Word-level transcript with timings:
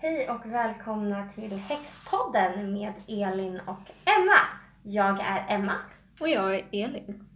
Hej 0.00 0.30
och 0.30 0.46
välkomna 0.46 1.28
till 1.34 1.56
Häxpodden 1.56 2.72
med 2.72 2.92
Elin 3.06 3.60
och 3.60 3.90
Emma. 4.04 4.40
Jag 4.82 5.20
är 5.20 5.46
Emma. 5.48 5.74
Och 6.20 6.28
jag 6.28 6.54
är 6.54 6.64
Elin. 6.72 7.28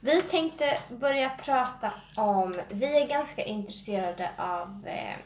Vi 0.00 0.22
tänkte 0.22 0.78
börja 0.90 1.30
prata 1.30 1.92
om, 2.16 2.60
vi 2.68 3.02
är 3.02 3.08
ganska 3.08 3.44
intresserade 3.44 4.30
av 4.38 4.86
eh, 4.86 5.16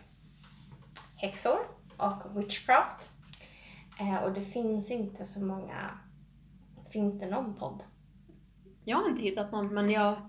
häxor 1.16 1.58
och 1.97 2.38
witchcraft. 2.38 3.10
Eh, 4.01 4.17
och 4.17 4.32
det 4.32 4.44
finns 4.44 4.90
inte 4.90 5.26
så 5.26 5.44
många, 5.44 5.98
finns 6.92 7.21
det 7.21 7.26
någon 7.30 7.54
podd? 7.54 7.82
Jag 8.85 8.96
har 8.96 9.08
inte 9.08 9.22
hittat 9.22 9.53
någon, 9.53 9.74
men 9.74 9.90
jag 9.90 10.28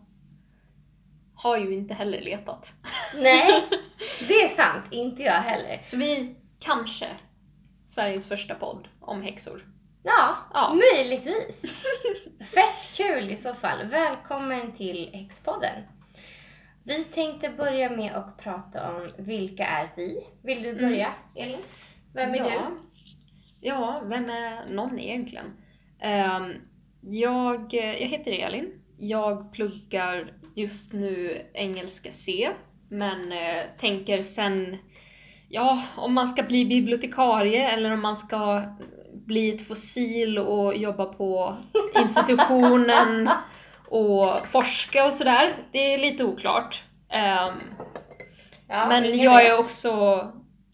har 1.36 1.58
ju 1.58 1.74
inte 1.74 1.94
heller 1.94 2.22
letat. 2.22 2.74
Nej, 3.16 3.64
det 4.28 4.34
är 4.34 4.50
sant. 4.50 4.84
Inte 4.92 5.24
jag 5.24 5.34
heller. 5.34 5.82
Så 5.84 5.98
vi 5.98 6.36
kanske 6.60 7.08
Sveriges 7.88 8.28
första 8.28 8.56
podd 8.56 8.88
om 9.00 9.22
häxor. 9.22 9.66
Ja, 10.04 10.36
Ja. 10.54 10.78
möjligtvis. 10.94 11.62
Fett 12.54 12.96
kul 12.96 13.30
i 13.32 13.38
så 13.38 13.54
fall. 13.54 13.88
Välkommen 13.88 14.72
till 14.72 15.10
Häxpodden. 15.14 15.82
Vi 16.84 17.04
tänkte 17.04 17.50
börja 17.50 17.90
med 17.90 18.16
att 18.16 18.38
prata 18.38 18.96
om 18.96 19.08
vilka 19.18 19.66
är 19.66 19.90
vi? 19.96 20.18
Vill 20.44 20.64
du 20.64 20.76
börja, 20.76 21.14
Elin? 21.36 21.60
Vem 22.14 22.34
är 22.34 22.38
ja. 22.38 22.46
du? 22.46 22.78
Ja, 23.68 24.02
vem 24.06 24.30
är 24.30 24.70
någon 24.70 25.00
egentligen? 25.00 25.46
Ehm, 26.00 26.54
jag, 27.02 27.74
jag 27.74 27.94
heter 28.08 28.32
Elin. 28.32 28.82
Jag 28.98 29.54
pluggar 29.54 30.34
just 30.56 30.94
nu 30.94 31.46
engelska 31.54 32.12
C, 32.12 32.50
men 32.92 33.32
eh, 33.32 33.64
tänker 33.80 34.22
sen, 34.22 34.78
ja, 35.50 35.84
om 35.98 36.14
man 36.14 36.28
ska 36.28 36.44
bli 36.44 36.66
bibliotekarie 36.66 37.70
eller 37.72 37.92
om 37.92 38.02
man 38.02 38.18
ska 38.18 38.64
bli 39.14 39.50
ett 39.56 39.68
fossil 39.68 40.40
och 40.40 40.78
jobba 40.78 41.06
på 41.06 41.58
institutionen 42.02 43.30
och 43.90 44.46
forska 44.48 45.06
och 45.08 45.14
sådär. 45.14 45.56
Det 45.72 45.94
är 45.94 45.98
lite 45.98 46.24
oklart. 46.24 46.84
Ehm, 47.10 47.54
Ja, 48.68 48.88
men 48.88 49.18
jag 49.20 49.46
är 49.46 49.50
vet. 49.52 49.60
också 49.60 49.92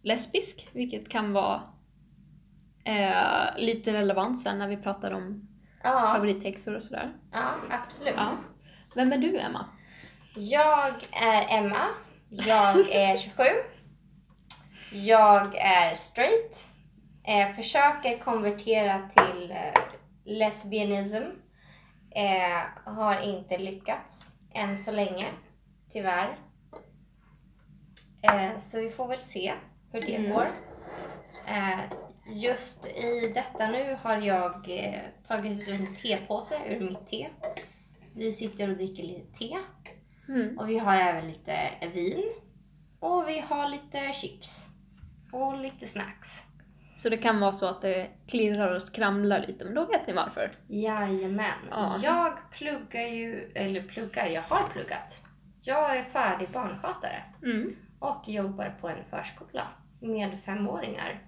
lesbisk, 0.04 0.68
vilket 0.74 1.10
kan 1.10 1.34
vara 1.34 1.62
eh, 2.84 3.58
lite 3.58 3.94
relevant 3.94 4.40
sen 4.40 4.60
när 4.60 4.68
vi 4.68 4.78
pratar 4.78 5.12
om 5.12 5.48
Ja, 5.84 6.14
favorithäxor 6.16 6.76
och 6.76 6.84
sådär. 6.84 7.14
ja, 7.34 7.54
absolut. 7.86 8.14
Ja. 8.18 8.32
Vem 8.96 9.14
är 9.14 9.18
du, 9.18 9.40
Emma? 9.40 9.66
Jag 10.36 10.94
är 11.12 11.58
Emma. 11.60 11.78
Jag 12.30 12.90
är 12.92 13.18
27. 13.18 13.44
Jag 14.92 15.56
är 15.56 15.96
straight. 15.96 16.68
Eh, 17.24 17.56
försöker 17.56 18.18
konvertera 18.18 19.10
till 19.16 19.52
eh, 19.52 19.82
lesbianism. 20.26 21.24
Eh, 22.12 22.94
har 22.94 23.22
inte 23.22 23.58
lyckats 23.58 24.34
än 24.54 24.78
så 24.78 24.92
länge, 24.92 25.26
tyvärr. 25.94 26.36
Eh, 28.22 28.58
så 28.60 28.80
vi 28.80 28.90
får 28.90 29.08
väl 29.08 29.22
se 29.22 29.54
hur 29.92 30.02
det 30.02 30.16
Mm. 30.16 30.32
går. 30.32 30.48
Eh, 31.48 31.80
just 32.30 32.86
i 32.88 33.32
detta 33.34 33.68
nu 33.72 33.98
har 34.02 34.18
jag 34.22 34.70
eh, 34.86 35.00
tagit 35.28 35.68
ut 35.68 35.80
en 35.80 35.96
tepåse 35.96 36.60
ur 36.68 36.80
mitt 36.80 37.08
te. 37.08 37.28
Vi 38.16 38.32
sitter 38.34 38.70
och 38.72 38.76
dricker 38.78 39.04
lite 39.04 39.38
te. 39.38 39.58
Mm. 40.30 40.58
Och 40.58 40.70
vi 40.70 40.78
har 40.78 40.96
även 40.96 41.28
lite 41.28 41.70
vin. 41.94 42.24
Och 43.00 43.28
vi 43.28 43.40
har 43.40 43.70
lite 43.70 44.14
chips. 44.14 44.68
Och 45.32 45.58
lite 45.58 45.88
snacks. 45.88 46.44
Så 46.96 47.10
det 47.10 47.18
kan 47.18 47.40
vara 47.40 47.52
så 47.52 47.66
att 47.68 47.82
det 47.82 48.10
klirrar 48.28 48.76
och 48.76 48.82
skramlar 48.82 49.40
lite, 49.48 49.66
men 49.66 49.74
då 49.74 49.86
vet 49.86 50.08
ni 50.08 50.14
varför. 50.14 50.52
Jajamän. 50.68 51.52
Ja. 51.70 51.96
Jag 52.04 52.34
pluggar 52.52 53.08
ju, 53.08 53.52
eller 53.56 53.82
pluggar, 53.82 54.26
jag 54.28 54.42
har 54.42 54.64
pluggat. 54.74 55.20
Jag 55.62 55.98
är 55.98 56.04
färdig 56.04 56.50
barnskötare 56.52 57.24
Mm. 57.44 57.76
och 58.00 58.30
jobbar 58.30 58.78
på 58.82 58.90
en 58.90 59.06
förskola 59.10 59.68
med 60.00 60.38
femåringar. 60.46 61.22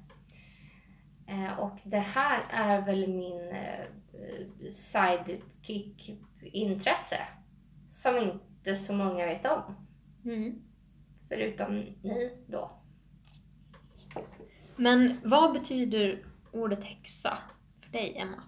Eh, 1.27 1.59
och 1.59 1.77
det 1.83 1.99
här 1.99 2.43
är 2.49 2.81
väl 2.81 3.07
min 3.07 3.49
eh, 3.49 3.85
sidekick-intresse. 4.71 7.17
Som 7.89 8.17
inte 8.17 8.39
så 8.75 8.93
många 8.93 9.25
vet 9.25 9.45
om. 9.45 9.87
Mm. 10.25 10.61
Förutom 11.27 11.75
ni 11.75 12.37
då. 12.47 12.71
Men 14.75 15.19
vad 15.23 15.53
betyder 15.53 16.25
ordet 16.51 16.83
häxa 16.83 17.37
för 17.81 17.91
dig, 17.91 18.17
Emma? 18.17 18.43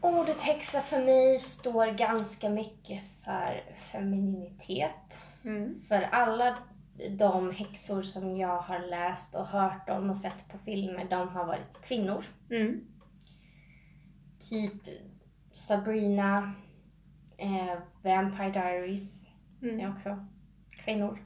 Ordet 0.00 0.40
häxa 0.40 0.80
för 0.80 1.04
mig 1.04 1.38
står 1.38 1.86
ganska 1.86 2.48
mycket 2.48 3.02
för 3.24 3.76
femininitet. 3.92 5.20
Mm. 5.44 5.82
För 5.88 6.02
alla 6.02 6.58
de 7.18 7.50
häxor 7.50 8.02
som 8.02 8.36
jag 8.36 8.60
har 8.60 8.78
läst 8.78 9.34
och 9.34 9.46
hört 9.46 9.88
om 9.88 10.10
och 10.10 10.18
sett 10.18 10.48
på 10.48 10.58
filmer, 10.58 11.06
de 11.10 11.28
har 11.28 11.46
varit 11.46 11.82
kvinnor. 11.82 12.24
Mm. 12.50 12.80
Typ 14.50 14.88
Sabrina, 15.52 16.52
eh, 17.38 17.78
Vampire 18.04 18.50
Diaries 18.50 19.26
Mm. 19.62 19.80
är 19.80 19.90
också 19.90 20.16
kvinnor. 20.84 21.18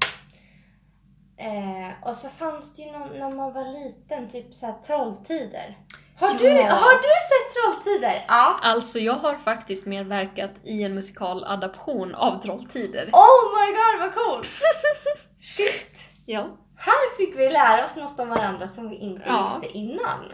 Eh, 1.36 2.08
och 2.10 2.16
så 2.16 2.28
fanns 2.28 2.74
det 2.76 2.82
ju 2.82 2.92
någon, 2.92 3.08
när 3.18 3.30
man 3.36 3.52
var 3.52 3.84
liten, 3.84 4.28
typ 4.28 4.54
så 4.54 4.66
här 4.66 4.74
Trolltider. 4.86 5.78
Har, 6.18 6.34
du, 6.38 6.44
Ja. 6.48 6.72
har 6.74 6.94
du 6.94 7.02
sett 7.02 7.54
Trolltider? 7.54 8.24
Ja. 8.28 8.58
Alltså, 8.62 8.98
jag 8.98 9.12
har 9.14 9.34
faktiskt 9.36 9.86
medverkat 9.86 10.50
i 10.64 10.82
en 10.82 10.94
musikaladaption 10.94 12.14
av 12.14 12.42
Trolltider. 12.42 13.10
Oh 13.12 13.58
my 13.60 13.72
god 13.72 14.00
vad 14.00 14.14
coolt! 14.14 14.48
Shit! 15.40 15.96
Ja. 16.26 16.46
Här 16.76 17.16
fick 17.16 17.36
vi 17.36 17.50
lära 17.50 17.84
oss 17.86 17.96
något 17.96 18.20
om 18.20 18.28
varandra 18.28 18.68
som 18.68 18.88
vi 18.88 18.96
inte 18.96 19.24
Ja. 19.26 19.58
visste 19.62 19.78
innan. 19.78 20.24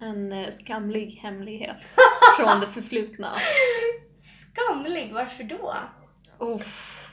En 0.00 0.32
eh, 0.32 0.50
skamlig 0.52 1.10
hemlighet 1.22 1.76
från 2.36 2.60
det 2.60 2.66
förflutna. 2.66 3.32
Skamlig, 4.58 5.12
varför 5.12 5.44
då? 5.44 5.76
Uff. 6.38 7.04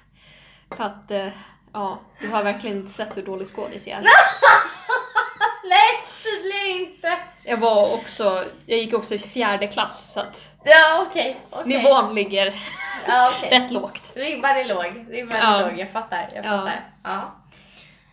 För 0.77 0.83
att, 0.83 1.11
eh, 1.11 1.27
ja, 1.73 1.99
du 2.21 2.27
har 2.29 2.43
verkligen 2.43 2.77
inte 2.77 2.93
sett 2.93 3.17
hur 3.17 3.21
dålig 3.25 3.47
skådis 3.47 3.87
jag 3.87 3.97
är. 3.99 4.03
Nej, 5.69 6.03
tydligen 6.23 6.79
inte. 6.89 7.17
Jag 7.43 7.57
var 7.57 7.93
också, 7.93 8.43
jag 8.65 8.79
gick 8.79 8.93
också 8.93 9.15
i 9.15 9.19
fjärde 9.19 9.67
klass 9.67 10.13
så 10.13 10.19
att 10.19 10.53
Ja, 10.63 11.05
okej. 11.09 11.37
okej. 11.49 11.67
nivån 11.77 12.15
ligger 12.15 12.63
Ja, 13.07 13.33
okej. 13.37 13.49
rätt 13.59 13.71
lågt. 13.71 14.11
Ribban 14.15 14.51
är 14.57 14.65
låg. 14.65 15.05
Ribban 15.09 15.37
Ja. 15.39 15.55
är 15.61 15.69
låg, 15.69 15.79
jag 15.79 15.91
fattar. 15.91 16.29
Jag 16.35 16.45
Ja. 16.45 16.49
fattar. 16.49 16.83
Ja. 17.03 17.35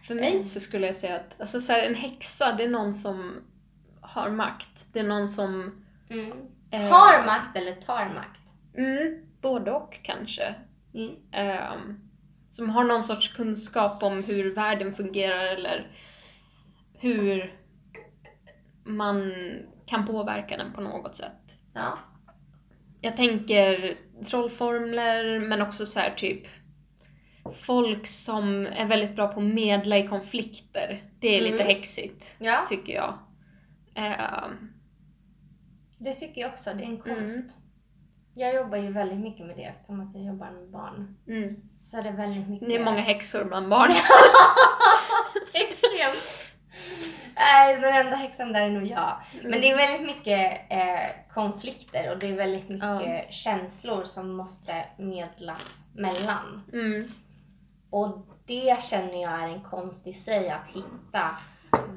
För 0.07 0.15
mig 0.15 0.45
så 0.45 0.61
skulle 0.61 0.87
jag 0.87 0.97
säga 0.97 1.17
att 1.17 1.41
alltså 1.41 1.61
så 1.61 1.73
här, 1.73 1.83
en 1.83 1.95
häxa, 1.95 2.53
det 2.53 2.65
är 2.65 2.69
någon 2.69 2.95
som 2.95 3.37
har 4.01 4.31
makt. 4.31 4.87
Det 4.93 4.99
är 4.99 5.05
någon 5.05 5.29
som... 5.29 5.85
Mm. 6.11 6.33
eh, 6.71 6.81
Har 6.81 7.27
makt 7.27 7.57
eller 7.57 7.73
tar 7.75 8.05
makt? 8.05 8.42
Mm, 8.77 9.27
både 9.41 9.71
och 9.73 9.99
kanske. 10.03 10.55
Mm. 10.95 11.15
Ehm, 11.33 12.01
som 12.53 12.71
har 12.71 12.85
någon 12.85 13.03
sorts 13.03 13.29
kunskap 13.37 14.03
om 14.03 14.25
hur 14.25 14.55
världen 14.55 14.95
fungerar 14.95 15.45
eller 15.45 15.91
hur 16.95 17.59
man 18.85 19.33
kan 19.87 20.07
påverka 20.07 20.57
den 20.57 20.73
på 20.73 20.81
något 20.81 21.17
sätt. 21.17 21.57
Ja. 21.75 21.99
Jag 23.01 23.17
tänker 23.17 23.95
trollformler 24.31 25.41
men 25.41 25.63
också 25.63 25.87
så 25.87 26.01
här 26.01 26.11
typ 26.17 26.47
folk 27.55 28.07
som 28.07 28.67
är 28.67 28.87
väldigt 28.87 29.17
bra 29.17 29.29
på 29.29 29.41
att 29.41 29.47
medla 29.47 29.99
i 29.99 30.09
konflikter. 30.09 31.03
Det 31.21 31.29
är 31.29 31.41
lite 31.41 31.55
Mm. 31.63 31.67
häxigt, 31.67 32.37
ja, 32.39 32.67
tycker 32.69 32.93
jag. 32.95 33.19
Ehm, 33.95 34.73
det 35.99 36.15
tycker 36.15 36.41
jag 36.41 36.53
också. 36.53 36.71
Det 36.75 36.83
är 36.85 36.89
en 36.89 36.97
konst. 36.99 37.35
Mm. 37.37 37.49
Jag 38.35 38.55
jobbar 38.55 38.79
ju 38.79 38.93
väldigt 38.93 39.19
mycket 39.19 39.47
med 39.47 39.57
det 39.57 39.65
eftersom 39.65 40.01
att 40.01 40.15
jag 40.15 40.25
jobbar 40.25 40.51
med 40.51 40.71
barn. 40.71 41.17
mm. 41.29 41.57
Så 41.81 41.99
är 41.99 42.03
det 42.03 42.11
väldigt 42.11 42.49
mycket... 42.49 42.69
Det 42.69 42.77
är 42.77 42.85
många 42.85 43.01
häxor 43.01 43.45
bland 43.45 43.69
barn. 43.69 43.91
Extremt. 45.53 46.53
Nej, 47.37 47.81
den 47.81 47.95
enda 47.95 48.17
häxan 48.17 48.53
där 48.53 48.63
är 48.63 48.71
nog 48.71 48.87
jag. 48.87 49.17
Men 49.43 49.61
det 49.61 49.71
är 49.71 49.77
väldigt 49.77 50.07
mycket 50.07 50.61
eh, 50.71 51.33
konflikter 51.35 52.13
och 52.13 52.19
det 52.19 52.29
är 52.29 52.37
väldigt 52.37 52.69
mycket 52.69 53.35
känslor 53.35 54.05
som 54.05 54.37
måste 54.37 54.85
medlas 54.97 55.87
mellan. 55.95 56.71
Mm. 56.73 57.13
Och 57.91 58.27
det 58.47 58.83
känner 58.83 59.23
jag 59.23 59.43
är 59.43 59.49
en 59.49 59.63
konst 59.63 60.07
i 60.07 60.13
sig, 60.13 60.51
att 60.51 60.69
hitta 60.69 61.31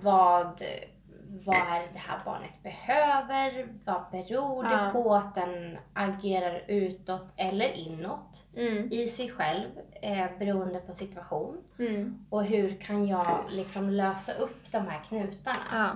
vad, 0.02 0.62
vad 1.46 1.56
är 1.56 1.94
det 1.94 2.00
här 2.00 2.20
barnet 2.26 2.64
behöver? 2.64 3.68
Vad 3.86 4.04
beror 4.12 4.64
det 4.64 4.70
Ja. 4.72 4.90
på 4.94 5.16
att 5.16 5.36
den 5.36 5.78
agerar 5.94 6.64
utåt 6.68 7.34
eller 7.38 7.74
inåt 7.74 8.44
Mm. 8.58 8.92
i 8.92 9.08
sig 9.08 9.30
själv 9.30 9.70
eh, 10.02 10.26
beroende 10.40 10.80
på 10.80 10.94
situation? 10.94 11.58
Mm. 11.80 12.26
Och 12.30 12.44
hur 12.46 12.76
kan 12.82 13.08
jag 13.08 13.28
liksom 13.50 13.90
lösa 13.90 14.34
upp 14.34 14.72
de 14.72 14.78
här 14.88 15.00
knutarna? 15.04 15.58
Ja. 15.72 15.90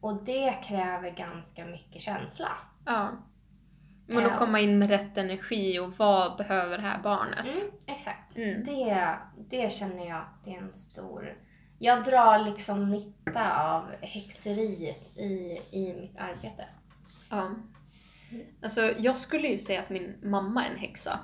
Och 0.00 0.24
det 0.24 0.52
kräver 0.64 1.10
ganska 1.10 1.64
mycket 1.64 2.02
känsla. 2.02 2.48
Ja. 2.84 3.08
Men 4.06 4.26
att 4.26 4.32
Ja. 4.32 4.38
komma 4.38 4.60
in 4.60 4.78
med 4.78 4.88
rätt 4.90 5.18
energi 5.18 5.78
och 5.78 5.92
vad 5.98 6.36
behöver 6.36 6.76
det 6.78 6.82
här 6.84 7.02
barnet? 7.02 7.46
Mm, 7.46 7.70
exakt. 7.86 8.36
Mm. 8.36 8.64
Det, 8.64 9.14
det 9.50 9.72
känner 9.72 10.08
jag 10.08 10.16
att 10.18 10.44
det 10.44 10.54
är 10.54 10.58
en 10.58 10.72
stor... 10.72 11.34
Jag 11.82 12.04
drar 12.04 12.44
liksom 12.44 12.90
nytta 12.90 13.62
av 13.62 13.90
häxeriet 14.00 15.18
i, 15.18 15.58
i 15.70 15.94
mitt 16.00 16.16
arbete. 16.18 16.64
Ja. 17.30 17.50
Alltså 18.62 18.92
jag 18.98 19.16
skulle 19.16 19.48
ju 19.48 19.58
säga 19.58 19.80
att 19.80 19.90
min 19.90 20.14
mamma 20.22 20.66
är 20.66 20.70
en 20.70 20.76
häxa. 20.78 21.18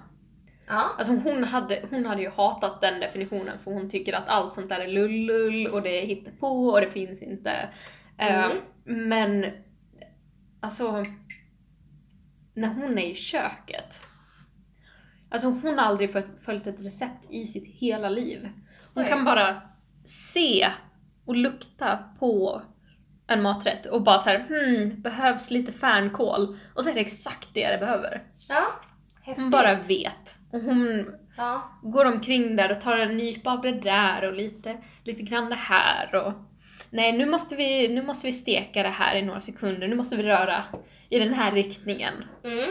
Ja. 0.67 0.83
Alltså 0.99 1.13
hon 1.17 1.45
hade, 1.45 1.85
hon 1.91 2.07
hade 2.07 2.23
ju 2.23 2.31
hatat 2.31 2.81
den 2.81 3.01
definitionen 3.01 3.59
för 3.65 3.71
hon 3.71 3.91
tycker 3.91 4.13
att 4.13 4.29
allt 4.29 4.55
sånt 4.55 4.69
där 4.69 4.81
är 4.81 4.89
lullull 4.89 5.67
och 5.67 5.83
det 5.83 6.03
är 6.03 6.07
hittepå 6.07 6.69
och 6.69 6.81
det 6.81 6.91
finns 6.91 7.23
inte. 7.23 7.69
Eh, 8.19 8.45
Mm. 8.45 9.09
Men 9.09 9.47
alltså 10.61 11.05
när 12.55 12.69
hon 12.69 12.99
är 12.99 13.07
i 13.07 13.15
köket. 13.15 14.01
Alltså 15.29 15.49
hon 15.49 15.79
har 15.79 15.85
aldrig 15.87 16.13
föl- 16.13 16.39
följt 16.41 16.67
ett 16.67 16.81
recept 16.81 17.27
i 17.31 17.47
sitt 17.47 17.67
hela 17.67 18.09
liv. 18.09 18.49
Hon 18.95 19.03
Oj. 19.03 19.09
kan 19.09 19.25
bara 19.25 19.63
se 20.09 20.69
och 21.27 21.37
lukta 21.37 21.99
på 22.19 22.63
en 23.27 23.43
maträtt 23.43 23.87
och 23.87 24.03
bara 24.03 24.19
så 24.19 24.31
här, 24.31 24.39
hmm, 24.49 25.01
behövs 25.03 25.51
lite 25.51 25.73
fänkål. 25.73 26.59
Och 26.75 26.85
så 26.85 26.91
är 26.91 26.95
det 26.95 27.01
exakt 27.01 27.49
det 27.55 27.69
det 27.73 27.79
behöver. 27.79 28.23
Ja. 28.49 28.63
Häftigt. 29.23 29.43
Hon 29.43 29.51
bara 29.51 29.75
vet. 29.75 30.37
Och 30.53 30.61
hon 30.61 31.07
Ja. 31.37 31.71
går 31.83 32.05
omkring 32.05 32.57
där 32.57 32.71
och 32.73 32.81
tar 32.81 32.97
en 32.99 33.17
nypa 33.17 33.51
av 33.51 33.63
det 33.63 33.73
där 33.73 34.25
och 34.29 34.35
lite, 34.35 34.77
lite 35.05 35.23
grann 35.23 35.49
det 35.49 35.55
här 35.57 36.15
och 36.15 36.33
nej 36.91 37.13
nu 37.13 37.27
måste, 37.27 37.57
vi, 37.57 37.89
nu 37.89 38.03
måste 38.03 38.27
vi 38.27 38.33
steka 38.33 38.83
det 38.83 38.89
här 38.89 39.17
i 39.17 39.23
några 39.23 39.41
sekunder, 39.41 39.89
nu 39.89 39.97
måste 39.97 40.17
vi 40.17 40.23
röra 40.23 40.65
i 41.09 41.19
den 41.19 41.35
här 41.35 41.53
riktningen. 41.53 42.15
Mm. 42.45 42.71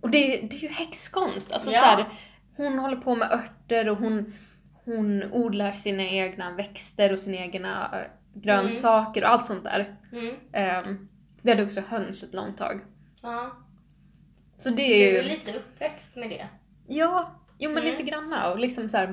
Och 0.00 0.10
det, 0.10 0.18
det 0.50 0.56
är 0.56 0.60
ju 0.60 0.68
häxkonst, 0.68 1.52
alltså 1.52 1.70
Ja. 1.70 1.78
så 1.78 1.84
här, 1.84 2.06
hon 2.56 2.78
håller 2.78 2.96
på 2.96 3.14
med 3.14 3.30
örter 3.32 3.88
och 3.88 3.96
hon, 3.96 4.34
hon 4.84 5.32
odlar 5.32 5.72
sina 5.72 6.02
egna 6.02 6.50
växter 6.50 7.12
och 7.12 7.18
sina 7.18 7.36
egna 7.36 7.90
eh, 8.00 8.06
grönsaker 8.34 9.22
och 9.24 9.28
allt 9.30 9.46
sånt 9.46 9.64
där. 9.64 9.96
Mm. 10.12 10.86
Um, 10.88 11.08
vi 11.42 11.50
hade 11.50 11.62
också 11.64 11.80
höns 11.80 12.22
ett 12.22 12.34
långt 12.34 12.58
tag. 12.58 12.80
Ja. 13.22 13.50
Så 14.56 14.70
det 14.70 14.76
Du 14.76 14.82
är 14.82 14.88
är 14.90 15.10
ju... 15.12 15.16
ju 15.16 15.22
lite 15.22 15.58
uppväxt 15.58 16.16
med 16.16 16.30
det. 16.30 16.48
Ja, 16.86 17.30
jo 17.58 17.70
men 17.70 17.82
Mm. 17.82 17.90
lite 17.92 18.02
granna 18.02 18.52
och 18.52 18.58
liksom 18.58 18.90
så 18.90 18.96
här, 18.96 19.10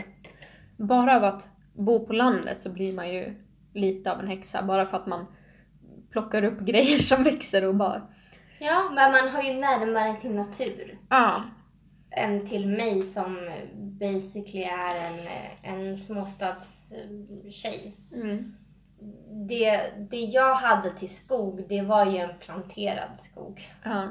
bara 0.78 1.18
av 1.18 1.24
att 1.24 1.50
bo 1.74 2.06
på 2.08 2.14
landet 2.14 2.62
så 2.62 2.70
blir 2.70 2.94
man 2.94 3.14
ju 3.14 3.36
lite 3.74 4.12
av 4.12 4.20
en 4.20 4.28
häxa 4.28 4.64
bara 4.64 4.86
för 4.86 4.98
att 4.98 5.08
man 5.08 5.26
plockar 6.12 6.44
upp 6.44 6.60
grejer 6.66 7.00
som 7.00 7.24
växer 7.24 7.66
och 7.68 7.76
bara 7.76 8.02
Ja, 8.60 8.90
men 8.96 9.12
man 9.12 9.30
har 9.30 9.44
ju 9.44 9.54
närmare 9.54 10.22
till 10.22 10.32
natur 10.36 10.98
ja, 11.10 11.44
än 12.12 12.48
till 12.48 12.68
mig 12.68 13.04
som 13.04 13.52
basically 14.02 14.64
är 14.64 15.12
en, 15.12 15.28
en 15.80 15.98
småstadstjej. 15.98 17.98
mm, 18.14 18.54
Det, 19.48 19.92
det 20.12 20.18
jag 20.20 20.56
hade 20.56 20.90
till 20.90 21.16
skog, 21.16 21.66
det 21.70 21.82
var 21.82 22.06
ju 22.06 22.18
en 22.18 22.40
planterad 22.40 23.18
skog. 23.18 23.62
ja. 23.84 24.08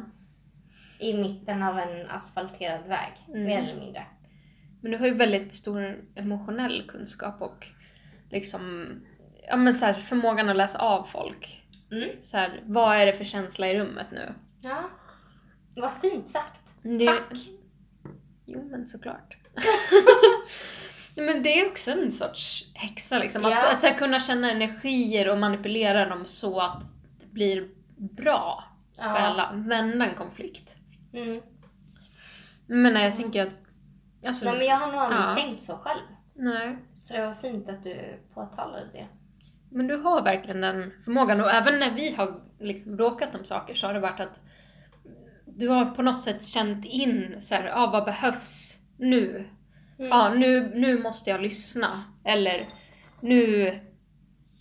I 0.98 1.14
mitten 1.18 1.62
av 1.62 1.78
en 1.78 2.10
asfalterad 2.10 2.86
väg, 2.88 3.12
Mm. 3.28 3.44
mer 3.44 3.58
eller 3.62 3.80
mindre. 3.80 4.06
Men 4.82 4.92
du 4.92 4.98
har 4.98 5.06
ju 5.06 5.14
väldigt 5.14 5.54
stor 5.54 6.04
emotionell 6.14 6.86
kunskap 6.88 7.42
och 7.42 7.66
liksom 8.30 8.88
ja, 9.48 9.56
men 9.56 9.74
så 9.74 9.84
här, 9.84 9.94
förmågan 9.94 10.48
att 10.48 10.56
läsa 10.56 10.78
av 10.78 11.04
folk. 11.04 11.64
Mm. 11.90 12.08
Så 12.20 12.36
här, 12.36 12.62
vad 12.66 12.96
är 12.96 13.06
det 13.06 13.12
för 13.12 13.24
känsla 13.24 13.68
i 13.68 13.78
rummet 13.78 14.06
nu? 14.12 14.34
Ja, 14.60 14.82
vad 15.76 15.90
fint 16.02 16.28
sagt. 16.30 16.60
Det, 16.82 17.06
Tack. 17.06 17.32
Jo 18.46 18.68
men 18.70 18.86
såklart. 18.88 19.36
men 21.14 21.42
det 21.42 21.60
är 21.60 21.70
också 21.70 21.90
en 21.90 22.12
sorts 22.12 22.70
häxa 22.74 23.18
liksom. 23.18 23.44
Att, 23.44 23.50
Ja. 23.52 23.72
att 23.72 23.82
här, 23.82 23.94
kunna 23.98 24.20
känna 24.20 24.50
energier 24.50 25.28
och 25.28 25.38
manipulera 25.38 26.08
dem 26.08 26.26
så 26.26 26.60
att 26.60 26.82
det 27.20 27.26
blir 27.26 27.68
bra 27.96 28.64
för 28.96 29.02
Ja. 29.02 29.08
alla. 29.18 29.50
Vända 29.54 30.06
en 30.06 30.14
konflikt. 30.14 30.76
Mm. 31.12 31.42
Men 32.66 32.92
nej, 32.92 33.04
jag 33.04 33.16
tänker 33.16 33.42
att... 33.46 33.52
Alltså, 34.26 34.44
Nej, 34.44 34.58
men 34.58 34.66
jag 34.66 34.76
har 34.76 34.92
nog 34.92 35.00
aldrig 35.00 35.20
Ja. 35.22 35.34
tänkt 35.34 35.62
så 35.62 35.76
själv. 35.76 36.00
nej. 36.34 36.76
Så 37.02 37.12
det 37.14 37.26
var 37.26 37.34
fint 37.34 37.68
att 37.68 37.82
du 37.84 38.18
påtalade 38.34 38.86
det. 38.92 39.06
Men 39.70 39.86
du 39.86 39.96
har 39.96 40.22
verkligen 40.22 40.60
den 40.60 40.92
förmågan 41.04 41.40
och 41.40 41.50
även 41.50 41.78
när 41.78 41.90
vi 41.90 42.14
har 42.14 42.40
liksom 42.58 42.96
bråkat 42.96 43.34
om 43.34 43.44
saker 43.44 43.74
så 43.74 43.86
har 43.86 43.94
det 43.94 44.00
varit 44.00 44.20
att 44.20 44.40
du 45.44 45.68
har 45.68 45.84
på 45.84 46.02
något 46.02 46.22
sätt 46.22 46.44
känt 46.46 46.84
in 46.84 47.36
så 47.40 47.54
här, 47.54 47.72
ah, 47.74 47.90
vad 47.90 48.04
behövs 48.04 48.69
nu? 49.00 49.48
Mm. 49.98 50.10
Ja, 50.10 50.34
nu, 50.34 50.72
nu 50.74 51.02
måste 51.02 51.30
jag 51.30 51.40
lyssna. 51.40 51.90
Eller 52.24 52.68
nu 53.20 53.78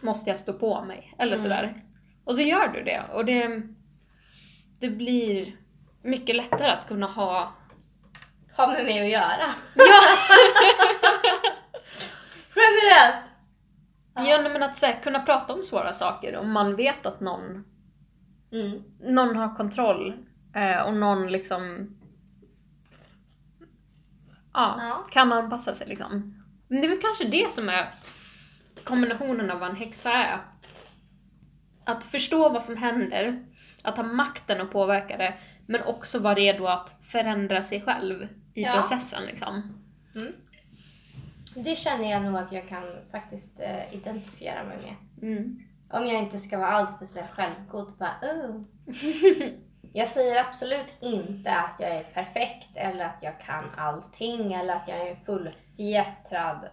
måste 0.02 0.30
jag 0.30 0.40
stå 0.40 0.54
på 0.54 0.82
mig. 0.86 1.16
Eller 1.20 1.32
Mm. 1.38 1.44
sådär. 1.44 1.84
Och 2.24 2.36
så 2.36 2.42
gör 2.42 2.68
du 2.68 2.84
det. 2.84 3.04
Och 3.14 3.26
det, 3.26 3.62
det 4.80 4.90
blir 4.90 5.56
mycket 6.02 6.36
lättare 6.36 6.72
att 6.72 6.88
kunna 6.88 7.08
ha... 7.08 7.54
Har 8.54 8.68
med 8.74 8.84
mig 8.86 9.00
att 9.00 9.10
göra. 9.10 9.54
Ja! 9.76 10.02
Generellt! 12.56 13.24
ja 14.16 14.42
nej, 14.42 14.52
men 14.52 14.64
att 14.64 14.78
så 14.78 14.86
här, 14.86 15.00
kunna 15.04 15.20
prata 15.20 15.54
om 15.54 15.64
svåra 15.64 15.94
saker. 15.94 16.36
Om 16.38 16.52
man 16.52 16.76
vet 16.76 17.06
att 17.06 17.20
någon, 17.20 17.66
Mm. 18.52 18.84
någon 19.00 19.36
har 19.36 19.56
kontroll. 19.56 20.14
Eh, 20.56 20.82
och 20.88 20.94
någon 20.94 21.32
liksom... 21.32 21.96
Ja, 24.60 24.76
Ja. 24.88 25.08
kan 25.12 25.32
anpassa 25.34 25.74
sig 25.76 25.88
liksom. 25.88 26.44
Men 26.68 26.82
det 26.82 26.88
är 26.88 26.90
väl 26.90 27.02
kanske 27.02 27.26
det 27.26 27.52
som 27.52 27.70
är 27.70 27.90
kombinationen 28.84 29.52
av 29.52 29.60
vad 29.60 29.70
en 29.70 29.76
häxa 29.76 30.12
är. 30.12 30.38
Att 31.86 32.04
förstå 32.04 32.50
vad 32.50 32.64
som 32.64 32.78
händer, 32.78 33.46
att 33.84 33.98
ha 33.98 34.04
makten 34.04 34.62
att 34.62 34.72
påverka 34.72 35.18
det, 35.18 35.34
men 35.68 35.84
också 35.84 36.20
vara 36.20 36.36
redo 36.36 36.66
att 36.66 36.96
förändra 37.04 37.64
sig 37.64 37.82
själv 37.82 38.24
i 38.54 38.62
Ja. 38.64 38.72
processen 38.74 39.24
liksom. 39.26 39.80
Mm. 40.16 40.34
Det 41.56 41.76
känner 41.76 42.12
jag 42.12 42.24
nog 42.24 42.38
att 42.38 42.52
jag 42.52 42.70
kan 42.70 42.84
faktiskt 43.12 43.60
eh, 43.60 43.94
identifiera 43.94 44.64
mig 44.64 44.78
med. 44.78 44.96
Mm. 45.32 45.60
Om 45.92 46.08
jag 46.08 46.24
inte 46.24 46.40
ska 46.40 46.58
vara 46.58 46.70
alltför 46.72 47.28
självgod. 47.28 47.94
Bara, 47.98 48.14
oh. 48.22 48.62
Jag 49.94 50.08
säger 50.08 50.40
absolut 50.40 50.94
inte 51.02 51.52
att 51.56 51.80
jag 51.80 51.90
är 51.90 52.04
perfekt 52.04 52.70
eller 52.76 53.06
att 53.06 53.18
jag 53.22 53.40
kan 53.40 53.64
allting 53.78 54.54
eller 54.54 54.74
att 54.76 54.88
jag 54.88 54.98
är 54.98 55.12
en 55.12 55.26
fullfjättrad 55.26 56.70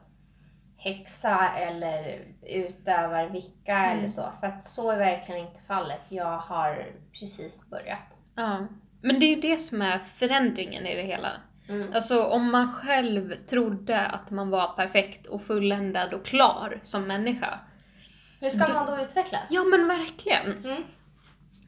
häxa 0.76 1.48
eller 1.56 2.22
utövar 2.46 3.26
vicka 3.28 3.76
Mm. 3.76 3.98
eller 3.98 4.08
så. 4.08 4.22
För 4.40 4.46
att 4.46 4.64
så 4.64 4.90
är 4.90 4.98
verkligen 4.98 5.40
inte 5.40 5.60
fallet. 5.62 6.00
Jag 6.08 6.38
har 6.38 6.86
precis 7.20 7.70
börjat. 7.70 8.18
ja. 8.34 8.66
Men 9.00 9.20
det 9.20 9.26
är 9.26 9.34
ju 9.36 9.40
det 9.40 9.58
som 9.58 9.82
är 9.82 9.98
förändringen 10.14 10.86
i 10.86 10.94
det 10.96 11.02
hela. 11.02 11.32
Mm. 11.68 11.92
Alltså 11.94 12.24
om 12.24 12.50
man 12.50 12.72
själv 12.72 13.34
trodde 13.46 14.00
att 14.06 14.30
man 14.30 14.50
var 14.50 14.68
perfekt 14.76 15.26
och 15.26 15.42
fulländad 15.42 16.14
och 16.14 16.24
klar 16.26 16.78
som 16.82 17.06
människa. 17.06 17.58
Hur 18.40 18.50
ska 18.50 18.66
Du- 18.66 18.72
man 18.72 18.86
då 18.86 19.02
utvecklas? 19.04 19.46
Ja 19.50 19.64
men 19.64 19.88
verkligen! 19.88 20.64
Mm. 20.64 20.82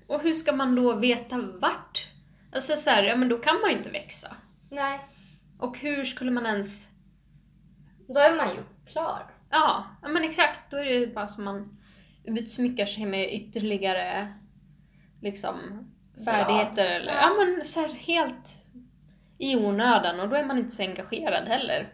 Och 0.08 0.20
hur 0.22 0.32
ska 0.32 0.52
man 0.52 0.74
då 0.74 0.94
veta 0.94 1.38
vart? 1.60 2.06
Alltså 2.52 2.76
så 2.76 2.90
här, 2.90 3.02
ja 3.02 3.16
men 3.16 3.28
då 3.28 3.38
kan 3.38 3.60
man 3.60 3.70
ju 3.70 3.76
inte 3.76 3.90
växa. 3.90 4.36
Nej, 4.70 5.00
Och 5.58 5.78
hur 5.78 6.04
skulle 6.04 6.30
man 6.30 6.46
ens... 6.46 6.88
då 8.08 8.20
är 8.20 8.36
man 8.36 8.48
ju 8.48 8.62
klar. 8.92 9.22
Ja, 9.50 9.84
ja 10.02 10.08
men 10.08 10.24
exakt. 10.24 10.70
Då 10.70 10.76
är 10.76 10.84
det 10.84 10.94
ju 10.94 11.14
bara 11.14 11.28
som 11.28 11.44
man 11.44 11.78
utsmyckar 12.24 12.86
sig 12.86 13.06
med 13.06 13.34
ytterligare 13.34 14.34
liksom 15.22 15.56
färdigheter 16.24 16.84
Ja. 16.84 16.90
eller 16.90 17.12
Ja. 17.12 17.18
ja 17.20 17.44
men 17.44 17.66
så 17.66 17.80
här 17.80 17.88
helt 17.88 18.56
i 19.38 19.56
onödan 19.56 20.20
och 20.20 20.28
då 20.28 20.36
är 20.36 20.44
man 20.44 20.58
inte 20.58 20.70
så 20.70 20.82
engagerad 20.82 21.48
heller. 21.48 21.88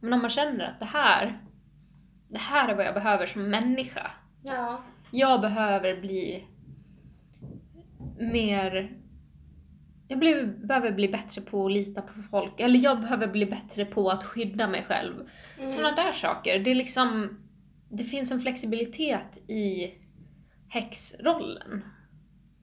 Men 0.00 0.12
om 0.12 0.20
man 0.20 0.30
känner 0.30 0.64
att 0.64 0.78
det 0.78 0.84
här, 0.86 1.38
det 2.28 2.38
här 2.38 2.68
är 2.68 2.74
vad 2.74 2.86
jag 2.86 2.94
behöver 2.94 3.26
som 3.26 3.50
människa. 3.50 4.10
Ja. 4.42 4.82
Jag 5.10 5.40
behöver 5.40 6.00
bli 6.00 6.44
mer... 8.18 8.96
Jag 10.08 10.18
blir, 10.18 10.46
behöver 10.46 10.92
bli 10.92 11.08
bättre 11.08 11.42
på 11.42 11.66
att 11.66 11.72
lita 11.72 12.02
på 12.02 12.22
folk. 12.30 12.60
Eller 12.60 12.80
jag 12.80 13.00
behöver 13.00 13.26
bli 13.26 13.46
bättre 13.46 13.84
på 13.84 14.10
att 14.10 14.24
skydda 14.24 14.68
mig 14.68 14.84
själv. 14.88 15.14
Mm. 15.58 15.70
Sådana 15.70 15.96
där 15.96 16.12
saker. 16.12 16.58
Det 16.58 16.70
är 16.70 16.74
liksom... 16.74 17.38
Det 17.88 18.04
finns 18.04 18.30
en 18.30 18.40
flexibilitet 18.40 19.50
i 19.50 19.94
häxrollen? 20.68 21.84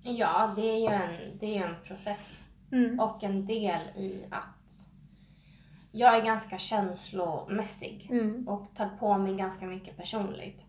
Ja, 0.03 0.53
det 0.55 0.61
är 0.61 0.77
ju 0.77 0.95
en, 0.95 1.37
det 1.39 1.57
är 1.57 1.67
en 1.67 1.75
process. 1.87 2.45
Mm. 2.71 2.99
Och 2.99 3.23
en 3.23 3.45
del 3.45 3.81
i 3.97 4.25
att 4.29 4.91
jag 5.91 6.17
är 6.17 6.25
ganska 6.25 6.57
känslomässig 6.57 8.07
Mm. 8.11 8.47
och 8.47 8.75
tar 8.75 8.89
på 8.89 9.17
mig 9.17 9.35
ganska 9.35 9.65
mycket 9.65 9.97
personligt. 9.97 10.65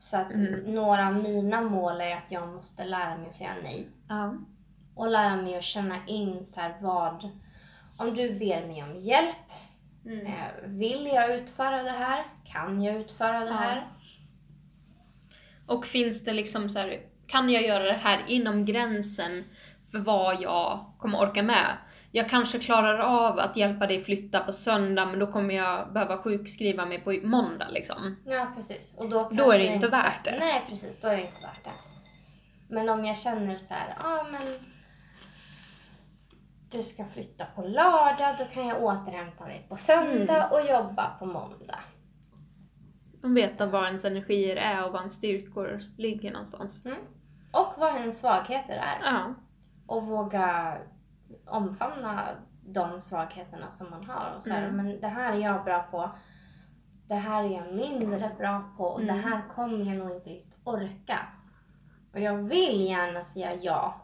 Så 0.00 0.16
att 0.16 0.30
Mm. 0.32 0.60
några 0.74 1.06
av 1.08 1.14
mina 1.14 1.60
mål 1.60 2.00
är 2.00 2.16
att 2.16 2.30
jag 2.32 2.48
måste 2.48 2.84
lära 2.84 3.16
mig 3.16 3.28
att 3.28 3.34
säga 3.34 3.54
nej. 3.62 3.86
Ja. 4.08 4.34
Och 4.94 5.08
lära 5.10 5.36
mig 5.36 5.56
att 5.56 5.64
känna 5.64 6.06
in 6.06 6.44
så 6.44 6.60
här 6.60 6.74
vad, 6.80 7.28
om 7.96 8.14
du 8.14 8.38
ber 8.38 8.66
mig 8.66 8.82
om 8.82 9.00
hjälp, 9.00 9.36
Mm. 10.04 10.26
eh, 10.26 10.32
vill 10.64 11.06
jag 11.06 11.36
utföra 11.36 11.82
det 11.82 11.90
här? 11.90 12.24
Kan 12.44 12.82
jag 12.82 12.96
utföra 12.96 13.40
det 13.40 13.46
Ja. 13.46 13.52
här? 13.54 13.86
Och 15.66 15.86
finns 15.86 16.24
det 16.24 16.32
liksom 16.32 16.70
så 16.70 16.78
här, 16.78 17.00
kan 17.26 17.50
jag 17.50 17.62
göra 17.62 17.84
det 17.84 17.92
här 18.02 18.24
inom 18.26 18.64
gränsen 18.64 19.44
för 19.90 19.98
vad 19.98 20.40
jag 20.42 20.84
kommer 20.98 21.18
orka 21.20 21.42
med? 21.42 21.76
Jag 22.12 22.30
kanske 22.30 22.58
klarar 22.58 22.98
av 22.98 23.38
att 23.38 23.56
hjälpa 23.56 23.86
dig 23.86 24.04
flytta 24.04 24.40
på 24.40 24.52
söndag 24.52 25.06
men 25.06 25.18
då 25.18 25.26
kommer 25.26 25.54
jag 25.54 25.92
behöva 25.92 26.18
sjukskriva 26.18 26.86
mig 26.86 27.00
på 27.00 27.12
måndag 27.22 27.68
liksom. 27.70 28.16
Ja, 28.24 28.52
precis. 28.56 28.96
Och 28.98 29.08
då, 29.08 29.28
Då 29.32 29.52
är 29.52 29.58
det 29.58 29.66
inte 29.66 29.88
värt 29.88 30.24
det. 30.24 30.36
Nej, 30.40 30.62
precis. 30.68 31.00
Då 31.00 31.08
är 31.08 31.16
det 31.16 31.22
inte 31.22 31.40
värt 31.42 31.64
det. 31.64 31.70
Men 32.68 32.88
om 32.88 33.04
jag 33.04 33.18
känner 33.18 33.58
så 33.58 33.74
här, 33.74 33.96
ja 33.98 34.20
ah, 34.20 34.26
men 34.30 34.54
du 36.70 36.82
ska 36.82 37.04
flytta 37.04 37.44
på 37.44 37.62
lördag, 37.62 38.34
då 38.38 38.44
kan 38.44 38.66
jag 38.68 38.82
återhämta 38.82 39.44
mig 39.44 39.66
på 39.68 39.76
söndag 39.76 40.36
Mm. 40.36 40.50
och 40.52 40.60
jobba 40.70 41.10
på 41.18 41.26
måndag. 41.26 41.78
Och 43.22 43.36
veta 43.36 43.66
vad 43.66 43.86
ens 43.86 44.04
energier 44.04 44.56
är 44.56 44.84
och 44.84 44.92
var 44.92 44.98
ens 44.98 45.14
styrkor 45.14 45.80
ligger 45.96 46.30
någonstans. 46.32 46.84
Och 47.52 47.74
vad 47.78 47.96
ens 47.96 48.18
svagheter 48.20 48.76
är. 48.76 49.00
Ja. 49.04 49.34
Och 49.86 50.06
våga 50.06 50.76
omfamna 51.46 52.28
de 52.66 53.00
svagheterna 53.00 53.70
som 53.72 53.90
man 53.90 54.04
har. 54.04 54.34
Och 54.36 54.44
så 54.44 54.50
här, 54.52 54.62
Mm. 54.62 54.76
men 54.76 55.00
det 55.00 55.08
här 55.08 55.32
är 55.32 55.36
jag 55.38 55.64
bra 55.64 55.82
på. 55.90 56.10
Det 57.06 57.14
här 57.14 57.44
är 57.44 57.48
jag 57.48 57.74
mindre 57.74 58.30
bra 58.38 58.62
på 58.76 58.84
och 58.84 59.00
det 59.00 59.10
Mm. 59.12 59.24
här 59.24 59.42
kommer 59.54 59.78
jag 59.84 59.96
nog 59.96 60.10
inte 60.16 60.30
riktigt 60.30 60.58
orka. 60.64 61.18
Och 62.12 62.20
jag 62.20 62.34
vill 62.36 62.80
gärna 62.86 63.24
säga 63.24 63.54
ja 63.54 63.94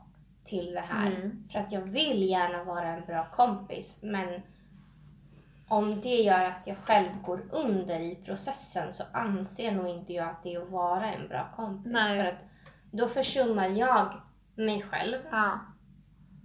till 0.45 0.73
det 0.75 0.81
här. 0.81 1.07
Mm. 1.07 1.49
För 1.53 1.59
att 1.59 1.73
jag 1.73 1.81
vill 1.81 2.23
gärna 2.31 2.65
vara 2.65 2.87
en 2.89 3.05
bra 3.07 3.27
kompis. 3.33 4.01
Men 4.03 4.41
om 5.69 6.01
det 6.01 6.15
gör 6.23 6.45
att 6.45 6.67
jag 6.67 6.77
själv 6.77 7.09
går 7.23 7.43
under 7.51 8.01
i 8.01 8.15
processen 8.25 8.93
så 8.93 9.05
anser 9.13 9.73
nog 9.73 9.89
inte 9.89 10.13
jag 10.13 10.29
att 10.29 10.43
det 10.43 10.55
är 10.55 10.63
att 10.63 10.71
vara 10.71 11.13
en 11.13 11.29
bra 11.29 11.49
kompis. 11.57 11.93
Nej. 11.93 12.19
För 12.23 12.29
att 12.29 12.39
då 12.91 13.09
försummar 13.09 13.67
jag 13.69 14.13
mig 14.55 14.83
själv. 14.83 15.17
Ja. 15.31 15.59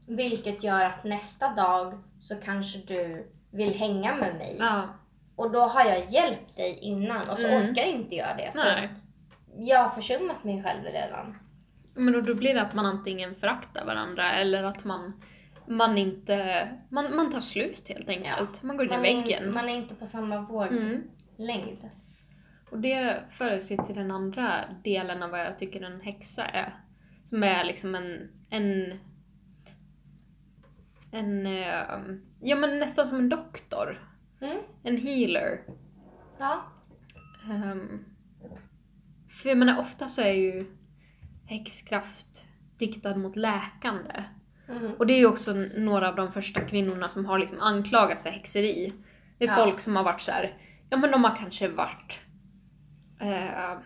Vilket 0.10 0.63
gör 0.63 0.86
att 0.86 1.04
nästa 1.04 1.50
dag 1.54 1.94
så 2.20 2.36
kanske 2.36 2.80
du 2.80 3.28
vill 3.51 3.74
hänga 3.75 4.16
med 4.16 4.36
mig. 4.36 4.56
ja. 4.60 4.84
Och 5.36 5.51
då 5.51 5.60
har 5.60 5.86
jag 5.86 6.10
hjälpt 6.10 6.56
dig 6.56 6.80
innan 6.82 7.30
och 7.30 7.38
så 7.39 7.48
Mm. 7.48 7.70
orkar 7.72 7.84
inte 7.86 8.16
jag 8.16 8.38
det. 8.38 8.51
För 8.51 8.60
Nej. 8.75 8.89
jag 9.58 9.80
har 9.80 9.89
försummat 9.89 10.44
mig 10.44 10.63
själv 10.63 10.84
redan. 10.84 11.36
Men 11.94 12.13
då, 12.13 12.22
då 12.22 12.36
blir 12.36 12.54
det 12.54 12.62
att 12.62 12.74
man 12.74 12.86
antingen 12.86 13.36
föraktar 13.36 13.86
varandra 13.86 14.32
eller 14.32 14.63
att 14.63 14.84
man, 14.86 15.22
man 15.68 15.98
inte, 15.98 16.68
man, 16.89 17.16
man 17.16 17.32
tar 17.32 17.42
slut 17.42 17.89
helt 17.89 18.10
enkelt. 18.10 18.63
Man 18.63 18.78
går 18.78 18.86
in 18.86 18.92
i 18.92 18.96
Man 18.98 19.06
är, 19.06 19.16
väggen. 19.24 19.54
man 19.54 19.70
är 19.70 19.75
inte 19.75 19.96
på 19.96 20.06
samma 20.06 20.42
våglängd. 20.42 21.78
Mm. 21.80 21.89
Och 22.72 22.80
det 22.80 23.24
för 23.32 23.58
oss 23.58 23.72
ju 23.72 23.78
till 23.78 23.96
den 23.96 24.12
andra 24.12 24.66
delen 24.84 25.24
av 25.24 25.30
vad 25.30 25.39
jag 25.39 25.60
tycker 25.60 25.82
en 25.82 26.01
häxa 26.01 26.46
är. 26.46 26.74
Som 27.25 27.44
är 27.44 27.63
liksom 27.63 27.96
en, 27.96 28.30
en, 28.50 29.00
en 31.12 31.46
eh, 31.46 32.16
ja 32.39 32.56
men 32.56 32.80
nästan 32.80 33.06
som 33.06 33.20
en 33.20 33.30
doktor. 33.30 34.10
Mm. 34.42 34.58
En 34.84 34.98
healer. 34.98 35.62
Ja. 36.38 36.62
Ehm, 37.51 38.06
för 39.30 39.50
jag 39.50 39.58
menar 39.58 39.80
ofta 39.80 40.08
så 40.08 40.22
är 40.22 40.32
ju 40.34 40.66
häxkraft 41.46 42.46
riktad 42.80 43.16
mot 43.16 43.36
läkande. 43.36 44.24
Mm. 44.70 44.92
Och 45.00 45.08
det 45.08 45.13
är 45.13 45.18
ju 45.18 45.25
också 45.25 45.54
några 45.78 46.10
av 46.10 46.16
de 46.16 46.32
första 46.32 46.62
kvinnorna 46.62 47.10
som 47.10 47.25
har 47.25 47.39
liksom 47.39 47.60
anklagats 47.60 48.24
för 48.24 48.30
häxeri. 48.30 48.94
Det 49.38 49.46
är 49.46 49.50
Ja. 49.50 49.56
folk 49.56 49.80
som 49.80 49.96
har 49.96 50.04
varit 50.04 50.22
så 50.22 50.32
här, 50.32 50.58
ja 50.89 50.98
men 50.98 51.12
de 51.12 51.24
har 51.24 51.36
kanske 51.36 51.68
varit 51.70 52.20
eh, 53.22 53.78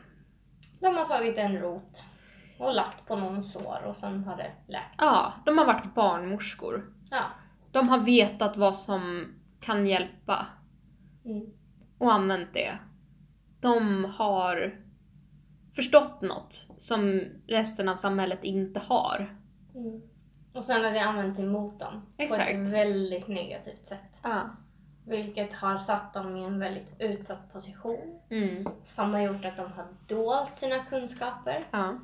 De 0.80 0.96
har 0.96 1.06
tagit 1.06 1.38
en 1.38 1.58
rot 1.58 2.04
och 2.58 2.74
lagt 2.76 3.08
på 3.08 3.16
någon 3.16 3.44
sår 3.44 3.80
och 3.86 3.98
sen 3.98 4.24
har 4.24 4.38
det 4.38 4.52
läkt. 4.68 4.96
ja, 4.98 5.34
de 5.46 5.58
har 5.58 5.66
varit 5.66 5.94
barnmorskor. 5.96 6.93
Ja. 7.14 7.24
De 7.72 7.90
har 7.90 8.00
vetat 8.00 8.58
vad 8.58 8.76
som 8.76 9.28
kan 9.60 9.88
hjälpa 9.88 10.46
Mm. 11.26 11.46
och 11.98 12.14
använt 12.14 12.54
det. 12.54 12.78
De 13.60 14.06
har 14.06 14.80
förstått 15.76 16.22
något 16.22 16.68
som 16.78 17.22
resten 17.48 17.90
av 17.90 17.96
samhället 17.96 18.44
inte 18.44 18.80
har. 18.80 19.38
Mm. 19.76 20.02
Och 20.54 20.64
sen 20.64 20.84
har 20.84 20.92
det 20.92 21.00
använts 21.00 21.40
emot 21.40 21.80
dem 21.80 22.02
på 22.18 22.24
Exakt. 22.24 22.52
ett 22.52 22.68
väldigt 22.68 23.28
negativt 23.28 23.86
sätt. 23.86 24.20
Ja. 24.24 24.42
Vilket 25.06 25.54
har 25.54 25.78
satt 25.78 26.14
dem 26.14 26.38
i 26.38 26.44
en 26.44 26.60
väldigt 26.60 26.96
utsatt 27.00 27.54
position. 27.54 28.20
Mm. 28.30 28.68
Som 28.86 29.14
har 29.14 29.20
gjort 29.22 29.46
att 29.46 29.58
de 29.58 29.72
har 29.72 29.86
dolt 30.08 30.54
sina 30.56 30.80
kunskaper. 30.80 31.64
ja. 31.72 32.00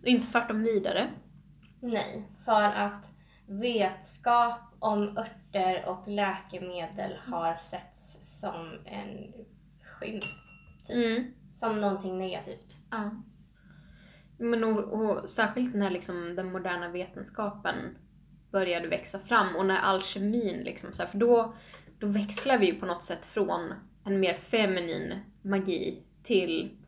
Och 0.00 0.06
inte 0.06 0.26
fört 0.26 0.48
dem 0.48 0.62
vidare. 0.62 1.10
Nej, 1.80 2.28
för 2.44 2.62
att 2.62 3.12
vetskap 3.50 4.60
om 4.78 5.18
örter 5.18 5.84
och 5.86 6.08
läkemedel 6.08 7.16
har 7.26 7.56
setts 7.56 8.18
som 8.40 8.72
en 8.84 9.32
skymf. 9.82 10.24
Mm. 10.88 11.32
Som 11.52 11.80
någonting 11.80 12.18
negativt. 12.18 12.76
Ja. 12.90 13.10
Men 14.38 14.64
och, 14.64 14.92
och 14.92 15.30
särskilt 15.30 15.74
när 15.74 15.90
liksom 15.90 16.36
den 16.36 16.52
moderna 16.52 16.88
vetenskapen 16.88 17.76
började 18.50 18.88
växa 18.88 19.18
fram 19.18 19.56
och 19.56 19.66
när 19.66 19.78
alkemin 19.78 20.62
liksom 20.62 20.92
så 20.92 21.02
här, 21.02 21.08
för 21.08 21.18
då, 21.18 21.54
då 21.98 22.06
växlar 22.06 22.58
vi 22.58 22.66
ju 22.66 22.80
på 22.80 22.86
något 22.86 23.02
sätt 23.02 23.26
från 23.26 23.74
en 24.04 24.20
mer 24.20 24.34
feminin 24.34 25.14
magi 25.42 26.02
till 26.22 26.78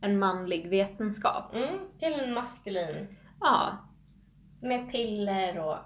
en 0.00 0.18
manlig 0.18 0.68
vetenskap. 0.68 1.54
Mm, 1.54 1.78
till 1.98 2.12
en 2.12 2.34
maskulin. 2.34 3.16
Ja, 3.40 3.78
Med 4.60 4.90
piller 4.90 5.58
och, 5.58 5.78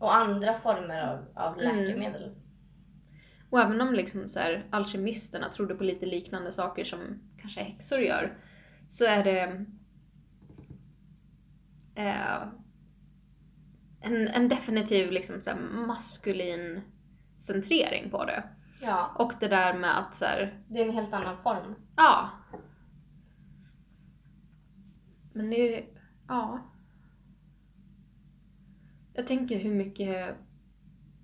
och 0.00 0.14
andra 0.16 0.60
former 0.60 1.02
av, 1.12 1.24
av 1.34 1.60
Mm. 1.60 1.76
läkemedel. 1.76 2.34
och 3.50 3.60
även 3.60 3.80
om 3.80 3.94
liksom 3.94 4.28
så 4.28 4.38
här, 4.40 4.66
alkemisterna 4.70 5.48
trodde 5.48 5.74
på 5.74 5.84
lite 5.84 6.06
liknande 6.06 6.52
saker 6.52 6.84
som 6.84 7.00
kanske 7.38 7.62
häxor 7.62 7.98
gör, 8.00 8.38
så 8.88 9.04
är 9.04 9.24
det 9.24 9.66
eh, 11.94 12.42
en, 14.00 14.28
en 14.28 14.48
definitiv 14.48 15.10
liksom 15.12 15.40
så 15.40 15.50
här, 15.50 15.58
maskulin 15.86 16.80
centrering 17.38 18.10
på 18.10 18.24
det. 18.24 18.42
Ja, 18.82 19.10
Och 19.18 19.32
det 19.40 19.48
där 19.48 19.74
med 19.78 19.98
att 19.98 20.14
så 20.14 20.24
här, 20.24 20.62
det 20.68 20.80
är 20.80 20.86
en 20.88 20.94
helt 20.94 21.12
annan 21.12 21.38
form. 21.38 21.74
ja. 21.96 22.30
Men 25.32 25.50
det, 25.50 25.84
ja. 26.28 26.60
Jag 29.14 29.26
tänker 29.26 29.58
hur 29.58 29.74
mycket 29.74 30.34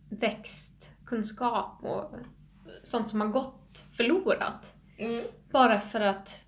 växtkunskap 0.09 1.85
och 1.85 2.11
sånt 2.83 3.09
som 3.11 3.21
har 3.21 3.29
gått 3.29 3.85
förlorat. 3.97 4.73
Mm. 4.99 5.25
Bara 5.53 5.81
för 5.81 6.01
att 6.01 6.41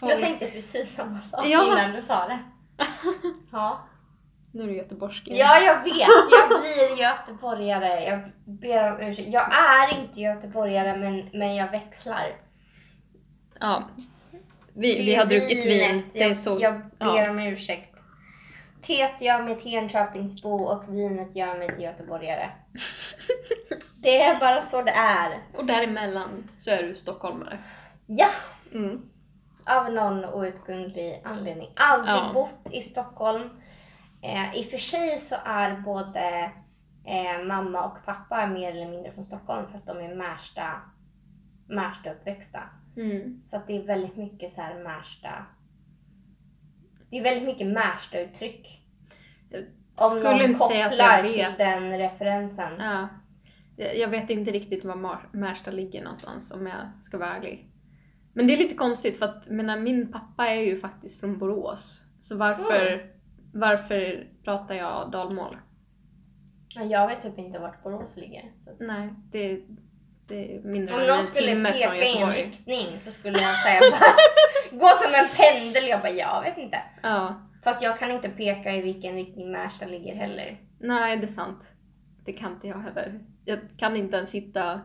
folk... 0.00 0.12
Jag 0.12 0.20
tänkte 0.20 0.46
precis 0.50 0.94
samma 0.94 1.22
sak 1.22 1.46
Ja. 1.46 1.66
innan 1.66 1.92
du 1.92 2.02
sa 2.02 2.28
det. 2.28 2.38
Ja. 3.52 3.80
Nu 4.52 4.62
är 4.62 4.66
du 4.66 4.76
göteborgsk 4.76 5.22
ja, 5.26 5.58
jag 5.60 5.82
vet. 5.82 5.96
Jag 6.30 6.60
blir 6.60 7.00
göteborgare. 7.00 8.04
Jag 8.04 8.20
ber 8.44 8.92
om 8.92 9.00
ursäkt. 9.00 9.28
Jag 9.28 9.54
är 9.54 10.00
inte 10.00 10.20
göteborgare 10.20 10.96
men, 10.98 11.28
men 11.32 11.54
jag 11.54 11.70
växlar. 11.70 12.36
Ja. 13.60 13.88
Vi, 14.74 15.02
vi 15.02 15.14
har 15.14 15.26
druckit 15.26 15.66
vin. 15.66 16.02
Det 16.12 16.22
är 16.22 16.28
Jag, 16.28 16.36
så... 16.36 16.58
jag 16.60 16.78
ber 16.78 16.86
ja. 16.98 17.30
om 17.30 17.38
ursäkt. 17.38 17.95
Teet 18.86 19.20
gör 19.20 19.42
mig 19.42 19.60
till 19.60 19.74
Enköpingsbo 19.74 20.50
och 20.50 20.94
vinet 20.94 21.36
gör 21.36 21.58
mig 21.58 21.68
till 21.68 21.82
göteborgare. 21.84 22.50
Det 24.02 24.22
är 24.22 24.40
bara 24.40 24.62
så 24.62 24.82
det 24.82 24.90
är. 24.90 25.38
Och 25.56 25.66
däremellan 25.66 26.50
så 26.56 26.70
är 26.70 26.82
du 26.82 26.94
stockholmare. 26.94 27.58
Ja, 28.06 28.28
Mm. 28.72 29.02
av 29.66 29.92
någon 29.92 30.24
outgrundlig 30.24 31.22
anledning. 31.24 31.70
Aldrig 31.76 32.14
Ja. 32.16 32.30
bott 32.34 32.60
i 32.72 32.82
Stockholm. 32.82 33.50
Eh, 34.22 34.54
I 34.56 34.62
och 34.62 34.70
för 34.70 34.78
sig 34.78 35.20
så 35.20 35.36
är 35.44 35.76
både 35.80 36.50
eh, 37.04 37.44
mamma 37.46 37.84
och 37.84 38.04
pappa 38.04 38.46
mer 38.46 38.70
eller 38.70 38.90
mindre 38.90 39.12
från 39.12 39.24
Stockholm 39.24 39.66
för 39.70 39.78
att 39.78 39.86
de 39.86 39.98
är 39.98 40.14
Märsta, 40.14 40.72
Märsta 41.68 42.10
uppväxta. 42.12 42.62
Mm. 42.96 43.40
Så 43.42 43.56
att 43.56 43.66
det 43.66 43.76
är 43.76 43.86
väldigt 43.86 44.16
mycket 44.16 44.52
så 44.52 44.60
här 44.62 44.74
Märsta 44.84 45.46
Det 47.10 47.18
är 47.18 47.22
väldigt 47.22 47.44
mycket 47.44 47.66
Märsta-uttryck. 47.66 48.82
Jag 49.50 49.62
Om 49.96 50.10
skulle 50.10 50.32
någon 50.32 50.40
inte 50.42 50.58
säga 50.60 50.86
att 50.86 50.98
jag 50.98 51.26
till 51.26 51.36
vet. 51.36 51.58
den 51.58 51.98
referensen. 51.98 52.72
Ja. 52.78 53.08
Jag 53.76 53.96
jag 53.98 54.08
vet 54.08 54.30
inte 54.30 54.50
riktigt 54.50 54.84
var 54.84 55.28
Märsta 55.32 55.70
ligger 55.70 56.02
någonstans 56.02 56.52
om 56.52 56.66
jag 56.66 56.88
ska 57.04 57.18
vara 57.18 57.36
ärlig. 57.36 57.70
Men 58.32 58.46
det 58.46 58.52
är 58.52 58.56
lite 58.58 58.74
konstigt 58.74 59.16
för 59.18 59.26
att 59.26 59.48
menar, 59.48 59.76
min 59.78 60.12
pappa 60.12 60.46
är 60.48 60.60
ju 60.60 60.76
faktiskt 60.80 61.20
från 61.20 61.38
Borås. 61.38 62.04
Så 62.20 62.36
varför, 62.36 62.92
Mm. 62.92 63.06
varför 63.52 64.28
pratar 64.44 64.74
jag 64.74 65.10
dalmål? 65.10 65.56
Ja, 66.68 66.84
Jag 66.84 67.08
vet 67.08 67.22
typ 67.22 67.38
inte 67.38 67.58
vart 67.58 67.82
Borås 67.82 68.16
ligger. 68.16 68.52
Så. 68.64 68.70
Nej, 68.84 69.14
det, 69.32 69.60
det 70.28 70.54
är 70.56 70.60
mindre 70.60 70.94
Om 70.94 71.00
än 71.00 71.06
någon 71.06 71.18
en 71.18 71.26
skulle 71.26 71.46
timme 71.48 71.72
peka 71.72 71.88
från 71.88 71.96
i 71.96 72.00
en 72.00 72.06
Göteborg. 72.12 72.36
riktning 72.42 72.98
så 72.98 73.12
skulle 73.12 73.38
jag 73.42 73.58
säga 73.58 73.80
bara, 73.90 74.14
gå 74.80 74.88
som 74.88 75.12
en 75.14 75.28
pendel. 75.36 75.88
Jag 75.88 76.00
bara, 76.00 76.10
jag 76.12 76.42
vet 76.42 76.58
inte. 76.58 76.78
Ja, 77.02 77.42
Fast 77.64 77.82
jag 77.82 77.98
kan 77.98 78.10
inte 78.10 78.28
peka 78.28 78.72
i 78.72 78.80
vilken 78.80 79.14
riktning 79.14 79.52
Märsta 79.52 79.86
ligger 79.86 80.14
heller. 80.14 80.60
nej 80.80 81.16
det 81.16 81.26
är 81.26 81.30
sant. 81.30 81.72
Det 82.24 82.32
kan 82.32 82.52
inte 82.52 82.68
jag 82.68 82.78
heller. 82.78 83.20
Jag 83.44 83.58
kan 83.78 83.96
inte 83.96 84.16
ens 84.16 84.32
hitta 84.32 84.80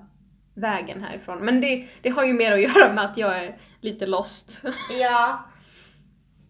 vägen 0.54 1.04
härifrån. 1.04 1.46
Men 1.46 1.62
det, 1.62 1.88
det 2.02 2.10
har 2.10 2.24
ju 2.24 2.34
mer 2.34 2.52
att 2.52 2.62
göra 2.76 2.94
med 2.94 3.06
att 3.06 3.18
jag 3.18 3.38
är 3.44 3.58
lite 3.82 4.06
lost. 4.06 4.62
Ja. 5.02 5.46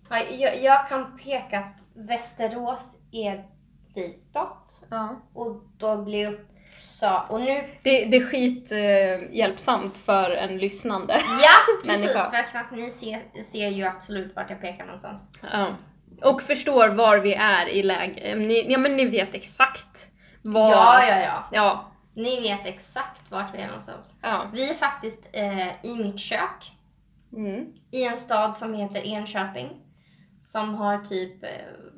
Ja, 0.09 0.19
Jag, 0.31 0.61
jag 0.63 0.87
kan 0.89 1.17
peka 1.17 1.59
att 1.59 1.81
Västerås 1.95 2.97
är 3.11 3.45
ditåt. 3.93 4.85
Ja. 4.89 5.21
Och 5.33 5.63
då 5.77 5.97
blir 6.03 6.39
Uppsala... 6.81 7.25
Och 7.29 7.41
nu... 7.41 7.63
Det, 7.83 8.05
det 8.05 8.17
är 8.17 8.25
skit 8.25 8.71
eh, 8.71 9.35
hjälpsamt 9.37 9.97
för 9.97 10.31
en 10.31 10.57
lyssnande. 10.57 11.21
Ja, 11.23 11.51
precis. 11.85 12.05
Människa. 12.05 12.43
För 12.51 12.59
att 12.59 12.71
ni 12.71 12.91
ser, 12.91 13.43
ser 13.43 13.67
ju 13.69 13.83
absolut 13.83 14.35
vart 14.35 14.49
jag 14.49 14.61
pekar 14.61 14.85
någonstans. 14.85 15.21
Ja. 15.51 15.75
Och 16.23 16.41
förstår 16.41 16.87
var 16.87 17.17
vi 17.17 17.33
är 17.33 17.69
i 17.69 17.83
läge. 17.83 18.35
Ni, 18.35 18.71
ja 18.71 18.77
men 18.77 18.97
ni 18.97 19.05
vet 19.05 19.35
exakt 19.35 20.07
var... 20.41 20.71
Ja, 20.71 21.07
ja, 21.07 21.19
ja. 21.19 21.43
Ja. 21.51 21.91
Ni 22.13 22.41
vet 22.41 22.65
exakt 22.65 23.21
vart 23.29 23.55
vi 23.55 23.57
är 23.57 23.67
någonstans. 23.67 24.15
ja. 24.21 24.49
Vi 24.53 24.69
är 24.69 24.73
faktiskt 24.73 25.23
eh, 25.31 25.85
i 25.85 25.95
mitt 26.03 26.19
kök. 26.19 26.71
Mm. 27.33 27.65
I 27.91 28.03
en 28.03 28.17
stad 28.17 28.55
som 28.55 28.73
heter 28.73 29.07
Enköping. 29.07 29.69
Som 30.43 30.75
har 30.75 30.97
typ 30.97 31.43
eh, 31.43 31.49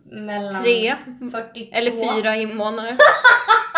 mellan 0.05 0.63
Tre 0.63 0.95
42... 1.31 1.77
Eller 1.77 1.91
fyra 1.91 2.35
invånare. 2.35 2.97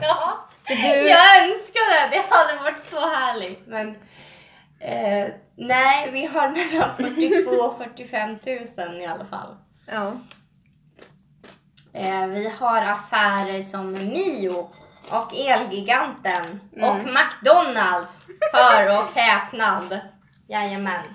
Ja. 0.06 0.48
Du, 0.66 0.74
Jag 1.08 1.44
önskar 1.44 2.10
det, 2.10 2.16
det 2.16 2.24
hade 2.30 2.62
varit 2.62 2.78
så 2.78 3.00
härligt. 3.00 3.66
Men 3.66 3.88
eh, 4.80 5.28
nej, 5.56 6.10
vi 6.12 6.26
har 6.26 6.48
mellan 6.48 6.96
42 6.96 7.50
och 7.50 7.78
45 7.78 8.30
000 8.88 9.00
i 9.02 9.06
alla 9.06 9.24
fall. 9.24 9.56
ja. 9.86 10.12
Eh, 11.92 12.26
vi 12.26 12.48
har 12.60 12.82
affärer 12.82 13.62
som 13.62 13.92
Mio 13.92 14.70
och 15.10 15.34
Elgiganten 15.34 16.60
Mm. 16.76 16.88
och 16.90 16.96
McDonalds. 16.96 18.26
Hör 18.52 18.98
och 19.02 19.14
häpnad. 19.14 20.00
Jajamän. 20.48 21.14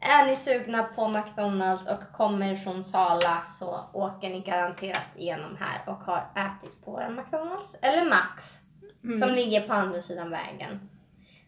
Är 0.00 0.26
ni 0.26 0.36
sugna 0.36 0.82
på 0.82 1.08
McDonalds 1.08 1.88
och 1.90 2.12
kommer 2.16 2.56
från 2.56 2.84
Sala 2.84 3.42
så 3.58 3.80
åker 3.92 4.30
ni 4.30 4.40
garanterat 4.40 5.06
igenom 5.16 5.56
här 5.60 5.80
och 5.86 5.98
har 5.98 6.18
ätit 6.36 6.84
på 6.84 7.00
en 7.00 7.14
McDonalds 7.16 7.76
eller 7.82 8.10
Max 8.10 8.56
Mm. 9.04 9.18
som 9.20 9.30
ligger 9.34 9.60
på 9.60 9.72
andra 9.72 10.02
sidan 10.02 10.30
vägen. 10.30 10.90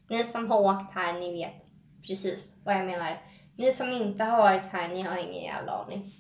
Ni 0.09 0.25
som 0.25 0.51
har 0.51 0.61
åkt 0.61 0.95
här, 0.95 1.13
ni 1.13 1.33
vet 1.35 1.65
precis 2.07 2.61
vad 2.65 2.75
jag 2.75 2.87
menar. 2.87 3.21
Ni 3.57 3.73
som 3.73 3.89
inte 3.89 4.25
har 4.25 4.39
varit 4.39 4.67
här, 4.73 4.89
ni 4.89 5.03
har 5.03 5.17
ingen 5.19 5.43
jävla 5.45 5.73
aning. 5.73 6.15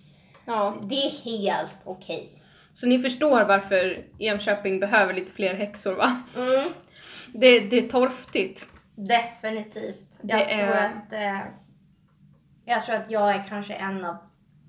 ja. 0.44 0.76
Det 0.82 0.94
är 0.94 1.10
helt 1.10 1.76
okej. 1.84 2.42
Så 2.72 2.86
ni 2.86 2.98
förstår 2.98 3.44
varför 3.44 4.06
Enköping 4.18 4.80
behöver 4.80 5.14
lite 5.14 5.32
fler 5.32 5.54
häxor 5.54 5.94
va? 5.94 6.22
Mm, 6.36 6.72
Det, 7.34 7.60
det 7.60 7.78
är 7.78 7.88
torftigt. 7.88 8.66
definitivt. 8.94 10.18
Jag 10.22 10.38
Det 10.40 10.44
tror 10.44 10.74
är- 10.76 10.86
att 10.88 11.12
eh, 11.12 11.40
jag 12.64 12.84
tror 12.86 12.94
att 12.96 13.10
jag 13.10 13.30
är 13.30 13.44
kanske 13.48 13.74
en 13.74 14.04
av 14.04 14.16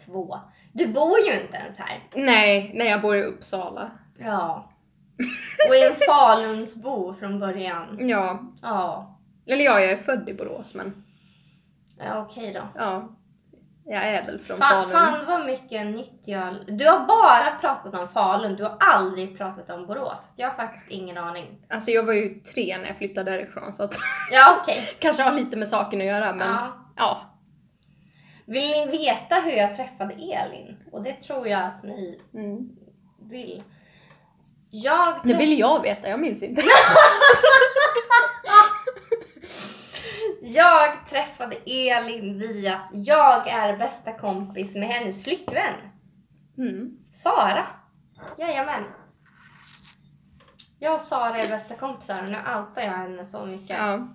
två. 0.06 0.40
Du 0.72 0.88
bor 0.88 1.20
ju 1.20 1.34
inte 1.42 1.58
ens 1.58 1.80
här. 1.80 2.00
Nej, 2.16 2.72
när 2.76 2.86
jag 2.86 3.02
bor 3.02 3.16
i 3.18 3.24
Uppsala. 3.24 3.92
Ja. 4.18 4.70
Och 5.70 5.76
är 5.76 5.90
en 5.92 5.96
Falunsbo 6.08 7.14
från 7.20 7.40
början. 7.40 8.10
Ja. 8.10 8.40
Ja. 8.62 9.18
Eller 9.48 9.66
ja, 9.66 9.80
jag 9.80 9.92
är 9.92 9.98
född 9.98 10.30
i 10.30 10.34
Borås 10.34 10.74
men 10.76 11.04
Ja, 12.00 12.22
okej 12.30 12.54
då. 12.54 12.62
ja. 12.76 13.10
Jag 13.86 14.04
är 14.04 14.24
väl 14.24 14.40
från 14.40 14.58
Fan, 14.58 14.90
Falun. 14.90 14.90
fan 15.16 15.26
vad 15.28 15.46
mycket 15.46 15.86
nytt 15.88 16.22
jag... 16.26 16.54
Du 16.78 16.86
har 16.88 17.00
bara 17.00 17.52
pratat 17.62 18.00
om 18.00 18.08
Falun, 18.08 18.56
du 18.56 18.64
har 18.64 18.76
aldrig 18.80 19.38
pratat 19.38 19.70
om 19.70 19.86
Borås. 19.88 20.28
Jag 20.36 20.50
har 20.50 20.56
faktiskt 20.56 20.88
ingen 20.90 21.18
aning. 21.18 21.66
Alltså 21.70 21.92
jag 21.92 22.04
var 22.04 22.14
ju 22.14 22.40
tre 22.40 22.78
när 22.78 22.88
jag 22.88 22.98
flyttade 22.98 23.32
därifrån 23.32 23.74
så 23.74 23.84
att 23.84 23.96
Ja, 24.32 24.58
okej. 24.62 24.82
kanske 25.00 25.24
har 25.24 25.32
lite 25.32 25.58
med 25.58 25.68
saken 25.68 26.02
att 26.02 26.08
göra 26.08 26.34
men 26.34 26.48
Ja. 26.48 26.68
ja. 26.96 27.22
Vill 28.46 28.70
ni 28.72 28.86
veta 28.86 29.36
hur 29.36 29.52
jag 29.52 29.76
träffade 29.76 30.14
Elin? 30.14 30.78
Och 30.92 31.04
det 31.04 31.14
tror 31.14 31.48
jag 31.48 31.64
att 31.64 31.84
ni 31.84 32.20
Mm. 32.34 32.70
vill. 33.22 33.64
Jag 34.70 35.14
Det 35.24 35.34
vill 35.34 35.60
jag 35.60 35.82
veta, 35.82 36.10
jag 36.10 36.20
minns 36.20 36.44
inte. 36.44 36.62
Jag 40.42 41.08
träffade 41.10 41.56
Elin 41.66 42.40
via 42.40 42.76
att 42.76 42.90
jag 42.94 43.48
är 43.48 43.78
bästa 43.78 44.14
kompis 44.14 44.76
med 44.76 44.88
hennes 44.88 45.24
flickvän. 45.24 45.74
Mm. 46.58 46.98
Sara. 47.12 47.68
Jajamän. 48.38 48.84
Jag 50.80 50.94
och 50.96 51.02
Sara 51.02 51.38
är 51.38 51.48
bästa 51.50 51.76
kompisar 51.76 52.24
och 52.24 52.30
nu 52.30 52.38
outar 52.38 52.82
jag 52.82 52.92
henne 52.92 53.26
så 53.26 53.46
mycket. 53.46 53.78
Ja. 53.78 54.08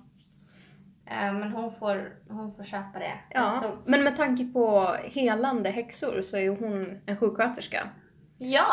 Eh, 1.11 1.33
Men 1.33 1.53
hon 1.53 1.73
får, 1.79 2.13
hon 2.29 2.55
får 2.57 2.65
köpa 2.65 2.99
det. 2.99 3.13
ja. 3.31 3.53
Så, 3.63 3.71
Men 3.85 4.05
med 4.05 4.17
tanke 4.17 4.45
på 4.45 4.97
helande 5.05 5.71
häxor 5.71 6.23
så 6.23 6.37
är 6.37 6.41
ju 6.41 6.57
hon 6.57 7.01
en 7.07 7.17
sjuksköterska. 7.17 7.89
ja. 8.39 8.69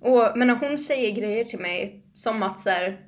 Och 0.00 0.32
men 0.38 0.48
när 0.48 0.54
hon 0.54 0.78
säger 0.78 1.12
grejer 1.12 1.44
till 1.44 1.58
mig 1.60 2.02
som 2.14 2.42
att 2.42 2.58
så 2.58 2.70
här, 2.70 3.00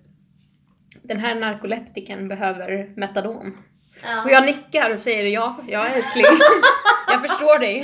den 1.03 1.19
här 1.21 1.35
narkoleptiken 1.35 2.29
behöver 2.29 2.93
metadon. 2.97 3.59
ja. 4.05 4.25
Och 4.25 4.31
jag 4.31 4.45
nickar 4.47 4.91
och 4.91 5.01
säger 5.01 5.25
ja, 5.27 5.57
ja 5.69 5.87
älskling. 5.87 6.25
jag 7.09 7.21
förstår 7.23 7.59
dig. 7.59 7.81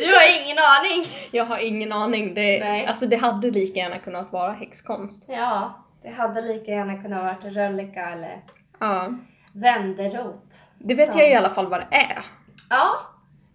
Du 0.00 0.06
har 0.14 0.42
ingen 0.44 0.58
aning. 0.58 1.06
Jag 1.30 1.44
har 1.44 1.58
ingen 1.58 1.92
aning. 1.92 2.34
Det, 2.34 2.58
Nej. 2.60 2.86
alltså, 2.86 3.06
det 3.06 3.16
hade 3.16 3.50
lika 3.50 3.80
gärna 3.80 3.98
kunnat 3.98 4.32
vara 4.32 4.52
häxkonst. 4.52 5.24
Ja, 5.28 5.84
det 6.02 6.10
hade 6.10 6.40
lika 6.42 6.70
gärna 6.70 7.02
kunnat 7.02 7.22
vara 7.22 7.52
röllika 7.52 8.10
eller 8.10 8.42
Ja. 8.80 9.12
Vänderot. 9.54 10.52
Det 10.78 10.94
vet 10.94 11.10
Som- 11.12 11.20
jag 11.20 11.30
i 11.30 11.34
alla 11.34 11.50
fall 11.50 11.66
vad 11.66 11.80
det 11.80 11.96
är. 11.96 12.22
Ja, 12.70 12.96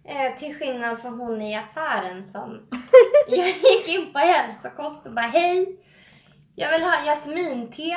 eh, 0.04 0.38
till 0.38 0.58
skillnad 0.58 1.00
från 1.00 1.20
hon 1.20 1.42
i 1.42 1.56
affären 1.56 2.24
som 2.26 2.60
jag 3.28 3.48
gick 3.48 3.88
in 3.88 4.12
på 4.12 4.18
hälsokost 4.18 5.06
och 5.06 5.12
bara 5.14 5.26
hej, 5.26 5.66
jag 6.54 6.70
vill 6.72 6.82
ha 6.82 7.04
jasminte. 7.06 7.96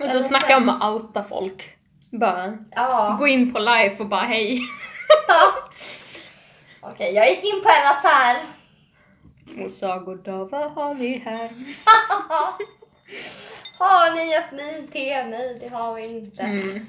Och 0.00 0.06
så 0.06 0.10
Eller 0.10 0.20
snacka 0.22 0.56
om 0.56 0.68
att 0.68 0.82
outa 0.82 1.24
folk. 1.24 1.76
Bara 2.12 2.58
Ja. 2.70 3.16
gå 3.18 3.28
in 3.28 3.52
på 3.52 3.58
live 3.58 3.96
och 3.98 4.06
bara 4.08 4.20
hej. 4.20 4.60
ja. 5.28 5.52
Okej, 6.80 7.14
jag 7.14 7.30
gick 7.30 7.44
in 7.44 7.62
på 7.62 7.68
en 7.68 7.86
affär. 7.90 8.36
Mossa 9.44 9.98
goddag, 9.98 10.44
vad 10.50 10.70
har 10.72 10.94
vi 10.94 11.18
här? 11.18 11.50
har 13.84 14.14
ni 14.16 14.30
jasminte? 14.32 15.24
Nej, 15.24 15.56
det 15.60 15.68
har 15.68 15.94
vi 15.94 16.06
inte. 16.18 16.42
Mm. 16.42 16.86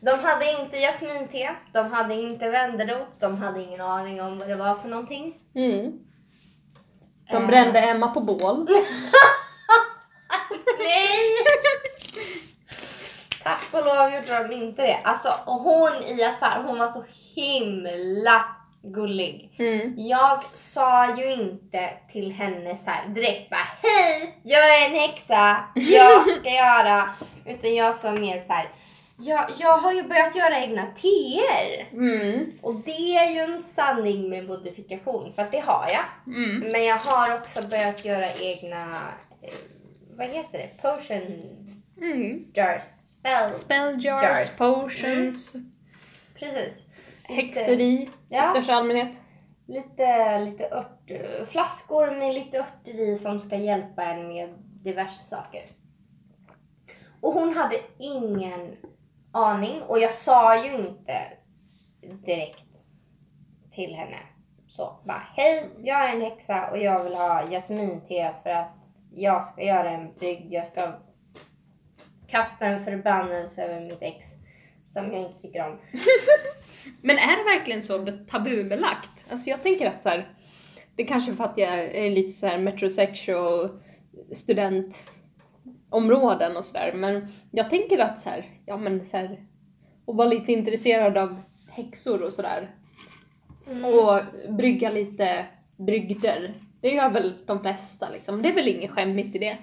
De 0.00 0.10
hade 0.10 0.60
inte 0.60 0.76
jasminte, 0.76 1.56
de 1.72 1.92
hade 1.92 2.14
inte 2.14 2.50
vänderot, 2.50 3.08
de 3.20 3.36
hade 3.42 3.62
ingen 3.62 3.80
aning 3.80 4.22
om 4.22 4.38
vad 4.38 4.48
det 4.48 4.56
var 4.56 4.74
för 4.74 4.88
någonting. 4.88 5.34
Mm. 5.54 5.92
De 7.30 7.36
Eh. 7.36 7.46
brände 7.46 7.78
Emma 7.80 8.08
på 8.08 8.20
bål. 8.20 8.68
Nej! 10.78 11.18
Tack 13.42 13.62
och 13.72 13.84
lov 13.84 14.14
gjorde 14.14 14.48
de 14.48 14.54
inte 14.54 14.82
det. 14.82 15.00
Alltså, 15.04 15.28
hon 15.46 15.92
i 16.06 16.24
affär, 16.24 16.62
hon 16.64 16.78
var 16.78 16.88
så 16.88 17.04
himla 17.34 18.44
gullig. 18.82 19.54
Mm. 19.58 19.94
Jag 19.96 20.44
sa 20.54 21.16
ju 21.16 21.32
inte 21.32 21.90
till 22.12 22.32
henne 22.32 22.76
så 22.76 22.90
här 22.90 23.08
direkt 23.08 23.50
bara 23.50 23.68
Hej! 23.82 24.34
Jag 24.42 24.80
är 24.82 24.86
en 24.86 24.94
häxa, 25.00 25.64
jag 25.74 26.28
ska 26.38 26.50
göra. 26.50 27.04
Utan 27.46 27.74
jag 27.74 27.96
sa 27.96 28.12
mer 28.12 28.42
så 28.46 28.52
här. 28.52 28.66
Jag, 29.22 29.50
jag 29.58 29.76
har 29.76 29.92
ju 29.92 30.02
börjat 30.02 30.36
göra 30.36 30.60
egna 30.60 30.86
teer. 30.86 31.86
Mm. 31.92 32.52
Och 32.62 32.74
det 32.74 33.16
är 33.16 33.30
ju 33.30 33.38
en 33.54 33.62
sanning 33.62 34.28
med 34.30 34.46
modifikation, 34.46 35.32
för 35.34 35.42
att 35.42 35.52
det 35.52 35.60
har 35.60 35.86
jag. 35.88 36.34
Mm. 36.36 36.72
Men 36.72 36.84
jag 36.84 36.96
har 36.96 37.34
också 37.36 37.62
börjat 37.62 38.04
göra 38.04 38.34
egna, 38.34 39.02
eh, 39.42 39.50
vad 40.16 40.26
heter 40.28 40.58
det, 40.58 40.82
potion 40.82 41.56
Mm. 42.02 42.44
jars, 42.54 42.82
spell. 42.82 43.54
Spell 43.54 44.04
jars, 44.04 44.22
Jars. 44.22 44.58
potions, 44.58 45.52
Precis. 46.38 46.84
Häxeri 47.30 47.82
i 47.82 48.08
Ja. 48.28 48.42
största 48.42 48.74
allmänhet. 48.74 49.16
lite, 49.66 50.38
lite 50.38 50.68
ört, 50.70 51.10
flaskor 51.48 52.18
med 52.18 52.34
lite 52.34 52.58
örter 52.58 52.94
i 53.00 53.18
som 53.18 53.40
ska 53.40 53.56
hjälpa 53.56 54.04
en 54.04 54.28
med 54.28 54.54
diverse 54.82 55.22
saker. 55.24 55.62
Och 57.20 57.32
hon 57.32 57.54
hade 57.56 57.76
ingen 57.98 58.76
aning 59.32 59.82
och 59.82 59.98
jag 59.98 60.10
sa 60.10 60.64
ju 60.64 60.74
inte 60.76 61.32
direkt 62.00 62.66
till 63.72 63.94
henne 63.94 64.18
så 64.68 64.96
bara 65.04 65.22
hej, 65.36 65.68
jag 65.78 66.04
är 66.10 66.14
en 66.14 66.20
häxa 66.20 66.70
och 66.70 66.78
jag 66.78 67.04
vill 67.04 67.14
ha 67.14 67.50
jasminte 67.50 68.34
för 68.42 68.50
att 68.50 68.76
jag 69.14 69.44
ska 69.44 69.62
göra 69.62 69.90
en 69.90 70.12
brygd. 70.14 70.52
Jag 70.52 70.66
ska 70.66 70.92
kasta 72.26 72.66
en 72.66 72.84
förbannelse 72.84 73.64
över 73.64 73.80
mitt 73.80 74.02
ex 74.02 74.26
som 74.84 75.12
jag 75.12 75.20
inte 75.22 75.42
tycker 75.42 75.68
om. 75.68 75.78
Men 77.02 77.18
är 77.18 77.36
det 77.36 77.58
verkligen 77.58 77.82
så 77.82 78.06
tabubelagt? 78.30 79.24
Alltså 79.30 79.50
jag 79.50 79.62
tänker 79.62 79.86
att 79.86 80.02
så 80.02 80.08
här, 80.08 80.34
det 80.96 81.02
är 81.02 81.06
kanske 81.06 81.32
för 81.32 81.44
att 81.44 81.58
jag 81.58 81.78
är 81.78 82.10
lite 82.10 82.30
så 82.30 82.46
här 82.46 82.58
metrosexual 82.58 83.80
studentområden 84.32 86.56
och 86.56 86.64
sådär, 86.64 86.92
men 86.92 87.28
jag 87.50 87.70
tänker 87.70 87.98
att 87.98 88.18
så 88.18 88.30
här, 88.30 88.46
ja 88.66 88.76
men 88.76 89.04
så 89.04 89.16
här, 89.16 89.46
och 90.04 90.16
vara 90.16 90.28
lite 90.28 90.52
intresserad 90.52 91.18
av 91.18 91.42
häxor 91.68 92.22
och 92.22 92.32
sådär. 92.32 92.70
Och 93.66 94.20
brygga 94.52 94.90
lite 94.90 95.46
brygder. 95.76 96.54
Det 96.80 96.88
gör 96.88 97.10
väl 97.10 97.34
de 97.46 97.60
flesta 97.60 98.10
liksom. 98.10 98.42
Det 98.42 98.48
är 98.48 98.54
väl 98.54 98.68
inget 98.68 98.90
skämmigt 98.90 99.36
i 99.36 99.38
det. 99.38 99.58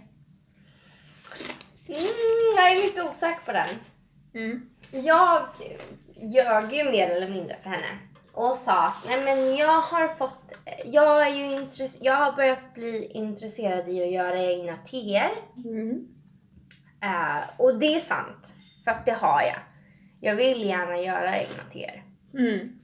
Mm, 1.87 2.07
jag 2.57 2.71
är 2.71 2.83
lite 2.83 3.03
osäker 3.03 3.45
på 3.45 3.51
den. 3.51 3.69
Mm. 4.33 4.69
Jag 4.91 5.41
ljög 6.21 6.73
ju 6.73 6.83
mer 6.91 7.09
eller 7.09 7.29
mindre 7.29 7.57
för 7.63 7.69
henne 7.69 7.99
och 8.33 8.57
sa 8.57 8.93
nej 9.07 9.23
men 9.25 9.55
jag 9.55 9.81
har 9.81 10.07
fått, 10.07 10.37
jag 10.85 11.27
är 11.27 11.35
ju 11.35 11.43
intress- 11.43 11.97
jag 12.01 12.13
har 12.15 12.31
börjat 12.31 12.73
bli 12.73 13.05
intresserad 13.13 13.89
i 13.89 14.03
att 14.03 14.11
göra 14.11 14.37
egna 14.43 14.75
teer. 14.75 15.29
Mm. 15.65 16.07
Eh, 17.03 17.43
och 17.57 17.79
det 17.79 17.95
är 17.95 17.99
sant, 17.99 18.53
för 18.83 18.91
att 18.91 19.05
det 19.05 19.11
har 19.11 19.41
jag. 19.41 19.57
Jag 20.21 20.35
vill 20.35 20.63
gärna 20.65 20.97
göra 20.97 21.37
egna 21.37 21.63
teer. 21.73 22.03
Mm. 22.33 22.79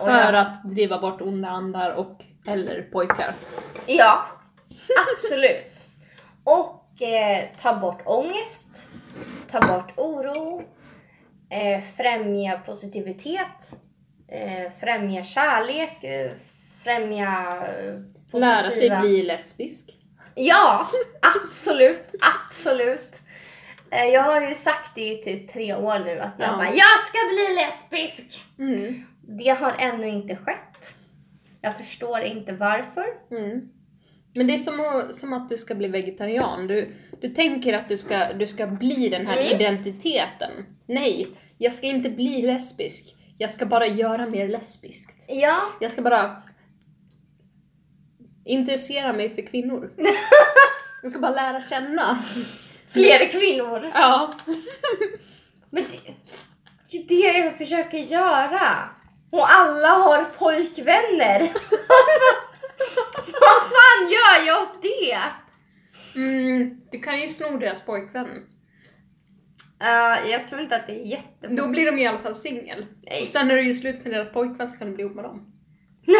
Och 0.00 0.06
För 0.06 0.12
jag, 0.32 0.34
att 0.34 0.64
driva 0.64 0.98
bort 0.98 1.20
onda 1.20 1.48
andar 1.48 1.90
och 1.90 2.24
eller 2.46 2.82
pojkar. 2.82 3.34
Ja, 3.86 4.24
absolut. 5.16 5.86
Och 6.44 7.02
eh, 7.02 7.44
ta 7.60 7.76
bort 7.76 8.02
ångest, 8.04 8.88
ta 9.50 9.60
bort 9.60 9.92
oro, 9.96 10.62
eh, 11.50 11.82
främja 11.96 12.58
positivitet, 12.66 13.72
eh, 14.28 14.72
främja 14.80 15.22
kärlek, 15.24 16.04
eh, 16.04 16.30
främja 16.84 17.56
eh, 17.62 17.94
positiva... 18.30 18.46
Lära 18.62 18.70
sig 18.70 19.00
bli 19.00 19.22
lesbisk. 19.22 19.94
Ja, 20.34 20.88
absolut, 21.46 22.02
absolut. 22.50 23.16
Eh, 23.90 24.04
jag 24.04 24.22
har 24.22 24.40
ju 24.48 24.54
sagt 24.54 24.94
det 24.94 25.12
i 25.12 25.22
typ 25.22 25.52
tre 25.52 25.74
år 25.74 25.98
nu 26.04 26.20
att 26.20 26.38
jag 26.38 26.48
Ja. 26.48 26.56
bara, 26.56 26.66
jag 26.68 27.00
ska 27.08 27.18
bli 27.28 27.54
lesbisk. 27.56 28.44
Mm. 28.58 29.06
Det 29.22 29.48
har 29.50 29.74
ännu 29.78 30.08
inte 30.08 30.36
skett. 30.36 30.94
Jag 31.60 31.76
förstår 31.76 32.20
inte 32.20 32.52
varför. 32.52 33.06
Mm. 33.30 33.68
Men 34.38 34.46
det 34.46 34.54
är 34.54 34.58
som, 34.58 34.80
att- 34.80 35.16
som 35.16 35.32
att 35.32 35.48
du 35.48 35.56
ska 35.58 35.74
bli 35.74 35.88
vegetarian. 35.88 36.66
Du, 36.66 36.94
du 37.20 37.28
tänker 37.28 37.72
att 37.72 37.88
du 37.88 37.96
ska, 37.96 38.32
du 38.32 38.46
ska 38.46 38.66
bli 38.66 39.08
den 39.08 39.26
här 39.26 39.36
Mm. 39.36 39.60
identiteten. 39.60 40.50
Nej, 40.86 41.26
jag 41.58 41.74
ska 41.74 41.86
inte 41.86 42.10
bli 42.10 42.42
lesbisk. 42.42 43.16
Jag 43.38 43.50
ska 43.50 43.66
bara 43.66 43.86
göra 43.86 44.26
mer 44.26 44.48
lesbiskt. 44.48 45.24
Ja, 45.28 45.56
Jag 45.80 45.90
ska 45.90 46.02
bara 46.02 46.42
intressera 48.44 49.12
mig 49.12 49.28
för 49.30 49.42
kvinnor. 49.42 49.90
Jag 51.02 51.10
ska 51.12 51.20
bara 51.20 51.34
lära 51.34 51.60
känna. 51.60 52.18
fler 52.90 53.30
kvinnor. 53.30 53.90
Ja. 53.94 54.34
Men 55.70 55.84
det, 55.90 56.12
det 56.90 56.98
är 56.98 57.32
det 57.32 57.38
jag 57.38 57.58
försöker 57.58 57.98
göra. 57.98 58.88
Och 59.30 59.50
alla 59.52 59.88
har 59.88 60.24
pojkvänner. 60.24 61.40
Vad 63.26 63.62
fan 63.70 64.10
gör 64.10 64.46
jag 64.46 64.62
åt 64.62 64.82
det? 64.82 65.18
Mm, 66.20 66.80
du 66.92 66.98
kan 67.00 67.20
ju 67.20 67.28
sno 67.28 67.56
deras 67.58 67.82
pojkvän. 67.82 68.26
Uh, 69.82 70.30
jag 70.30 70.48
tror 70.48 70.60
inte 70.60 70.76
att 70.76 70.86
det 70.86 70.92
är 71.00 71.06
jättebra. 71.06 71.56
Då 71.56 71.68
blir 71.68 71.86
de 71.92 71.98
i 71.98 72.06
alla 72.06 72.18
fall 72.18 72.36
singel. 72.36 72.86
Nej. 73.02 73.22
Och 73.22 73.28
sen 73.28 73.48
när 73.48 73.56
du 73.56 73.66
gör 73.66 73.74
slut 73.74 74.04
med 74.04 74.12
deras 74.12 74.32
pojkvän 74.32 74.70
så 74.70 74.78
kan 74.78 74.88
du 74.88 74.94
bli 74.94 75.04
ihop 75.04 75.14
med 75.14 75.24
dem. 75.24 75.52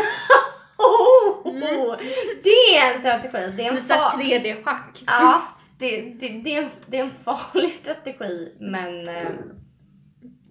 Oh, 0.81 1.97
Det 2.45 2.77
är 2.77 2.95
en 2.95 3.01
strategi. 3.01 3.31
Det 3.33 3.39
är 3.39 3.53
Det 3.57 3.63
en, 3.67 3.77
är 3.77 3.81
såhär 3.81 4.01
far... 4.11 4.19
3D-schack. 4.23 5.03
ja, 5.07 5.43
det, 5.79 6.01
det, 6.01 6.29
det, 6.29 6.57
är 6.57 6.63
en, 6.63 6.71
det 6.87 6.99
är 6.99 7.05
en 7.05 7.15
farlig 7.25 7.73
strategi. 7.73 8.57
Men 8.61 9.09
eh, 9.09 9.29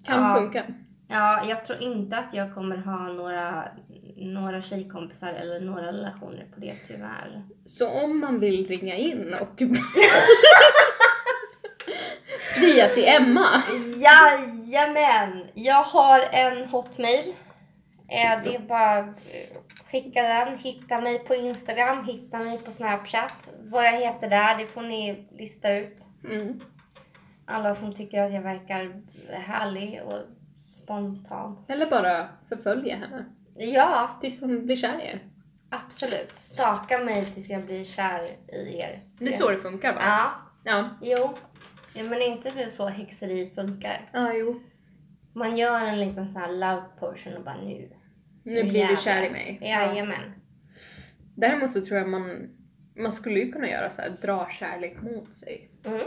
Kan 0.06 0.24
Ja. 0.24 0.36
funka. 0.36 0.66
ja, 1.08 1.44
jag 1.50 1.66
tror 1.66 1.82
inte 1.82 2.18
att 2.18 2.34
jag 2.34 2.54
kommer 2.54 2.78
ha 2.78 2.98
några, 3.08 3.64
några 4.18 4.62
tjejkompisar 4.62 5.34
eller 5.34 5.60
några 5.60 5.88
relationer 5.88 6.46
på 6.54 6.60
det 6.60 6.74
tyvärr. 6.88 7.44
Så 7.66 7.90
om 8.04 8.20
man 8.20 8.40
vill 8.40 8.68
ringa 8.68 8.96
in 8.96 9.34
och 9.34 9.62
fria 12.56 12.88
till 12.88 13.08
Emma. 13.08 13.64
Jajamän! 13.98 15.48
Jag 15.54 15.84
har 15.84 16.20
en 16.32 16.70
hotmail. 16.70 17.34
Eh, 18.10 18.44
Det 18.44 18.56
är 18.56 18.60
bara 18.60 18.98
eh, 19.00 19.58
skicka 19.92 20.22
den. 20.24 20.58
Hitta 20.58 21.02
mig 21.02 21.20
på 21.20 21.36
Instagram, 21.36 22.06
hitta 22.06 22.40
mig 22.40 22.58
på 22.58 22.72
Snapchat. 22.72 23.50
Vad 23.64 23.86
jag 23.86 23.94
heter 24.00 24.30
där, 24.30 24.58
det 24.58 24.68
får 24.68 24.82
ni 24.82 25.28
lista 25.32 25.74
ut. 25.78 25.98
Mm. 26.24 26.60
Alla 27.46 27.76
som 27.76 27.94
tycker 27.94 28.24
att 28.24 28.34
jag 28.34 28.42
verkar 28.42 29.02
härlig 29.32 30.02
och 30.06 30.20
spontan. 30.58 31.66
Eller 31.68 31.90
bara 31.90 32.28
förfölja 32.50 32.96
henne. 32.96 33.26
Ja, 33.58 34.18
Tills 34.22 34.42
hon 34.42 34.66
blir 34.66 34.76
kär 34.76 35.00
i 35.02 35.06
er. 35.08 35.24
absolut. 35.70 36.36
Staka 36.36 37.04
mig 37.04 37.26
tills 37.26 37.50
jag 37.50 37.66
blir 37.66 37.86
kär 37.86 38.22
i 38.54 38.78
er. 38.80 39.04
Det 39.20 39.28
är 39.28 39.32
så 39.32 39.50
det 39.52 39.58
funkar 39.58 39.94
va? 39.94 40.02
Ja, 40.04 40.32
Ja. 40.64 40.90
jo. 41.02 41.34
Ja, 41.94 42.04
men 42.04 42.22
inte 42.22 42.50
det 42.50 42.72
så 42.72 42.88
häxeri 42.88 43.52
funkar. 43.56 44.10
Ja, 44.14 44.34
jo. 44.34 44.62
Man 45.34 45.58
gör 45.58 45.86
en 45.86 46.00
liten 46.00 46.30
sån 46.30 46.42
här 46.42 46.52
love 46.52 46.84
potion 47.00 47.34
och 47.38 47.44
bara 47.44 47.62
nu. 47.62 47.90
Nu 48.44 48.64
blir 48.64 48.88
du 48.88 48.96
kär 48.98 49.24
i 49.24 49.30
mig. 49.30 49.60
Jajamän. 49.62 50.34
Däremot 51.36 51.72
så 51.72 51.82
tror 51.82 51.98
jag 52.00 52.10
man, 52.10 52.50
man 52.96 53.12
skulle 53.12 53.40
ju 53.40 53.52
kunna 53.52 53.70
göra 53.70 53.90
så 53.90 54.02
här, 54.02 54.10
dra 54.22 54.50
kärlek 54.50 55.02
mot 55.02 55.34
sig. 55.34 55.72
Mm. 55.86 56.00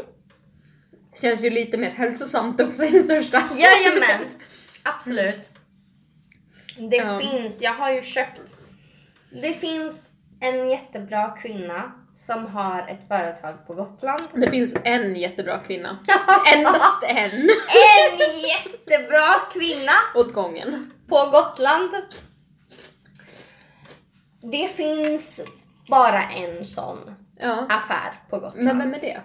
Känns 1.20 1.44
ju 1.44 1.50
lite 1.50 1.78
mer 1.78 1.90
hälsosamt 1.90 2.60
också 2.60 2.84
i 2.84 2.88
största 2.88 3.42
Jajamän, 3.56 4.26
absolut. 4.82 5.50
Det 6.78 6.96
Ja. 6.96 7.20
finns, 7.20 7.60
jag 7.60 7.72
har 7.74 7.90
ju 7.92 8.02
köpt, 8.02 8.40
det 9.42 9.52
finns 9.52 10.08
en 10.40 10.68
jättebra 10.70 11.36
kvinna 11.42 11.92
som 12.16 12.46
har 12.46 12.88
ett 12.88 13.08
företag 13.08 13.66
på 13.66 13.74
Gotland. 13.74 14.22
Det 14.34 14.50
finns 14.50 14.76
en 14.84 15.16
jättebra 15.16 15.58
kvinna. 15.58 15.98
Endast 16.54 17.02
en 17.02 17.16
En 17.40 18.18
jättebra 18.48 19.34
kvinna 19.52 19.92
åt 20.14 20.32
gången. 20.32 20.90
på 21.08 21.16
Gotland. 21.16 21.90
Det 24.42 24.68
finns 24.68 25.40
bara 25.88 26.22
en 26.22 26.66
sån 26.66 27.14
Ja. 27.38 27.66
affär 27.70 28.12
på 28.30 28.38
Gotland. 28.38 28.64
Men 28.66 28.78
vem 28.78 28.94
är 28.94 29.00
det? 29.00 29.20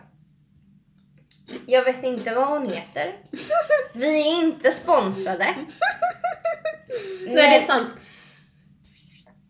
Jag 1.65 1.83
vet 1.83 2.03
inte 2.03 2.35
vad 2.35 2.47
hon 2.47 2.69
heter. 2.69 3.15
Vi 3.93 4.21
är 4.21 4.43
inte 4.45 4.71
sponsrade. 4.71 5.55
Nej, 7.25 7.35
det 7.35 7.41
är 7.41 7.61
sant. 7.61 7.95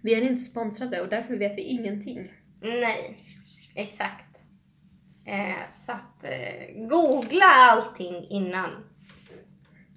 Vi 0.01 0.13
är 0.13 0.21
inte 0.21 0.41
sponsrade 0.41 1.01
och 1.01 1.09
därför 1.09 1.35
vet 1.35 1.57
vi 1.57 1.61
ingenting. 1.61 2.31
Nej, 2.61 3.17
exakt. 3.75 4.25
Eh, 5.25 5.69
så 5.69 5.91
att 5.91 6.23
eh, 6.23 6.87
googla 6.87 7.45
allting 7.45 8.27
innan. 8.29 8.69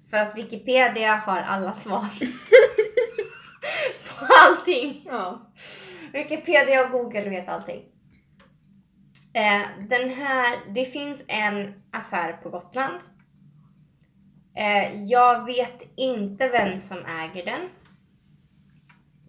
För 0.09 0.17
att 0.17 0.37
Wikipedia 0.37 1.15
har 1.15 1.37
alla 1.37 1.75
svar. 1.75 2.07
på 4.09 4.25
allting. 4.45 5.03
Ja. 5.05 5.51
Wikipedia 6.13 6.85
och 6.85 6.91
Google 6.91 7.29
vet 7.29 7.49
allting. 7.49 7.85
Eh, 9.33 9.87
den 9.89 10.09
här, 10.09 10.73
det 10.73 10.85
finns 10.85 11.23
en 11.27 11.73
affär 11.91 12.33
på 12.33 12.49
Gotland. 12.49 12.99
Eh, 14.59 15.03
jag 15.03 15.45
vet 15.45 15.83
inte 15.95 16.49
vem 16.49 16.79
som 16.79 16.97
äger 17.05 17.45
den. 17.45 17.69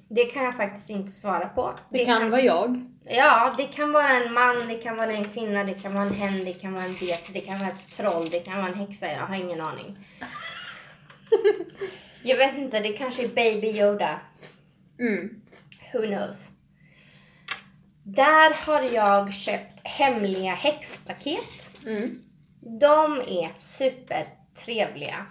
Det 0.09 0.25
kan 0.25 0.45
jag 0.45 0.57
faktiskt 0.57 0.91
inte 0.91 1.13
svara 1.13 1.49
på. 1.49 1.75
Det, 1.91 2.05
kan, 2.05 2.31
vara 2.31 2.41
jag. 2.41 2.85
Ja, 3.05 3.55
det 3.57 3.65
kan 3.65 3.93
vara 3.93 4.09
en 4.09 4.33
man, 4.33 4.69
det 4.69 4.75
kan 4.75 4.97
vara 4.97 5.13
en 5.13 5.25
kvinna, 5.25 5.65
det 5.65 5.75
kan 5.75 5.95
vara 5.95 6.05
en 6.05 6.15
hen, 6.15 6.45
det 6.45 6.53
kan 6.53 6.73
vara 6.73 6.85
en 6.85 6.95
bes, 6.95 7.27
det 7.33 7.41
kan 7.41 7.59
vara 7.59 7.69
ett 7.69 7.97
troll, 7.97 8.31
det 8.31 8.41
kan 8.41 8.59
vara 8.59 8.69
en 8.69 8.79
häxa. 8.79 9.07
Jag 9.07 9.27
har 9.27 9.35
ingen 9.35 9.61
aning. 9.61 9.97
Jag 12.23 12.37
vet 12.37 12.59
inte, 12.59 12.81
det 12.81 12.93
kanske 12.93 13.25
är 13.25 13.29
Baby 13.29 13.81
Yoda. 13.81 14.21
Mm. 14.99 15.43
Who 15.93 16.01
knows? 16.01 16.51
Där 18.03 18.55
har 18.55 18.83
jag 18.83 19.35
köpt 19.35 19.81
hemliga 19.85 20.55
häxpaket. 20.55 21.79
Mm. 21.87 22.23
De 22.61 23.21
är 23.21 23.51
trevliga. 24.65 25.27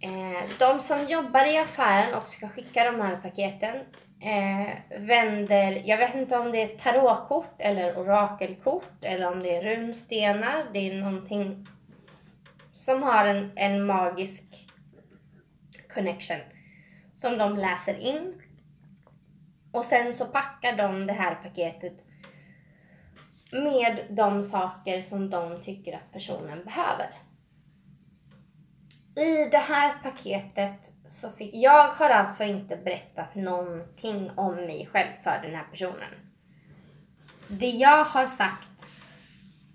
Eh, 0.00 0.42
de 0.58 0.80
som 0.80 1.06
jobbar 1.06 1.54
i 1.54 1.58
affären 1.58 2.14
och 2.14 2.28
ska 2.28 2.48
skicka 2.48 2.92
de 2.92 3.00
här 3.00 3.16
paketen 3.16 3.76
eh, 4.20 5.00
vänder, 5.00 5.82
jag 5.84 5.98
vet 5.98 6.14
inte 6.14 6.38
om 6.38 6.52
det 6.52 6.62
är 6.62 6.78
tarotkort 6.78 7.54
eller 7.58 7.98
orakelkort 7.98 8.92
eller 9.00 9.32
om 9.32 9.42
det 9.42 9.56
är 9.56 9.62
runstenar. 9.62 10.64
Det 10.72 10.78
är 10.78 11.00
någonting 11.00 11.66
som 12.72 13.02
har 13.02 13.26
en, 13.26 13.52
en 13.56 13.86
magisk 13.86 14.44
connection 15.94 16.40
som 17.14 17.38
de 17.38 17.56
läser 17.56 17.98
in. 17.98 18.42
Och 19.72 19.84
sen 19.84 20.14
så 20.14 20.24
packar 20.24 20.76
de 20.76 21.06
det 21.06 21.12
här 21.12 21.34
paketet 21.34 22.04
med 23.52 24.06
de 24.10 24.42
saker 24.42 25.02
som 25.02 25.30
de 25.30 25.62
tycker 25.62 25.92
att 25.92 26.12
personen 26.12 26.64
behöver. 26.64 27.06
I 29.16 29.48
det 29.50 29.58
här 29.58 29.94
paketet 30.02 30.92
så 31.08 31.30
fick, 31.30 31.54
jag 31.54 31.88
har 31.88 32.10
alltså 32.10 32.44
inte 32.44 32.76
berättat 32.76 33.34
någonting 33.34 34.30
om 34.34 34.54
mig 34.54 34.88
själv 34.92 35.12
för 35.22 35.40
den 35.42 35.54
här 35.54 35.64
personen. 35.70 36.14
Det 37.48 37.70
jag 37.70 38.04
har 38.04 38.26
sagt, 38.26 38.86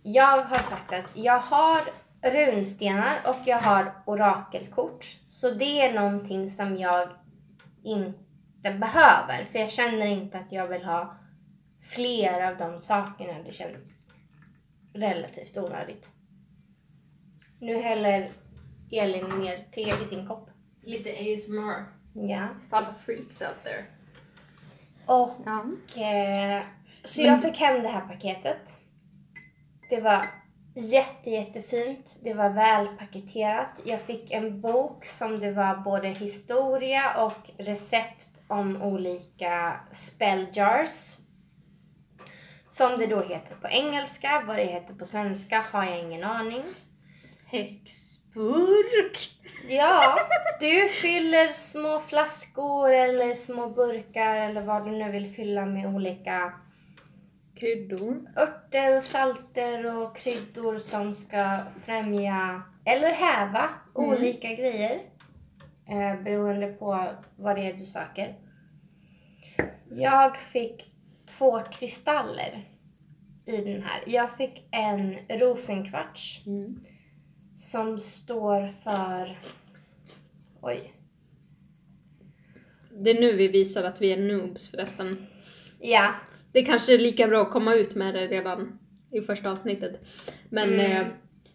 jag 0.04 0.44
har 0.44 0.58
sagt 0.58 0.94
att 0.94 1.12
jag 1.14 1.40
har 1.40 1.82
runstenar 2.22 3.18
och 3.26 3.48
jag 3.48 3.58
har 3.58 3.94
orakelkort. 4.06 5.18
Så 5.30 5.52
det 5.52 5.82
är 5.82 5.94
någonting 5.94 6.50
som 6.50 6.78
jag 6.78 7.08
inte 7.84 8.74
behöver, 8.80 9.46
för 9.52 9.60
jag 9.60 9.72
känner 9.72 10.06
inte 10.06 10.40
att 10.40 10.52
jag 10.52 10.68
vill 10.68 10.84
ha 10.84 11.18
fler 11.82 12.52
av 12.52 12.58
de 12.58 12.82
sakerna. 12.82 13.44
Det 13.44 13.54
känns 13.54 14.10
relativt 14.94 15.58
onödigt. 15.58 16.10
Nu 17.60 17.82
häller 17.82 18.32
Elin 18.92 19.26
ner 19.40 19.68
te 19.72 19.82
i 20.04 20.08
sin 20.10 20.28
kopp. 20.28 20.50
Lite 20.84 21.10
ASMR. 21.10 21.86
Ja. 22.14 22.48
För 22.70 22.78
alla 22.78 22.94
freaks 22.94 23.42
out 23.42 23.64
there. 23.64 23.86
Och 25.06 25.32
Ja. 25.46 25.60
eh, 26.04 26.64
så 27.04 27.22
Men- 27.22 27.32
jag 27.32 27.42
fick 27.42 27.58
hem 27.58 27.82
det 27.84 27.88
här 27.90 28.02
paketet. 28.08 28.78
Det 29.90 30.02
var 30.02 30.26
jätte, 30.76 31.30
jättefint. 31.30 32.20
Det 32.24 32.34
var 32.34 32.50
välpaketerat. 32.50 33.82
Jag 33.86 34.02
fick 34.02 34.32
en 34.32 34.62
bok 34.62 35.06
som 35.06 35.40
det 35.40 35.52
var 35.52 35.76
både 35.78 36.08
historia 36.10 37.24
och 37.26 37.50
recept 37.58 38.28
om 38.48 38.82
olika 38.82 39.80
spell 39.92 40.48
jars. 40.54 41.16
Som 42.70 43.00
det 43.00 43.08
då 43.08 43.22
heter 43.22 43.56
på 43.56 43.68
engelska. 43.68 44.44
Vad 44.48 44.56
det 44.58 44.66
heter 44.66 44.94
på 44.94 45.06
svenska 45.06 45.66
har 45.72 45.84
jag 45.86 46.00
ingen 46.00 46.24
aning. 46.24 46.64
Häxburk. 48.38 49.32
Ja, 49.70 50.18
du 50.60 50.90
fyller 50.90 51.48
små 51.48 52.00
flaskor 52.00 52.92
eller 52.92 53.34
små 53.34 53.70
burkar 53.70 54.36
eller 54.36 54.62
vad 54.62 54.86
du 54.86 54.92
nu 54.92 55.12
vill 55.12 55.34
fylla 55.34 55.66
med 55.66 55.96
olika 55.96 56.54
Kryddor. 57.56 58.30
örter 58.38 58.98
och 58.98 59.04
salter 59.04 59.98
och 59.98 60.18
kryddor 60.18 60.78
som 60.78 61.14
ska 61.14 61.60
främja 61.86 62.62
eller 62.86 63.12
häva 63.12 63.70
Mm. 63.98 64.10
olika 64.10 64.48
grejer. 64.54 65.00
Eh, 65.90 66.22
beroende 66.24 66.68
på 66.68 67.08
vad 67.36 67.56
det 67.56 67.62
är 67.62 67.74
du 67.74 67.86
söker. 67.86 68.36
Jag 69.90 70.38
fick 70.38 70.92
två 71.38 71.62
kristaller 71.64 72.70
i 73.46 73.58
den 73.58 73.84
här. 73.84 74.04
Jag 74.08 74.38
fick 74.38 74.68
en 74.72 75.18
rosenkvarts 75.30 76.44
Mm. 76.46 76.80
Som 77.58 78.00
står 78.00 78.76
för... 78.84 79.40
Oj. 80.62 80.94
Det 83.04 83.10
är 83.10 83.22
nu 83.22 83.36
vi 83.36 83.48
visar 83.48 83.84
att 83.84 84.02
vi 84.02 84.12
är 84.12 84.18
noobs 84.18 84.68
förresten. 84.70 85.28
Ja, 85.80 86.14
Det 86.52 86.62
kanske 86.66 86.94
är 86.94 86.98
lika 86.98 87.28
bra 87.28 87.42
att 87.42 87.52
komma 87.52 87.74
ut 87.76 87.96
med 87.96 88.14
det 88.14 88.28
redan 88.28 88.80
i 89.12 89.22
första 89.22 89.52
avsnittet. 89.52 90.02
Men 90.50 90.74
Mm. 90.74 90.92
eh, 90.92 91.08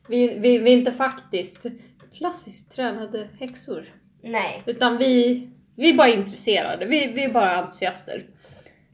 vi, 0.09 0.39
vi, 0.39 0.59
vi 0.59 0.73
är 0.73 0.77
inte 0.79 0.93
faktiskt 0.93 1.67
klassiskt 2.13 2.73
tränade 2.73 3.29
häxor. 3.41 3.85
nej. 4.23 4.63
Utan 4.67 4.99
vi, 4.99 5.49
vi 5.77 5.91
är 5.91 5.95
bara 5.97 6.09
intresserade. 6.09 6.87
Vi, 6.87 7.13
vi 7.13 7.25
är 7.25 7.33
bara 7.33 7.57
entusiaster. 7.57 8.27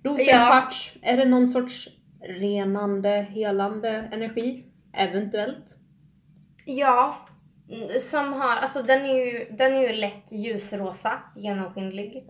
Rosenkvarts, 0.05 0.93
är 1.03 1.17
det 1.17 1.25
någon 1.25 1.49
sorts 1.49 1.89
renande, 2.21 3.11
helande 3.31 3.89
energi? 4.13 4.65
Eventuellt. 4.93 5.77
Ja, 6.71 7.17
mm, 7.71 8.01
som 8.01 8.33
har, 8.33 8.57
alltså 8.57 8.83
den 8.83 9.01
är 9.07 9.25
ju, 9.25 9.45
den 9.51 9.75
är 9.77 9.81
ju 9.81 9.93
lätt 9.93 10.33
ljusrosa, 10.33 11.19
genomskinlig. 11.37 12.27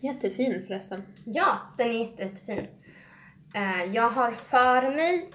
Jättefin 0.00 0.64
förresten. 0.66 1.02
Ja, 1.24 1.58
den 1.78 1.88
är 1.90 1.92
jätte- 2.10 2.22
jättefin. 2.22 2.66
Eh, 3.54 3.84
jag 3.94 4.10
har 4.10 4.32
för 4.32 4.90
mig 4.90 5.28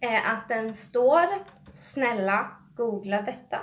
eh, 0.00 0.32
att 0.32 0.48
den 0.48 0.74
står 0.74 1.26
snälla, 1.74 2.50
googla 2.76 3.22
detta. 3.22 3.58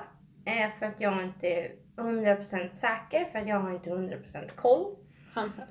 Eh, 0.46 0.70
för 0.80 0.86
att 0.86 1.02
jag 1.02 1.24
inte 1.24 1.48
är 1.48 1.72
100% 1.96 2.70
säker, 2.72 3.26
för 3.32 3.40
att 3.40 3.48
jag 3.48 3.60
har 3.60 3.72
inte 3.72 3.90
100% 3.90 4.50
koll. 4.56 4.96
Chansa. 5.34 5.62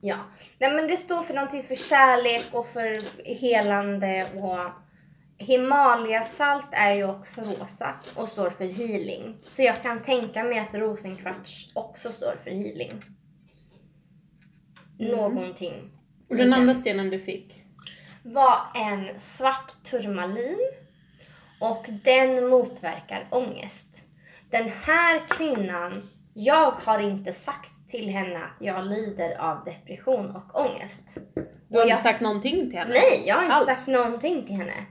Ja, 0.00 0.16
nej 0.58 0.72
men 0.74 0.88
det 0.88 0.96
står 0.96 1.22
för 1.22 1.34
någonting 1.34 1.62
för 1.62 1.74
kärlek 1.74 2.44
och 2.52 2.66
för 2.66 3.00
helande 3.24 4.26
och 4.34 4.70
Himalayasalt 5.38 6.66
är 6.72 6.94
ju 6.94 7.04
också 7.04 7.40
rosa 7.40 7.94
och 8.14 8.28
står 8.28 8.50
för 8.50 8.64
healing. 8.64 9.36
Så 9.46 9.62
jag 9.62 9.82
kan 9.82 10.02
tänka 10.02 10.44
mig 10.44 10.58
att 10.58 10.74
rosenkvarts 10.74 11.70
också 11.74 12.12
står 12.12 12.36
för 12.44 12.50
healing. 12.50 12.92
Mm. 15.00 15.16
Någonting. 15.16 15.90
Och 16.30 16.36
den 16.36 16.52
andra 16.52 16.74
stenen 16.74 17.10
du 17.10 17.20
fick? 17.20 17.62
Var 18.22 18.58
en 18.74 19.20
svart 19.20 19.72
turmalin 19.90 20.58
och 21.60 21.86
den 22.04 22.48
motverkar 22.48 23.28
ångest. 23.30 24.02
Den 24.50 24.70
här 24.84 25.20
kvinnan, 25.28 26.08
jag 26.34 26.70
har 26.70 26.98
inte 26.98 27.32
sagt 27.32 27.88
till 27.90 28.08
henne 28.08 28.36
att 28.44 28.60
jag 28.66 28.86
lider 28.86 29.36
av 29.38 29.64
depression 29.64 30.36
och 30.36 30.60
ångest. 30.60 31.08
Du 31.14 31.40
har 31.40 31.46
Och 31.68 31.76
inte 31.82 31.88
jag 31.88 31.98
sagt 31.98 32.20
någonting 32.20 32.70
till 32.70 32.78
henne? 32.78 32.90
Nej, 32.94 33.22
jag 33.26 33.34
har 33.34 33.42
inte 33.42 33.54
Alls. 33.54 33.66
sagt 33.66 33.88
någonting 33.88 34.46
till 34.46 34.54
henne. 34.56 34.86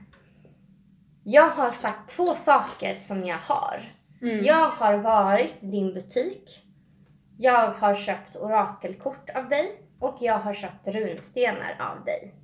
Jag 1.28 1.48
har 1.48 1.70
sagt 1.70 2.08
två 2.10 2.34
saker 2.34 2.94
som 2.94 3.24
jag 3.24 3.36
har. 3.38 3.82
Mm. 4.22 4.44
Jag 4.44 4.68
har 4.70 4.96
varit 4.98 5.54
din 5.60 5.94
butik. 5.94 6.62
Jag 7.38 7.70
har 7.70 7.94
köpt 7.94 8.36
orakelkort 8.36 9.30
av 9.30 9.48
dig. 9.48 9.80
Och 9.98 10.16
jag 10.20 10.38
har 10.38 10.54
köpt 10.54 10.86
runstenar 10.86 11.76
av 11.78 12.04
dig. 12.04 12.34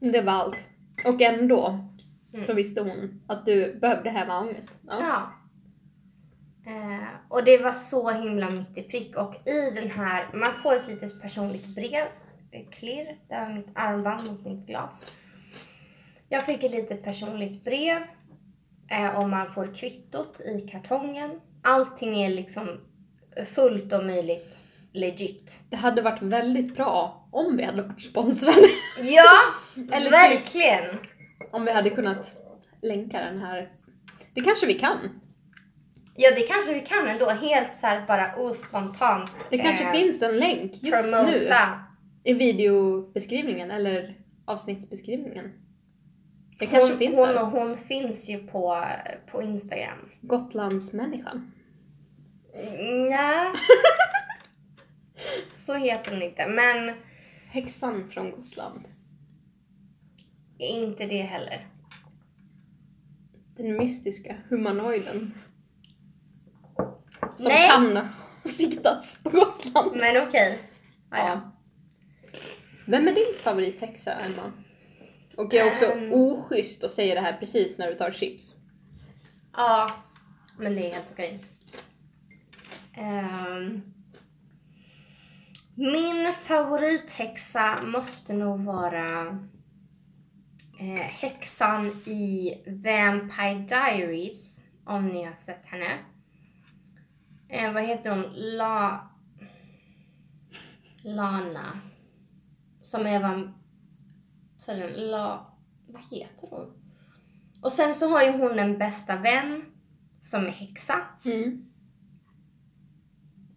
Det 0.00 0.20
var 0.20 0.32
allt. 0.32 0.68
Och 1.06 1.20
ändå 1.22 1.86
Mm. 2.32 2.44
så 2.44 2.54
visste 2.54 2.80
hon 2.80 3.20
att 3.26 3.46
du 3.46 3.78
behövde 3.80 4.10
häva 4.10 4.38
ångest. 4.38 4.78
Ja. 4.86 4.98
Ja. 5.00 5.32
Eh, 6.72 7.08
och 7.28 7.44
det 7.44 7.58
var 7.58 7.72
så 7.72 8.10
himla 8.10 8.50
mitt 8.50 8.78
i 8.78 8.82
prick. 8.82 9.16
Och 9.16 9.34
i 9.48 9.70
den 9.74 9.90
här, 9.90 10.28
man 10.34 10.52
får 10.62 10.76
ett 10.76 10.88
litet 10.88 11.22
personligt 11.22 11.66
brev. 11.66 12.06
eh, 12.52 12.66
Klirr, 12.70 13.18
det 13.28 13.34
var 13.34 13.48
mitt 13.54 13.68
armband 13.74 14.26
mot 14.30 14.44
mitt 14.44 14.66
glas. 14.66 15.04
Jag 16.32 16.46
fick 16.46 16.62
ett 16.64 16.70
litet 16.70 17.04
personligt 17.04 17.64
brev. 17.64 18.02
Eh, 18.90 19.18
och 19.18 19.28
man 19.28 19.52
får 19.54 19.74
kvittot 19.74 20.40
i 20.40 20.68
kartongen. 20.68 21.40
Allting 21.62 22.22
är 22.22 22.30
liksom 22.30 22.80
fullt 23.54 23.92
och 23.92 24.04
möjligt 24.06 24.62
legit. 24.92 25.60
Det 25.70 25.76
hade 25.76 26.02
varit 26.02 26.22
väldigt 26.22 26.74
bra 26.74 27.28
om 27.30 27.56
vi 27.56 27.64
hade 27.64 27.82
varit 27.82 28.02
sponsrade. 28.02 28.68
Ja, 29.02 29.30
Eller 29.92 30.10
typ 30.10 30.12
verkligen. 30.12 30.98
om 31.50 31.64
vi 31.64 31.72
hade 31.72 31.90
kunnat 31.90 32.32
länka 32.82 33.20
den 33.20 33.38
här. 33.38 33.72
Det 34.34 34.40
kanske 34.40 34.66
vi 34.66 34.74
kan. 34.74 35.20
Ja, 36.16 36.30
det 36.34 36.40
kanske 36.40 36.74
vi 36.74 36.80
kan 36.80 37.08
ändå. 37.08 37.28
Helt 37.28 37.74
så 37.74 37.86
här 37.86 38.06
bara 38.06 38.36
ospontant. 38.36 39.30
Det 39.50 39.58
kanske 39.58 39.84
eh, 39.84 39.92
finns 39.92 40.22
en 40.22 40.36
länk 40.38 40.72
just 40.72 41.12
nu 41.12 41.22
promota. 41.22 41.84
i 42.24 42.32
videobeskrivningen 42.32 43.70
eller 43.70 44.16
avsnittsbeskrivningen. 44.44 45.52
Det 46.60 46.66
kanske 46.66 46.90
hon, 46.90 46.98
finns 46.98 47.18
hon, 47.18 47.28
där. 47.28 47.44
hon 47.44 47.76
finns 47.76 48.28
ju 48.28 48.46
på, 48.46 48.84
på 49.30 49.42
Instagram. 49.42 49.98
Gotlandsmänniskan. 50.20 51.52
Nej. 53.08 53.52
Så 55.48 55.74
heter 55.74 56.12
hon 56.12 56.22
inte, 56.22 56.46
men 56.46 56.94
Häxan 57.48 58.08
från 58.08 58.30
Gotland. 58.30 58.88
inte 60.58 61.06
det 61.06 61.22
heller. 61.22 61.66
Den 63.56 63.76
mystiska 63.76 64.36
humanoiden. 64.48 65.34
Som 67.36 67.48
Nej. 67.48 67.68
kan 67.68 68.08
siktats 68.44 69.22
på 69.22 69.30
Gotland. 69.30 69.96
Men 69.96 70.28
okej. 70.28 70.58
Ja. 71.10 71.18
Ja. 71.18 71.50
Vem 72.86 73.08
är 73.08 73.12
din 73.14 73.34
favorithäxa, 73.42 74.12
Emma? 74.12 74.52
Och 75.40 75.54
jag 75.54 75.66
är 75.66 75.70
också 75.70 75.84
Ehm. 75.84 76.12
oschysst 76.12 76.84
att 76.84 76.90
säga 76.90 77.14
det 77.14 77.20
här 77.20 77.36
precis 77.40 77.78
när 77.78 77.86
du 77.88 77.94
tar 77.94 78.10
chips. 78.10 78.54
Ja, 79.56 79.90
men 80.58 80.74
det 80.74 80.90
är 80.90 80.94
helt 80.94 81.08
okej. 81.12 81.44
Ehm, 82.94 83.82
min 85.74 86.32
favorithäxa 86.32 87.82
måste 87.82 88.32
nog 88.32 88.60
vara 88.64 89.20
eh, 90.80 91.00
häxan 91.00 91.86
i 92.06 92.54
Vampire 92.66 93.66
Diaries, 93.68 94.64
om 94.84 95.08
ni 95.08 95.24
har 95.24 95.34
sett 95.34 95.64
henne. 95.64 95.98
Eh, 97.48 97.72
vad 97.72 97.82
heter 97.82 98.10
hon? 98.10 98.24
La... 98.34 99.10
Lana. 101.02 101.80
Som 102.82 103.06
är 103.06 103.20
van... 103.20 103.54
Så 104.66 104.74
det 104.74 104.88
La... 104.96 105.46
Vad 105.86 106.02
heter 106.10 106.48
hon? 106.50 106.72
Och 107.62 107.72
sen 107.72 107.94
så 107.94 108.08
har 108.08 108.22
ju 108.22 108.30
hon 108.30 108.58
en 108.58 108.78
bästa 108.78 109.16
vän 109.16 109.64
som 110.22 110.46
är 110.46 110.50
häxa. 110.50 111.00
Mm. 111.24 111.64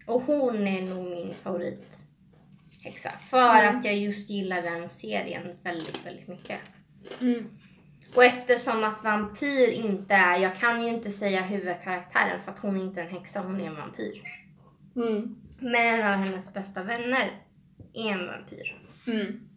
Och 0.05 0.21
hon 0.21 0.67
är 0.67 0.81
nog 0.81 1.05
min 1.11 1.33
favorithäxa. 1.33 3.11
För 3.29 3.59
Mm. 3.63 3.77
att 3.77 3.85
jag 3.85 3.95
just 3.97 4.29
gillar 4.29 4.61
den 4.61 4.89
serien 4.89 5.57
väldigt, 5.63 6.05
väldigt 6.05 6.27
mycket. 6.27 6.59
Mm. 7.21 7.49
Och 8.15 8.23
eftersom 8.23 8.83
att 8.83 9.03
vampyr 9.03 9.69
inte 9.71 10.13
är, 10.13 10.37
jag 10.37 10.55
kan 10.55 10.81
ju 10.83 10.89
inte 10.89 11.09
säga 11.11 11.41
huvudkaraktären 11.41 12.41
för 12.41 12.51
att 12.51 12.59
hon 12.59 12.77
är 12.77 12.81
inte 12.83 13.01
en 13.01 13.09
häxa, 13.09 13.41
hon 13.41 13.61
är 13.61 13.65
en 13.67 13.75
vampyr. 13.75 14.21
Mm. 14.95 15.35
Men 15.59 15.75
en 15.99 16.07
av 16.07 16.13
hennes 16.13 16.53
bästa 16.53 16.83
vänner 16.83 17.31
är 17.93 18.11
en 18.11 18.27
vampyr. 18.27 18.81
Mm. 19.07 19.49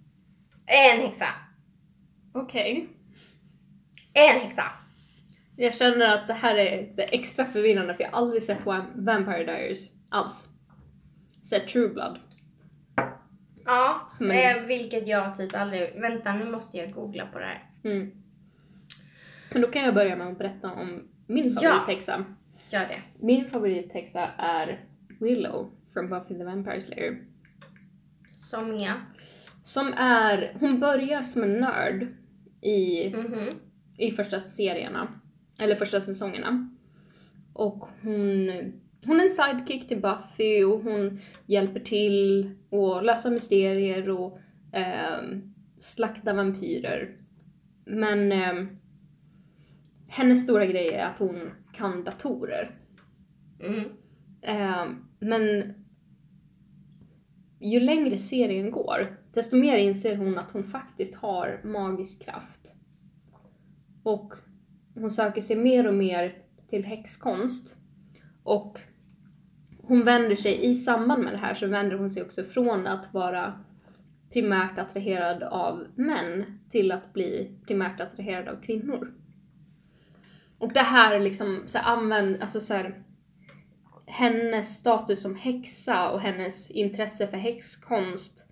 En 0.66 1.00
häxa. 1.00 1.26
Okej. 2.33 2.88
En 4.12 4.40
häxa. 4.40 4.64
Jag 5.57 5.74
känner 5.74 6.14
att 6.18 6.26
det 6.26 6.33
här 6.35 6.55
är 6.57 6.92
det 6.96 7.02
extra 7.02 7.44
förvirrande 7.44 7.94
för 7.94 8.02
jag 8.05 8.11
har 8.11 8.18
aldrig 8.18 8.42
sett 8.42 8.64
Vam- 8.64 9.05
Vampire 9.05 9.44
Diaries 9.44 9.90
alls. 10.09 10.48
Sett 11.42 11.68
True 11.68 11.88
Blood. 11.88 12.18
Ja, 13.64 14.07
Som 14.09 14.31
en- 14.31 14.57
eh, 14.57 14.62
vilket 14.66 15.09
jag 15.09 15.37
typ 15.37 15.57
aldrig... 15.57 16.00
Vänta, 16.00 16.33
nu 16.35 16.50
måste 16.50 16.76
jag 16.76 16.92
googla 16.92 17.26
på 17.26 17.38
det 17.38 17.44
här. 17.44 17.70
Mm. 17.85 18.11
Men 19.52 19.62
då 19.62 19.68
kan 19.68 19.83
jag 19.83 19.94
börja 19.94 20.16
med 20.16 20.26
att 20.26 20.38
berätta 20.38 20.72
om 20.72 21.09
min 21.26 21.57
Ja. 21.61 21.70
favorithäxa. 21.70 22.24
Gör 22.70 22.81
det. 22.88 23.02
Min 23.20 23.50
favorithäxa 23.50 24.26
är 24.38 24.85
Willow 25.20 25.70
från 25.92 26.09
Buffy 26.09 26.35
the 26.38 26.44
Vampire 26.44 26.81
Slayer. 26.81 27.18
Som 28.33 28.70
är... 28.74 28.92
Som 29.66 29.92
är, 29.96 30.57
hon 30.61 30.81
börjar 30.81 31.22
som 31.22 31.42
en 31.42 31.61
nörd 31.61 32.07
i, 32.61 33.11
Mhm. 33.11 33.55
i 33.98 34.11
första 34.11 34.40
serierna, 34.40 35.20
eller 35.61 35.74
första 35.74 36.00
säsongerna. 36.00 36.70
Och 37.52 37.88
hon, 38.02 38.48
hon 39.07 39.20
är 39.20 39.24
en 39.24 39.31
sidekick 39.31 39.88
till 39.88 40.00
Buffy 40.00 40.64
och 40.64 40.81
hon 40.83 41.18
hjälper 41.46 41.81
till 41.81 42.50
att 42.70 43.05
lösa 43.05 43.31
mysterier 43.31 44.11
och 44.11 44.38
ehm, 44.72 45.55
slakta 45.79 46.35
vampyrer. 46.35 47.16
Men 47.85 48.33
ehm, 48.33 48.68
hennes 50.09 50.42
stora 50.42 50.66
grej 50.66 50.88
är 50.88 51.07
att 51.07 51.18
hon 51.18 51.50
kan 51.72 52.05
datorer. 52.05 52.79
Mm. 53.61 53.81
Eh, 54.42 54.87
men 55.18 55.74
ju 57.61 57.81
längre 57.81 58.16
serien 58.18 58.70
går, 58.70 59.15
desto 59.37 59.57
mer 59.57 59.77
inser 59.77 60.16
hon 60.16 60.38
att 60.38 60.51
hon 60.51 60.64
faktiskt 60.64 61.14
har 61.14 61.61
magisk 61.64 62.25
kraft. 62.25 62.75
Och 64.03 64.35
hon 64.94 65.11
söker 65.11 65.42
sig 65.42 65.57
mer 65.57 65.87
och 65.87 65.94
mer 65.94 66.38
till 66.68 66.85
häxkonst. 66.85 67.77
Och 68.42 68.81
hon 69.83 70.05
vänder 70.05 70.37
sig, 70.37 70.64
i 70.64 70.75
samband 70.75 71.25
med 71.25 71.33
det 71.33 71.38
här 71.38 71.55
så 71.55 71.66
vänder 71.66 71.96
hon 71.96 72.11
sig 72.11 72.22
också 72.22 72.44
från 72.44 72.87
att 72.87 73.14
vara 73.14 73.61
primärt 74.33 74.79
attraherad 74.79 75.42
av 75.42 75.87
män 75.94 76.59
till 76.70 76.92
att 76.92 77.12
bli 77.12 77.59
primärt 77.66 78.01
attraherad 78.01 78.49
av 78.49 78.61
kvinnor. 78.61 79.14
Och 80.59 80.72
det 80.72 80.81
här 80.81 81.20
liksom 81.20 81.62
så 81.66 81.79
här, 81.79 81.96
använd, 81.96 82.42
alltså 82.42 82.61
så 82.61 82.75
här, 82.75 83.03
hennes 84.07 84.79
status 84.79 85.22
som 85.22 85.37
häxa 85.37 86.11
och 86.11 86.20
hennes 86.20 86.70
intresse 86.70 87.27
för 87.27 87.37
häxkonst 87.37 88.45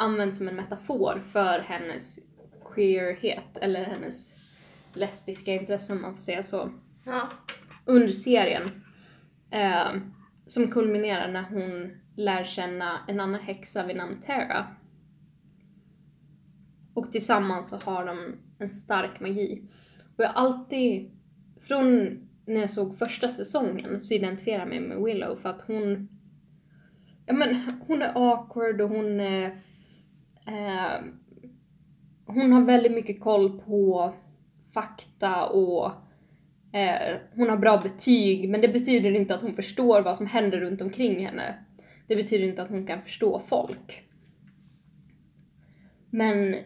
används 0.00 0.38
som 0.38 0.48
en 0.48 0.56
metafor 0.56 1.22
för 1.32 1.58
hennes 1.58 2.18
queerhet 2.74 3.56
eller 3.60 3.84
hennes 3.84 4.34
lesbiska 4.94 5.52
intresse 5.54 5.92
om 5.92 6.02
man 6.02 6.14
får 6.14 6.20
säga 6.22 6.42
så 6.42 6.70
Ja. 7.04 7.28
under 7.84 8.08
serien. 8.08 8.62
Eh, 9.50 9.90
som 10.46 10.68
kulminerar 10.70 11.32
när 11.32 11.42
hon 11.42 11.92
lär 12.16 12.44
känna 12.44 12.98
en 13.08 13.20
annan 13.20 13.40
häxa 13.40 13.86
vid 13.86 13.96
namn 13.96 14.20
Tara. 14.20 14.66
Och 16.94 17.12
tillsammans 17.12 17.68
så 17.68 17.76
har 17.76 18.06
de 18.06 18.34
en 18.58 18.70
stark 18.70 19.20
magi. 19.20 19.62
Och 20.16 20.24
jag 20.24 20.32
alltid, 20.34 21.10
från 21.60 22.08
när 22.46 22.60
jag 22.60 22.70
såg 22.70 22.98
första 22.98 23.28
säsongen 23.28 24.00
så 24.00 24.14
identifierar 24.14 24.58
jag 24.58 24.68
mig 24.68 24.80
med 24.80 25.02
Willow 25.02 25.36
för 25.36 25.48
att 25.48 25.62
hon, 25.62 26.08
ja 27.26 27.32
men 27.34 27.54
hon 27.86 28.02
är 28.02 28.12
awkward 28.14 28.80
och 28.80 28.88
hon 28.88 29.20
är, 29.20 29.60
eh, 30.46 31.04
hon 32.26 32.52
har 32.52 32.62
väldigt 32.62 32.92
mycket 32.92 33.20
koll 33.20 33.60
på 33.60 34.14
fakta 34.72 35.46
och 35.46 35.92
Eh, 36.72 37.16
hon 37.34 37.48
har 37.48 37.56
bra 37.56 37.78
betyg, 37.78 38.50
men 38.50 38.60
det 38.60 38.68
betyder 38.68 39.10
inte 39.10 39.34
att 39.34 39.42
hon 39.42 39.56
förstår 39.56 40.02
vad 40.02 40.16
som 40.16 40.26
händer 40.26 40.60
runt 40.60 40.82
omkring 40.82 41.26
henne. 41.26 41.54
Det 42.06 42.16
betyder 42.16 42.44
inte 42.44 42.62
att 42.62 42.70
hon 42.70 42.86
kan 42.86 43.02
förstå 43.02 43.40
folk. 43.40 44.02
Men 46.10 46.56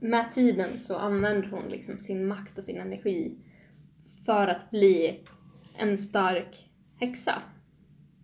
med 0.00 0.32
tiden 0.32 0.78
så 0.78 0.96
använder 0.96 1.48
hon 1.48 1.68
liksom 1.68 1.98
sin 1.98 2.26
makt 2.26 2.58
och 2.58 2.64
sin 2.64 2.76
energi 2.76 3.34
för 4.24 4.48
att 4.48 4.70
bli 4.70 5.20
en 5.78 5.98
stark 5.98 6.70
häxa. 7.00 7.42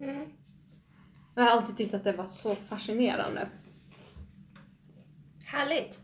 Mm. 0.01 0.27
Jag 1.35 1.43
har 1.43 1.51
alltid 1.51 1.77
tyckt 1.77 1.95
att 1.95 2.05
det 2.05 2.13
var 2.13 2.27
så 2.27 2.55
fascinerande. 2.55 3.49
Härligt. 5.51 5.99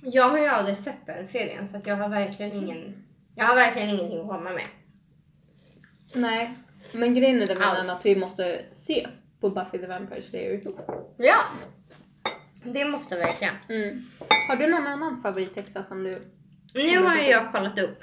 Jag 0.00 0.28
har 0.28 0.38
ju 0.38 0.46
aldrig 0.46 0.76
sett 0.76 1.06
den 1.06 1.26
serien 1.26 1.68
så 1.68 1.76
att 1.76 1.86
jag 1.86 1.96
har 1.96 2.08
verkligen 2.08 2.52
ingen 2.52 3.04
jag 3.34 3.44
har 3.44 3.54
verkligen 3.54 3.88
ingenting 3.88 4.20
att 4.20 4.28
komma 4.28 4.50
med. 4.50 4.66
Nej, 6.14 6.54
men 6.92 7.14
grejen 7.14 7.42
är 7.42 7.46
väl 7.46 7.62
Alls. 7.62 7.90
att 7.90 8.06
vi 8.06 8.16
måste 8.16 8.64
se 8.74 9.08
på 9.40 9.50
Buffy 9.50 9.78
the 9.78 9.86
Vampire 9.86 10.22
Slayer 10.22 10.52
ihop. 10.52 10.90
Ja! 11.16 11.36
Det 12.62 12.84
måste 12.84 13.16
verkligen. 13.16 13.54
Mm. 13.68 14.02
Har 14.48 14.56
du 14.56 14.70
någon 14.70 14.86
annan 14.86 15.22
favorithäxa 15.22 15.84
som 15.84 16.04
du... 16.04 16.32
Nu 16.74 16.98
har 16.98 17.16
ju 17.16 17.22
jag 17.22 17.52
kollat 17.52 17.78
upp. 17.78 18.02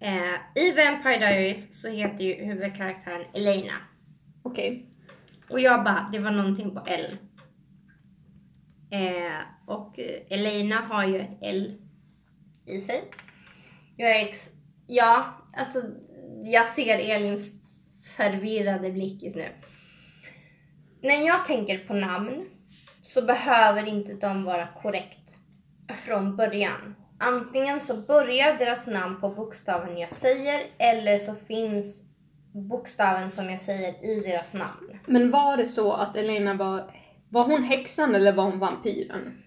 Eh, 0.00 0.62
I 0.62 0.72
Vampire 0.72 1.18
Diaries 1.18 1.80
så 1.82 1.88
heter 1.88 2.24
ju 2.24 2.34
huvudkaraktären 2.34 3.24
Elena. 3.34 3.74
Okej. 4.42 4.86
Och 5.50 5.60
jag 5.60 5.84
bara, 5.84 6.08
det 6.12 6.18
var 6.18 6.30
någonting 6.30 6.74
på 6.74 6.82
L. 6.86 7.16
Eh, 8.90 9.40
och 9.66 9.98
Elina 10.28 10.76
har 10.76 11.04
ju 11.04 11.20
ett 11.20 11.38
L 11.40 11.78
i 12.66 12.80
sig. 12.80 13.02
Jag 13.96 14.10
är 14.10 14.24
ex... 14.24 14.50
Ja, 14.86 15.24
alltså 15.56 15.82
jag 16.44 16.68
ser 16.68 16.98
Elins 16.98 17.52
förvirrade 18.16 18.90
blick 18.90 19.22
just 19.22 19.36
nu. 19.36 19.48
När 21.00 21.26
jag 21.26 21.44
tänker 21.44 21.78
på 21.78 21.94
namn 21.94 22.48
så 23.02 23.22
behöver 23.22 23.88
inte 23.88 24.12
de 24.12 24.44
vara 24.44 24.68
korrekt 24.82 25.38
från 26.06 26.36
början. 26.36 26.94
Antingen 27.18 27.80
så 27.80 27.96
börjar 27.96 28.58
deras 28.58 28.86
namn 28.86 29.20
på 29.20 29.28
bokstaven 29.28 29.98
jag 29.98 30.12
säger 30.12 30.60
eller 30.78 31.18
så 31.18 31.34
finns 31.34 32.02
bokstaven 32.52 33.30
som 33.30 33.50
jag 33.50 33.60
säger 33.60 34.04
i 34.04 34.20
deras 34.20 34.52
namn. 34.52 34.98
Men 35.06 35.30
var 35.30 35.56
det 35.56 35.66
så 35.66 35.92
att 35.92 36.16
Elena 36.16 36.54
var... 36.54 36.90
Var 37.30 37.44
hon 37.44 37.62
häxan 37.62 38.14
eller 38.14 38.32
var 38.32 38.44
hon 38.44 38.58
vampyren? 38.58 39.42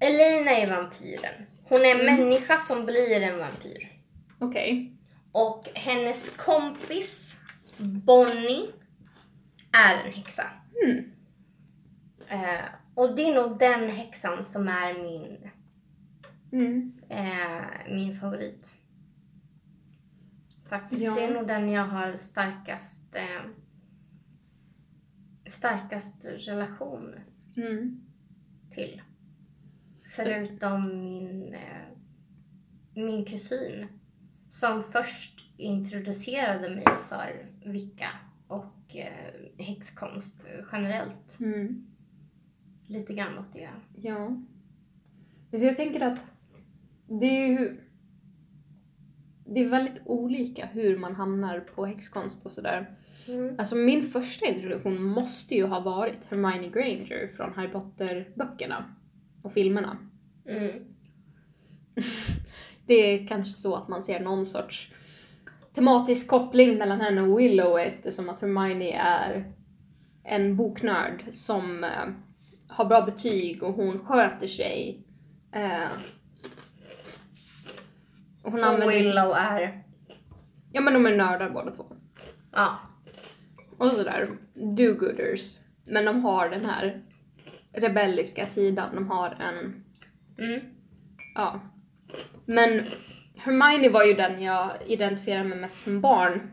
Elena 0.00 0.50
är 0.50 0.70
vampyren. 0.70 1.34
Hon 1.64 1.80
är 1.80 1.94
en 1.94 2.00
Mm. 2.00 2.14
människa 2.16 2.58
som 2.58 2.86
blir 2.86 3.20
en 3.22 3.38
vampyr. 3.38 3.92
Okej. 4.38 4.92
Och 5.32 5.60
hennes 5.74 6.36
kompis 6.36 7.36
Bonnie 7.78 8.70
är 9.72 9.94
en 9.94 10.12
häxa. 10.12 10.44
Mm. 10.84 11.04
Eh, 12.28 12.64
och 12.94 13.16
det 13.16 13.22
är 13.22 13.34
nog 13.34 13.58
den 13.58 13.88
häxan 13.90 14.42
som 14.44 14.68
är 14.68 14.94
min, 14.94 15.50
Mm. 16.52 16.92
eh, 17.08 17.94
min 17.94 18.14
favorit. 18.20 18.74
Faktiskt. 20.68 21.02
Ja. 21.02 21.14
Det 21.14 21.22
är 21.24 21.34
nog 21.34 21.46
den 21.46 21.68
jag 21.68 21.84
har 21.84 22.12
starkast, 22.12 23.14
eh, 23.14 23.42
starkast 25.48 26.24
relation 26.24 27.14
Mm. 27.56 28.00
till. 28.70 29.02
Förutom 30.10 30.88
min, 30.88 31.54
eh, 31.54 31.86
min 32.94 33.24
kusin 33.24 33.86
som 34.48 34.82
först 34.82 35.44
introducerade 35.56 36.70
mig 36.74 36.84
för 37.08 37.46
Wicca 37.70 38.08
och 38.48 38.96
eh, 38.96 39.64
häxkonst 39.64 40.46
generellt. 40.72 41.40
Mm. 41.40 41.86
Lite 42.86 43.14
grann 43.14 43.38
åt 43.38 43.52
det. 43.52 43.70
Ja. 43.94 44.36
Så 45.50 45.64
jag 45.64 45.76
tänker 45.76 46.00
att 46.00 46.24
det 47.06 47.26
är 47.26 47.46
ju... 47.46 47.80
Det 49.46 49.60
är 49.60 49.68
väldigt 49.68 50.02
olika 50.04 50.66
hur 50.66 50.98
man 50.98 51.14
hamnar 51.14 51.60
på 51.60 51.86
häxkonst 51.86 52.46
och 52.46 52.52
sådär. 52.52 52.97
Mm. 53.28 53.54
Alltså 53.58 53.74
min 53.74 54.02
första 54.02 54.46
introduktion 54.46 55.02
måste 55.02 55.54
ju 55.54 55.66
ha 55.66 55.80
varit 55.80 56.26
Hermione 56.26 56.68
Granger 56.68 57.32
från 57.36 57.54
Harry 57.54 57.68
Potter-böckerna 57.68 58.84
och 59.42 59.52
filmerna. 59.52 59.98
Mm. 60.48 60.70
Det 62.86 62.94
är 62.94 63.26
kanske 63.26 63.54
så 63.54 63.76
att 63.76 63.88
man 63.88 64.02
ser 64.02 64.20
någon 64.20 64.46
sorts 64.46 64.92
tematisk 65.74 66.28
koppling 66.28 66.78
mellan 66.78 67.00
henne 67.00 67.22
och 67.22 67.40
Willow 67.40 67.78
eftersom 67.78 68.28
att 68.28 68.40
Hermione 68.40 68.92
är 68.92 69.52
en 70.24 70.56
boknörd 70.56 71.24
som 71.30 71.84
eh, 71.84 72.08
har 72.68 72.84
bra 72.84 73.02
betyg 73.02 73.62
och 73.62 73.74
hon 73.74 73.98
sköter 73.98 74.46
sig. 74.46 75.02
Eh, 75.52 75.88
hon 78.42 78.64
Och. 78.64 78.88
Willow 78.90 79.32
är... 79.36 79.84
Ja 80.72 80.80
men 80.80 80.94
de 80.94 81.06
är 81.06 81.16
nördar 81.16 81.50
båda 81.50 81.70
två. 81.70 81.84
Ja. 82.52 82.78
Och 83.78 83.90
sådär, 83.90 84.28
do-gooders. 84.54 85.56
Men 85.86 86.04
de 86.04 86.24
har 86.24 86.48
den 86.48 86.64
här 86.64 87.02
rebelliska 87.72 88.46
sidan. 88.46 88.94
De 88.94 89.08
har 89.10 89.36
en, 89.40 89.84
Mm. 90.38 90.60
ja. 91.34 91.60
Men 92.46 92.82
Hermione 93.36 93.88
var 93.88 94.04
ju 94.04 94.14
den 94.14 94.42
jag 94.42 94.70
identifierade 94.86 95.44
mig 95.48 95.58
mest 95.58 95.80
som 95.80 96.00
barn. 96.00 96.50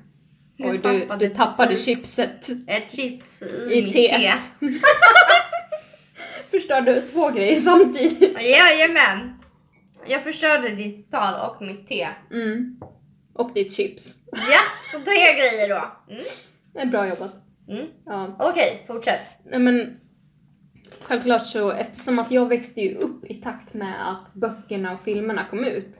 Jag 0.58 0.70
Oj, 0.72 0.78
du, 0.78 1.00
tappade 1.00 1.28
du 1.28 1.36
tappade 1.36 1.76
chipset 1.78 2.48
Ett 2.68 2.92
chips 2.92 3.42
i, 3.42 3.74
i 3.74 3.84
mitt 3.84 3.94
teet. 3.94 4.22
te. 4.60 4.68
Förstörde 6.52 7.02
två 7.02 7.30
grejer 7.30 7.56
samtidigt. 7.56 8.42
Jajamän. 8.44 9.34
Jag 10.08 10.24
förstörde 10.24 10.70
ditt 10.70 11.12
tal 11.12 11.50
och 11.50 11.62
mitt 11.62 11.88
te. 11.88 12.08
Mm. 12.32 12.80
Och 13.34 13.52
ditt 13.54 13.74
chips. 13.74 14.16
Ja, 14.32 14.60
så 14.92 14.98
tre 15.00 15.14
grejer 15.34 15.70
då. 15.70 15.92
Mm. 16.14 16.24
Är 16.76 16.86
bra 16.86 17.08
jobbat. 17.08 17.34
Mm. 17.68 17.86
Ja. 18.06 18.36
Okej, 18.40 18.84
fortsätt. 18.88 19.22
Nej 19.46 19.60
men 19.60 20.00
självklart 21.02 21.46
så 21.46 21.72
eftersom 21.72 22.20
att 22.20 22.32
jag 22.32 22.50
växte 22.50 22.82
ju 22.82 22.96
upp 22.96 23.26
i 23.26 23.34
takt 23.34 23.74
med 23.74 24.12
att 24.12 24.34
böckerna 24.34 24.94
och 24.94 25.02
filmerna 25.02 25.46
kom 25.50 25.64
ut 25.64 26.00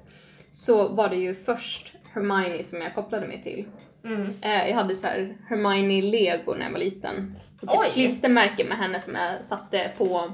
så 0.52 0.88
var 0.88 1.10
det 1.10 1.16
ju 1.16 1.36
först 1.36 1.94
Hermione 2.14 2.64
som 2.64 2.82
jag 2.82 2.96
kopplade 2.96 3.28
mig 3.28 3.42
till. 3.42 3.66
Mm. 4.04 4.28
Eh, 4.42 4.70
jag 4.70 4.76
hade 4.76 4.96
så 4.96 5.08
här 5.08 5.38
Hermione 5.50 6.02
Lego 6.02 6.54
när 6.54 6.66
jag 6.66 6.72
var 6.72 6.80
liten. 6.80 7.36
Ett 7.62 7.94
klistermärke 7.94 8.66
med 8.66 8.78
henne 8.78 9.00
som 9.00 9.16
jag 9.16 9.44
satte 9.44 9.92
på 9.98 10.32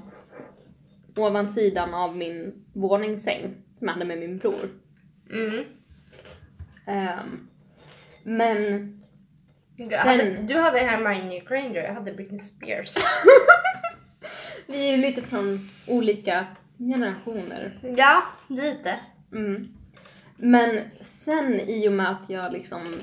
ovansidan 1.16 1.94
av 1.94 2.18
min 2.18 2.66
våningssäng 2.74 3.42
som 3.76 3.88
jag 3.88 3.94
hade 3.94 4.06
med 4.06 4.20
min 4.20 4.38
bror. 4.38 4.70
Mm. 5.32 5.64
Ehm, 6.88 7.48
men 8.24 9.01
Du, 9.89 9.95
Sen- 9.95 10.07
hade, 10.07 10.29
du 10.29 10.57
hade 10.59 10.79
Hermione 10.79 11.39
Granger, 11.39 11.84
jag 11.84 11.93
hade 11.93 12.13
Britney 12.13 12.39
Spears. 12.39 12.95
vi 14.67 14.89
är 14.89 14.95
ju 14.95 14.97
lite 14.97 15.21
från 15.21 15.69
olika 15.88 16.45
generationer. 16.77 17.71
ja, 17.97 18.23
lite. 18.47 18.99
Mm. 19.32 19.67
Men 20.38 20.82
sen 21.01 21.59
i 21.59 21.88
och 21.88 21.93
med 21.93 22.11
att 22.11 22.29
jag 22.29 22.53
liksom 22.53 22.95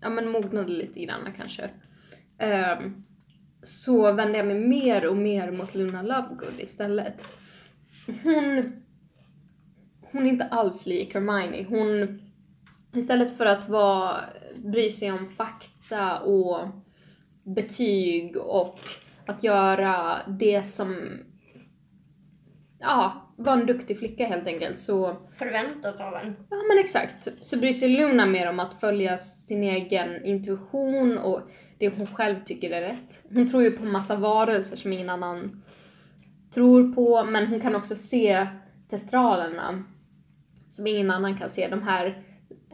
ja, 0.00 0.10
men 0.10 0.28
mognade 0.28 0.72
lite 0.72 1.00
grann 1.00 1.28
kanske 1.36 1.70
ehm, 2.38 3.04
så 3.62 4.12
vände 4.12 4.38
jag 4.38 4.46
mig 4.46 4.58
mer 4.58 5.06
och 5.06 5.16
mer 5.16 5.50
mot 5.50 5.74
Luna 5.74 6.02
Lovegood 6.02 6.54
istället. 6.58 7.24
Hon, 8.22 8.72
hon 10.00 10.26
är 10.26 10.30
inte 10.30 10.44
alls 10.44 10.86
lik 10.86 11.14
Hermione. 11.14 11.66
Hon, 11.68 12.20
istället 12.94 13.36
för 13.36 13.46
att 13.46 13.68
vara, 13.68 14.20
bry 14.64 14.90
sig 14.90 15.12
om 15.12 15.28
fakta 15.28 16.20
och 16.20 16.68
betyg 17.42 18.36
och 18.36 18.78
att 19.26 19.44
göra 19.44 20.18
det 20.28 20.62
som 20.62 21.18
ja, 22.78 23.32
vara 23.36 23.60
en 23.60 23.66
duktig 23.66 23.98
flicka 23.98 24.26
helt 24.26 24.46
enkelt 24.46 24.78
så 24.78 25.16
Förväntat 25.38 26.00
av 26.00 26.14
en. 26.14 26.36
Ja 26.50 26.56
men 26.68 26.78
exakt. 26.78 27.28
Så 27.46 27.58
bryr 27.58 27.72
sig 27.72 27.88
Luna 27.88 28.26
mer 28.26 28.48
om 28.48 28.60
att 28.60 28.80
följa 28.80 29.18
sin 29.18 29.64
egen 29.64 30.24
intuition 30.24 31.18
och 31.18 31.40
det 31.78 31.88
hon 31.88 32.06
själv 32.06 32.36
tycker 32.44 32.70
är 32.70 32.80
rätt. 32.80 33.22
Hon 33.34 33.46
tror 33.48 33.62
ju 33.62 33.70
på 33.70 33.84
massa 33.84 34.16
varelser 34.16 34.76
som 34.76 34.92
ingen 34.92 35.10
annan 35.10 35.62
tror 36.54 36.94
på, 36.94 37.24
men 37.24 37.46
hon 37.46 37.60
kan 37.60 37.76
också 37.76 37.96
se 37.96 38.46
testralerna 38.90 39.84
som 40.68 40.86
ingen 40.86 41.10
annan 41.10 41.38
kan 41.38 41.50
se. 41.50 41.68
De 41.68 41.82
här 41.82 42.22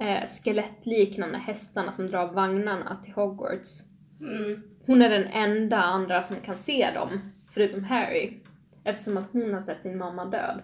eh, 0.01 0.27
skelettliknande 0.27 1.39
hästarna 1.39 1.93
som 1.93 2.07
drar 2.07 2.33
vagnarna 2.33 2.97
till 3.05 3.13
Hogwarts. 3.13 3.83
Mm. 4.21 4.63
Hon 4.87 5.03
är 5.03 5.11
den 5.11 5.27
enda 5.27 5.77
andra 5.77 6.23
som 6.23 6.37
kan 6.37 6.57
se 6.57 6.91
dem, 6.95 7.21
förutom 7.51 7.85
Harry. 7.85 8.33
Eftersom 8.85 9.17
att 9.17 9.33
hon 9.33 9.55
har 9.55 9.61
sett 9.61 9.83
sin 9.83 9.99
mamma 9.99 10.25
död. 10.25 10.63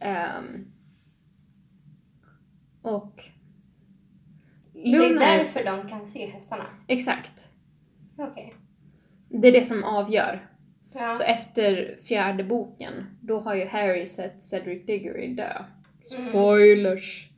Ehm, 0.00 0.72
och... 2.82 3.24
Det 4.72 4.80
är 4.80 4.92
Luna 4.92 5.24
är... 5.24 5.38
därför 5.38 5.64
de 5.64 5.88
kan 5.88 6.06
se 6.06 6.26
hästarna. 6.26 6.66
Exakt. 6.86 7.48
Okej. 8.18 8.54
Det 9.28 9.48
är 9.48 9.52
det 9.52 9.64
som 9.64 9.84
avgör. 9.84 10.50
Ja. 10.92 11.14
Så 11.14 11.22
efter 11.22 11.98
fjärde 12.02 12.44
boken, 12.44 12.92
då 13.20 13.40
har 13.40 13.54
ju 13.54 13.66
Harry 13.66 14.06
sett 14.06 14.42
Cedric 14.42 14.86
Diggory 14.86 15.34
dö. 15.34 15.64
Mm. 16.12 16.28
Spoilers! 16.28 17.28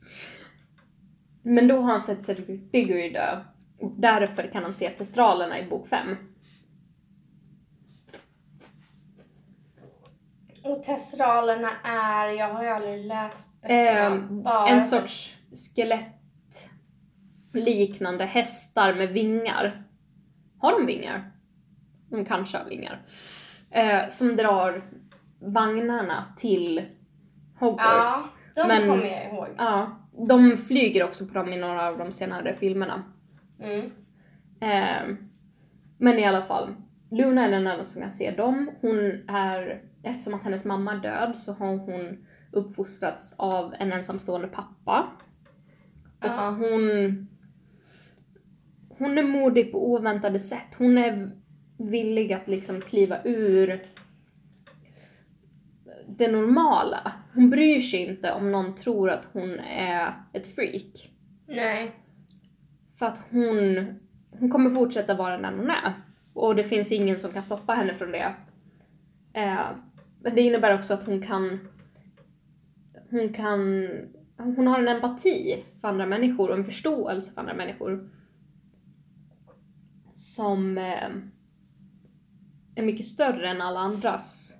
Men 1.43 1.67
då 1.67 1.81
har 1.81 1.91
han 1.91 2.01
sett 2.01 2.23
Cedric 2.23 2.71
Diggory 2.71 3.09
dö. 3.09 3.43
Och 3.79 3.91
därför 3.97 4.51
kan 4.51 4.63
han 4.63 4.73
se 4.73 4.89
testralerna 4.89 5.59
i 5.59 5.69
bok 5.69 5.87
fem. 5.87 6.15
Och 10.63 10.83
testralerna 10.83 11.69
är, 11.83 12.27
jag 12.27 12.53
har 12.53 12.63
ju 12.63 12.69
aldrig 12.69 13.05
läst 13.05 13.61
böckerna, 13.61 13.79
Ehm, 13.79 14.43
bara 14.43 14.69
en 14.69 14.81
sorts 14.81 15.35
skelettliknande 15.51 18.25
hästar 18.25 18.93
med 18.93 19.09
vingar. 19.09 19.83
Har 20.57 20.71
de 20.71 20.85
vingar? 20.85 21.31
De 22.09 22.25
kanske 22.25 22.57
har 22.57 22.65
vingar. 22.65 23.05
Eh, 23.71 24.07
som 24.09 24.35
drar 24.35 24.89
vagnarna 25.39 26.25
till 26.37 26.85
Hogwarts. 27.59 28.13
Ja, 28.23 28.29
de 28.63 28.67
Men- 28.67 28.87
kommer 28.89 29.05
jag 29.05 29.33
ihåg. 29.33 29.47
Ja, 29.57 29.91
de 30.27 30.57
flyger 30.57 31.03
också 31.03 31.25
på 31.27 31.33
dem 31.33 31.53
i 31.53 31.57
några 31.57 31.87
av 31.87 31.97
de 31.97 32.11
senare 32.11 32.53
filmerna. 32.55 33.03
Mm. 33.63 33.91
Eh, 34.61 35.15
men 35.97 36.19
i 36.19 36.25
alla 36.25 36.41
fall, 36.41 36.69
Luna 37.11 37.45
är 37.45 37.51
den 37.51 37.67
enda 37.67 37.83
som 37.83 38.01
kan 38.01 38.11
se 38.11 38.31
dem. 38.31 38.71
Hon 38.81 38.97
är, 39.27 39.81
eftersom 40.03 40.33
att 40.33 40.43
hennes 40.43 40.65
mamma 40.65 40.93
är 40.93 40.97
död 40.97 41.37
så 41.37 41.53
har 41.53 41.77
hon 41.77 42.25
uppfostrats 42.51 43.33
av 43.37 43.73
en 43.79 43.91
ensamstående 43.91 44.47
pappa. 44.47 45.07
Och 46.19 46.25
Ja. 46.27 46.49
hon, 46.49 47.27
hon 48.89 49.17
är 49.17 49.23
modig 49.23 49.71
på 49.71 49.91
oväntade 49.93 50.39
sätt. 50.39 50.75
Hon 50.77 50.97
är 50.97 51.29
villig 51.77 52.33
att 52.33 52.47
liksom 52.47 52.81
kliva 52.81 53.23
ur 53.23 53.85
det 56.07 56.31
normala. 56.31 57.11
Hon 57.39 57.49
bryr 57.49 57.79
sig 57.79 57.99
inte 57.99 58.31
om 58.31 58.51
någon 58.51 58.75
tror 58.75 59.09
att 59.09 59.27
hon 59.33 59.59
är 59.59 60.13
ett 60.33 60.55
freak. 60.55 61.11
Nej. 61.47 61.91
För 62.95 63.05
att 63.05 63.21
hon, 63.31 63.85
hon 64.39 64.49
kommer 64.49 64.69
fortsätta 64.69 65.15
vara 65.15 65.37
den 65.37 65.59
hon 65.59 65.69
är. 65.69 65.93
Och 66.33 66.55
det 66.55 66.63
finns 66.63 66.91
ingen 66.91 67.19
som 67.19 67.31
kan 67.31 67.43
stoppa 67.43 67.73
henne 67.73 67.93
från 67.93 68.11
det. 68.11 68.35
Eh, 69.33 69.67
men 70.21 70.35
det 70.35 70.41
innebär 70.41 70.79
också 70.79 70.93
att 70.93 71.03
hon 71.03 71.21
kan... 71.21 71.59
Hon 73.09 73.33
kan... 73.33 73.89
Hon 74.37 74.67
har 74.67 74.79
en 74.79 74.87
empati 74.87 75.63
för 75.81 75.87
andra 75.87 76.05
människor 76.05 76.49
och 76.49 76.57
en 76.57 76.65
förståelse 76.65 77.31
för 77.31 77.41
andra 77.41 77.53
människor. 77.53 78.09
Som 80.13 80.77
eh, 80.77 81.09
är 82.75 82.83
mycket 82.83 83.05
större 83.05 83.49
än 83.49 83.61
alla 83.61 83.79
andras 83.79 84.55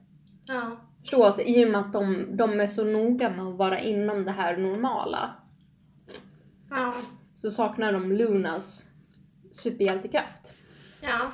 Ja. 0.46 0.89
Förståelse 1.02 1.42
i 1.44 1.66
och 1.66 1.70
med 1.72 1.82
att 1.82 1.94
de, 1.94 2.28
de 2.38 2.60
är 2.60 2.68
så 2.68 2.84
noga 2.86 3.30
med 3.30 3.46
att 3.46 3.56
vara 3.58 3.80
inom 3.80 4.26
det 4.26 4.32
här 4.32 4.58
normala. 4.58 5.36
Ja. 6.70 6.94
så 7.36 7.50
saknar 7.52 7.94
de 7.94 8.12
Lunas 8.12 8.90
superhjältekraft. 9.52 10.54
Ja. 11.02 11.32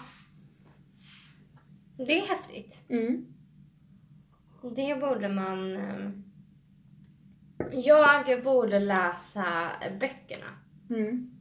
Det 1.98 2.20
är 2.20 2.28
häftigt. 2.28 2.80
Mm. 2.90 3.26
Det 4.76 5.00
borde 5.02 5.30
man... 5.30 5.76
eh, 5.76 6.10
Jag 7.72 8.44
borde 8.44 8.80
läsa 8.80 9.46
böckerna 10.00 10.46
Mm. 10.90 11.32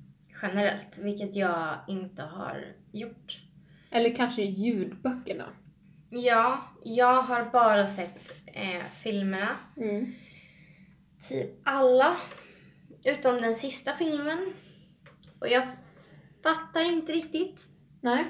generellt, 0.42 0.98
vilket 0.98 1.34
jag 1.34 1.74
inte 1.88 2.22
har 2.22 2.64
gjort. 2.92 3.42
Eller 3.90 4.10
kanske 4.16 4.42
ljudböckerna. 4.42 5.44
Ja, 6.10 6.62
jag 6.84 7.22
har 7.22 7.44
bara 7.44 7.88
sett 7.88 8.32
eh, 8.46 8.82
filmerna. 9.02 9.56
Mm. 9.76 10.14
Typ 11.28 11.50
alla. 11.64 12.16
Utom 13.04 13.40
den 13.40 13.56
sista 13.56 13.92
filmen. 13.92 14.52
Och 15.38 15.48
jag 15.48 15.62
fattar 16.42 16.92
inte 16.92 17.12
riktigt 17.12 17.66
Nej. 18.00 18.24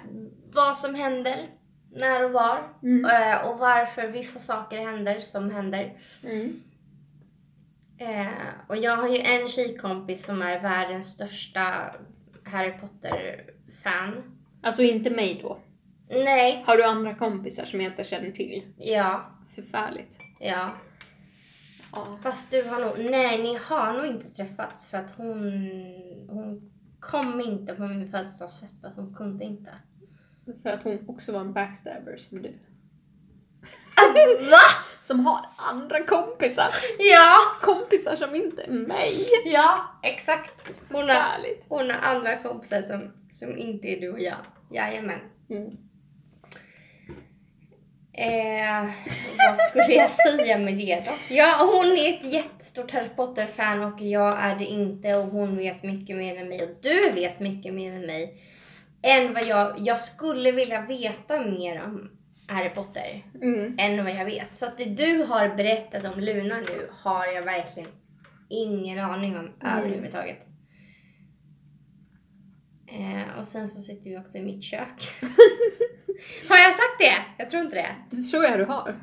vad 0.52 0.78
som 0.78 0.94
händer, 0.94 1.48
när 1.92 2.24
och 2.24 2.32
var. 2.32 2.68
Mm. 2.82 3.04
Eh, 3.04 3.48
och 3.48 3.58
varför 3.58 4.08
vissa 4.08 4.40
saker 4.40 4.78
händer 4.86 5.20
som 5.20 5.50
händer. 5.50 5.92
Mm. 6.22 6.62
Eh, 7.98 8.68
och 8.68 8.76
jag 8.76 8.96
har 8.96 9.08
ju 9.08 9.18
en 9.18 9.48
tjejkompis 9.48 10.24
som 10.24 10.42
är 10.42 10.60
världens 10.60 11.12
största 11.12 11.94
Harry 12.44 12.72
Potter-fan. 12.72 14.38
Alltså 14.62 14.82
inte 14.82 15.10
mig 15.10 15.40
då. 15.42 15.58
Nej, 16.08 16.64
Har 16.66 16.76
du 16.76 16.84
andra 16.84 17.14
kompisar 17.14 17.64
som 17.64 17.80
jag 17.80 17.92
inte 17.92 18.04
känner 18.04 18.30
till? 18.30 18.72
ja, 18.78 19.30
Förfärligt. 19.54 20.18
ja. 20.40 20.70
Ja. 21.92 22.18
Fast 22.22 22.50
du 22.50 22.62
har 22.62 22.80
nog, 22.80 23.10
nej 23.10 23.42
ni 23.42 23.58
har 23.62 23.92
nog 23.92 24.06
inte 24.06 24.28
träffats 24.30 24.86
för 24.86 24.98
att 24.98 25.10
hon, 25.16 25.38
hon 26.28 26.72
kom 27.00 27.40
inte 27.40 27.74
på 27.74 27.82
min 27.82 28.08
födelsedagsfest 28.08 28.80
för 28.80 28.88
att 28.88 28.96
hon 28.96 29.14
kunde 29.14 29.44
inte. 29.44 29.70
För 30.62 30.70
att 30.70 30.82
hon 30.82 31.04
också 31.08 31.32
var 31.32 31.40
en 31.40 31.52
backstabber 31.52 32.16
som 32.16 32.42
du. 32.42 32.58
Va? 34.50 34.58
Som 35.00 35.26
har 35.26 35.46
andra 35.72 36.04
kompisar. 36.04 36.68
Ja! 36.98 37.36
Kompisar 37.62 38.16
som 38.16 38.34
inte 38.34 38.62
är 38.62 38.70
mig. 38.70 39.28
Ja, 39.44 39.98
exakt. 40.02 40.70
Hon 40.92 41.08
har, 41.08 41.46
hon 41.68 41.90
har 41.90 41.98
andra 42.16 42.42
kompisar 42.42 42.82
som, 42.82 43.12
som 43.30 43.56
inte 43.58 43.86
är 43.86 44.00
du 44.00 44.12
och 44.12 44.20
jag. 44.20 44.36
Jajamän. 44.70 45.20
Mm. 45.50 45.76
Eh, 48.16 48.84
vad 49.38 49.58
skulle 49.58 49.94
jag 49.94 50.10
säga 50.10 50.58
med 50.58 50.74
det 50.78 51.02
då? 51.06 51.10
Ja, 51.34 51.70
hon 51.72 51.92
är 51.98 52.08
ett 52.14 52.32
jättestort 52.32 52.90
Harry 52.90 53.08
Potter-fan 53.16 53.84
och 53.84 54.00
jag 54.00 54.38
är 54.40 54.56
det 54.56 54.64
inte 54.64 55.14
och 55.14 55.24
hon 55.26 55.56
vet 55.56 55.82
mycket 55.82 56.16
mer 56.16 56.36
än 56.40 56.48
mig 56.48 56.62
och 56.62 56.68
du 56.82 57.10
vet 57.10 57.40
mycket 57.40 57.74
mer 57.74 57.92
än 57.92 58.06
mig. 58.06 58.34
Än 59.02 59.34
vad 59.34 59.44
jag, 59.46 59.74
jag 59.78 60.00
skulle 60.00 60.50
vilja 60.52 60.80
veta 60.80 61.40
mer 61.40 61.82
om 61.84 62.10
Harry 62.48 62.68
Potter 62.68 63.22
Mm. 63.42 63.76
än 63.78 64.04
vad 64.04 64.14
jag 64.14 64.24
vet. 64.24 64.56
Så 64.56 64.64
att 64.66 64.78
det 64.78 64.84
du 64.84 65.22
har 65.24 65.48
berättat 65.48 66.04
om 66.14 66.20
Luna 66.20 66.54
nu 66.56 66.88
har 66.92 67.26
jag 67.26 67.42
verkligen 67.42 67.88
ingen 68.48 68.98
aning 68.98 69.36
om 69.38 69.50
Mm. 69.64 69.78
överhuvudtaget. 69.78 70.38
Eh, 72.94 73.38
och 73.40 73.46
sen 73.46 73.68
så 73.68 73.80
sitter 73.80 74.10
vi 74.10 74.18
också 74.18 74.38
i 74.38 74.42
mitt 74.42 74.64
kök. 74.64 75.12
har 76.48 76.56
jag 76.56 76.70
sagt 76.72 76.98
det? 76.98 77.14
Jag 77.38 77.50
tror 77.50 77.62
inte 77.62 77.74
det. 77.76 78.16
Det 78.16 78.22
tror 78.22 78.44
jag 78.44 78.58
du 78.58 78.64
har. 78.64 78.94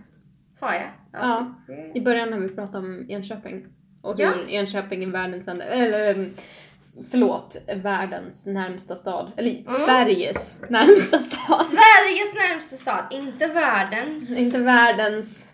Har 0.59 0.73
jag? 0.73 0.89
Ja. 1.13 1.55
Mm. 1.69 1.91
I 1.97 2.01
början 2.01 2.29
när 2.29 2.37
vi 2.39 2.49
pratade 2.49 2.77
om 2.77 3.05
Enköping. 3.09 3.65
Och 4.03 4.15
Ja. 4.19 4.29
hur 4.29 4.49
Enköping 4.49 5.03
är 5.03 5.07
världens 5.07 5.47
enda, 5.47 5.65
eller 5.65 6.11
mm, 6.15 6.33
förlåt, 7.11 7.57
världens 7.75 8.47
närmsta 8.47 8.95
stad. 8.95 9.31
Eller 9.37 9.51
Mm. 9.61 9.73
Sveriges 9.73 10.61
närmsta 10.69 11.17
stad. 11.19 11.65
Sveriges 11.65 12.33
närmaste 12.49 12.77
stad, 12.77 13.05
inte 13.11 13.47
världens. 13.47 14.37
Inte 14.37 14.57
världens, 14.59 15.53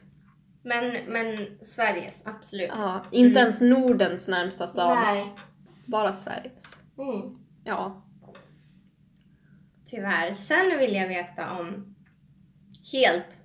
Men, 0.64 0.98
men 1.08 1.38
Sveriges, 1.62 2.22
absolut. 2.26 2.70
ja, 2.78 3.02
inte 3.12 3.40
ens 3.40 3.62
Nordens 3.62 4.28
närmsta 4.28 4.68
stad. 4.68 4.98
Nej. 5.06 5.26
Bara 5.86 6.14
Sveriges. 6.14 6.78
Mm. 7.00 7.38
Ja. 7.64 8.04
Tyvärr. 9.90 10.34
Sen 10.34 10.80
vill 10.80 10.96
jag 10.96 11.08
veta 11.08 11.52
om, 11.52 11.96
helt 12.94 13.38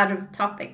out 0.00 0.18
of 0.18 0.36
topic. 0.36 0.70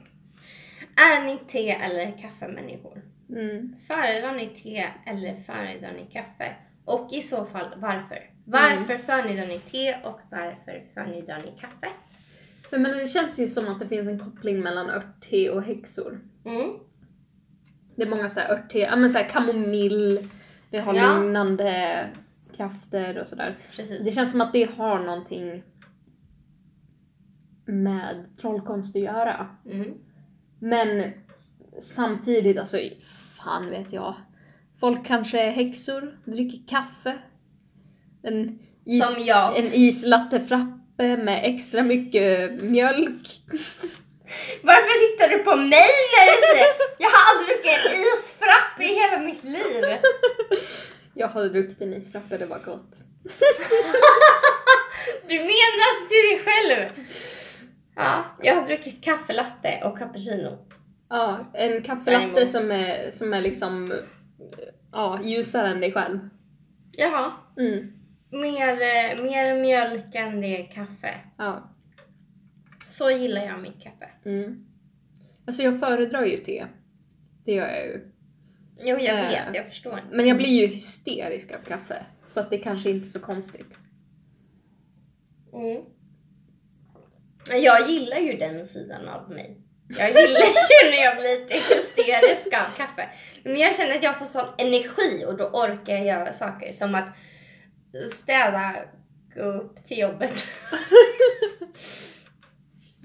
Är 0.96 1.24
ni 1.24 1.36
te 1.36 1.70
eller 1.70 2.18
kaffemänniskor? 2.18 3.03
Mm. 3.30 3.74
Föredrar 3.86 4.32
ni 4.34 4.46
te 4.46 4.86
eller 5.07 5.36
föredrar 5.36 5.92
ni 5.92 6.07
kaffe? 6.12 6.55
Och 6.84 7.09
i 7.12 7.22
så 7.22 7.46
fall 7.46 7.66
varför? 7.76 8.30
Varför 8.44 8.99
föredrar 8.99 9.46
ni 9.46 9.59
te 9.59 9.94
och 10.05 10.20
varför 10.30 10.84
föredrar 10.94 11.38
ni 11.38 11.61
kaffe? 11.61 11.88
Men, 12.70 12.82
men 12.82 12.99
det 12.99 13.07
känns 13.09 13.38
ju 13.38 13.49
som 13.49 13.68
att 13.68 13.78
det 13.78 13.88
finns 13.88 14.09
en 14.09 14.18
koppling 14.18 14.61
mellan 14.61 14.90
örtte 14.90 15.51
och 15.51 15.62
häxor. 15.62 16.20
Mm. 16.44 16.70
Det 17.96 18.03
är 18.03 18.11
många 18.11 18.28
så 18.28 18.40
här 18.40 18.51
örtte, 18.53 18.78
ja 18.78 18.96
men 18.96 19.11
så 19.11 19.18
här 19.18 19.28
kamomill, 19.28 20.28
det 20.70 20.78
har 20.78 20.94
Ja. 20.94 21.14
lugnande 21.18 22.07
krafter 22.59 23.18
och 23.18 23.26
sådär. 23.26 23.59
Precis. 23.76 24.04
Det 24.04 24.12
känns 24.12 24.30
som 24.30 24.40
att 24.40 24.52
det 24.52 24.70
har 24.76 24.98
någonting 24.98 25.62
med 27.64 28.36
trollkonst 28.40 28.96
att 28.96 29.02
göra. 29.02 29.46
Mm. 29.70 29.94
Men 30.59 31.12
samtidigt, 31.78 32.59
alltså 32.59 32.78
fan 33.36 33.70
vet 33.70 33.92
jag. 33.92 34.14
Folk 34.80 35.06
kanske 35.06 35.40
är 35.40 35.50
häxor, 35.50 36.18
dricker 36.24 36.68
kaffe. 36.68 37.18
En, 38.22 38.59
is, 38.84 39.28
en 39.56 39.72
islatte 39.72 40.40
frappe 40.40 41.16
med 41.16 41.40
extra 41.44 41.82
mycket 41.82 42.62
mjölk. 42.62 43.42
Varför 44.62 45.11
tittar 45.11 45.28
du 45.28 45.38
på 45.44 45.56
mig 45.56 45.90
när 46.14 46.26
du 46.26 46.42
säger 46.42 46.66
Jag 46.98 47.09
har 47.09 47.30
aldrig 47.30 47.56
druckit 47.56 47.92
en 47.92 48.00
isfrappe 48.00 48.84
i 48.84 48.94
hela 49.00 49.18
mitt 49.18 49.44
liv. 49.44 49.84
Jag 51.19 51.29
hade 51.29 51.49
druckit 51.49 51.81
en 51.81 51.95
isfrappe, 51.95 52.39
det 52.39 52.47
var 52.47 52.59
gott. 52.59 52.97
Du 55.29 55.35
menar 55.35 55.85
alltså 55.89 56.09
till 56.09 56.29
dig 56.29 56.41
själv? 56.45 57.07
Ja, 57.97 58.25
jag 58.43 58.55
har 58.55 58.66
druckit 58.66 59.05
kaffelatte 59.05 59.81
och 59.85 59.99
cappuccino. 59.99 60.59
Ja, 61.09 61.51
en 61.55 61.83
kaffelatte 61.83 62.47
som 62.47 62.71
är, 62.71 63.11
som 63.11 63.33
är 63.33 63.41
liksom 63.41 63.95
ja, 64.93 65.21
ljusare 65.23 65.69
än 65.69 65.81
dig 65.81 65.93
själv. 65.93 66.19
Jaha. 66.93 67.33
Mm. 67.57 67.93
Mer, 68.31 68.73
eh, 68.73 69.23
mer 69.23 69.61
mjölk 69.61 70.14
än 70.14 70.41
det 70.41 70.61
är 70.61 70.66
kaffe. 70.66 71.14
Ja. 71.39 71.71
Så 72.89 73.11
gillar 73.11 73.43
jag 73.43 73.61
mitt 73.61 73.83
kaffe. 73.83 74.09
Mm. 74.25 74.66
Alltså 75.47 75.62
jag 75.62 75.81
föredrar 75.81 76.25
ju 76.25 76.37
te. 76.37 76.66
Det 77.45 77.53
gör 77.53 77.69
jag 77.69 77.87
ju. 77.87 78.12
Jo, 78.81 78.99
jag 78.99 79.18
Eh, 79.18 79.29
vet. 79.29 79.55
Jag 79.57 79.66
förstår. 79.68 80.01
Men 80.11 80.26
jag 80.26 80.37
blir 80.37 80.61
ju 80.61 80.66
hysterisk 80.66 81.53
av 81.53 81.59
kaffe. 81.68 82.07
Så 82.26 82.41
att 82.41 82.51
det 82.51 82.59
kanske 82.59 82.91
inte 82.91 83.07
är 83.07 83.11
så 83.11 83.20
konstigt. 83.20 83.79
Mm. 85.53 85.83
Jag 87.62 87.91
gillar 87.91 88.16
ju 88.18 88.33
den 88.37 88.66
sidan 88.66 89.09
av 89.09 89.31
mig. 89.31 89.61
Jag 89.89 90.09
gillar 90.09 90.41
ju 90.85 90.91
när 90.91 91.05
jag 91.05 91.16
blir 91.16 91.41
lite 91.41 91.55
hysterisk 91.55 92.47
av 92.47 92.76
kaffe. 92.76 93.09
Men 93.43 93.57
jag 93.57 93.76
känner 93.76 93.95
att 93.95 94.03
jag 94.03 94.18
får 94.18 94.26
sån 94.26 94.47
energi 94.59 95.24
och 95.26 95.37
då 95.37 95.45
orkar 95.45 95.95
jag 95.95 96.05
göra 96.07 96.33
saker 96.33 96.72
som 96.72 96.95
att 96.95 97.09
städa, 98.14 98.76
gå 99.35 99.43
upp 99.43 99.85
till 99.85 99.99
jobbet. 99.99 100.33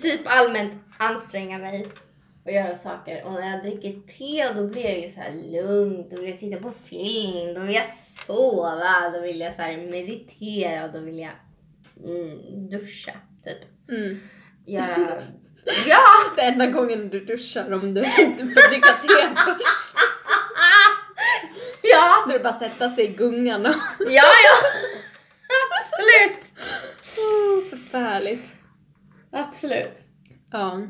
typ 0.02 0.22
allmänt 0.26 0.74
anstränga 0.98 1.58
mig 1.58 1.88
och 2.46 2.52
göra 2.52 2.78
saker. 2.78 3.24
Och 3.26 3.34
när 3.34 3.52
jag 3.52 3.62
dricker 3.62 3.92
te 4.18 4.54
då 4.60 4.68
blir 4.68 4.84
jag 4.84 5.00
ju 5.00 5.14
så 5.14 5.20
här 5.20 5.34
lugn. 5.34 6.10
Då 6.10 6.22
vill 6.22 6.30
jag 6.30 6.40
titta 6.40 6.58
på 6.58 6.72
film, 6.72 7.54
då 7.54 7.62
vill 7.62 7.76
jag 7.76 7.90
sova, 7.90 9.10
då 9.14 9.22
vill 9.22 9.40
jag 9.40 9.56
så 9.56 9.62
här 9.62 9.78
meditera 9.78 10.86
och 10.86 10.94
då 10.94 11.00
vill 11.00 11.20
jag 11.20 11.32
mm, 12.04 12.70
duscha. 12.70 13.14
Typ. 13.44 13.90
Mm. 13.90 14.20
Göra... 14.66 15.22
ja! 15.88 16.04
Det 16.36 16.42
enda 16.42 16.66
gången 16.66 17.10
du 17.10 17.26
duschar 17.26 17.74
om 17.74 17.94
du 17.94 18.02
inte 18.20 18.44
får 18.44 18.70
dricka 18.70 18.94
te 18.94 19.36
först. 19.36 19.96
Ja! 21.86 22.24
Då 22.26 22.34
är 22.34 22.38
det 22.38 22.44
bara 22.44 22.54
sätta 22.54 22.90
sig 22.90 23.06
i 23.06 23.08
gungan 23.08 23.66
och... 23.66 23.76
Ja, 24.00 24.24
ja! 24.44 24.58
Absolut! 25.72 26.52
Oh, 27.18 27.70
förfärligt. 27.70 28.56
Absolut. 29.32 30.02
Ja. 30.52 30.82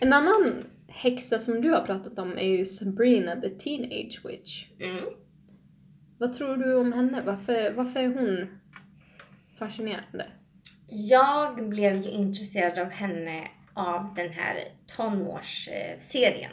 En 0.00 0.12
annan 0.12 0.64
häxa 0.96 1.38
som 1.38 1.60
du 1.60 1.70
har 1.70 1.86
pratat 1.86 2.18
om 2.18 2.38
är 2.38 2.56
ju 2.56 2.64
Sabrina 2.66 3.40
the 3.40 3.48
Teenage 3.48 4.20
Witch. 4.24 4.66
Mm. 4.80 5.04
Vad 6.18 6.32
tror 6.32 6.56
du 6.56 6.74
om 6.74 6.92
henne? 6.92 7.22
Varför, 7.26 7.72
varför 7.72 8.00
är 8.00 8.08
hon 8.08 8.58
fascinerande? 9.58 10.26
Jag 10.88 11.68
blev 11.68 11.96
ju 11.96 12.10
intresserad 12.10 12.78
av 12.78 12.90
henne 12.90 13.48
av 13.74 14.14
den 14.14 14.32
här 14.32 14.56
tonårsserien. 14.96 16.52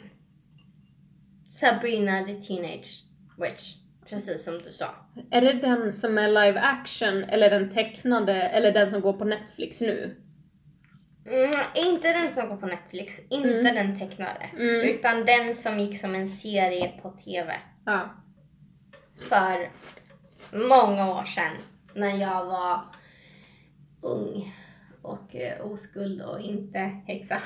Sabrina 1.48 2.24
the 2.24 2.34
Teenage 2.34 3.04
Witch. 3.38 3.74
precis 4.08 4.44
som 4.44 4.62
du 4.62 4.72
sa. 4.72 4.86
Är 5.30 5.40
det 5.40 5.52
den 5.52 5.92
som 5.92 6.18
är 6.18 6.28
live 6.28 6.60
action 6.60 7.24
eller 7.24 7.50
den 7.50 7.70
tecknade 7.70 8.42
eller 8.42 8.72
den 8.72 8.90
som 8.90 9.00
går 9.00 9.12
på 9.12 9.24
Netflix 9.24 9.80
nu? 9.80 10.23
Inte 11.74 12.12
den 12.12 12.30
som 12.30 12.48
går 12.48 12.56
på 12.56 12.66
Netflix, 12.66 13.18
inte 13.30 13.48
Mm. 13.60 13.74
den 13.74 13.98
tecknade. 13.98 14.50
Mm. 14.52 14.80
Utan 14.88 15.24
den 15.26 15.54
som 15.56 15.78
gick 15.78 16.00
som 16.00 16.14
en 16.14 16.28
serie 16.28 16.92
på 17.02 17.10
TV 17.10 17.54
Ja. 17.86 18.00
för 19.28 19.70
många 20.52 21.14
år 21.14 21.24
sedan 21.24 21.52
när 21.94 22.16
jag 22.20 22.44
var 22.44 22.80
ung 24.00 24.54
och 25.02 25.36
eh, 25.36 25.66
oskuld 25.66 26.22
och 26.22 26.40
inte 26.40 26.78
häxa. 27.06 27.38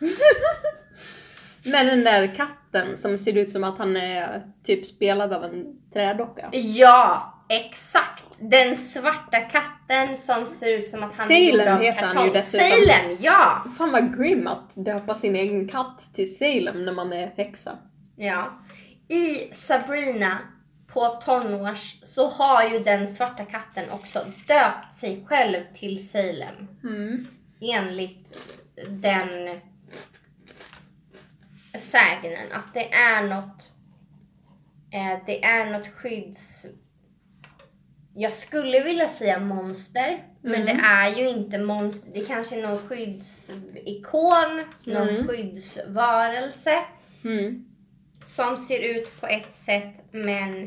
Men 1.64 1.86
den 1.86 2.04
där 2.04 2.26
katten 2.34 2.96
som 2.96 3.18
ser 3.18 3.36
ut 3.36 3.50
som 3.50 3.64
att 3.64 3.78
han 3.78 3.96
är 3.96 4.42
typ 4.64 4.86
spelad 4.86 5.32
av 5.32 5.44
en 5.44 5.80
trädocka. 5.92 6.48
Ja, 6.52 7.29
exakt! 7.50 8.24
Den 8.38 8.76
svarta 8.76 9.40
katten 9.40 10.16
som 10.16 10.46
ser 10.46 10.78
ut 10.78 10.88
som 10.88 11.02
att 11.02 11.18
han 11.18 11.30
är 11.30 11.40
gjord 11.40 11.58
Salem 11.58 11.74
av 11.74 11.82
heter 11.82 12.00
han 12.00 12.10
kartong. 12.10 12.26
ju 12.26 12.32
dessutom. 12.32 12.66
Salem, 12.68 13.16
ja! 13.20 13.64
Fan 13.78 13.92
vad 13.92 14.18
grim 14.18 14.46
att 14.46 14.72
döpa 14.74 15.14
sin 15.14 15.36
egen 15.36 15.68
katt 15.68 16.10
till 16.14 16.36
Salem 16.36 16.84
när 16.84 16.92
man 16.92 17.12
är 17.12 17.26
häxa. 17.36 17.78
Ja. 18.16 18.60
I 19.08 19.54
Sabrina 19.54 20.38
på 20.86 21.00
tonårs 21.24 22.00
så 22.02 22.28
har 22.28 22.68
ju 22.68 22.78
den 22.78 23.08
svarta 23.08 23.44
katten 23.44 23.90
också 23.90 24.18
döpt 24.46 24.92
sig 24.92 25.24
själv 25.26 25.58
till 25.74 26.08
Salem. 26.08 26.68
Mm. 26.84 27.26
Enligt 27.60 28.48
den 28.88 29.60
sägnen 31.78 32.52
att 32.52 32.74
det 32.74 32.92
är 32.92 33.22
något 33.28 33.72
eh, 34.92 35.18
det 35.26 35.44
är 35.44 35.70
något 35.72 35.88
skydds... 35.88 36.66
Jag 38.14 38.32
skulle 38.32 38.84
vilja 38.84 39.08
säga 39.08 39.38
monster, 39.40 40.24
men 40.42 40.54
Mm. 40.62 40.66
det 40.66 40.82
är 40.84 41.16
ju 41.16 41.28
inte 41.28 41.58
monster. 41.58 42.10
Det 42.14 42.26
kanske 42.26 42.58
är 42.58 42.62
någon 42.62 42.78
skyddsikon, 42.88 44.64
någon 44.84 45.08
Mm. 45.08 45.28
skyddsvarelse 45.28 46.78
Mm. 47.24 47.64
som 48.24 48.56
ser 48.56 48.82
ut 48.96 49.20
på 49.20 49.26
ett 49.26 49.56
sätt 49.56 49.94
men 50.10 50.62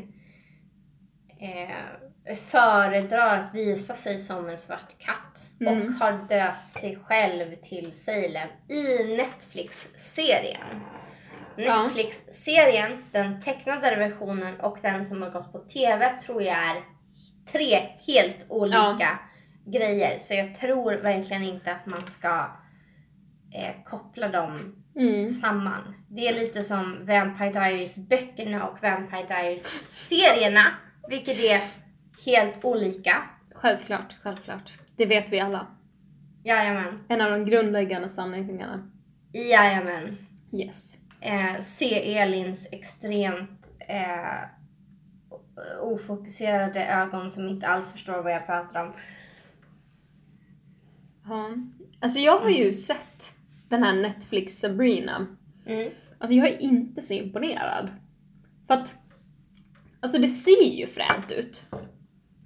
eh, 1.40 2.36
föredrar 2.36 3.38
att 3.40 3.54
visa 3.54 3.94
sig 3.94 4.18
som 4.18 4.48
en 4.48 4.58
svart 4.58 4.98
katt 4.98 5.46
Mm. 5.60 5.86
och 5.86 5.92
har 5.92 6.12
döpt 6.28 6.72
sig 6.72 6.98
själv 7.04 7.56
till 7.56 7.92
Salem 7.92 8.48
i 8.68 9.16
Netflix-serien. 9.16 10.80
Netflix-serien, 11.56 13.04
den 13.12 13.40
tecknade 13.40 13.96
versionen 13.96 14.60
och 14.60 14.78
den 14.82 15.04
som 15.04 15.22
har 15.22 15.30
gått 15.30 15.52
på 15.52 15.58
TV 15.58 16.20
tror 16.26 16.42
jag 16.42 16.56
är 16.56 16.82
tre 17.52 17.88
helt 18.06 18.46
olika 18.48 19.18
grejer. 19.66 20.18
Så 20.18 20.34
jag 20.34 20.60
tror 20.60 20.92
verkligen 20.92 21.42
inte 21.42 21.72
att 21.72 21.86
man 21.86 22.10
ska 22.10 22.46
eh, 23.54 23.84
koppla 23.84 24.28
dem 24.28 24.80
Mm. 24.96 25.30
samman. 25.30 25.94
Det 26.08 26.28
är 26.28 26.34
lite 26.34 26.62
som 26.64 27.06
Vampire 27.06 27.50
Diaries 27.52 27.96
böckerna 28.08 28.66
och 28.68 28.82
Vampire 28.82 29.24
Diaries 29.28 29.64
serierna, 30.08 30.66
vilket 31.08 31.38
är 31.38 31.60
helt 32.26 32.64
olika. 32.64 33.22
Självklart, 33.54 34.16
självklart. 34.22 34.72
Det 34.96 35.06
vet 35.06 35.32
vi 35.32 35.40
alla. 35.40 35.66
Jajamän, 36.44 37.04
En 37.08 37.20
av 37.20 37.30
de 37.30 37.44
grundläggande 37.44 38.08
sanningarna. 38.08 38.90
jajamän. 39.32 40.26
Yes. 40.52 40.96
Eh, 41.20 41.60
se 41.60 42.18
Elins 42.18 42.68
extremt 42.72 43.70
eh, 43.88 44.44
ofokuserade 45.82 46.86
ögon 46.86 47.30
som 47.30 47.48
inte 47.48 47.66
alls 47.66 47.92
förstår 47.92 48.22
vad 48.22 48.32
jag 48.32 48.46
pratar 48.46 48.82
om. 48.86 48.92
Ja. 51.28 51.50
Alltså 52.00 52.18
jag 52.18 52.38
har 52.38 52.50
ju 52.50 52.72
sett 52.72 53.32
den 53.68 53.82
här 53.82 53.92
Netflix 53.92 54.52
Sabrina. 54.60 55.26
Mm. 55.66 55.90
Alltså 56.18 56.34
jag 56.36 56.48
är 56.48 56.62
inte 56.62 57.02
så 57.02 57.14
imponerad. 57.14 57.88
För 58.66 58.74
att, 58.74 58.94
alltså 60.00 60.18
det 60.18 60.28
ser 60.28 60.64
ju 60.64 60.86
fränt 60.86 61.32
ut. 61.32 61.64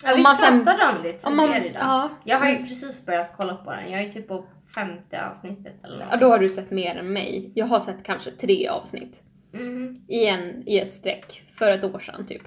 Ja, 0.04 0.10
Om 0.12 0.16
vi 0.16 0.22
man 0.22 0.36
sen- 0.36 0.64
pratade 0.64 0.96
om 0.98 1.02
det 1.02 1.24
Om 1.24 1.36
man, 1.36 1.46
tidigare 1.48 1.68
idag. 1.68 1.80
ja, 1.82 2.10
Jag 2.24 2.38
har 2.38 2.48
ju 2.50 2.56
precis 2.56 3.06
börjat 3.06 3.30
kolla 3.36 3.54
på 3.56 3.72
den. 3.72 3.90
Jag 3.92 4.00
är 4.02 4.12
typ 4.12 4.28
på 4.28 4.44
femte 4.74 5.26
avsnittet 5.26 5.74
eller 5.84 6.00
ja, 6.00 6.10
något. 6.10 6.20
då 6.20 6.28
har 6.28 6.38
du 6.38 6.48
sett 6.48 6.70
mer 6.70 6.96
än 6.96 7.12
mig. 7.12 7.52
Jag 7.54 7.66
har 7.66 7.80
sett 7.80 8.02
kanske 8.04 8.30
tre 8.30 8.68
avsnitt 8.68 9.22
Mhm. 9.52 10.04
i, 10.08 10.26
en, 10.26 10.68
i 10.68 10.78
ett 10.78 10.92
streck 10.92 11.42
för 11.52 11.70
ett 11.70 11.84
år 11.84 11.98
sedan 11.98 12.26
typ. 12.26 12.42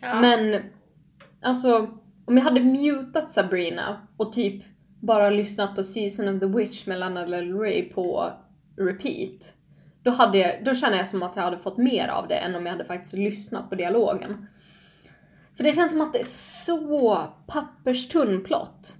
Ja. 0.00 0.20
Men 0.20 0.62
alltså, 1.42 1.90
om 2.24 2.36
jag 2.36 2.44
hade 2.44 2.60
mutat 2.60 3.30
Sabrina 3.30 4.06
och 4.16 4.32
typ 4.32 4.64
bara 5.00 5.30
lyssnat 5.30 5.74
på 5.76 5.82
Season 5.82 6.28
of 6.34 6.40
the 6.40 6.46
Witch 6.46 6.86
med 6.86 6.98
Lana 6.98 7.26
Del 7.26 7.58
Rey 7.58 7.82
på 7.82 8.30
repeat. 8.76 9.54
Då, 10.02 10.10
hade 10.10 10.38
jag, 10.38 10.64
då 10.64 10.74
känner 10.74 10.98
jag 10.98 11.08
som 11.08 11.22
att 11.22 11.36
jag 11.36 11.42
hade 11.42 11.58
fått 11.58 11.78
mer 11.78 12.08
av 12.08 12.28
det 12.28 12.34
än 12.34 12.54
om 12.54 12.66
jag 12.66 12.72
hade 12.72 12.84
faktiskt 12.84 13.14
lyssnat 13.14 13.68
på 13.68 13.74
dialogen. 13.74 14.46
För 15.56 15.64
det 15.64 15.72
känns 15.72 15.90
som 15.90 16.00
att 16.00 16.12
det 16.12 16.18
är 16.18 16.24
så 16.64 17.18
papperstunn 17.46 18.44
plott. 18.44 18.94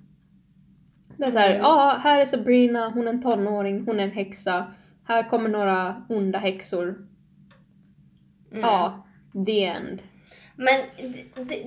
Det 1.17 1.25
är 1.25 1.31
såhär, 1.31 1.51
Mm. 1.51 1.61
ja 1.61 1.99
här 2.03 2.21
är 2.21 2.25
Sabrina, 2.25 2.89
hon 2.89 3.09
är 3.09 3.13
en 3.13 3.23
tonåring, 3.23 3.85
hon 3.87 4.01
är 4.01 4.05
en 4.05 4.11
häxa. 4.11 4.67
Här 5.05 5.29
kommer 5.29 5.49
några 5.49 6.03
onda 6.09 6.39
häxor. 6.39 6.89
Mm. 8.53 8.61
Ja, 8.61 9.07
the 9.47 9.65
end. 9.65 10.03
Men 10.57 10.81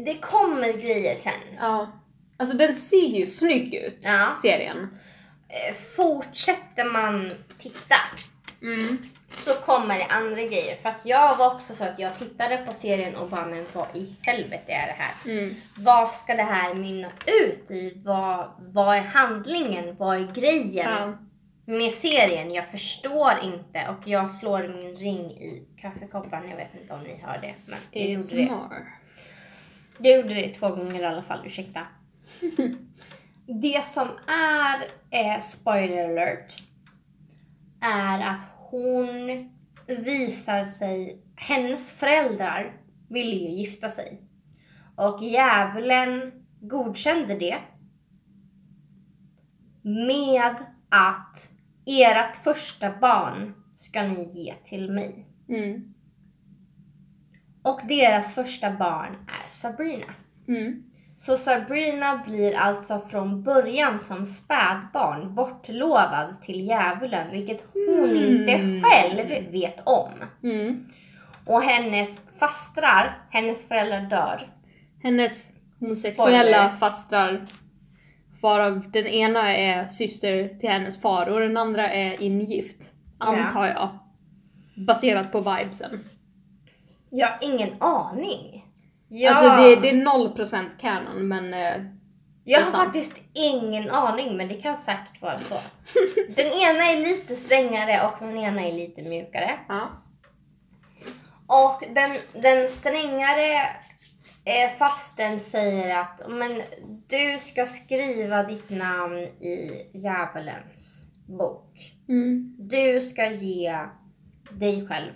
det, 0.06 0.16
kommer 0.22 0.74
grejer 0.74 1.16
sen. 1.16 1.34
Ja. 1.60 1.92
Alltså 2.38 2.58
den 2.58 2.76
ser 2.76 3.08
ju 3.08 3.28
snygg 3.28 3.74
ut, 3.76 3.98
Ja. 4.02 4.36
serien. 4.42 5.00
Eh, 5.50 5.76
Fortsätter 5.96 6.86
man 6.92 7.32
titta 7.60 7.96
Mm. 8.62 8.98
så 9.34 9.54
kommer 9.54 9.98
det 9.98 10.06
andra 10.06 10.42
grejer. 10.42 10.76
För 10.82 10.90
att 10.90 11.02
jag 11.04 11.38
var 11.38 11.56
också 11.56 11.74
så 11.74 11.84
att 11.84 12.00
jag 12.00 12.18
tittade 12.20 12.58
på 12.58 12.74
serien 12.74 13.16
och 13.16 13.30
bara, 13.30 13.46
men 13.46 13.66
vad 13.74 13.86
i 13.94 14.16
helvete 14.22 14.72
är 14.72 14.88
det 14.88 14.96
här? 14.98 15.14
Mm. 15.26 15.56
Vad 15.78 16.12
ska 16.16 16.36
det 16.36 16.44
här 16.44 16.74
mynna 16.74 17.08
ut 17.42 17.72
i? 17.72 18.02
Vad, 18.06 18.52
vad 18.60 18.96
är 18.98 19.02
handlingen? 19.02 19.96
Vad 19.96 20.18
är 20.18 20.32
grejen 20.34 20.90
Ja. 20.92 21.18
med 21.66 21.92
serien? 21.94 22.52
Jag 22.54 22.72
förstår 22.72 23.32
inte 23.44 23.88
och 23.90 24.08
jag 24.08 24.32
slår 24.32 24.68
min 24.68 24.96
ring 24.96 25.32
i 25.32 25.64
kaffekoppen. 25.82 26.50
Jag 26.50 26.58
vet 26.58 26.76
inte 26.82 26.94
om 26.94 27.04
ni 27.04 27.16
hör 27.16 27.42
det, 27.42 27.56
men 27.66 27.80
jag 27.92 28.10
gjorde 28.10 28.36
det. 28.36 28.50
Jag 30.02 30.18
gjorde 30.18 30.34
det 30.34 30.54
två 30.54 30.70
gånger 30.70 31.02
i 31.02 31.06
alla 31.06 31.22
fall, 31.22 31.40
ursäkta. 31.46 31.88
det 33.46 33.86
som 33.86 34.08
är 34.28 34.88
eh, 35.10 35.42
spoiler 35.42 36.10
alert 36.10 36.64
är 37.82 38.20
att 38.20 38.42
hon 38.58 39.50
visar 39.88 40.66
sig, 40.66 41.24
hennes 41.36 41.92
föräldrar 41.92 42.82
ville 43.10 43.36
ju 43.36 43.50
gifta 43.50 43.90
sig. 43.90 44.22
Och 44.96 45.24
djävulen 45.24 46.32
godkände 46.62 47.36
det 47.36 47.58
med 49.82 50.56
att 50.90 51.50
ert 51.86 52.36
första 52.36 52.98
barn 52.98 53.54
ska 53.76 54.04
ni 54.04 54.30
ge 54.34 54.54
till 54.66 54.92
mig. 54.92 55.29
Mm. 55.50 55.94
Och 57.64 57.82
deras 57.88 58.36
första 58.36 58.72
barn 58.72 59.16
är 59.28 59.50
Sabrina. 59.50 60.14
Mm. 60.48 60.84
Så 61.16 61.38
Sabrina 61.38 62.24
blir 62.28 62.56
alltså 62.58 63.00
från 63.00 63.44
början 63.44 64.00
som 64.00 64.26
spädbarn 64.26 65.36
bortlovad 65.36 66.42
till 66.42 66.60
djuvulen, 66.60 67.32
vilket 67.32 67.64
hon 67.74 68.10
Mm. 68.10 68.16
inte 68.50 68.82
själv 68.90 69.52
vet 69.52 69.80
om. 69.88 70.10
Mm. 70.44 70.86
Och 71.46 71.62
hennes 71.62 72.22
fastrar, 72.40 73.22
hennes 73.30 73.68
föräldrar 73.68 74.02
dör. 74.02 74.54
Hennes 75.04 75.52
homosexuella 75.80 76.42
Spoiler. 76.44 76.70
fastrar, 76.70 77.48
varav 78.42 78.92
den 78.92 79.08
ena 79.08 79.56
är 79.56 79.88
syster 79.88 80.60
till 80.60 80.70
hennes 80.70 81.02
far 81.02 81.28
och 81.30 81.40
den 81.40 81.58
andra 81.58 81.90
är 81.92 82.22
ingift. 82.22 82.94
Antar 83.18 83.66
jag. 83.68 84.00
Baserat 84.80 85.32
på 85.32 85.40
vibesen. 85.40 86.00
Jag 87.10 87.28
har 87.28 87.38
ingen 87.42 87.82
aning. 87.82 88.66
Jag, 89.08 89.34
Alltså 89.34 89.64
det, 89.64 89.76
det 89.76 89.90
är 89.90 90.06
0% 90.06 90.70
canon 90.80 91.28
men 91.28 91.54
eh, 91.54 91.86
jag 92.44 92.60
har 92.60 92.72
sant. 92.72 92.84
faktiskt 92.84 93.18
ingen 93.34 93.90
aning, 93.92 94.38
men 94.38 94.48
det 94.48 94.54
kan 94.56 94.78
säkert 94.78 95.22
vara 95.22 95.40
så. 95.40 95.56
Den 96.36 96.46
ena 96.48 96.84
är 96.84 96.98
lite 97.02 97.36
strängare 97.36 98.08
och 98.08 98.28
den 98.28 98.38
ena 98.38 98.62
är 98.62 98.72
lite 98.72 99.02
mjukare. 99.02 99.60
ja. 99.68 99.90
Och 101.48 101.84
den, 101.96 102.18
den 102.42 102.70
strängare 102.70 103.62
eh, 104.46 104.78
fasten 104.78 105.40
säger 105.40 106.00
att 106.00 106.22
men, 106.30 106.62
du 107.08 107.40
ska 107.40 107.66
skriva 107.66 108.44
ditt 108.44 108.70
namn 108.70 109.18
i 109.18 109.72
djävulens 109.94 111.04
bok. 111.28 111.94
Mm. 112.10 112.56
Du 112.60 113.02
ska 113.02 113.32
ge 113.32 113.80
dig 114.60 114.88
själv 114.88 115.12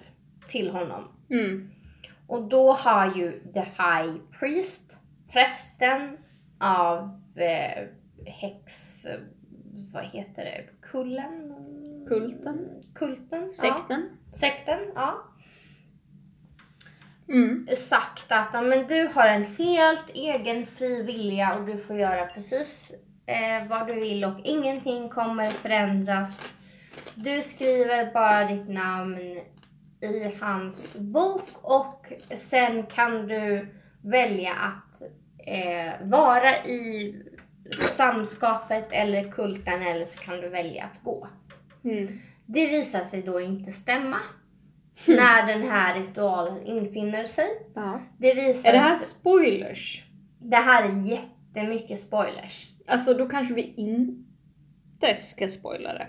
till 0.48 0.70
honom. 0.70 1.08
Mm. 1.30 1.70
Och 2.28 2.50
då 2.50 2.72
har 2.72 3.16
ju 3.16 3.40
The 3.54 3.60
High 3.60 4.18
Priest, 4.40 4.98
prästen 5.32 6.18
av 6.60 7.22
eh, 7.36 7.88
häx... 8.26 9.06
Vad 9.94 10.04
heter 10.04 10.46
det? 10.46 10.64
Kullen? 10.82 11.56
Kulten? 12.08 12.84
Kulten? 12.94 13.54
Sekten? 13.54 14.10
Ja. 14.32 14.38
Sekten, 14.38 14.80
ja. 14.96 15.24
Mm. 17.28 17.68
Sagt 17.78 18.32
att 18.32 18.54
men 18.54 18.88
du 18.88 19.10
har 19.16 19.28
en 19.28 19.44
helt 19.44 20.10
egen 20.14 20.66
fri 20.66 21.04
vilja 21.04 21.56
och 21.56 21.66
du 21.66 21.78
får 21.78 21.96
göra 21.96 22.26
precis 22.26 22.92
eh, 23.26 23.68
vad 23.68 23.88
du 23.88 23.94
vill 23.94 24.26
och 24.26 24.40
ingenting 24.44 25.10
kommer 25.10 25.50
förändras. 25.50 26.54
Du 27.16 27.42
skriver 27.42 28.14
bara 28.14 28.48
ditt 28.48 28.70
namn 28.70 29.18
i 30.02 30.32
hans 30.42 30.96
bok 30.96 31.50
och 31.62 32.14
sen 32.36 32.84
kan 32.84 33.28
du 33.28 33.68
välja 34.02 34.52
att 34.54 35.02
eh, 35.48 36.08
vara 36.08 36.66
i 36.66 37.16
samskapet 37.98 38.88
eller 38.92 39.32
kulten 39.32 39.82
eller 39.82 40.06
så 40.06 40.18
kan 40.20 40.42
du 40.42 40.50
välja 40.50 40.84
att 40.84 41.04
gå. 41.04 41.28
Mm. 41.84 42.20
Det 42.46 42.68
visar 42.68 43.04
sig 43.04 43.22
då 43.22 43.42
inte 43.42 43.72
stämma 43.72 44.20
när 45.08 45.48
den 45.48 45.70
här 45.70 46.00
ritualen 46.00 46.66
infinner 46.66 47.26
sig. 47.26 47.48
Ja. 47.76 48.02
Det 48.18 48.34
visar 48.34 48.70
Är 48.70 48.74
det 48.74 48.80
här 48.80 48.98
spoilers? 48.98 50.04
det 50.44 50.56
här 50.56 50.90
är 50.90 51.02
jättemycket 51.02 52.00
spoilers. 52.00 52.68
Alltså 52.88 53.14
då 53.14 53.30
kanske 53.30 53.54
vi 53.54 53.74
inte 53.78 55.16
ska 55.16 55.48
spoila 55.48 55.94
det. 55.94 56.08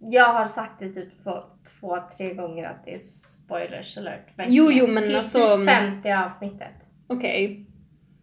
Jag 0.00 0.32
har 0.32 0.46
sagt 0.48 0.72
det 0.78 0.88
typ 0.88 1.22
för 1.22 1.44
två, 1.80 1.96
tre 2.16 2.34
gånger 2.34 2.64
att 2.64 2.84
det 2.84 2.94
är 2.94 2.98
spoilers 2.98 3.98
alert. 3.98 4.26
Jo, 4.48 4.70
jo, 4.72 4.86
men 4.86 5.02
Till 5.02 5.16
alltså- 5.16 5.56
typ 5.58 5.68
50 5.68 6.12
avsnittet. 6.12 6.74
Okej. 7.06 7.66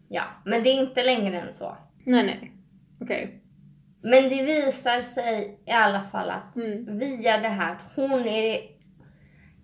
Ja, 0.08 0.22
men 0.44 0.62
det 0.62 0.70
är 0.70 0.82
inte 0.82 1.02
längre 1.04 1.40
än 1.40 1.52
så. 1.52 1.76
Nej, 2.04 2.22
nej. 2.26 2.52
Okej. 3.00 3.40
Men 4.02 4.22
det 4.22 4.42
visar 4.42 5.00
sig 5.00 5.60
i 5.66 5.70
alla 5.70 6.02
fall 6.12 6.30
att 6.30 6.56
Mm. 6.56 6.98
via 6.98 7.38
det 7.40 7.48
här, 7.48 7.76
hon 7.96 8.26
är 8.26 8.60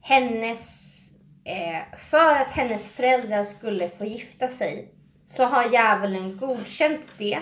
hennes, 0.00 0.96
eh, 1.44 1.98
för 1.98 2.36
att 2.36 2.50
hennes 2.50 2.90
föräldrar 2.90 3.44
skulle 3.44 3.88
få 3.88 4.04
gifta 4.04 4.48
sig 4.48 4.94
så 5.26 5.44
har 5.44 5.72
djävulen 5.72 6.36
godkänt 6.36 7.14
det 7.18 7.38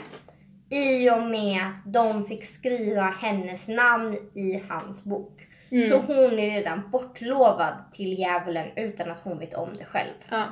i 0.71 1.11
och 1.11 1.23
med 1.23 1.57
att 1.57 1.93
de 1.93 2.25
fick 2.25 2.45
skriva 2.45 3.03
hennes 3.03 3.69
namn 3.69 4.15
i 4.35 4.63
hans 4.69 5.05
bok. 5.05 5.47
Mm. 5.71 5.91
Så 5.91 5.97
hon 5.97 6.39
är 6.39 6.51
redan 6.51 6.91
bortlovad 6.91 7.75
till 7.93 8.19
djävulen 8.19 8.69
utan 8.77 9.11
att 9.11 9.21
hon 9.23 9.39
vet 9.39 9.55
om 9.55 9.77
det 9.79 9.85
själv. 9.85 10.13
Ja. 10.31 10.45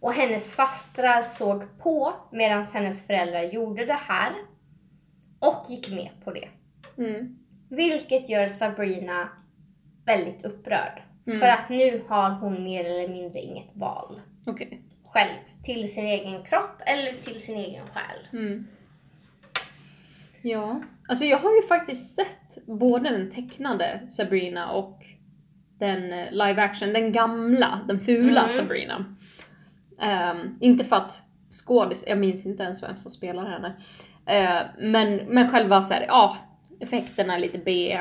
Och 0.00 0.12
hennes 0.12 0.54
fastrar 0.54 1.22
såg 1.22 1.78
på 1.78 2.14
medan 2.32 2.66
hennes 2.72 3.06
föräldrar 3.06 3.42
gjorde 3.42 3.84
det 3.84 3.98
här 4.08 4.32
och 5.38 5.64
gick 5.68 5.90
med 5.90 6.10
på 6.24 6.30
det. 6.32 6.48
Mm. 6.98 7.38
Vilket 7.68 8.28
gör 8.28 8.48
Sabrina 8.48 9.28
väldigt 10.04 10.44
upprörd. 10.44 11.02
Mm. 11.26 11.40
För 11.40 11.46
att 11.46 11.68
nu 11.68 12.02
har 12.08 12.30
hon 12.30 12.64
mer 12.64 12.84
eller 12.84 13.08
mindre 13.08 13.40
inget 13.40 13.76
val 13.76 14.20
Okej. 14.46 14.80
själv 15.04 15.38
till 15.62 15.94
sin 15.94 16.06
egen 16.06 16.44
kropp 16.44 16.80
eller 16.86 17.12
till 17.12 17.42
sin 17.42 17.56
egen 17.56 17.86
själ. 17.86 18.28
Mm. 18.32 18.66
Ja, 20.48 20.80
alltså 21.08 21.24
jag 21.24 21.38
har 21.38 21.56
ju 21.56 21.62
faktiskt 21.62 22.14
sett 22.14 22.66
både 22.66 23.10
den 23.10 23.30
tecknade 23.30 24.00
Sabrina 24.08 24.70
och 24.70 25.04
den 25.78 26.12
eh, 26.12 26.30
live 26.32 26.62
action, 26.62 26.92
den 26.92 27.12
gamla, 27.12 27.80
den 27.88 28.00
fula 28.00 28.42
Mm. 28.42 28.52
Sabrina. 28.56 29.16
Ehm, 30.00 30.58
inte 30.60 30.84
för 30.84 30.96
att 30.96 31.22
skådis, 31.50 32.04
jag 32.06 32.18
minns 32.18 32.46
inte 32.46 32.62
ens 32.62 32.82
vem 32.82 32.96
som 32.96 33.10
spelar 33.10 33.50
henne. 33.50 33.76
Eh, 34.26 34.66
men, 34.78 35.16
men 35.16 35.48
själva 35.48 35.82
så 35.82 35.94
här, 35.94 36.04
ja, 36.08 36.36
effekterna 36.80 37.34
är 37.34 37.38
lite 37.38 37.58
B. 37.58 38.00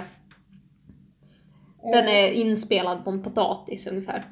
Den 1.91 2.07
är 2.07 2.31
inspelad 2.31 3.03
på 3.03 3.09
en 3.09 3.23
potatis 3.23 3.87
ungefär. 3.87 4.23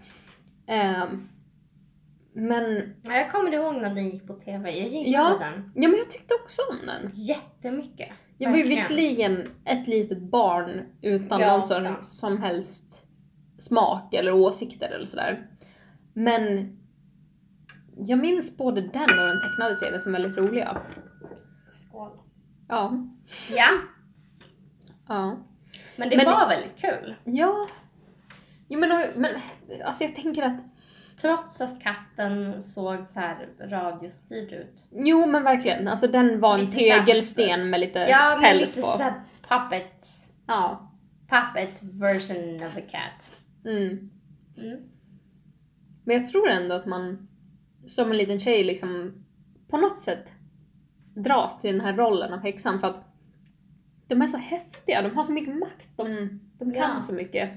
Ehm, 0.68 1.28
men, 2.36 2.96
Ja, 3.04 3.14
Jag 3.18 3.32
kommer 3.32 3.54
ihåg 3.54 3.76
när 3.76 3.96
den 3.96 4.10
gick 4.10 4.28
på 4.28 4.34
TV. 4.34 4.72
Jag 4.80 4.88
gillade 4.90 5.10
Ja. 5.34 5.38
den 5.40 5.72
ja 5.76 5.88
men 5.90 5.98
jag 5.98 6.10
tyckte 6.10 6.34
också 6.44 6.62
om 6.72 6.78
den. 6.86 7.10
jättemycket. 7.14 8.10
Jag 8.38 8.50
var 8.50 8.58
ju 8.58 8.64
visserligen 8.64 9.48
ett 9.66 9.88
litet 9.88 10.22
barn 10.22 10.82
utan 11.02 11.40
Jag 11.42 11.52
någon 11.54 11.64
som, 11.64 11.88
också. 11.88 12.02
som 12.16 12.38
helst 12.44 13.04
smak 13.58 14.14
eller 14.14 14.32
åsikter 14.34 14.92
eller 14.92 15.06
sådär. 15.06 15.48
Men 16.14 16.78
jag 17.98 18.20
minns 18.20 18.58
både 18.58 18.82
den 18.82 19.04
och 19.20 19.28
den 19.28 19.42
tecknade 19.42 19.76
serien 19.76 20.00
som 20.00 20.12
väldigt 20.12 20.38
roliga. 20.38 20.82
Skål. 21.74 22.10
Ja. 22.68 23.08
Ja, 23.50 23.70
Ja. 25.08 25.38
men 25.96 26.10
det 26.10 26.18
Men- 26.18 26.26
var 26.26 26.50
väldigt 26.50 26.78
kul. 26.82 27.16
Ja. 27.24 27.68
Jo 28.68 28.80
men, 28.80 28.90
men 29.16 29.32
alltså 29.86 30.04
jag 30.04 30.16
tänker 30.16 30.44
att 30.44 30.64
Trots 31.24 31.62
att 31.62 31.82
katten 31.84 32.64
såg 32.64 33.06
så 33.06 33.20
här 33.20 33.50
radiostyrd 33.62 34.52
ut. 34.54 34.84
Jo 34.92 35.26
men 35.26 35.44
verkligen, 35.44 35.88
alltså 35.88 36.08
den 36.08 36.40
var 36.40 36.54
en 36.54 36.66
Lite 36.66 36.78
tegelsten 36.78 37.70
med 37.70 37.80
lite 37.80 38.00
Ja, 38.00 38.30
men 38.32 38.42
päls 38.42 38.76
lite 38.76 38.82
på. 38.88 38.98
så 38.98 39.04
här 39.04 39.14
puppet, 39.42 40.08
Ja. 40.48 40.92
puppet 41.30 41.84
version 41.84 42.56
of 42.68 42.78
a 42.78 42.82
cat. 42.92 43.38
Mm. 43.66 44.10
Mm. 44.58 44.80
Men 46.04 46.16
jag 46.18 46.28
tror 46.28 46.50
ändå 46.50 46.76
att 46.76 46.86
man 46.86 47.28
som 47.86 48.12
en 48.12 48.18
liten 48.18 48.40
tjej 48.40 48.64
liksom 48.64 49.14
på 49.70 49.78
något 49.78 50.00
sätt 50.00 50.32
dras 51.16 51.62
till 51.62 51.72
den 51.72 51.82
här 51.86 51.94
rollen 51.94 52.34
av 52.34 52.40
häxan 52.40 52.80
för 52.80 52.88
att 52.88 53.02
de 54.08 54.22
är 54.22 54.28
så 54.28 54.38
häftiga, 54.38 55.02
de 55.02 55.16
har 55.16 55.24
så 55.24 55.32
mycket 55.32 55.56
makt, 55.60 55.90
de, 55.96 56.06
de 56.60 56.74
kan 56.74 56.92
Ja. 56.94 57.00
så 57.00 57.14
mycket. 57.14 57.52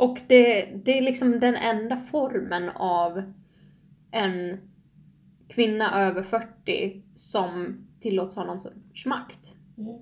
Och 0.00 0.20
det, 0.26 0.66
det 0.84 0.98
är 0.98 1.02
liksom 1.02 1.40
den 1.40 1.56
enda 1.56 1.96
formen 1.96 2.68
av 2.68 3.32
en 4.10 4.60
kvinna 5.48 6.06
över 6.06 6.22
40 6.22 7.02
som 7.14 7.78
tillåts 8.00 8.36
ha 8.36 8.44
någon 8.44 8.60
sorts 8.60 9.06
makt. 9.06 9.54
Mm. 9.78 10.00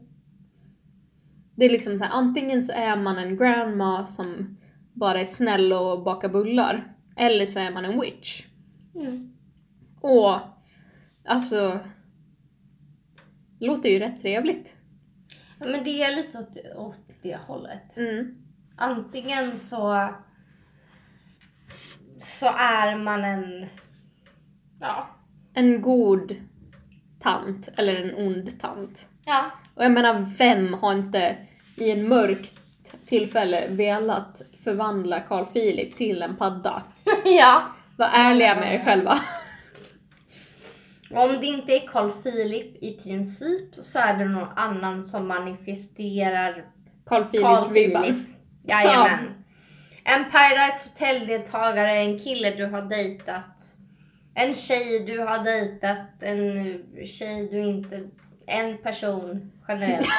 Det 1.55 1.65
är 1.65 1.71
liksom 1.71 1.99
så 1.99 2.05
här, 2.05 2.11
antingen 2.13 2.63
så 2.63 2.73
är 2.73 2.97
man 2.97 3.19
en 3.19 3.37
grandma 3.37 4.07
som 4.07 4.59
bara 4.93 5.21
är 5.21 5.25
snäll 5.25 5.73
och 5.73 6.03
bakar 6.03 6.29
bullar. 6.29 6.95
Eller 7.17 7.47
så 7.47 7.59
är 7.59 7.71
man 7.71 7.85
en 7.85 8.01
witch. 8.01 8.45
Mm. 8.95 9.37
Och 10.01 10.35
alltså, 11.25 11.79
låter 13.59 13.89
ju 13.89 13.99
rätt 13.99 14.21
trevligt. 14.21 14.77
Ja, 15.59 15.67
Men 15.67 15.85
det 15.85 16.03
är 16.03 16.17
lite 16.17 16.39
åt, 16.39 16.57
åt 16.77 17.01
det 17.23 17.37
hållet. 17.37 17.97
Mm. 17.97 18.48
Antingen 18.79 19.57
så 19.57 20.09
så 22.19 22.47
är 22.59 22.97
man 22.97 23.25
en 23.25 23.67
ja, 24.81 25.09
En 25.55 25.83
god 25.83 26.37
tant, 27.21 27.69
eller 27.77 28.03
en 28.03 28.15
ond 28.27 28.61
tant. 28.61 29.09
ja, 29.27 29.51
Och 29.75 29.85
jag 29.85 29.93
menar, 29.93 30.27
vem 30.39 30.75
har 30.75 30.93
inte 30.93 31.37
i 31.77 31.91
en 31.91 32.09
mörkt 32.09 32.55
tillfälle 33.07 33.69
velat 33.69 34.43
förvandla 34.65 35.21
Carl 35.21 35.47
Philip 35.47 35.97
till 35.97 36.23
en 36.23 36.37
padda? 36.37 36.83
ja. 37.25 37.63
Var 37.97 38.09
ärliga 38.13 38.55
med 38.55 38.75
er 38.75 38.85
själva. 38.85 39.19
Om 41.11 41.41
det 41.41 41.47
inte 41.47 41.73
är 41.73 41.87
Carl 41.87 42.11
Philip 42.11 42.83
i 42.83 42.93
princip 43.03 43.75
så 43.75 43.99
är 43.99 44.17
det 44.17 44.25
någon 44.25 44.49
annan 44.57 45.05
som 45.05 45.29
manifesterar 45.29 46.65
Carl 47.07 47.23
Philip-vibban. 47.23 48.03
Philip. 48.03 48.38
Jajamän. 48.69 49.35
En 50.05 50.25
Paradise 50.31 50.83
Hotel-deltagare, 50.85 51.93
en 51.97 52.19
kille 52.19 52.51
du 52.51 52.67
har 52.67 52.83
dejtat. 52.83 53.75
En 54.35 54.55
tjej 54.55 55.01
du 55.07 55.19
har 55.19 55.45
dejtat, 55.45 56.23
en 56.23 56.79
tjej 57.07 57.49
du 57.51 57.61
inte... 57.61 58.01
En 58.47 58.79
person 58.79 59.53
generellt. 59.69 60.09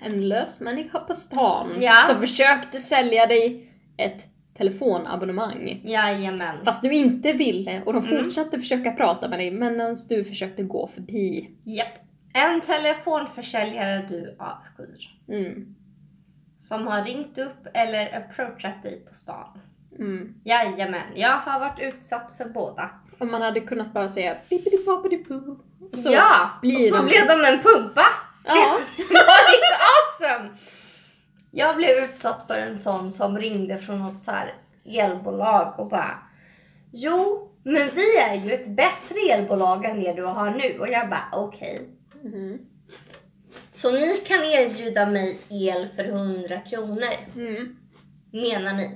En 0.00 0.28
lös 0.28 0.60
människa 0.60 0.98
på 1.00 1.14
stan 1.14 1.70
Ja. 1.80 2.00
som 2.06 2.20
försökte 2.20 2.78
sälja 2.78 3.26
dig 3.26 3.66
ett 3.96 4.26
telefonabonnemang. 4.56 5.80
Jajamän. 5.84 6.64
Fast 6.64 6.82
du 6.82 6.92
inte 6.92 7.32
ville 7.32 7.82
och 7.86 7.92
de 7.92 8.06
Mm. 8.06 8.24
fortsatte 8.24 8.58
försöka 8.58 8.90
prata 8.90 9.28
med 9.28 9.38
dig 9.38 9.50
medan 9.50 9.96
du 10.08 10.24
försökte 10.24 10.62
gå 10.62 10.86
förbi. 10.86 11.50
Japp. 11.64 11.88
En 12.34 12.60
telefonförsäljare 12.60 14.06
du 14.08 14.36
avskyr. 14.38 15.18
Mm. 15.28 15.74
Som 16.62 16.86
har 16.86 17.04
ringt 17.04 17.38
upp 17.38 17.66
eller 17.74 18.16
approachat 18.16 18.82
dig 18.82 19.00
på 19.08 19.14
stan. 19.14 19.60
Mm. 19.98 20.34
Jajamän, 20.44 21.06
jag 21.14 21.36
har 21.36 21.60
varit 21.60 21.80
utsatt 21.80 22.32
för 22.36 22.44
båda. 22.44 22.90
Och 23.18 23.26
man 23.26 23.42
hade 23.42 23.60
kunnat 23.60 23.92
bara 23.92 24.08
säga 24.08 24.36
bippidi-boppidi-boo. 24.50 25.58
Ja, 26.04 26.50
blir 26.60 26.90
och 26.90 26.96
så 26.96 27.02
de- 27.02 27.06
blev 27.08 27.26
de 27.26 27.32
en 27.32 27.62
pumpa. 27.62 28.04
Ja. 28.44 28.78
Det 28.96 29.12
var 29.12 29.54
inte 29.54 29.76
awesome! 29.92 30.58
Jag 31.50 31.76
blev 31.76 32.04
utsatt 32.04 32.46
för 32.46 32.58
en 32.58 32.78
sån 32.78 33.12
som 33.12 33.38
ringde 33.38 33.78
från 33.78 33.98
något 33.98 34.20
så 34.20 34.30
här 34.30 34.52
elbolag 34.84 35.74
och 35.78 35.88
bara 35.88 36.18
Jo, 36.92 37.50
men 37.62 37.90
vi 37.94 38.16
är 38.16 38.34
ju 38.34 38.52
ett 38.52 38.68
bättre 38.68 39.18
elbolag 39.30 39.84
än 39.84 40.00
det 40.00 40.12
du 40.12 40.24
har 40.24 40.50
nu. 40.50 40.78
Och 40.78 40.88
jag 40.88 41.10
bara 41.10 41.28
okej. 41.32 41.88
Mm. 42.24 42.58
Så 43.74 43.90
ni 43.90 44.16
kan 44.16 44.44
erbjuda 44.44 45.06
mig 45.06 45.38
el 45.50 45.88
för 45.88 46.04
100 46.04 46.60
kronor, 46.60 47.12
Mm. 47.34 47.76
menar 48.32 48.72
ni? 48.74 48.90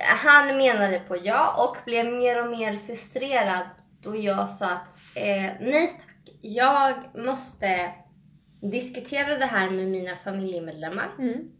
Han 0.00 0.56
menade 0.56 0.98
på 1.08 1.16
ja 1.24 1.64
och 1.68 1.84
blev 1.84 2.06
mer 2.06 2.44
och 2.44 2.50
mer 2.58 2.78
frustrerad 2.86 3.66
då 4.00 4.16
jag 4.16 4.50
sa 4.50 4.66
att 4.66 4.86
eh, 5.14 5.50
nej 5.60 5.86
tack, 5.86 6.34
jag 6.40 6.94
måste 7.24 7.92
diskutera 8.60 9.38
det 9.38 9.46
här 9.46 9.70
med 9.70 9.88
mina 9.88 10.16
familjemedlemmar. 10.16 11.08
Mm. 11.18 11.50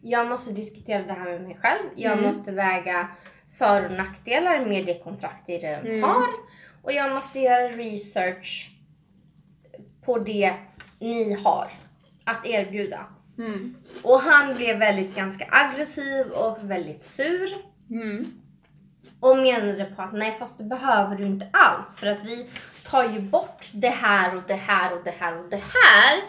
Jag 0.00 0.26
måste 0.26 0.52
diskutera 0.52 1.02
det 1.02 1.12
här 1.12 1.24
med 1.24 1.42
mig 1.42 1.56
själv. 1.60 1.88
Jag 1.96 2.12
Mm. 2.12 2.24
måste 2.24 2.52
väga 2.52 3.08
för 3.58 3.84
och 3.84 3.90
nackdelar 3.92 4.66
med 4.66 4.86
det 4.86 4.98
kontrakt 5.04 5.48
jag 5.48 5.64
redan 5.64 5.86
Mm. 5.86 6.02
har. 6.02 6.28
Och 6.82 6.92
jag 6.92 7.14
måste 7.14 7.38
göra 7.40 7.68
research 7.68 8.70
på 10.08 10.18
det 10.18 10.54
ni 10.98 11.34
har 11.34 11.70
att 12.24 12.46
erbjuda. 12.46 13.06
Mm. 13.38 13.76
Och 14.02 14.20
han 14.20 14.54
blev 14.54 14.78
väldigt 14.78 15.16
ganska 15.16 15.48
aggressiv 15.50 16.26
och 16.26 16.58
väldigt 16.70 17.02
sur. 17.02 17.56
Mm. 17.90 18.40
Och 19.20 19.36
menade 19.36 19.84
på 19.84 20.02
att 20.02 20.12
nej 20.12 20.36
fast 20.38 20.58
det 20.58 20.64
behöver 20.64 21.16
du 21.16 21.24
inte 21.24 21.48
alls 21.52 21.96
för 21.96 22.06
att 22.06 22.24
vi 22.24 22.50
tar 22.84 23.08
ju 23.08 23.20
bort 23.20 23.66
det 23.72 23.88
här 23.88 24.36
och 24.36 24.42
det 24.46 24.54
här 24.54 24.96
och 24.96 25.04
det 25.04 25.14
här 25.18 25.38
och 25.38 25.50
det 25.50 25.62
här 25.62 26.20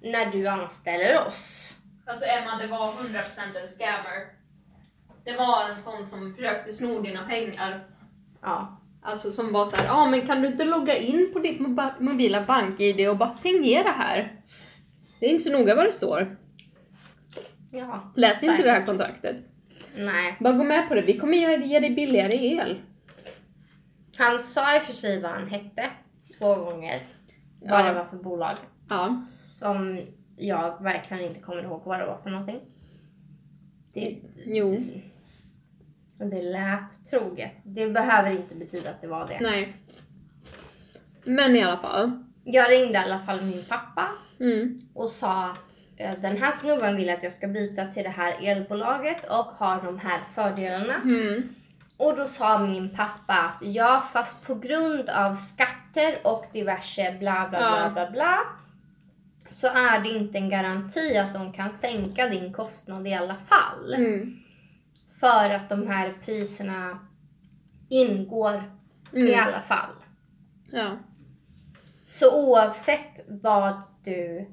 när 0.00 0.32
du 0.32 0.46
anställer 0.46 1.26
oss. 1.26 1.74
Alltså 2.06 2.24
Emma, 2.24 2.58
det 2.58 2.66
var 2.66 2.92
100% 2.92 3.62
en 3.62 3.68
scammer. 3.68 4.26
Det 5.24 5.36
var 5.36 5.68
en 5.68 5.82
sån 5.82 6.06
som 6.06 6.34
försökte 6.34 6.72
sno 6.72 7.00
dina 7.00 7.26
pengar. 7.28 7.74
Ja. 8.40 8.80
Alltså 9.06 9.32
som 9.32 9.52
var 9.52 9.64
så 9.64 9.76
här, 9.76 9.84
ja 9.84 9.92
ah, 9.92 10.10
men 10.10 10.26
kan 10.26 10.40
du 10.42 10.46
inte 10.48 10.64
logga 10.64 10.96
in 10.96 11.30
på 11.32 11.38
ditt 11.38 11.60
mobila 12.00 12.42
bank-id 12.42 13.08
och 13.08 13.16
bara 13.18 13.32
signera 13.34 13.88
här? 13.88 14.40
Det 15.20 15.26
är 15.26 15.30
inte 15.30 15.44
så 15.44 15.52
noga 15.58 15.74
vad 15.74 15.84
det 15.84 15.92
står. 15.92 16.36
ja. 17.70 18.12
Läs 18.16 18.42
inte 18.42 18.52
Säkert. 18.56 18.66
det 18.66 18.72
här 18.72 18.86
kontraktet. 18.86 19.36
Nej. 19.96 20.36
Bara 20.40 20.52
gå 20.52 20.64
med 20.64 20.88
på 20.88 20.94
det, 20.94 21.02
vi 21.02 21.18
kommer 21.18 21.38
ge 21.38 21.56
ge 21.66 21.80
dig 21.80 21.90
billigare 21.90 22.36
el. 22.36 22.80
Han 24.16 24.38
sa 24.38 24.76
i 24.76 24.78
och 24.78 24.82
för 24.82 24.92
sig 24.92 25.20
vad 25.22 25.30
han 25.30 25.48
hette 25.48 25.86
två 26.38 26.54
gånger. 26.54 27.06
Vad 27.60 27.80
Ja. 27.80 27.86
det 27.88 27.92
var 27.94 28.04
för 28.04 28.16
bolag. 28.16 28.56
Ja. 28.88 29.16
Som 29.30 30.00
jag 30.36 30.82
verkligen 30.82 31.24
inte 31.24 31.40
kommer 31.40 31.62
ihåg 31.62 31.82
vad 31.84 32.00
det 32.00 32.06
var 32.06 32.18
för 32.22 32.30
någonting. 32.30 32.60
Det, 33.94 34.16
Jo. 34.46 34.68
det 34.68 35.02
lät 36.18 37.04
troget. 37.10 37.62
Det 37.64 37.86
behöver 37.88 38.30
inte 38.30 38.54
betyda 38.54 38.90
att 38.90 39.00
det 39.00 39.06
var 39.06 39.26
det. 39.28 39.38
Nej. 39.40 39.76
Men 41.24 41.56
i 41.56 41.62
alla 41.62 41.76
fall. 41.78 42.24
Jag 42.44 42.70
ringde 42.70 42.92
i 42.92 42.96
alla 43.02 43.18
fall 43.18 43.42
min 43.42 43.64
pappa 43.68 44.08
Mm. 44.40 44.80
och 44.94 45.08
sa 45.10 45.44
att 45.44 45.58
eh, 45.96 46.14
den 46.20 46.36
här 46.36 46.52
snubben 46.52 46.96
vill 46.96 47.10
att 47.10 47.22
jag 47.22 47.32
ska 47.32 47.46
byta 47.48 47.84
till 47.86 48.02
det 48.02 48.08
här 48.10 48.34
elbolaget 48.42 49.24
och 49.24 49.46
har 49.46 49.82
de 49.84 49.98
här 49.98 50.20
fördelarna. 50.34 50.94
Mm. 51.04 51.54
Och 51.96 52.16
då 52.16 52.24
sa 52.24 52.58
min 52.58 52.96
pappa 52.96 53.34
att 53.34 53.58
ja, 53.62 54.02
fast 54.12 54.42
på 54.46 54.54
grund 54.54 55.08
av 55.10 55.34
skatter 55.34 56.18
och 56.24 56.44
diverse 56.52 57.16
bla 57.18 57.46
bla 57.50 57.58
bla 57.58 57.80
Ja. 57.84 57.90
bla 57.90 58.10
bla 58.10 58.38
så 59.50 59.66
är 59.66 60.00
det 60.00 60.08
inte 60.08 60.38
en 60.38 60.50
garanti 60.50 61.16
att 61.18 61.34
de 61.34 61.52
kan 61.52 61.72
sänka 61.72 62.28
din 62.28 62.52
kostnad 62.52 63.08
i 63.08 63.14
alla 63.14 63.36
fall. 63.46 63.94
Mm. 63.94 64.36
För 65.20 65.50
att 65.50 65.68
de 65.68 65.86
här 65.86 66.14
priserna 66.24 67.06
ingår 67.88 68.62
i 69.12 69.32
Mm. 69.34 69.46
alla 69.48 69.60
fall. 69.60 69.90
Ja. 70.70 70.98
Så 72.06 72.46
oavsett 72.48 73.20
vad 73.28 73.82
du 74.04 74.50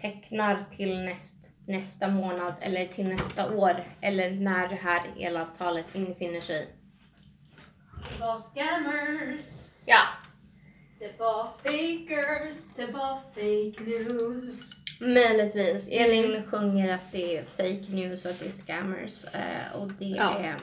tecknar 0.00 0.64
till 0.76 1.00
näst, 1.04 1.52
nästa 1.66 2.08
månad 2.08 2.54
eller 2.60 2.86
till 2.86 3.08
nästa 3.08 3.56
år 3.56 3.84
eller 4.00 4.30
när 4.30 4.68
det 4.68 4.74
här 4.74 5.02
elavtalet 5.18 5.86
infinner 5.94 6.40
sig. 6.40 6.68
Var 8.20 8.36
scammers. 8.36 9.68
Ja, 9.86 10.00
Det 11.00 11.18
var 11.18 11.48
fakers. 11.62 12.68
Det 12.76 12.86
var 12.86 13.16
fake 13.34 13.84
news. 13.90 14.70
möjligtvis. 15.02 15.88
Elin 15.90 16.24
Mm. 16.34 16.42
sjunger 16.50 16.94
att 16.94 17.12
det 17.12 17.36
är 17.38 17.42
fake 17.56 17.92
news 17.92 18.24
och 18.24 18.30
att 18.30 18.40
det 18.40 18.46
är 18.46 18.50
scammers. 18.52 19.24
eh, 19.24 19.80
Och 19.80 19.88
det 19.88 20.04
Ja. 20.04 20.38
är... 20.38 20.54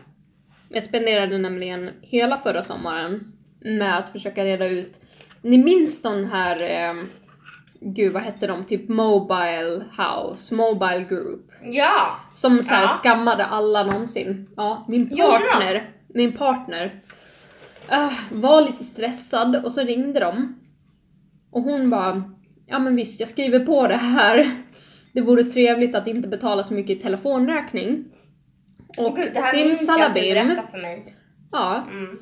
Jag 0.69 0.83
spenderade 0.83 1.37
nämligen 1.37 1.89
hela 2.01 2.37
förra 2.37 2.63
sommaren 2.63 3.33
med 3.59 3.97
att 3.97 4.09
försöka 4.09 4.45
reda 4.45 4.67
ut. 4.67 4.99
Ni 5.41 5.57
minns 5.57 6.01
den 6.01 6.25
här, 6.25 6.61
eh, 6.61 7.03
gud 7.79 8.13
vad 8.13 8.21
hette 8.21 8.47
de? 8.47 8.65
Typ 8.65 8.89
Mobile 8.89 9.83
House, 9.97 10.55
Mobile 10.55 11.03
Group. 11.09 11.51
Ja! 11.63 12.15
Som 12.33 12.63
så 12.63 12.73
här 12.73 12.83
Ja. 12.83 12.87
skammade 12.89 13.45
alla 13.45 13.83
någonsin. 13.83 14.49
Ja, 14.57 14.85
min 14.87 15.09
de? 15.09 15.15
partner, 15.21 15.91
min 16.07 16.37
partner 16.37 17.01
var 18.31 18.61
lite 18.61 18.83
stressad 18.83 19.65
och 19.65 19.71
så 19.71 19.81
ringde 19.81 20.19
de. 20.19 20.59
Och 21.51 21.61
hon 21.63 21.89
bara, 21.89 22.33
ja 22.65 22.79
men 22.79 22.95
visst 22.95 23.19
jag 23.19 23.29
skriver 23.29 23.59
på 23.65 23.87
det 23.87 23.95
här. 23.97 24.47
Det 25.13 25.21
vore 25.21 25.43
trevligt 25.43 25.95
att 25.95 26.07
inte 26.07 26.27
betala 26.27 26.63
så 26.63 26.73
mycket 26.73 26.97
i 26.97 27.01
telefonräkning. 27.01 28.05
Och 28.97 29.15
Gud, 29.15 29.31
det 29.33 29.39
här 29.39 29.65
minns 29.65 29.79
simsalabim, 29.79 30.33
berättade 30.33 30.67
för 30.71 30.77
mig. 30.77 31.15
ja, 31.51 31.87
Mm. 31.91 32.19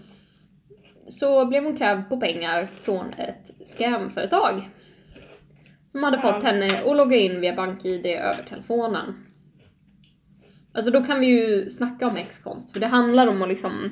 så 1.08 1.46
blev 1.46 1.64
hon 1.64 1.78
krävd 1.78 2.10
på 2.10 2.18
pengar 2.20 2.72
från 2.82 3.14
ett 3.14 3.52
scamföretag. 3.68 4.70
Som 5.92 6.04
hade 6.04 6.20
Ja. 6.24 6.34
fått 6.34 6.44
henne 6.44 6.66
att 6.86 6.98
logga 6.98 7.18
in 7.18 7.42
via 7.42 7.56
BankID 7.56 8.06
över 8.06 8.44
telefonen. 8.50 9.26
Alltså 10.74 10.92
då 10.92 11.04
kan 11.04 11.20
vi 11.20 11.28
ju 11.28 11.70
snacka 11.70 12.08
om 12.08 12.16
X-konst, 12.18 12.72
för 12.72 12.80
det 12.80 12.88
handlar 12.88 13.28
om 13.28 13.42
att 13.42 13.50
liksom 13.50 13.92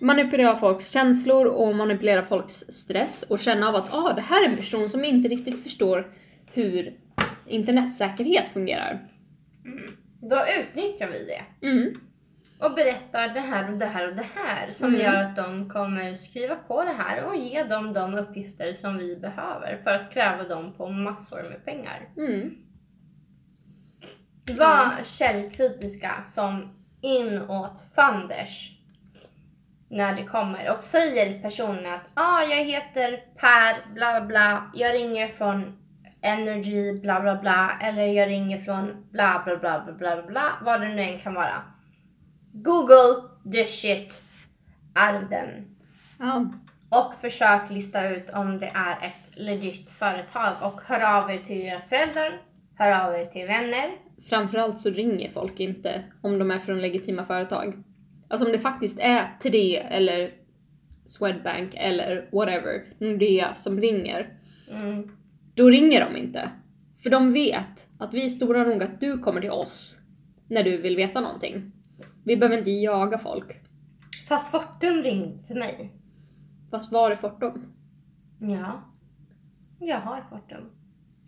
manipulera 0.00 0.56
folks 0.56 0.90
känslor 0.90 1.46
och 1.46 1.76
manipulera 1.76 2.22
folks 2.22 2.52
stress 2.54 3.22
och 3.22 3.38
känna 3.38 3.68
av 3.68 3.74
att 3.76 3.92
ah, 3.94 4.12
det 4.12 4.20
här 4.22 4.44
är 4.44 4.48
en 4.48 4.56
person 4.56 4.90
som 4.90 5.04
inte 5.04 5.28
riktigt 5.28 5.62
förstår 5.62 6.12
hur 6.52 6.94
internetsäkerhet 7.46 8.48
fungerar. 8.50 9.08
Då 10.22 10.44
utnyttjar 10.60 11.08
vi 11.08 11.24
det. 11.24 11.66
Mm. 11.66 11.94
och 12.58 12.74
berättar 12.74 13.28
det 13.28 13.40
här 13.40 13.72
och 13.72 13.78
det 13.78 13.86
här 13.86 14.08
och 14.08 14.16
det 14.16 14.26
här 14.34 14.70
som 14.70 14.88
Mm. 14.88 15.00
gör 15.00 15.22
att 15.22 15.36
de 15.36 15.70
kommer 15.70 16.14
skriva 16.14 16.56
på 16.56 16.84
det 16.84 16.92
här 16.98 17.24
och 17.24 17.36
ge 17.36 17.62
dem 17.62 17.92
de 17.92 18.14
uppgifter 18.14 18.72
som 18.72 18.98
vi 18.98 19.16
behöver 19.16 19.80
för 19.84 19.90
att 19.90 20.12
kräva 20.12 20.44
dem 20.44 20.72
på 20.76 20.88
massor 20.88 21.42
med 21.42 21.64
pengar. 21.64 22.08
Mm. 22.16 22.50
Var 24.58 25.04
källkritiska 25.04 26.22
som 26.22 26.68
inåt 27.00 27.82
funders 27.94 28.72
när 29.90 30.14
det 30.14 30.24
kommer 30.24 30.76
och 30.76 30.84
säger 30.84 31.42
personen 31.42 31.92
att 31.94 32.10
ah, 32.14 32.42
jag 32.42 32.64
heter 32.64 33.24
Per 33.36 33.92
bla 33.94 34.20
bla 34.20 34.26
bla, 34.26 34.70
jag 34.74 34.94
ringer 34.94 35.28
från 35.28 35.76
Energy 36.22 37.00
bla 37.00 37.20
bla 37.20 37.36
bla 37.36 37.70
eller 37.82 38.06
jag 38.06 38.28
ringer 38.28 38.60
från 38.60 39.06
bla 39.10 39.42
bla 39.44 39.56
bla 39.56 39.80
bla 39.84 39.92
bla 39.92 40.22
bla 40.22 40.42
vad 40.62 40.80
det 40.80 40.88
nu 40.88 41.02
än 41.02 41.18
kan 41.18 41.34
vara. 41.34 41.62
Google 42.52 43.28
the 43.52 43.64
shit 43.64 44.22
out 44.94 45.22
of 45.22 45.28
them 45.28 45.76
Ja. 46.18 46.52
och 46.90 47.14
försök 47.14 47.70
lista 47.70 48.08
ut 48.08 48.30
om 48.30 48.58
det 48.58 48.72
är 48.74 49.06
ett 49.06 49.30
legit 49.36 49.90
företag 49.90 50.52
och 50.62 50.80
hör 50.86 51.18
av 51.18 51.30
er 51.30 51.38
till 51.38 51.60
era 51.62 51.80
föräldrar, 51.88 52.40
hör 52.74 53.06
av 53.06 53.14
er 53.14 53.24
till 53.24 53.46
vänner. 53.46 53.90
Framförallt 54.28 54.78
så 54.78 54.90
ringer 54.90 55.30
folk 55.30 55.60
inte 55.60 56.02
om 56.20 56.38
de 56.38 56.50
är 56.50 56.58
från 56.58 56.80
legitima 56.80 57.24
företag. 57.24 57.82
Alltså 58.30 58.46
om 58.46 58.52
det 58.52 58.58
faktiskt 58.58 59.00
är 59.00 59.28
Tre 59.42 59.76
eller 59.76 60.30
Swedbank 61.04 61.74
eller 61.74 62.28
whatever, 62.32 62.84
Nordea 62.98 63.54
som 63.54 63.80
ringer, 63.80 64.36
Mm. 64.70 65.10
då 65.54 65.68
ringer 65.70 66.04
de 66.10 66.16
inte. 66.16 66.50
För 67.02 67.10
de 67.10 67.32
vet 67.32 67.88
att 67.98 68.14
vi 68.14 68.24
är 68.24 68.28
stora 68.28 68.64
nog 68.64 68.82
att 68.82 69.00
du 69.00 69.18
kommer 69.18 69.40
till 69.40 69.50
oss 69.50 70.00
när 70.48 70.62
du 70.62 70.76
vill 70.76 70.96
veta 70.96 71.20
någonting. 71.20 71.72
Vi 72.24 72.36
behöver 72.36 72.58
inte 72.58 72.70
jaga 72.70 73.18
folk. 73.18 73.60
Fast 74.28 74.50
Fortum 74.50 75.02
ringde 75.02 75.42
till 75.42 75.56
mig. 75.58 75.92
Fast 76.70 76.92
var 76.92 77.10
är 77.10 77.16
Fortum? 77.16 77.72
Ja. 78.40 78.82
Jag 79.80 80.00
har 80.00 80.24
Fortum. 80.30 80.64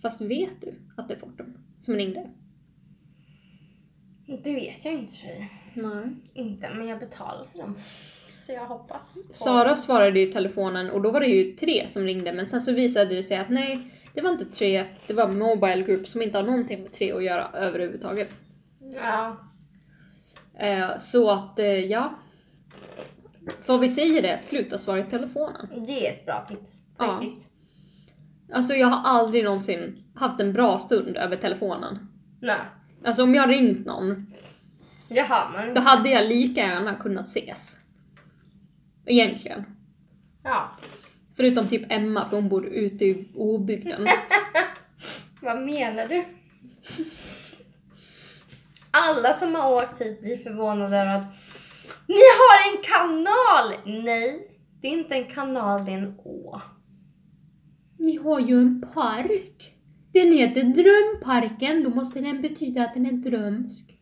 Fast 0.02 0.20
vet 0.20 0.60
du 0.60 0.74
att 0.96 1.08
det 1.08 1.14
är 1.14 1.18
Fortum 1.18 1.58
som 1.78 1.94
ringde? 1.94 2.30
Det 4.26 4.54
vet 4.54 4.84
jag 4.84 4.94
inte 4.94 5.12
tjejer. 5.12 5.48
Nej. 5.74 6.04
Inte, 6.34 6.70
men 6.74 6.88
jag 6.88 6.98
betalar 6.98 7.44
till 7.52 7.60
dem. 7.60 7.78
Så 8.28 8.52
jag 8.52 8.66
hoppas 8.66 9.28
på... 9.28 9.34
Sara 9.34 9.76
svarade 9.76 10.20
ju 10.20 10.28
i 10.28 10.32
telefonen 10.32 10.90
och 10.90 11.02
då 11.02 11.10
var 11.10 11.20
det 11.20 11.26
ju 11.26 11.52
tre 11.52 11.88
som 11.88 12.02
ringde 12.02 12.32
men 12.32 12.46
sen 12.46 12.62
så 12.62 12.72
visade 12.72 13.14
det 13.14 13.22
sig 13.22 13.36
att 13.36 13.50
nej, 13.50 13.90
det 14.14 14.20
var 14.20 14.30
inte 14.30 14.44
tre, 14.44 14.84
det 15.06 15.14
var 15.14 15.28
Mobile 15.28 15.82
Group 15.82 16.06
som 16.06 16.22
inte 16.22 16.38
har 16.38 16.44
någonting 16.44 16.82
med 16.82 16.92
tre 16.92 17.12
att 17.12 17.24
göra 17.24 17.48
överhuvudtaget. 17.54 18.30
Ja. 18.94 19.36
Eh, 20.58 20.96
så 20.98 21.30
att, 21.30 21.58
eh, 21.58 21.66
ja. 21.66 22.18
Vad 23.66 23.80
vi 23.80 23.88
säger 23.88 24.22
det, 24.22 24.38
sluta 24.38 24.78
svara 24.78 24.98
i 24.98 25.02
telefonen. 25.02 25.86
Det 25.86 26.06
är 26.06 26.12
ett 26.12 26.26
bra 26.26 26.46
tips. 26.48 26.82
Ja. 26.98 27.18
riktigt. 27.22 27.48
Alltså 28.52 28.74
jag 28.74 28.86
har 28.86 29.18
aldrig 29.18 29.44
någonsin 29.44 30.04
haft 30.14 30.40
en 30.40 30.52
bra 30.52 30.78
stund 30.78 31.16
över 31.16 31.36
telefonen. 31.36 32.08
Nej. 32.40 32.56
Alltså 33.04 33.22
om 33.22 33.34
jag 33.34 33.50
ringt 33.50 33.86
någon, 33.86 34.26
Jaha, 35.08 35.50
men... 35.54 35.74
då 35.74 35.80
hade 35.80 36.10
jag 36.10 36.28
lika 36.28 36.60
gärna 36.60 36.94
kunnat 36.94 37.26
ses. 37.26 37.78
Egentligen. 39.06 39.64
Ja. 40.42 40.70
Förutom 41.36 41.68
typ 41.68 41.92
Emma, 41.92 42.28
för 42.28 42.36
hon 42.36 42.48
bor 42.48 42.66
ute 42.66 43.04
i 43.04 43.28
obygden. 43.34 44.08
Vad 45.40 45.62
menar 45.62 46.06
du? 46.06 46.24
Alla 48.90 49.34
som 49.34 49.54
har 49.54 49.82
åkt 49.82 50.00
hit 50.00 50.20
blir 50.20 50.36
förvånade 50.36 50.96
över 50.96 51.16
att 51.16 51.26
ni 52.06 52.14
har 52.14 52.72
en 52.72 52.82
kanal! 52.82 54.02
Nej, 54.04 54.48
det 54.80 54.88
är 54.88 54.92
inte 54.92 55.14
en 55.14 55.24
kanal, 55.24 55.84
det 55.84 55.92
är 55.92 55.98
en 55.98 56.18
å. 56.24 56.60
Ni 57.98 58.16
har 58.16 58.40
ju 58.40 58.60
en 58.60 58.82
park. 58.94 59.74
Den 60.12 60.32
heter 60.32 60.62
Drömparken, 60.62 61.84
då 61.84 61.90
måste 61.90 62.20
den 62.20 62.42
betyda 62.42 62.82
att 62.82 62.94
den 62.94 63.06
är 63.06 63.12
drömsk. 63.12 63.98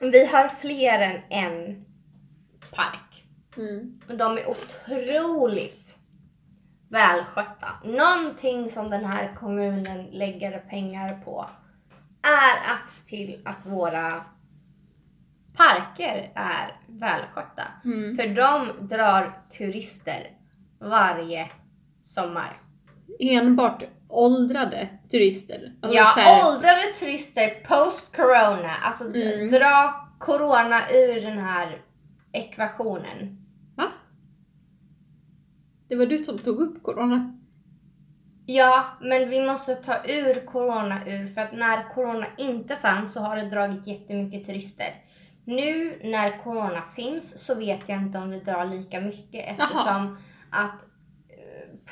Vi 0.00 0.26
har 0.26 0.48
fler 0.48 0.98
än 1.00 1.22
en 1.30 1.84
park. 2.70 3.24
Mm. 3.56 4.00
Och 4.08 4.16
de 4.16 4.38
är 4.38 4.48
otroligt 4.48 5.98
välskötta. 6.88 7.68
Någonting 7.84 8.70
som 8.70 8.90
den 8.90 9.04
här 9.04 9.34
kommunen 9.34 10.04
lägger 10.04 10.58
pengar 10.58 11.20
på 11.24 11.46
är 12.22 12.74
att 12.74 12.88
se 12.88 13.08
till 13.08 13.40
att 13.44 13.66
våra 13.66 14.24
parker 15.54 16.32
är 16.34 16.80
välskötta. 16.86 17.62
Mm. 17.84 18.16
För 18.16 18.28
de 18.28 18.86
drar 18.86 19.42
turister 19.58 20.30
varje 20.78 21.48
sommar. 22.02 22.56
Enbart 23.20 23.84
åldrade 24.08 24.88
turister. 25.10 25.72
Alltså 25.82 25.98
ja, 25.98 26.04
här- 26.16 26.48
åldrade 26.54 26.82
turister 26.98 27.48
post-corona. 27.68 28.70
Alltså 28.82 29.04
d- 29.04 29.34
Mm. 29.34 29.50
dra 29.50 30.08
corona 30.18 30.80
ur 30.92 31.20
den 31.20 31.38
här 31.38 31.82
ekvationen. 32.32 33.46
Va? 33.76 33.84
Det 35.88 35.96
var 35.96 36.06
du 36.06 36.18
som 36.18 36.38
tog 36.38 36.60
upp 36.60 36.82
corona. 36.82 37.34
Ja, 38.46 38.84
men 39.00 39.28
vi 39.30 39.46
måste 39.46 39.74
ta 39.74 40.04
ur 40.04 40.46
corona 40.46 41.00
ur 41.06 41.28
för 41.28 41.40
att 41.40 41.52
när 41.52 41.94
corona 41.94 42.26
inte 42.38 42.76
fanns 42.76 43.12
så 43.12 43.20
har 43.20 43.36
det 43.36 43.50
dragit 43.50 43.86
jättemycket 43.86 44.46
turister. 44.46 44.94
Nu 45.44 46.00
när 46.04 46.38
corona 46.42 46.82
finns 46.96 47.44
så 47.46 47.54
vet 47.54 47.88
jag 47.88 47.98
inte 47.98 48.18
om 48.18 48.30
det 48.30 48.40
drar 48.40 48.64
lika 48.64 49.00
mycket 49.00 49.44
eftersom 49.60 50.18
att 50.50 50.82
eh, 50.82 50.88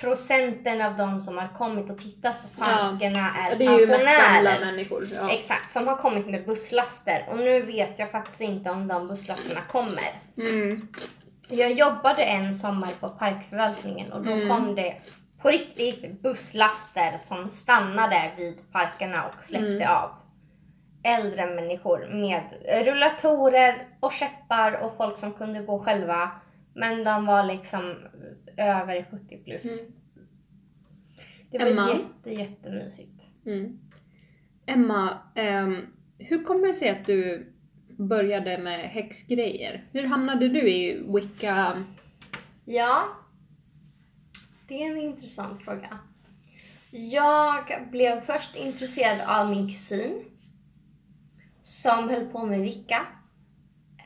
procenten 0.01 0.83
av 0.83 0.97
de 0.97 1.21
som 1.21 1.39
har 1.39 1.49
kommit 1.49 1.91
och 1.91 1.99
tittat 1.99 2.37
på 2.43 2.61
parkerna 2.65 3.31
är, 3.37 3.57
det 3.57 3.65
är 3.65 3.87
pensionärer. 3.87 4.65
människor. 4.65 5.09
Ja. 5.15 5.31
Exakt, 5.31 5.71
som 5.71 5.87
har 5.89 5.97
kommit 5.97 6.27
med 6.27 6.45
busslaster 6.47 7.25
och 7.31 7.37
nu 7.39 7.63
vet 7.63 7.99
jag 7.99 8.11
faktiskt 8.11 8.41
inte 8.41 8.71
om 8.71 8.89
de 8.89 9.09
busslasterna 9.09 9.61
kommer. 9.71 10.13
Mm. 10.39 10.89
Jag 11.49 11.73
jobbade 11.73 12.23
en 12.23 12.55
sommar 12.55 12.93
på 13.01 13.09
parkförvaltningen 13.09 14.13
och 14.13 14.23
då 14.25 14.31
Mm. 14.33 14.49
kom 14.49 14.75
det 14.75 14.97
på 15.43 15.49
riktigt 15.49 16.23
busslaster 16.23 17.17
som 17.19 17.49
stannade 17.49 18.31
vid 18.37 18.73
parkerna 18.73 19.25
och 19.27 19.45
släppte 19.45 19.67
Mm. 19.85 19.89
av 19.93 20.11
äldre 21.03 21.47
människor 21.47 22.09
med 22.13 22.43
rullatorer 22.87 23.87
och 24.01 24.13
käppar 24.13 24.73
och 24.73 24.97
folk 24.97 25.19
som 25.19 25.33
kunde 25.33 25.61
gå 25.61 25.79
själva. 25.79 26.31
Men 26.75 27.05
de 27.05 27.27
var 27.27 27.43
liksom 27.45 27.95
över 28.57 29.07
70 29.11 29.39
plus. 29.45 29.81
Mm. 29.81 29.93
Det 31.51 31.59
var 31.59 31.67
Emma. 31.67 31.91
jätte, 31.91 32.31
jättemysigt. 32.43 33.27
Mm. 33.47 33.79
Emma, 34.67 35.19
ehm, 35.35 35.87
hur 36.19 36.45
kommer 36.45 36.67
det 36.67 36.75
sig 36.75 36.89
att 36.89 37.07
du 37.07 37.53
började 37.89 38.59
med 38.59 38.81
häxgrejer? 38.89 39.85
Hur 39.93 40.05
hamnade 40.05 40.49
du 40.49 40.71
i 40.71 41.03
Wicca? 41.15 41.73
Ja, 42.65 43.09
det 44.69 44.83
är 44.83 44.91
en 44.91 44.99
intressant 44.99 45.63
fråga. 45.63 45.99
Jag 46.91 47.89
blev 47.91 48.21
först 48.21 48.57
intresserad 48.57 49.21
av 49.29 49.51
min 49.51 49.69
kusin 49.69 50.25
som 51.63 52.09
höll 52.09 52.27
på 52.27 52.47
med 52.47 52.61
Wicca 52.61 53.07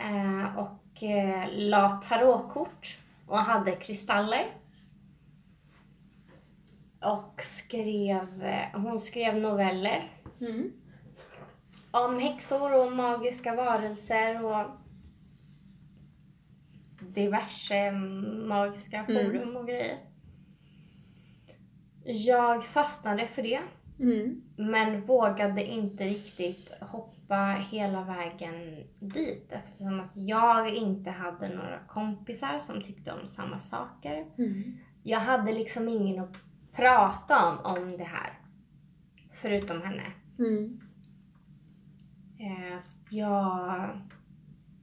eh, 0.01 0.59
och 0.59 1.03
eh, 1.03 1.49
la 1.53 1.91
tarotkort 1.91 2.99
och 3.31 3.39
hade 3.39 3.73
kristaller. 3.77 4.57
Och 7.05 7.41
skrev, 7.45 8.45
hon 8.75 9.01
skrev 9.01 9.37
noveller 9.41 10.11
Mm. 10.41 10.73
om 11.91 12.19
häxor 12.19 12.87
och 12.87 12.93
magiska 12.93 13.55
varelser 13.57 14.45
och 14.45 14.67
diverse 17.01 17.93
magiska 18.47 18.97
Mm. 19.05 19.07
forum 19.27 19.57
och 19.57 19.67
grejer. 19.67 19.99
Jag 22.05 22.65
fastnade 22.65 23.27
för 23.29 23.43
det, 23.43 23.61
Mm. 24.01 24.43
men 24.57 25.07
vågade 25.07 25.65
inte 25.67 26.05
riktigt 26.05 26.73
hoppa 26.81 27.15
hela 27.71 28.05
vägen 28.05 28.85
dit 29.01 29.53
eftersom 29.53 30.01
att 30.01 30.17
jag 30.17 30.75
inte 30.75 31.11
hade 31.11 31.49
några 31.49 31.79
kompisar 31.89 32.59
som 32.61 32.83
tyckte 32.83 33.13
om 33.13 33.27
samma 33.27 33.59
saker. 33.59 34.27
Mm. 34.39 34.79
Jag 35.03 35.21
hade 35.21 35.53
liksom 35.53 35.89
ingen 35.89 36.23
att 36.25 36.37
prata 36.73 37.51
om, 37.51 37.77
om 37.77 37.97
det 37.97 38.05
här, 38.05 38.39
förutom 39.33 39.83
henne. 39.83 40.05
Mm. 40.39 40.81
Eh, 42.39 42.79
Jag, 43.11 44.01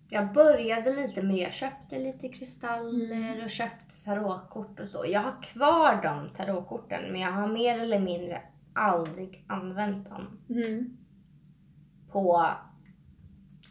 jag 0.10 0.34
började 0.34 0.96
lite 0.96 1.24
med. 1.24 1.38
Jag 1.38 1.54
köpte 1.54 2.00
lite 2.00 2.30
kristaller 2.30 3.44
och 3.44 3.50
köpte 3.50 4.04
tarotkort 4.06 4.80
och 4.80 4.90
så. 4.90 5.06
Jag 5.08 5.22
har 5.22 5.44
kvar 5.44 6.00
de 6.04 6.30
tarotkorten 6.38 7.12
men 7.12 7.22
jag 7.22 7.32
har 7.32 7.48
mer 7.48 7.80
eller 7.80 8.00
mindre 8.00 8.42
aldrig 8.74 9.46
använt 9.48 10.10
dem. 10.10 10.40
Mm. 10.50 10.97
På... 12.12 12.52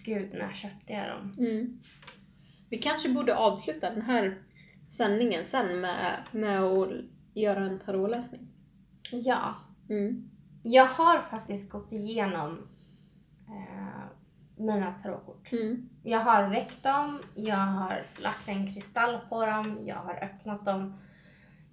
Gud, 0.05 0.35
när 0.35 0.53
köpte 0.53 0.93
jag 0.93 1.09
dem? 1.09 1.35
Mm. 1.39 1.81
Vi 2.71 2.79
kanske 2.79 3.09
borde 3.09 3.37
avsluta 3.37 3.91
den 3.91 4.03
här 4.03 4.39
sändningen 4.91 5.45
sen 5.45 5.81
med, 5.81 6.17
med 6.33 6.63
att 6.63 6.89
göra 7.35 7.67
en 7.67 7.79
tarotläsning. 7.79 8.49
Ja. 9.13 9.55
Mm. 9.91 10.31
Jag 10.63 10.87
har 10.87 11.19
faktiskt 11.23 11.71
gått 11.71 11.93
igenom 11.93 12.69
eh, 13.49 14.05
mina 14.57 14.93
tarotkort. 15.03 15.53
Mm. 15.53 15.89
Jag 16.03 16.19
har 16.21 16.49
väckt 16.49 16.83
dem, 16.83 17.19
jag 17.35 17.57
har 17.57 18.03
lagt 18.23 18.49
en 18.49 18.73
kristall 18.73 19.19
på 19.29 19.47
dem, 19.47 19.79
jag 19.87 19.97
har 19.97 20.25
öppnat 20.25 20.65
dem. 20.65 20.95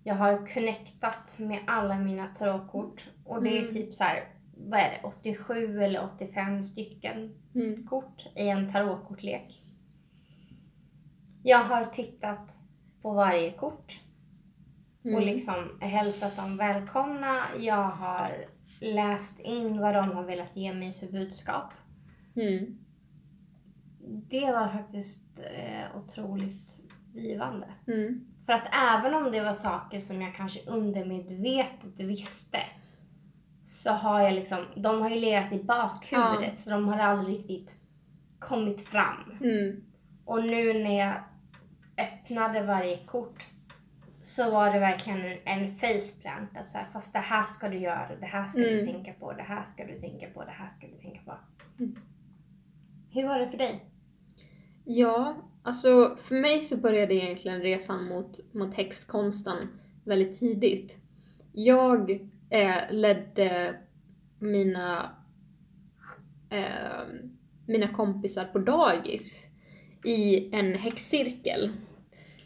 Jag 0.04 0.16
har 0.16 0.54
connectat 0.54 1.40
med 1.40 1.60
alla 1.68 1.98
mina 2.00 2.28
tarotkort. 2.28 3.10
Och 3.26 3.44
det 3.44 3.58
är 3.58 3.62
Mm. 3.62 3.74
typ 3.74 3.94
så 3.94 4.04
här, 4.04 4.24
vad 4.70 4.80
är 4.80 4.90
det, 4.90 5.00
87 5.04 5.82
eller 5.84 6.04
85 6.16 6.64
stycken 6.64 7.36
Mm. 7.56 7.88
kort 7.88 8.26
i 8.36 8.48
en 8.50 8.72
tarotkortlek. 8.72 9.64
Jag 11.44 11.64
har 11.64 11.84
tittat 11.86 12.60
på 13.02 13.14
varje 13.14 13.52
kort 13.52 14.00
Mm. 15.06 15.16
och 15.16 15.22
liksom 15.22 15.78
hälsat 15.82 16.36
dem 16.36 16.58
välkomna. 16.58 17.44
Jag 17.60 17.90
har 17.90 18.46
läst 18.82 19.40
in 19.40 19.80
vad 19.80 19.96
de 19.96 20.12
har 20.12 20.24
velat 20.24 20.56
ge 20.58 20.74
mig 20.74 20.94
för 20.94 21.08
budskap. 21.08 21.74
Mm. 22.36 22.78
Det 24.30 24.52
var 24.52 24.68
faktiskt 24.68 25.40
eh, 25.40 25.98
otroligt 25.98 26.78
givande. 27.14 27.68
Mm. 27.88 28.26
För 28.46 28.54
att 28.54 28.68
även 28.98 29.14
om 29.14 29.32
det 29.32 29.42
var 29.44 29.54
saker 29.54 30.00
som 30.00 30.22
jag 30.22 30.36
kanske 30.36 30.60
undermedvetet 30.68 32.00
visste 32.00 32.60
så 33.74 33.90
har 33.90 34.22
jag 34.22 34.34
liksom, 34.34 34.66
de 34.76 35.02
har 35.02 35.10
ju 35.10 35.20
legat 35.20 35.54
i 35.54 35.64
bakhuvudet 35.64 36.50
Ja. 36.50 36.56
så 36.56 36.70
de 36.70 36.88
har 36.88 36.98
aldrig 37.00 37.38
riktigt 37.38 37.76
kommit 38.40 38.82
fram. 38.88 39.38
Mm. 39.42 39.84
Och 40.26 40.44
nu 40.44 40.74
när 40.74 41.00
jag 41.00 41.14
öppnade 41.98 42.64
varje 42.64 42.98
kort 42.98 43.48
så 44.22 44.52
var 44.52 44.74
det 44.74 44.80
verkligen 44.80 45.22
en, 45.22 45.38
en 45.46 45.76
faceplant. 45.76 46.58
Att 46.58 46.68
så 46.70 46.78
här, 46.78 46.88
fast 46.94 47.14
det 47.14 47.20
här 47.20 47.44
ska 47.46 47.70
du 47.70 47.78
göra, 47.78 48.16
det 48.20 48.26
här 48.26 48.46
ska 48.46 48.60
du 48.60 48.80
Mm. 48.82 48.94
tänka 48.94 49.14
på, 49.20 49.34
det 49.34 49.44
här 49.44 49.64
ska 49.64 49.86
du 49.86 50.00
tänka 50.00 50.28
på, 50.28 50.44
det 50.46 50.52
här 50.52 50.70
ska 50.70 50.88
du 50.88 50.98
tänka 50.98 51.20
på. 51.26 51.34
Mm. 51.80 51.96
Hur 53.10 53.28
var 53.28 53.40
det 53.40 53.48
för 53.50 53.58
dig? 53.58 53.86
Ja, 54.86 55.36
alltså 55.64 56.18
för 56.22 56.36
mig 56.36 56.62
så 56.62 56.78
började 56.78 57.14
egentligen 57.16 57.62
resan 57.62 58.04
mot, 58.08 58.54
mot 58.54 58.74
häxkonsten 58.74 59.68
väldigt 60.04 60.40
tidigt. 60.40 60.98
Jag 61.54 62.30
eh, 62.54 62.76
ledde 62.90 63.76
mina 64.40 65.10
eh, 66.50 67.04
mina 67.68 67.88
kompisar 67.88 68.46
på 68.46 68.60
dagis 68.60 69.48
i 70.06 70.50
en 70.56 70.76
häxcirkel. 70.76 71.72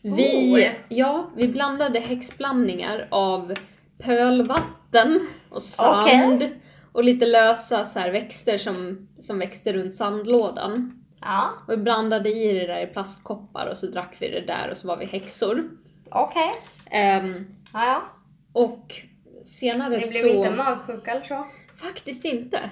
Vi, 0.01 0.53
Oh. 0.67 0.73
ja, 0.97 1.31
vi 1.35 1.47
blandade 1.47 1.99
häxblandningar 1.99 3.07
av 3.11 3.53
pölvatten 3.97 5.27
och 5.49 5.61
sand 5.61 6.35
Okej. 6.43 6.61
och 6.91 7.03
lite 7.03 7.25
lösa 7.25 7.85
så 7.85 7.99
här, 7.99 8.11
växter 8.11 8.57
som, 8.57 9.07
som 9.19 9.39
växte 9.39 9.73
runt 9.73 9.95
sandlådan. 9.95 11.03
Ja, 11.21 11.49
Och 11.67 11.73
vi 11.73 11.77
blandade 11.77 12.29
i 12.29 12.53
det 12.59 12.67
där 12.67 12.81
i 12.81 12.87
plastkoppar 12.87 13.67
och 13.67 13.77
så 13.77 13.87
drack 13.87 14.15
vi 14.19 14.29
det 14.29 14.41
där 14.47 14.69
och 14.71 14.77
så 14.77 14.87
var 14.87 14.97
vi 14.97 15.05
häxor. 15.05 15.69
okej. 16.11 16.51
Ehm, 16.91 17.47
Ja, 17.73 17.85
ja. 17.85 18.01
och 18.53 18.93
senare 19.47 19.89
Ni 19.97 20.01
så... 20.01 20.23
blev 20.23 20.35
inte 20.35 20.51
magsjuka 20.51 21.11
eller 21.11 21.23
så? 21.25 21.47
Faktiskt 21.75 22.25
inte. 22.25 22.69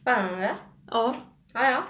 Spännande. 0.00 0.50
Ja, 0.90 1.14
Ja, 1.52 1.70
ja. 1.70 1.82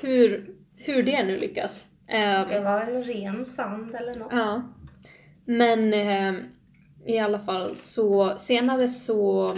hur, 0.00 0.54
hur 0.76 1.02
det 1.02 1.22
nu 1.24 1.38
lyckas. 1.38 1.86
Ehm, 2.08 2.48
Det 2.48 2.60
var 2.60 2.86
väl 2.86 3.04
ren 3.04 3.44
sand 3.44 3.94
eller 3.94 4.14
något. 4.14 4.32
Ja. 4.32 4.62
Men 5.44 5.94
eh, 5.94 6.34
i 7.06 7.18
alla 7.18 7.38
fall 7.40 7.76
så 7.76 8.38
senare 8.38 8.88
så 8.88 9.56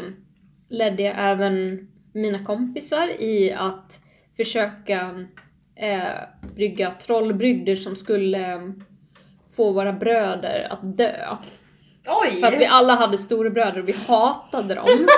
ledde 0.69 1.03
jag 1.03 1.15
även 1.19 1.89
mina 2.13 2.39
kompisar 2.39 3.09
i 3.23 3.53
att 3.53 4.01
försöka 4.37 5.27
eh, 5.77 6.13
brygga 6.55 6.91
trollbrygder 6.91 7.77
som 7.77 7.97
skulle 7.97 8.73
få 9.57 9.73
våra 9.73 9.93
bröder 9.93 10.67
att 10.71 10.97
dö. 10.97 11.37
Oj! 12.09 12.41
För 12.41 12.47
att 12.47 12.59
vi 12.59 12.67
alla 12.67 12.95
hade 12.95 13.19
storebröder 13.19 13.81
och 13.83 13.89
vi 13.89 13.95
hatade 14.09 14.75
dem. 14.75 14.87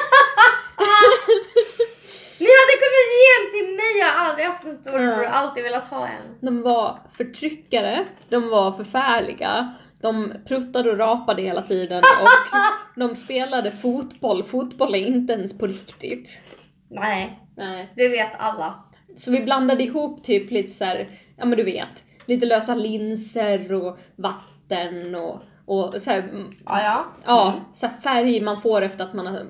Ni 2.40 2.46
hade 2.46 2.76
kunnat 2.82 3.08
ge 3.20 3.26
en 3.38 3.46
till 3.52 3.76
mig! 3.76 3.98
Jag 4.00 4.06
har 4.06 4.28
aldrig 4.30 4.46
haft 4.46 4.64
en 4.66 4.78
storebror, 4.78 5.24
Ja. 5.24 5.28
alltid 5.30 5.62
velat 5.64 5.84
ha 5.90 6.06
en. 6.06 6.36
De 6.40 6.62
var 6.62 6.98
förtryckare, 7.12 8.04
de 8.28 8.48
var 8.48 8.72
förfärliga, 8.72 9.74
de 10.02 10.32
pruttade 10.48 10.90
och 10.90 10.98
rapade 10.98 11.42
hela 11.42 11.62
tiden 11.62 11.98
och 12.22 12.28
de 13.00 13.16
spelade 13.16 13.70
fotboll. 13.70 14.42
Fotboll 14.42 14.94
är 14.94 15.06
inte 15.06 15.32
ens 15.32 15.58
på 15.58 15.66
riktigt. 15.66 16.42
Nej, 16.90 17.38
Nej. 17.56 17.92
det 17.96 18.08
vet 18.08 18.32
alla. 18.38 18.74
Så 19.16 19.30
vi 19.30 19.40
blandade 19.40 19.82
ihop 19.82 20.24
typ 20.24 20.50
lite 20.50 20.70
så 20.70 20.84
här, 20.84 21.08
ja 21.36 21.44
men 21.44 21.58
du 21.58 21.64
vet, 21.64 22.04
lite 22.26 22.46
lösa 22.46 22.74
linser 22.74 23.72
och 23.72 23.98
vatten 24.16 25.14
och, 25.14 25.42
och 25.70 26.02
så 26.02 26.10
här, 26.10 26.18
mm, 26.18 26.48
Ja, 26.66 26.82
ja. 26.82 27.04
ja, 27.24 27.60
så 27.72 27.86
här 27.86 27.94
färg 28.00 28.40
man 28.40 28.60
får 28.62 28.82
efter 28.82 29.04
att 29.04 29.14
man 29.14 29.26
har 29.26 29.46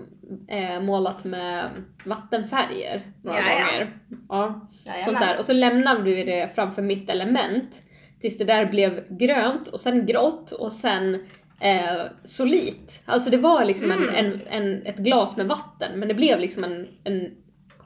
eh, 0.48 0.80
målat 0.80 1.24
med 1.24 1.68
vattenfärger 2.04 3.02
några 3.22 3.38
Ja, 3.38 3.44
gånger. 3.44 3.96
Ja. 4.28 4.68
Sånt 5.04 5.20
där. 5.20 5.38
Och 5.38 5.44
så 5.44 5.52
lämnade 5.52 6.02
vi 6.02 6.24
det 6.24 6.54
framför 6.54 6.82
mitt 6.82 7.10
element 7.10 7.82
tills 8.20 8.38
det 8.38 8.44
där 8.44 8.66
blev 8.66 9.04
grönt 9.18 9.68
och 9.68 9.80
sen 9.80 10.06
grått 10.06 10.50
och 10.52 10.72
sen 10.72 11.14
eh, 11.60 12.02
solit. 12.24 13.02
Alltså 13.06 13.30
det 13.30 13.36
var 13.36 13.64
liksom 13.64 13.90
en, 13.90 13.98
Mm. 14.08 14.14
en, 14.14 14.40
en, 14.48 14.86
ett 14.86 14.98
glas 14.98 15.36
med 15.36 15.46
vatten 15.46 15.98
men 15.98 16.08
det 16.08 16.14
blev 16.14 16.40
liksom 16.40 16.64
en, 16.64 16.88
en 17.04 17.30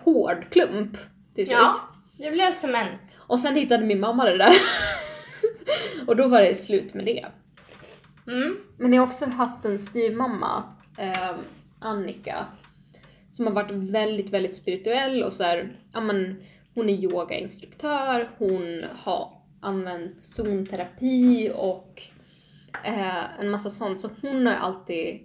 hård 0.05 0.47
klump 0.51 0.97
till 1.35 1.47
slut. 1.47 1.59
Ja, 1.61 1.75
det 2.19 2.31
blev 2.31 2.53
cement. 2.53 3.19
Och 3.19 3.41
sen 3.41 3.55
hittade 3.57 3.85
min 3.87 4.01
mamma 4.01 4.25
det 4.25 4.37
där. 4.39 4.55
och 6.07 6.17
då 6.17 6.29
var 6.29 6.43
det 6.43 6.55
slut 6.55 6.95
med 6.95 7.05
det. 7.05 7.27
Mm. 8.27 8.57
Men 8.77 8.93
jag 8.93 9.03
har 9.03 9.07
också 9.07 9.27
haft 9.27 9.65
en 9.65 9.79
styvmamma, 9.79 10.63
eh, 10.99 11.37
Annika, 11.79 12.47
som 13.31 13.47
har 13.47 13.53
varit 13.53 13.71
väldigt, 13.71 14.31
väldigt 14.31 14.57
spirituell 14.57 15.23
och 15.23 15.33
så 15.33 15.45
här, 15.45 15.81
ja 15.93 16.01
men 16.01 16.43
hon 16.75 16.89
är 16.89 16.95
yogainstruktör, 16.95 18.31
hon 18.39 18.83
har 18.97 19.31
använt 19.61 20.23
zonterapi 20.23 21.51
och 21.55 22.03
eh, 22.85 23.41
en 23.41 23.51
massa 23.51 23.71
sånt. 23.71 24.01
Så 24.01 24.11
hon 24.23 24.47
har 24.47 24.55
alltid 24.55 25.21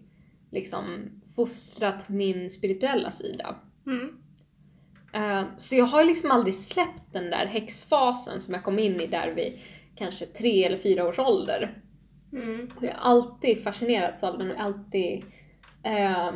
liksom 0.51 1.11
fostrat 1.35 2.09
min 2.09 2.49
spirituella 2.51 3.11
sida. 3.11 3.55
Mm. 3.85 4.17
Eh, 5.13 5.47
Så 5.57 5.75
jag 5.75 5.85
har 5.85 6.03
liksom 6.03 6.31
aldrig 6.31 6.55
släppt 6.55 7.13
den 7.13 7.29
där 7.29 7.45
häxfasen 7.45 8.39
som 8.39 8.53
jag 8.53 8.63
kom 8.63 8.79
in 8.79 9.01
i 9.01 9.07
där 9.07 9.31
vid 9.31 9.59
kanske 9.95 10.25
tre 10.25 10.63
eller 10.63 10.77
fyra 10.77 11.07
års 11.07 11.19
ålder. 11.19 11.81
Mm. 12.33 12.69
Jag 12.81 12.93
har 12.93 13.11
alltid 13.11 13.63
fascinerats 13.63 14.23
av 14.23 14.37
den 14.37 14.51
och 14.51 14.59
alltid 14.61 15.23
eh, 15.83 16.31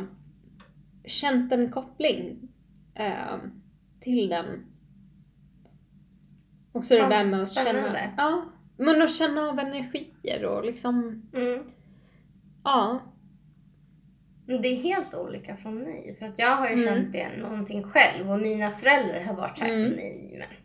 känt 1.04 1.52
en 1.52 1.72
koppling 1.72 2.48
eh, 2.94 3.36
till 4.00 4.28
den. 4.28 4.64
Och 6.72 6.84
så 6.84 6.94
det 6.94 7.00
där 7.08 7.24
med 7.24 7.40
att 7.42 7.50
spännande. 7.50 7.98
känna, 7.98 8.14
ja, 8.16 8.42
men 8.76 9.02
att 9.02 9.12
känna 9.14 9.48
av 9.48 9.58
energier 9.58 10.44
och 10.44 10.64
liksom, 10.64 11.22
Mm. 11.34 11.62
ja. 12.64 12.98
Men 14.46 14.62
Det 14.62 14.68
är 14.68 14.76
helt 14.82 15.14
olika 15.14 15.56
från 15.56 15.78
mig. 15.78 16.16
För 16.18 16.26
att 16.26 16.38
jag 16.38 16.56
har 16.56 16.68
ju 16.68 16.72
Mm. 16.72 16.84
känt 16.84 17.12
det 17.12 17.36
någonting 17.36 17.82
själv 17.82 18.30
och 18.30 18.38
mina 18.40 18.70
föräldrar 18.70 19.20
har 19.24 19.34
varit 19.34 19.58
såhär, 19.58 19.72
Mm. 19.74 19.92
nej 19.92 20.36
men. 20.38 20.56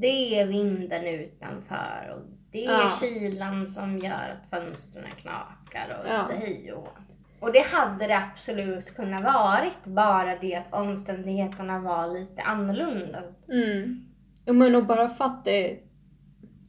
Det 0.00 0.40
är 0.40 0.46
vinden 0.46 1.06
utanför 1.06 2.14
och 2.16 2.39
det 2.52 2.66
är 2.66 2.70
Ja. 2.70 2.90
kylan 3.00 3.66
som 3.66 3.98
gör 3.98 4.10
att 4.10 4.50
fönstren 4.60 5.10
knakar 5.16 5.98
och 6.00 6.08
Ja. 6.08 6.28
hej 6.38 6.72
och. 6.72 6.88
Och 7.40 7.52
det 7.52 7.66
hade 7.66 8.06
det 8.06 8.16
absolut 8.18 8.94
kunnat 8.94 9.22
varit. 9.24 9.84
Bara 9.84 10.36
det 10.38 10.54
att 10.54 10.74
omständigheterna 10.74 11.78
var 11.80 12.06
lite 12.08 12.42
annorlunda. 12.42 13.22
Mm. 13.52 14.06
Jo 14.46 14.54
men 14.54 14.74
och 14.74 14.86
bara 14.86 15.08
för 15.08 15.24
att 15.24 15.44
det 15.44 15.78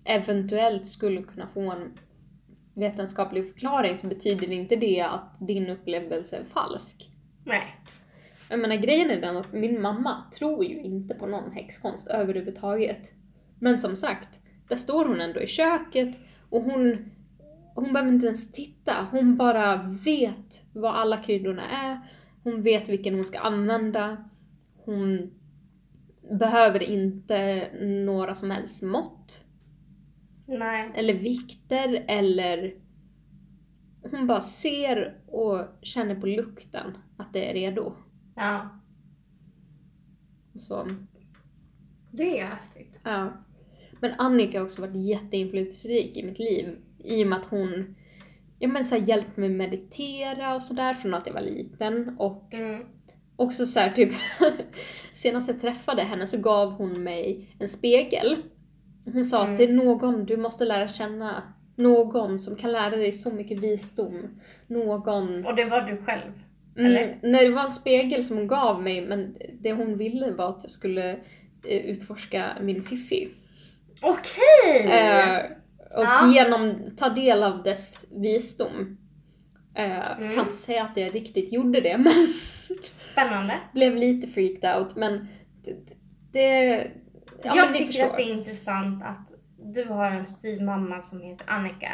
eventuellt 0.05 0.87
skulle 0.87 1.21
kunna 1.23 1.47
få 1.47 1.71
en 1.71 1.97
vetenskaplig 2.73 3.47
förklaring 3.53 3.97
så 3.97 4.07
betyder 4.07 4.51
inte 4.51 4.75
det 4.75 5.01
att 5.01 5.35
din 5.47 5.69
upplevelse 5.69 6.37
är 6.37 6.43
falsk. 6.43 7.09
Nej. 7.45 7.75
Jag 8.49 8.59
menar 8.59 8.75
grejen 8.75 9.09
är 9.11 9.21
den 9.21 9.37
att 9.37 9.53
min 9.53 9.81
mamma 9.81 10.23
tror 10.37 10.65
ju 10.65 10.79
inte 10.81 11.13
på 11.15 11.25
någon 11.27 11.51
häxkonst 11.51 12.07
överhuvudtaget. 12.07 13.11
Men 13.59 13.79
som 13.79 13.95
sagt, 13.95 14.39
där 14.71 14.77
står 14.77 15.05
hon 15.05 15.21
ändå 15.21 15.41
i 15.41 15.47
köket 15.47 16.19
och 16.49 16.61
hon, 16.61 17.11
hon 17.75 17.93
behöver 17.93 18.11
inte 18.13 18.25
ens 18.25 18.51
titta. 18.51 19.07
Hon 19.11 19.37
bara 19.37 19.83
vet 20.05 20.61
vad 20.73 20.95
alla 20.95 21.17
kryddorna 21.17 21.69
är. 21.69 21.99
Hon 22.43 22.61
vet 22.61 22.89
vilken 22.89 23.15
hon 23.15 23.25
ska 23.25 23.39
använda. 23.39 24.29
Hon 24.85 25.31
behöver 26.39 26.83
inte 26.83 27.69
några 28.05 28.35
som 28.35 28.51
helst 28.51 28.83
mått. 28.83 29.45
Nej. 30.45 30.91
Eller 30.95 31.13
vikter 31.13 32.05
eller... 32.07 32.75
Hon 34.11 34.27
bara 34.27 34.41
ser 34.41 35.17
och 35.27 35.65
känner 35.81 36.15
på 36.15 36.27
lukten 36.27 36.97
att 37.17 37.33
det 37.33 37.49
är 37.49 37.53
redo. 37.53 37.93
Ja. 38.35 38.69
Så, 40.55 40.87
Det 42.11 42.39
är 42.39 42.45
häftigt. 42.45 42.99
ja. 43.03 43.31
Men 44.01 44.11
Annika 44.17 44.59
har 44.59 44.65
också 44.65 44.81
varit 44.81 44.95
jätteinflytelserik 44.95 46.17
i 46.17 46.23
mitt 46.23 46.39
liv. 46.39 46.75
I 47.03 47.23
och 47.23 47.27
med 47.27 47.39
att 47.39 47.45
hon 47.45 47.95
ja, 48.59 48.67
men 48.67 48.83
så 48.85 48.95
här, 48.95 49.07
hjälpt 49.07 49.37
mig 49.37 49.49
meditera 49.49 50.55
och 50.55 50.63
sådär 50.63 50.93
från 50.93 51.13
att 51.13 51.27
jag 51.27 51.33
var 51.33 51.41
liten. 51.41 52.15
Och 52.19 52.53
Mm. 52.53 52.81
också 53.35 53.65
så 53.65 53.79
här, 53.79 53.89
typ 53.91 54.13
senast 55.13 55.47
jag 55.47 55.61
träffade 55.61 56.01
henne 56.01 56.27
så 56.27 56.37
gav 56.37 56.71
hon 56.71 57.03
mig 57.03 57.55
en 57.59 57.67
spegel. 57.67 58.37
Hon 59.13 59.23
sa 59.25 59.39
Mm. 59.41 59.51
att 59.51 59.57
det 59.57 59.63
är 59.63 59.73
någon 59.73 60.25
du 60.25 60.37
måste 60.37 60.65
lära 60.65 60.87
känna. 60.87 61.43
Någon 61.75 62.39
som 62.39 62.55
kan 62.55 62.71
lära 62.71 62.95
dig 62.95 63.11
så 63.11 63.31
mycket 63.31 63.59
visdom. 63.59 64.39
Någon... 64.67 65.45
Och 65.45 65.55
det 65.55 65.65
var 65.65 65.81
du 65.81 65.97
själv? 65.97 66.31
Mm, 66.77 66.91
eller? 66.91 67.17
nej, 67.21 67.47
det 67.47 67.55
var 67.55 67.63
en 67.63 67.69
spegel 67.69 68.23
som 68.23 68.37
hon 68.37 68.47
gav 68.47 68.83
mig 68.83 69.01
men 69.07 69.37
det 69.61 69.73
hon 69.73 69.97
ville 69.97 70.31
var 70.31 70.49
att 70.49 70.59
jag 70.61 70.71
skulle 70.71 71.11
eh, 71.67 71.85
utforska 71.85 72.57
min 72.61 72.83
fiffi. 72.83 73.29
Okej! 74.01 74.91
Eh, 74.91 75.37
och 75.97 76.03
Ja. 76.03 76.31
genom, 76.33 76.75
ta 76.97 77.09
del 77.09 77.43
av 77.43 77.63
dess 77.63 78.05
visdom. 78.11 78.97
Eh, 79.75 80.11
Mm. 80.17 80.29
Kan 80.35 80.39
inte 80.45 80.53
säga 80.57 80.83
att 80.83 80.97
jag 80.97 81.15
riktigt 81.15 81.53
gjorde 81.53 81.81
det 81.81 81.97
men 81.97 82.13
Spännande. 82.91 83.53
blev 83.73 83.95
lite 83.95 84.27
freaked 84.27 84.75
out 84.77 84.95
men 84.95 85.27
det... 86.31 86.67
det 86.67 86.91
ja, 87.43 87.53
jag 87.55 87.73
tycker 87.73 87.85
förstår. 87.85 88.03
att 88.05 88.17
det 88.17 88.23
är 88.23 88.33
intressant 88.33 89.03
att 89.03 89.31
du 89.73 89.83
har 89.85 90.05
en 90.11 90.27
styvmamma 90.27 91.01
som 91.01 91.21
heter 91.21 91.45
Annika. 91.49 91.91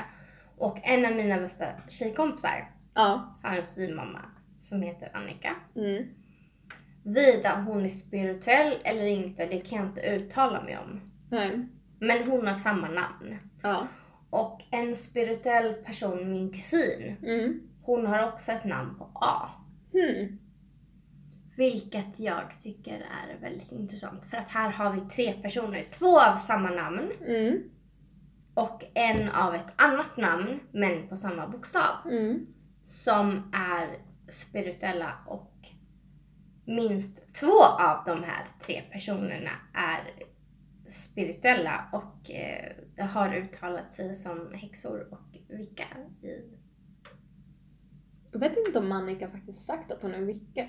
Och 0.57 0.79
en 0.83 1.05
av 1.05 1.11
mina 1.11 1.37
bästa 1.37 1.65
tjejkompisar 1.89 2.71
Ja. 2.93 3.37
har 3.43 3.55
en 3.57 3.65
styvmamma 3.65 4.19
som 4.61 4.81
heter 4.81 5.09
Annika. 5.13 5.55
Mm. 5.75 6.03
Vida 7.03 7.63
hon 7.67 7.85
är 7.85 7.89
spirituell 7.89 8.73
eller 8.83 9.05
inte, 9.05 9.45
det 9.45 9.57
kan 9.61 9.77
jag 9.77 9.87
inte 9.87 10.01
uttala 10.01 10.61
mig 10.63 10.77
om. 10.77 11.01
Nej. 11.29 11.67
Men 11.99 12.27
hon 12.31 12.47
har 12.47 12.53
samma 12.55 12.87
namn. 12.89 13.37
Ja. 13.61 13.87
Och 14.29 14.61
en 14.71 14.95
spirituell 14.95 15.73
person, 15.73 16.31
min 16.31 16.53
kusin, 16.53 17.15
Mm. 17.23 17.61
hon 17.81 18.05
har 18.05 18.27
också 18.27 18.51
ett 18.51 18.65
namn 18.65 18.95
på 18.97 19.09
A. 19.13 19.49
Hmm. 19.91 20.39
Vilket 21.57 22.19
jag 22.19 22.43
tycker 22.63 22.93
är 22.93 23.41
väldigt 23.41 23.71
intressant. 23.71 24.25
För 24.25 24.37
att 24.37 24.49
här 24.49 24.69
har 24.69 24.91
vi 24.93 25.01
tre 25.01 25.33
personer. 25.33 25.87
Två 25.91 26.19
av 26.21 26.35
samma 26.35 26.69
namn 26.69 27.11
Mm. 27.27 27.63
och 28.53 28.83
en 28.93 29.29
av 29.29 29.55
ett 29.55 29.73
annat 29.75 30.17
namn 30.17 30.59
men 30.71 31.07
på 31.07 31.17
samma 31.17 31.47
bokstav. 31.47 31.95
Mm. 32.11 32.47
Som 32.85 33.51
är 33.53 33.87
spirituella 34.31 35.13
och 35.27 35.53
minst 36.65 37.35
två 37.35 37.63
av 37.79 38.03
de 38.05 38.23
här 38.23 38.45
tre 38.65 38.81
personerna 38.91 39.51
är 39.73 40.01
spirituella 40.87 41.89
och 41.91 42.31
eh, 42.31 43.07
har 43.07 43.35
uttalat 43.35 43.91
sig 43.93 44.15
som 44.15 44.53
häxor 44.53 45.07
och 45.11 45.39
vilka 45.47 45.83
i 46.21 46.41
Jag 48.31 48.39
vet 48.39 48.57
inte 48.67 48.79
om 48.79 48.91
Annika 48.91 49.29
faktiskt 49.29 49.65
sagt 49.65 49.91
att 49.91 50.01
hon 50.01 50.13
är 50.13 50.21
wicca. 50.21 50.67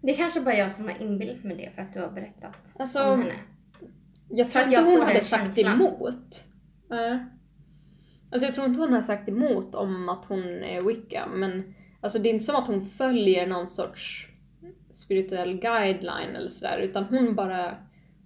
Det 0.00 0.12
är 0.12 0.16
kanske 0.16 0.40
bara 0.40 0.54
jag 0.54 0.72
som 0.72 0.84
har 0.84 1.02
inbillat 1.02 1.44
mig 1.44 1.56
det 1.56 1.70
för 1.74 1.82
att 1.82 1.92
du 1.92 2.00
har 2.00 2.10
berättat 2.10 2.74
Alltså, 2.78 3.04
om 3.04 3.20
henne. 3.20 3.34
Jag 4.28 4.50
tror 4.50 4.64
inte 4.64 4.74
jag 4.74 4.84
hon 4.84 5.00
hade 5.00 5.20
sagt 5.20 5.44
känslan. 5.44 5.74
emot. 5.74 6.44
Alltså 8.30 8.46
jag 8.46 8.54
tror 8.54 8.66
inte 8.66 8.80
hon 8.80 8.92
har 8.92 9.02
sagt 9.02 9.28
emot 9.28 9.74
om 9.74 10.08
att 10.08 10.24
hon 10.24 10.44
är 10.44 10.82
wicca, 10.82 11.26
men 11.26 11.74
alltså 12.00 12.18
det 12.18 12.28
är 12.28 12.32
inte 12.32 12.44
som 12.44 12.56
att 12.56 12.66
hon 12.66 12.86
följer 12.86 13.46
någon 13.46 13.66
sorts 13.66 14.28
spirituell 14.90 15.60
guideline 15.60 16.36
eller 16.36 16.48
sådär, 16.48 16.78
utan 16.78 17.04
hon 17.04 17.34
bara 17.34 17.76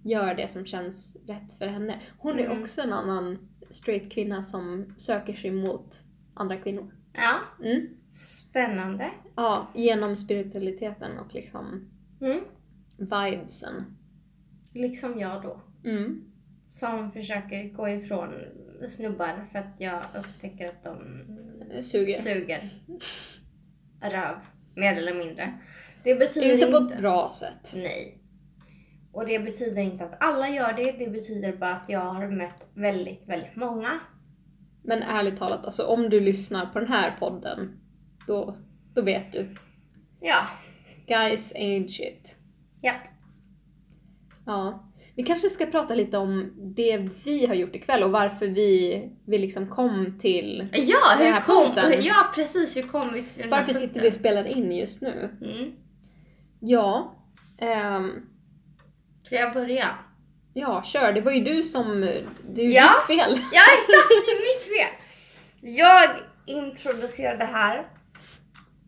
gör 0.03 0.35
det 0.35 0.47
som 0.47 0.65
känns 0.65 1.17
rätt 1.27 1.53
för 1.57 1.67
henne. 1.67 1.99
Hon 2.17 2.39
är 2.39 2.45
Mm. 2.45 2.61
också 2.61 2.81
en 2.81 2.93
annan 2.93 3.37
straight 3.69 4.11
kvinna 4.11 4.41
som 4.41 4.93
söker 4.97 5.33
sig 5.33 5.51
mot 5.51 6.03
andra 6.33 6.57
kvinnor. 6.57 6.91
Ja, 7.13 7.65
Mm. 7.65 7.87
spännande. 8.11 9.09
Ja, 9.35 9.67
genom 9.75 10.15
spiritualiteten 10.15 11.19
och 11.19 11.33
liksom 11.33 11.89
Mm. 12.21 12.39
vibesen. 12.97 13.97
Liksom 14.73 15.19
jag 15.19 15.41
då. 15.41 15.61
Mm. 15.89 16.23
Som 16.69 17.11
försöker 17.11 17.63
gå 17.73 17.89
ifrån 17.89 18.33
snubbar 18.89 19.47
för 19.51 19.59
att 19.59 19.73
jag 19.77 20.03
upptäcker 20.19 20.69
att 20.69 20.83
de 20.83 20.97
Suger. 21.81 22.13
suger 22.13 22.83
röv, 24.01 24.35
mer 24.75 24.95
eller 24.97 25.13
mindre. 25.13 25.53
Det 26.03 26.15
betyder 26.15 26.53
Inte 26.53 26.65
inte... 26.65 26.79
på 26.79 26.93
ett 26.93 26.99
bra 26.99 27.31
sätt. 27.35 27.71
Nej. 27.75 28.18
Och 29.11 29.25
det 29.25 29.39
betyder 29.39 29.81
inte 29.81 30.03
att 30.05 30.17
alla 30.19 30.49
gör 30.49 30.73
det, 30.73 30.91
det 31.05 31.09
betyder 31.11 31.53
bara 31.57 31.73
att 31.75 31.89
jag 31.89 31.99
har 31.99 32.27
mött 32.27 32.67
väldigt, 32.73 33.29
väldigt 33.29 33.55
många. 33.55 33.99
Men 34.83 35.03
ärligt 35.03 35.37
talat, 35.37 35.65
alltså 35.65 35.83
om 35.83 36.09
du 36.09 36.19
lyssnar 36.19 36.65
på 36.65 36.79
den 36.79 36.87
här 36.87 37.15
podden, 37.19 37.79
då, 38.27 38.57
då 38.93 39.01
vet 39.01 39.31
du. 39.33 39.55
Ja, 40.21 40.47
Guys 41.07 41.53
ain't 41.55 41.87
shit. 41.87 42.35
japp. 42.81 43.01
Ja. 44.45 44.85
Vi 45.15 45.23
kanske 45.23 45.49
ska 45.49 45.65
prata 45.65 45.95
lite 45.95 46.17
om 46.17 46.51
det 46.75 46.97
vi 47.25 47.45
har 47.45 47.55
gjort 47.55 47.75
ikväll 47.75 48.03
och 48.03 48.11
varför 48.11 48.47
vi, 48.47 49.03
vi 49.25 49.37
liksom 49.37 49.67
kom 49.67 50.17
till... 50.19 50.67
Ja, 50.73 50.97
Den 51.17 51.25
hur 51.27 51.33
här 51.33 51.41
kom, 51.41 51.65
punkten. 51.65 52.01
ja 52.01 52.31
precis, 52.35 52.77
hur 52.77 52.83
kom 52.83 53.13
vi 53.13 53.23
till 53.23 53.41
den 53.43 53.53
här 53.53 53.59
Varför 53.59 53.73
sitter 53.73 53.85
punkten? 53.87 54.01
vi 54.03 54.09
och 54.09 54.13
spelar 54.13 54.43
in 54.45 54.71
just 54.71 55.01
nu? 55.01 55.29
Mm. 55.41 55.71
Ja, 56.59 57.15
ehm, 57.57 58.11
Ska 59.29 59.35
jag 59.37 59.53
börja? 59.53 59.87
ja 60.53 60.83
kör. 60.83 61.13
Det 61.13 61.21
var 61.21 61.31
ju 61.31 61.43
du 61.43 61.63
som... 61.63 62.01
Det 62.01 62.61
är 62.61 62.65
ju 62.65 62.71
Ja. 62.71 62.93
ditt 63.07 63.17
fel. 63.19 63.31
Ja, 63.53 63.61
exakt! 63.61 64.09
Det 64.25 64.31
är 64.31 64.57
mitt 64.57 64.77
fel! 64.77 64.95
Jag 65.77 66.09
introducerade 66.45 67.37
det 67.37 67.45
här 67.45 67.87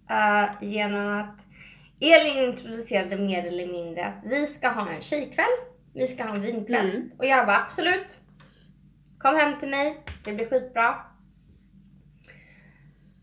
eh, 0.10 0.50
genom 0.70 1.20
att 1.20 1.36
Elin 2.00 2.44
introducerade 2.50 3.18
mer 3.18 3.46
eller 3.48 3.68
mindre 3.68 4.06
att 4.06 4.24
vi 4.26 4.48
ska 4.48 4.70
ha 4.70 4.90
en 4.90 5.02
tjejkväll, 5.02 5.46
vi 5.94 6.08
ska 6.08 6.24
ha 6.24 6.36
en 6.36 6.42
vinkväll. 6.42 6.90
Mm. 6.90 7.12
Och 7.18 7.26
jag 7.26 7.46
bara 7.46 7.58
absolut. 7.58 8.20
Kom 9.20 9.36
hem 9.36 9.60
till 9.60 9.70
mig, 9.70 9.98
det 10.26 10.34
blir 10.34 10.50
skitbra. 10.50 10.96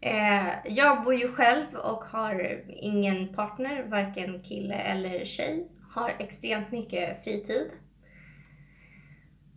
Eh, 0.01 0.49
jag 0.67 1.05
bor 1.05 1.15
ju 1.15 1.33
själv 1.33 1.75
och 1.75 2.05
har 2.05 2.63
ingen 2.69 3.35
partner, 3.35 3.83
varken 3.83 4.43
kille 4.43 4.75
eller 4.75 5.25
tjej. 5.25 5.69
Har 5.99 6.15
extremt 6.19 6.73
mycket 6.73 7.25
fritid. 7.25 7.71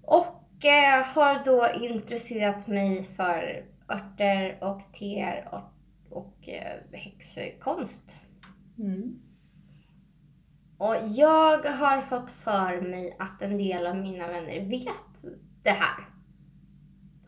Och 0.03 0.65
eh, 0.65 1.05
har 1.05 1.45
då 1.45 1.67
intresserat 1.85 2.67
mig 2.67 3.03
för 3.15 3.65
örter 3.89 4.57
och 4.61 4.81
teer 4.93 5.49
och, 5.51 6.17
och 6.17 6.49
eh, 6.49 6.79
häxkonst. 6.91 8.17
Mm. 8.77 9.21
Och 10.77 10.95
jag 11.07 11.57
har 11.57 12.01
fått 12.01 12.31
för 12.31 12.81
mig 12.81 13.15
att 13.19 13.41
en 13.41 13.57
del 13.57 13.87
av 13.87 13.95
mina 13.95 14.27
vänner 14.27 14.69
vet 14.69 15.35
det 15.63 15.69
här. 15.69 16.09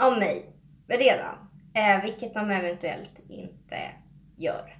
Om 0.07 0.19
mig. 0.19 0.45
Redan. 0.88 1.35
Eh, 1.73 2.03
vilket 2.03 2.34
de 2.34 2.52
eventuellt 2.52 3.19
inte 3.30 3.91
gör. 4.38 4.72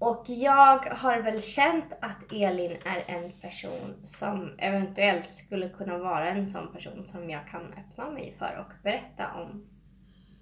Och 0.00 0.24
jag 0.26 0.78
har 0.78 1.22
väl 1.22 1.42
känt 1.42 1.92
att 2.00 2.32
Elin 2.32 2.76
är 2.84 3.04
en 3.06 3.32
person 3.32 3.94
som 4.04 4.54
eventuellt 4.58 5.30
skulle 5.30 5.68
kunna 5.68 5.98
vara 5.98 6.30
en 6.30 6.46
sån 6.46 6.72
person 6.72 7.08
som 7.08 7.30
jag 7.30 7.48
kan 7.48 7.62
öppna 7.72 8.10
mig 8.10 8.34
för 8.38 8.66
och 8.66 8.82
berätta 8.82 9.34
om 9.34 9.66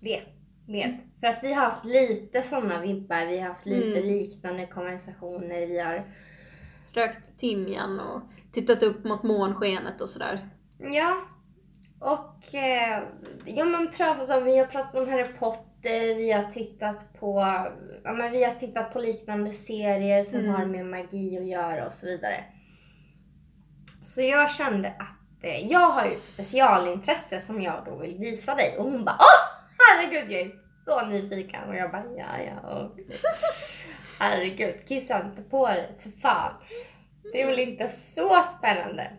det 0.01 0.23
med. 0.67 0.99
För 1.21 1.27
att 1.27 1.45
vi 1.45 1.53
har 1.53 1.65
haft 1.65 1.85
lite 1.85 2.43
sådana 2.43 2.81
vibbar, 2.81 3.27
vi 3.27 3.41
har 3.41 3.49
haft 3.49 3.67
lite 3.67 3.99
Mm. 3.99 4.09
liknande 4.09 4.67
konversationer, 4.67 5.67
vi 5.67 5.81
har 5.81 6.05
Rökt 6.93 7.39
timjan 7.39 8.01
och 8.01 8.23
tittat 8.53 8.83
upp 8.83 9.05
mot 9.05 9.23
månskenet 9.23 10.01
och 10.01 10.09
sådär. 10.09 10.49
Ja. 10.79 11.17
Och 12.01 12.55
eh, 12.55 13.03
ja, 13.45 13.65
men 13.65 13.89
pratat 13.93 14.39
om, 14.39 14.45
vi 14.45 14.59
har 14.59 14.67
pratat 14.67 14.95
om 14.95 15.09
Harry 15.09 15.25
Potter, 15.39 15.68
vi 15.83 16.33
har 16.33 16.45
tittat 16.45 17.13
på, 17.21 17.41
ja, 18.05 18.13
men 18.13 18.33
vi 18.33 18.45
har 18.45 18.53
tittat 18.55 18.93
på 18.93 18.99
liknande 18.99 19.53
serier 19.53 20.25
som 20.25 20.41
Mm. 20.41 20.55
har 20.55 20.67
med 20.67 20.87
magi 20.87 21.39
att 21.39 21.47
göra 21.47 21.87
och 21.87 21.93
så 21.93 22.07
vidare. 22.07 22.45
Så 24.03 24.23
jag 24.23 24.51
kände 24.51 24.89
att 24.89 25.45
eh, 25.45 25.67
jag 25.71 25.91
har 25.91 26.07
ju 26.07 26.13
ett 26.17 26.23
specialintresse 26.23 27.41
som 27.41 27.63
jag 27.63 27.85
då 27.85 27.97
vill 27.97 28.19
visa 28.19 28.55
dig. 28.55 28.75
Och 28.79 28.85
hon 28.85 29.05
bara 29.05 29.17
åh 29.19 29.59
herregud 29.79 30.33
jag 30.33 30.41
är 30.41 30.53
så 30.85 31.07
nyfiken. 31.07 31.69
Och 31.69 31.77
jag 31.77 31.91
bara 31.91 32.05
ja 32.17 32.39
ja 32.47 32.87
okej. 32.93 33.07
Herregud 34.21 34.75
kissa 34.89 35.23
inte 35.25 35.43
på 35.43 35.67
dig 35.67 35.97
för 36.03 36.11
fan. 36.11 36.53
Det 37.33 37.43
är 37.43 37.47
väl 37.47 37.59
inte 37.59 37.89
så 37.89 38.43
spännande. 38.59 39.13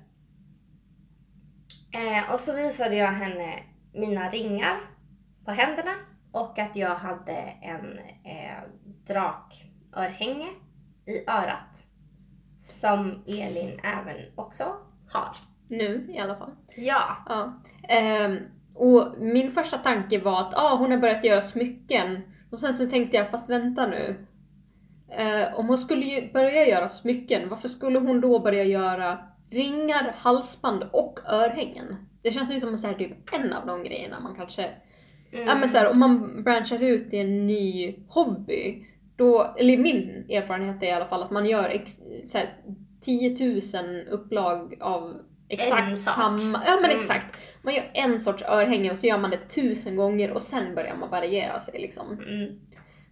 Eh, 1.93 2.33
och 2.33 2.39
så 2.39 2.53
visade 2.55 2.95
jag 2.95 3.11
henne 3.11 3.63
mina 3.93 4.29
ringar 4.29 4.77
på 5.45 5.51
händerna 5.51 5.95
och 6.31 6.59
att 6.59 6.75
jag 6.75 6.95
hade 6.95 7.33
en 7.61 7.99
eh, 8.23 8.63
drakörhänge 9.07 10.47
i 11.05 11.23
örat. 11.27 11.85
Som 12.61 13.23
Elin 13.27 13.79
även 13.83 14.17
också 14.35 14.63
har. 15.09 15.35
Nu 15.67 16.05
i 16.09 16.19
alla 16.19 16.35
fall. 16.35 16.51
Ja. 16.75 17.17
Ja. 17.25 17.53
Ehm, 17.89 18.37
och 18.75 19.13
min 19.19 19.51
första 19.51 19.77
tanke 19.77 20.19
var 20.19 20.41
att 20.41 20.57
ah, 20.57 20.75
hon 20.75 20.91
har 20.91 20.97
börjat 20.97 21.23
göra 21.23 21.41
smycken. 21.41 22.21
Och 22.51 22.59
sen 22.59 22.77
så 22.77 22.89
tänkte 22.89 23.17
jag, 23.17 23.31
fast 23.31 23.49
vänta 23.49 23.87
nu. 23.87 24.27
Eh, 25.09 25.59
om 25.59 25.67
hon 25.67 25.77
skulle 25.77 26.29
börja 26.33 26.67
göra 26.67 26.89
smycken, 26.89 27.49
varför 27.49 27.67
skulle 27.67 27.99
hon 27.99 28.21
då 28.21 28.39
börja 28.39 28.63
göra 28.63 29.17
ringar, 29.49 30.15
halsband 30.17 30.83
och 30.91 31.19
örhängen? 31.25 32.09
Det 32.21 32.31
känns 32.31 32.51
ju 32.51 32.59
som 32.59 32.77
så 32.77 32.87
här, 32.87 32.93
typ 32.93 33.33
en 33.33 33.53
av 33.53 33.67
de 33.67 33.83
grejerna 33.83 34.19
man 34.19 34.35
kanske... 34.35 34.69
Mm. 35.31 35.47
Ja 35.47 35.55
men 35.55 35.69
så 35.69 35.77
här, 35.77 35.89
om 35.91 35.99
man 35.99 36.43
branchar 36.43 36.83
ut 36.83 37.13
i 37.13 37.17
en 37.17 37.47
ny 37.47 37.95
hobby, 38.07 38.85
då, 39.15 39.55
eller 39.57 39.77
min 39.77 40.25
erfarenhet 40.29 40.83
är 40.83 40.87
i 40.87 40.91
alla 40.91 41.05
fall 41.05 41.23
att 41.23 41.31
man 41.31 41.45
gör 41.45 41.69
ex, 41.69 41.99
så 42.25 42.37
här, 42.37 42.53
10 43.01 43.61
000 43.83 44.07
upplag 44.09 44.77
av 44.81 45.21
exakt 45.49 45.91
En 45.91 45.97
samma... 45.97 46.61
Ja 46.65 46.75
men 46.75 46.85
Mm. 46.85 46.97
exakt. 46.97 47.37
Man 47.61 47.73
gör 47.73 47.83
en 47.93 48.19
sorts 48.19 48.43
örhänge 48.43 48.91
och 48.91 48.97
så 48.97 49.07
gör 49.07 49.17
man 49.17 49.31
det 49.31 49.49
tusen 49.49 49.95
gånger 49.95 50.31
och 50.31 50.41
sen 50.41 50.75
börjar 50.75 50.95
man 50.95 51.09
variera 51.09 51.59
sig 51.59 51.81
liksom. 51.81 52.05
Mm. 52.27 52.59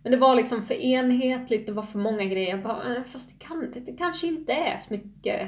Men 0.03 0.11
det 0.11 0.17
var 0.17 0.35
liksom 0.35 0.63
för 0.65 0.73
enhetligt, 0.73 1.65
det 1.67 1.73
var 1.73 1.83
för 1.83 1.99
många 1.99 2.25
grejer. 2.25 2.49
Jag 2.49 2.63
bara, 2.63 2.95
eh, 2.95 3.03
fast 3.03 3.29
det, 3.29 3.45
kan, 3.45 3.73
det 3.85 3.97
kanske 3.97 4.27
inte 4.27 4.53
är 4.53 4.77
smycke, 4.79 5.47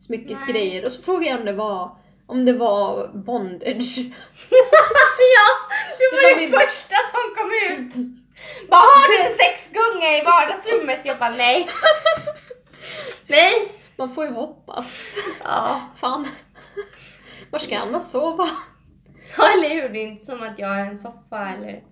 smyckesgrejer. 0.00 0.84
Och 0.84 0.92
så 0.92 1.02
frågade 1.02 1.26
jag 1.30 1.40
om 1.40 1.46
det 1.46 1.52
var, 1.52 1.96
om 2.28 2.44
det 2.44 2.52
var 2.52 3.08
bondage. 3.14 3.98
ja, 5.36 5.46
det 5.98 6.08
var 6.12 6.22
Det 6.22 6.28
det, 6.28 6.34
var 6.34 6.40
min- 6.40 6.52
första 6.52 6.96
som 7.12 7.34
kom 7.36 7.50
ut. 7.72 7.94
Bara, 8.70 8.78
har 8.80 9.08
du 9.12 9.22
en 9.30 9.36
sexgunga 9.36 10.06
i 10.18 10.24
vardagsrummet? 10.24 11.00
Jag 11.04 11.18
bara 11.18 11.30
nej. 11.30 11.68
nej. 13.26 13.52
Man 13.96 14.14
får 14.14 14.24
ju 14.26 14.32
hoppas. 14.32 15.08
Ja. 15.44 15.80
Fan. 15.96 16.26
Var 17.50 17.58
ska 17.58 17.74
jag 17.74 17.82
annars 17.82 18.02
sova? 18.02 18.46
Ja, 19.36 19.52
eller 19.52 19.68
hur? 19.68 19.88
Det 19.88 19.98
är 19.98 20.06
inte 20.06 20.24
som 20.24 20.42
att 20.42 20.58
jag 20.58 20.68
har 20.68 20.80
en 20.80 20.98
soffa 20.98 21.48
eller 21.58 21.82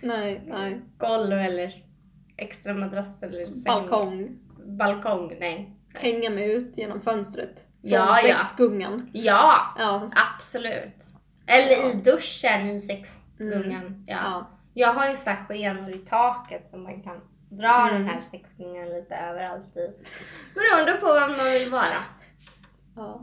Nej, 0.00 0.42
nej. 0.46 0.80
golv 0.98 1.32
eller 1.32 1.72
extra 2.36 2.74
madrass 2.74 3.22
eller 3.22 3.46
säng. 3.46 3.62
Balkong. 3.64 4.28
balkong, 4.78 5.36
nej. 5.40 5.76
Hänga 5.94 6.30
mig 6.30 6.52
ut 6.52 6.78
genom 6.78 7.00
fönstret. 7.00 7.66
Från 7.80 7.90
Ja, 7.90 8.14
sexgungan. 8.22 9.10
Ja, 9.12 9.60
Ja. 9.78 10.10
absolut. 10.36 11.04
Eller 11.46 11.72
Ja. 11.76 11.90
i 11.90 11.94
duschen 11.94 12.66
i 12.70 12.80
sexgungan. 12.80 13.62
Mm. 13.62 14.04
Ja. 14.06 14.16
ja. 14.24 14.48
Jag 14.74 14.92
har 14.92 15.08
ju 15.10 15.16
så 15.16 15.30
här 15.30 15.44
skenor 15.48 15.90
i 15.90 15.98
taket 15.98 16.68
som 16.70 16.82
man 16.82 17.02
kan 17.02 17.20
dra 17.50 17.88
Mm. 17.88 17.94
den 17.94 18.06
här 18.08 18.20
sexgungan 18.20 18.88
lite 18.88 19.14
överallt 19.16 19.76
i. 19.76 19.90
Beroende 20.54 20.92
på 20.92 21.12
vem 21.12 21.30
man 21.36 21.46
vill 21.52 21.70
vara. 21.70 22.04
Ja. 22.96 23.20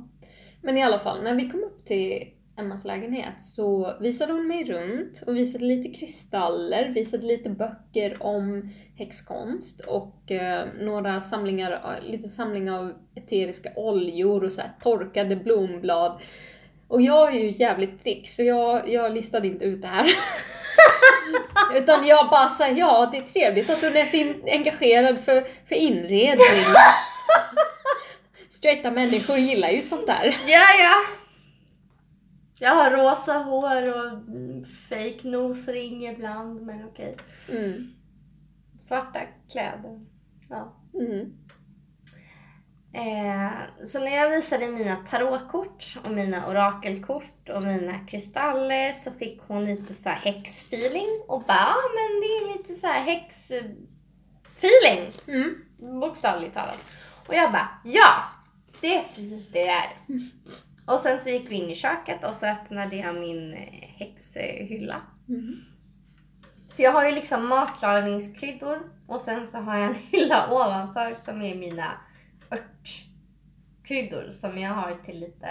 Men 0.61 0.77
i 0.77 0.83
alla 0.83 0.99
fall, 0.99 1.23
när 1.23 1.35
vi 1.35 1.49
kom 1.49 1.63
upp 1.63 1.85
till 1.85 2.31
Emmas 2.57 2.85
lägenhet 2.85 3.43
så 3.43 3.97
visade 3.99 4.33
hon 4.33 4.47
mig 4.47 4.63
runt 4.63 5.23
och 5.27 5.35
visade 5.35 5.65
lite 5.65 5.99
kristaller, 5.99 6.89
visade 6.89 7.25
lite 7.27 7.49
böcker 7.49 8.17
om 8.19 8.73
häxkonst 8.97 9.79
och 9.79 10.31
eh, 10.31 10.67
några 10.79 11.21
samlingar, 11.21 11.99
lite 12.01 12.27
samling 12.27 12.71
av 12.71 12.93
eteriska 13.15 13.69
oljor 13.75 14.43
och 14.43 14.53
så 14.53 14.61
här 14.61 14.71
torkade 14.79 15.35
blomblad. 15.35 16.21
Och 16.87 17.01
jag 17.01 17.35
är 17.35 17.39
ju 17.39 17.51
jävligt 17.51 18.03
thick 18.03 18.29
så 18.29 18.43
jag, 18.43 18.89
jag 18.89 19.13
listade 19.13 19.47
inte 19.47 19.65
ut 19.65 19.81
det 19.81 19.87
här. 19.87 20.09
Utan 21.75 22.07
jag 22.07 22.29
bara 22.29 22.49
säger 22.49 22.79
ja 22.79 23.09
det 23.11 23.17
är 23.17 23.21
trevligt 23.21 23.69
att 23.69 23.81
hon 23.81 23.95
är 23.95 24.05
så 24.05 24.33
engagerad 24.51 25.19
för, 25.19 25.43
för 25.67 25.75
inredning. 25.75 26.65
Straighta 28.49 28.91
människor 28.91 29.37
gillar 29.37 29.69
ju 29.69 29.81
sånt 29.81 30.07
där. 30.07 30.37
Ja, 30.47 30.73
ja. 30.79 31.24
Jag 32.59 32.71
har 32.71 32.91
rosa 32.91 33.33
hår 33.33 33.89
och 33.89 34.19
fake 34.89 35.19
nosring 35.23 36.07
ibland, 36.07 36.61
men 36.61 36.85
okej. 36.85 37.15
Mm. 37.51 37.93
Svarta 38.79 39.19
kläder. 39.51 40.05
Ja. 40.49 40.75
Mm. 40.93 41.33
Eh, 42.93 43.51
så 43.83 43.99
när 43.99 44.15
jag 44.15 44.29
visade 44.29 44.67
mina 44.67 44.95
tarotkort 44.95 45.97
och 46.05 46.11
mina 46.11 46.47
orakelkort 46.47 47.49
och 47.49 47.63
mina 47.63 47.99
kristaller 47.99 48.91
så 48.91 49.11
fick 49.11 49.41
hon 49.47 49.65
lite 49.65 49.93
så 49.93 50.09
här 50.09 50.15
häxfeeling 50.15 51.07
och 51.27 51.43
bara, 51.47 51.57
ja 51.57 51.75
men 51.95 52.21
det 52.21 52.27
är 52.27 52.57
lite 52.57 52.75
så 52.75 52.87
här 52.87 53.03
häxfeeling. 53.03 53.73
Mm. 55.27 55.55
Bokstavligt 55.99 56.53
talat. 56.53 56.85
Och 57.27 57.35
jag 57.35 57.51
bara, 57.51 57.69
ja! 57.83 58.23
Det 58.81 58.95
är 58.95 59.03
precis 59.15 59.47
det 59.49 59.59
det 59.59 59.69
är. 59.69 59.89
Och 60.85 60.99
sen 60.99 61.19
så 61.19 61.29
gick 61.29 61.51
vi 61.51 61.55
in 61.55 61.69
i 61.69 61.75
köket 61.75 62.23
och 62.23 62.35
så 62.35 62.45
öppnade 62.45 62.95
jag 62.95 63.15
min 63.15 63.53
eh, 63.53 63.87
häxhylla. 63.97 65.01
Mm. 65.29 65.55
För 66.75 66.83
jag 66.83 66.91
har 66.91 67.05
ju 67.05 67.11
liksom 67.11 67.47
matlagningskryddor 67.47 68.79
och 69.07 69.21
sen 69.21 69.47
så 69.47 69.57
har 69.57 69.77
jag 69.77 69.87
en 69.87 69.95
hylla 70.11 70.47
ovanför 70.51 71.13
som 71.13 71.41
är 71.41 71.55
mina 71.55 71.91
örtkryddor 72.51 74.29
som 74.29 74.57
jag 74.57 74.71
har 74.71 74.95
till 75.05 75.19
lite 75.19 75.47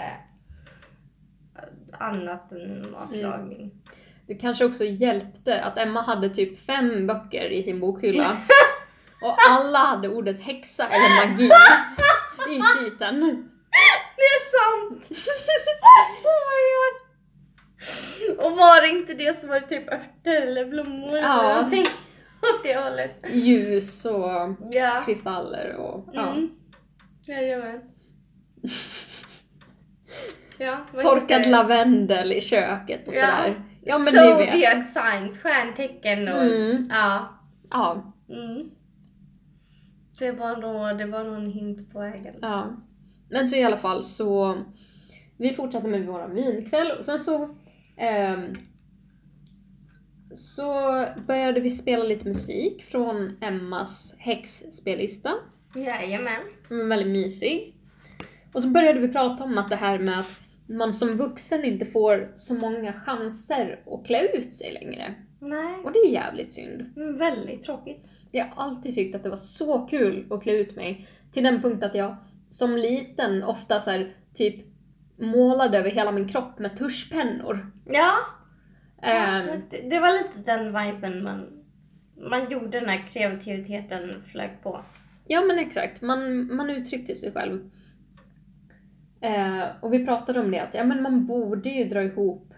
eh, 1.55 2.01
annat 2.01 2.51
än 2.51 2.91
matlagning. 2.91 3.71
Det 4.27 4.35
kanske 4.35 4.65
också 4.65 4.83
hjälpte 4.83 5.61
att 5.61 5.77
Emma 5.77 6.01
hade 6.01 6.29
typ 6.29 6.59
fem 6.59 7.07
böcker 7.07 7.49
i 7.49 7.63
sin 7.63 7.79
bokhylla. 7.79 8.37
Och 9.21 9.35
alla 9.49 9.79
hade 9.79 10.09
ordet 10.09 10.41
häxa 10.41 10.87
eller 10.87 11.27
magi 11.27 11.49
i 12.49 12.61
titeln. 12.79 13.49
Det 14.17 14.21
är 14.21 14.43
sant! 14.55 15.11
oh 16.23 16.39
my 16.47 16.61
god! 16.75 16.95
Och 18.45 18.57
var 18.57 18.81
det 18.81 18.87
inte 18.89 19.13
det 19.13 19.37
så 19.37 19.47
var 19.47 19.59
typ 19.59 19.93
örter 19.93 20.41
eller 20.41 20.65
blommor 20.65 21.09
eller 21.09 21.21
Ja. 21.21 21.55
någonting 21.55 21.81
åt 22.41 22.63
det 22.63 22.75
hållet. 22.75 23.25
Ljus 23.33 24.05
och 24.05 24.55
Ja. 24.71 25.03
kristaller 25.05 25.75
och 25.75 26.09
ja. 26.13 26.31
Mm. 26.31 26.49
Jajamän. 27.27 27.81
Ja, 30.57 30.77
vad 30.93 31.03
heter 31.03 31.15
torkad 31.19 31.43
det? 31.43 31.49
lavendel 31.49 32.31
i 32.33 32.41
köket 32.41 33.07
och 33.07 33.13
Ja. 33.13 33.19
sådär. 33.21 33.63
Ja 33.83 33.97
men 33.97 34.13
ni 34.13 34.45
vet. 34.45 34.51
Zodiac 34.53 34.93
signs, 34.93 35.41
stjärntecken 35.43 36.27
och... 36.27 36.41
Mm. 36.43 36.87
Ja. 36.91 37.39
Ja, 37.71 38.11
Mm. 38.29 38.69
Det 40.19 40.31
var 40.31 40.57
nog, 40.57 40.97
det 40.97 41.05
var 41.05 41.23
nog 41.23 41.35
en 41.35 41.51
hint 41.51 41.91
på 41.93 41.99
vägen. 41.99 42.35
ja. 42.41 42.75
Men 43.29 43.47
så 43.47 43.55
i 43.55 43.63
alla 43.63 43.77
fall 43.77 44.03
så 44.03 44.63
vi 45.37 45.53
fortsatte 45.53 45.87
med 45.87 46.05
vår 46.05 46.27
vinkväll 46.27 46.91
och 46.99 47.05
sen 47.05 47.19
så 47.19 47.55
ehm, 47.97 48.55
så 50.35 51.05
började 51.27 51.59
vi 51.59 51.69
spela 51.69 52.03
lite 52.03 52.27
musik 52.27 52.83
från 52.83 53.37
Emmas 53.41 54.15
häxspellista. 54.19 55.33
Jajamän. 55.75 56.41
Var 56.69 56.83
väldigt 56.83 57.11
mysig. 57.11 57.75
Och 58.53 58.61
så 58.61 58.67
började 58.67 58.99
vi 58.99 59.07
prata 59.07 59.43
om 59.43 59.57
att 59.57 59.69
det 59.69 59.75
här 59.75 59.99
med 59.99 60.19
att 60.19 60.33
man 60.67 60.93
som 60.93 61.17
vuxen 61.17 61.65
inte 61.65 61.85
får 61.85 62.33
så 62.35 62.53
många 62.53 62.93
chanser 62.93 63.83
att 63.85 64.05
klä 64.05 64.27
ut 64.37 64.53
sig 64.53 64.73
längre. 64.73 65.15
Nej. 65.39 65.75
Och 65.83 65.91
det 65.91 65.99
är 65.99 66.09
jävligt 66.09 66.51
synd. 66.51 66.93
Mm, 66.95 67.17
väldigt 67.17 67.61
tråkigt. 67.61 68.05
Jag 68.31 68.45
har 68.45 68.63
alltid 68.63 68.95
tyckt 68.95 69.15
att 69.15 69.23
det 69.23 69.29
var 69.29 69.37
så 69.37 69.79
kul 69.79 70.27
att 70.29 70.43
klä 70.43 70.53
ut 70.53 70.75
mig. 70.75 71.07
Till 71.31 71.43
den 71.43 71.61
punkt 71.61 71.83
att 71.83 71.95
jag 71.95 72.15
som 72.57 72.77
liten 72.77 73.43
ofta 73.43 73.79
så 73.79 73.91
här, 73.91 74.15
typ 74.33 74.55
målade 75.17 75.77
över 75.77 75.89
hela 75.89 76.11
min 76.11 76.27
kropp 76.27 76.59
med 76.59 76.77
tuschpennor. 76.77 77.71
Ja. 77.85 78.13
Ehm, 79.01 79.45
men 79.45 79.63
det, 79.69 79.89
det 79.89 79.99
var 79.99 80.11
lite 80.11 80.51
den 80.51 80.65
viben 80.65 81.23
man, 81.23 81.63
man 82.29 82.49
gjorde 82.49 82.81
när 82.81 83.07
kreativiteten 83.07 84.23
flög 84.31 84.63
på. 84.63 84.79
Ja 85.27 85.41
men 85.41 85.59
exakt, 85.59 86.01
man, 86.01 86.55
man 86.55 86.69
uttryckte 86.69 87.15
sig 87.15 87.31
själv. 87.31 87.69
Eh, 89.21 89.63
och 89.81 89.93
vi 89.93 90.05
pratade 90.05 90.39
om 90.39 90.51
det 90.51 90.59
att 90.59 90.73
ja, 90.73 90.83
men 90.83 91.01
man 91.01 91.25
borde 91.25 91.69
ju 91.69 91.83
dra 91.83 92.03
ihop 92.03 92.53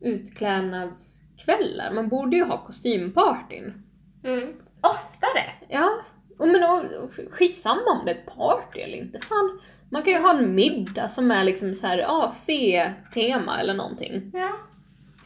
utklädnadskvällar. 0.00 1.92
Man 1.94 2.08
borde 2.08 2.36
ju 2.36 2.44
ha 2.44 2.64
kostympartyn. 2.66 3.84
Mm. 4.24 4.52
Oftare. 4.80 5.52
Ja, 5.68 5.90
och 6.38 6.48
men 6.48 6.64
och, 6.64 6.82
skitsamma 7.30 7.98
om 7.98 8.04
det 8.04 8.10
är 8.10 8.14
ett 8.14 8.26
party 8.26 8.80
eller 8.80 8.98
inte. 8.98 9.20
Fan, 9.20 9.60
man 9.90 10.02
kan 10.02 10.12
ju 10.12 10.18
ha 10.18 10.38
en 10.38 10.54
middag 10.54 11.08
som 11.08 11.30
är 11.30 11.44
liksom 11.44 11.74
så 11.74 11.86
här, 11.86 11.98
ja, 11.98 12.34
fe-tema 12.46 13.60
eller 13.60 13.74
någonting. 13.74 14.30
Ja. 14.34 14.50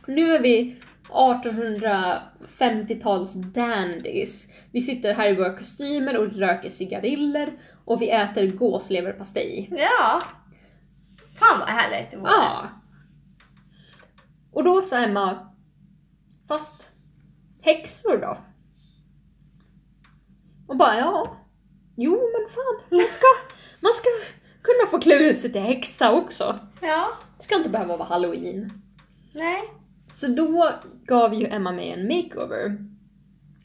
Nu 0.06 0.34
är 0.34 0.40
vi 0.40 0.76
1850-tals 1.08 3.34
dandies. 3.34 4.48
Vi 4.72 4.80
sitter 4.80 5.14
här 5.14 5.28
i 5.28 5.36
våra 5.36 5.56
kostymer 5.56 6.16
och 6.16 6.32
röker 6.32 6.68
cigariller 6.68 7.52
och 7.84 8.02
vi 8.02 8.10
äter 8.10 8.46
gåsleverpastej. 8.46 9.68
Ja. 9.70 10.22
Fan 11.38 11.58
vad 11.58 11.68
härligt 11.68 12.10
det 12.10 12.16
vore. 12.16 12.30
Ja. 12.30 12.68
Och 14.52 14.64
då 14.64 14.82
sa 14.82 14.98
Emma, 14.98 15.52
fast 16.48 16.90
häxor 17.62 18.16
då? 18.16 18.38
Och 20.68 20.76
bara, 20.76 20.98
ja. 20.98 21.36
Jo 21.96 22.10
men 22.12 22.48
fan, 22.54 22.98
man 22.98 23.08
ska, 23.08 23.26
man 23.80 23.92
ska 23.94 24.08
kunna 24.62 24.90
få 24.90 24.98
klä 24.98 25.14
ut 25.14 25.38
sig 25.38 25.52
till 25.52 25.60
häxa 25.60 26.12
också. 26.12 26.58
Ja. 26.80 27.08
Det 27.36 27.42
ska 27.42 27.54
inte 27.54 27.70
behöva 27.70 27.96
vara 27.96 28.08
halloween. 28.08 28.72
Nej. 29.32 29.62
Så 30.06 30.26
då 30.26 30.70
gav 31.04 31.34
ju 31.34 31.46
Emma 31.46 31.72
mig 31.72 31.90
en 31.92 32.06
makeover. 32.08 32.76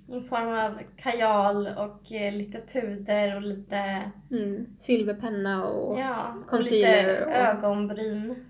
I 0.08 0.28
form 0.28 0.48
av 0.50 0.80
kajal 0.98 1.68
och 1.68 2.12
eh, 2.12 2.34
lite 2.34 2.62
puder 2.74 3.36
och 3.36 3.42
lite, 3.42 4.02
Mm. 4.32 4.66
Silverpenna 4.80 5.66
och... 5.66 6.00
ja, 6.00 6.36
och 6.42 6.48
concealer 6.50 7.12
lite 7.14 7.26
och- 7.26 7.32
ögonbryn. 7.34 8.46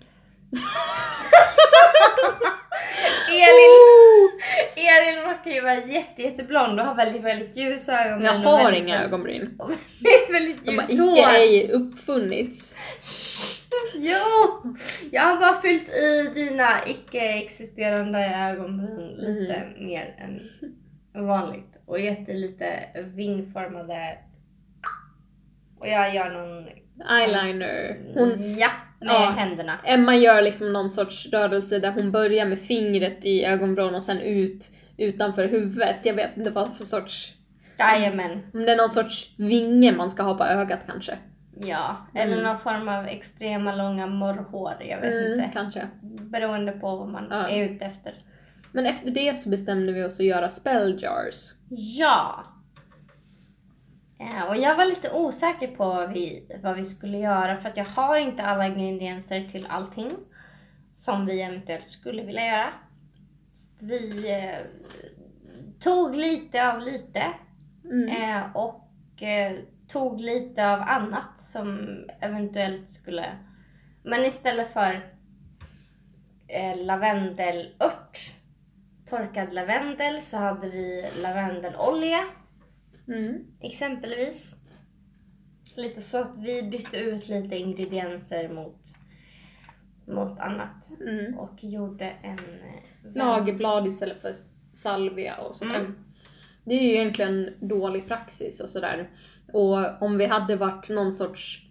Elin, 3.30 4.40
Elin 4.76 5.24
verkar 5.24 5.50
ju 5.50 5.60
vara 5.60 5.84
jätte, 5.84 6.22
jätteblond 6.22 6.80
och 6.80 6.86
har 6.86 6.94
väldigt, 6.94 7.22
väldigt 7.22 7.56
ljusa 7.56 8.04
ögonbryn. 8.04 8.26
Jag 8.26 8.34
har 8.34 8.64
väldigt, 8.64 8.84
inga 8.86 9.04
ögonbryn. 9.04 9.54
och 9.58 9.70
Väldigt, 10.00 10.34
väldigt 10.34 10.64
De 10.66 10.78
har 10.78 10.84
ljust 10.88 11.00
hår. 11.00 11.18
icke 11.18 11.28
ej 11.36 11.70
uppfunnits. 11.72 12.76
Jo! 13.94 14.74
Jag 15.12 15.22
har 15.22 15.36
bara 15.36 15.60
fyllt 15.62 15.88
i 15.88 16.30
dina 16.34 16.86
icke-existerande 16.86 18.18
ögonbryn 18.50 19.14
lite 19.18 19.54
Mm. 19.54 19.86
mer 19.86 20.14
än 20.18 20.50
vanligt. 21.26 21.70
Och 21.86 22.00
gett 22.00 22.26
dig 22.26 22.36
lite 22.36 22.80
vingformade... 23.04 24.18
Och 25.78 25.88
jag 25.88 26.14
gör 26.14 26.30
någon... 26.30 26.66
Eyeliner. 27.18 27.96
Hon, 28.14 28.54
Ja, 28.58 28.70
med 29.04 29.14
Ja. 29.14 29.30
händerna. 29.36 29.72
Emma 29.84 30.16
gör 30.16 30.42
liksom 30.42 30.72
någon 30.72 30.90
sorts 30.90 31.26
rörelse 31.26 31.78
där 31.78 31.92
hon 31.92 32.12
börjar 32.12 32.46
med 32.46 32.58
fingret 32.60 33.18
i 33.24 33.44
ögonvrån 33.44 33.94
och 33.94 34.02
sen 34.02 34.20
ut 34.20 34.70
utanför 34.96 35.48
huvudet. 35.48 35.96
Jag 36.02 36.14
vet 36.14 36.36
inte 36.36 36.50
vad 36.50 36.76
för 36.76 36.84
sorts... 36.84 37.32
Jajamän. 37.78 38.30
Om 38.54 38.64
det 38.64 38.72
är 38.72 38.76
någon 38.76 38.90
sorts 38.90 39.30
vinge 39.36 39.92
man 39.92 40.10
ska 40.10 40.22
ha 40.22 40.34
på 40.34 40.44
ögat 40.44 40.80
kanske. 40.86 41.18
Ja, 41.60 41.96
eller 42.14 42.32
Mm. 42.32 42.44
någon 42.44 42.58
form 42.58 42.88
av 42.88 43.06
extrema 43.06 43.74
långa 43.74 44.06
morrhår. 44.06 44.72
Jag 44.80 45.00
vet 45.00 45.12
Mm, 45.12 45.32
inte. 45.38 45.50
kanske. 45.52 45.88
Beroende 46.02 46.72
på 46.72 46.96
vad 46.96 47.08
man 47.08 47.26
Ja. 47.30 47.48
är 47.48 47.64
ute 47.64 47.84
efter. 47.84 48.12
Men 48.72 48.86
efter 48.86 49.10
det 49.10 49.36
så 49.36 49.48
bestämde 49.48 49.92
vi 49.92 50.04
oss 50.04 50.20
att 50.20 50.26
göra 50.26 50.48
spell 50.50 50.98
jars. 51.02 51.52
Ja! 54.18 54.24
Eh, 54.26 54.48
Och 54.48 54.56
jag 54.56 54.76
var 54.76 54.84
lite 54.86 55.12
osäker 55.12 55.68
på 55.68 55.84
vad 55.84 56.12
vi, 56.12 56.46
vad 56.62 56.76
vi 56.76 56.84
skulle 56.84 57.18
göra 57.18 57.56
för 57.56 57.68
att 57.68 57.76
jag 57.76 57.84
har 57.84 58.16
inte 58.16 58.42
alla 58.42 58.66
ingredienser 58.66 59.48
till 59.48 59.66
allting 59.70 60.12
som 60.94 61.26
vi 61.26 61.42
eventuellt 61.42 61.88
skulle 61.88 62.22
vilja 62.22 62.46
göra. 62.46 62.72
Så 63.50 63.86
vi 63.86 64.32
eh, 64.32 64.58
tog 65.80 66.16
lite 66.16 66.72
av 66.72 66.80
lite 66.80 67.24
Mm. 67.90 68.08
eh, 68.08 68.56
och 68.56 69.22
eh, 69.22 69.52
tog 69.88 70.20
lite 70.20 70.72
av 70.72 70.80
annat 70.80 71.38
som 71.38 71.78
eventuellt 72.20 72.90
skulle... 72.90 73.26
Men 74.02 74.24
istället 74.24 74.72
för 74.72 75.12
eh, 76.48 76.76
lavendelört, 76.84 78.32
torkad 79.10 79.52
lavendel, 79.52 80.22
så 80.22 80.36
hade 80.36 80.70
vi 80.70 81.04
lavendelolja 81.22 82.24
Mm. 83.08 83.44
exempelvis. 83.60 84.56
Lite 85.76 86.00
så 86.00 86.18
att 86.22 86.32
vi 86.38 86.62
bytte 86.62 86.96
ut 86.98 87.28
lite 87.28 87.56
ingredienser 87.56 88.48
mot, 88.48 88.80
mot 90.06 90.40
annat 90.40 90.90
Mm. 91.00 91.38
och 91.38 91.64
gjorde 91.64 92.04
en... 92.22 92.38
eh, 92.38 93.14
Lagerblad 93.14 93.86
istället 93.86 94.20
för 94.20 94.32
salvia 94.74 95.36
och 95.36 95.54
sådär. 95.54 95.80
Mm. 95.80 95.94
Det 96.64 96.74
är 96.74 96.82
ju 96.82 96.94
egentligen 96.94 97.54
dålig 97.60 98.08
praxis 98.08 98.60
och 98.60 98.68
sådär. 98.68 99.10
Och 99.52 100.02
om 100.02 100.18
vi 100.18 100.26
hade 100.26 100.56
varit 100.56 100.88
någon 100.88 101.12
sorts 101.12 101.62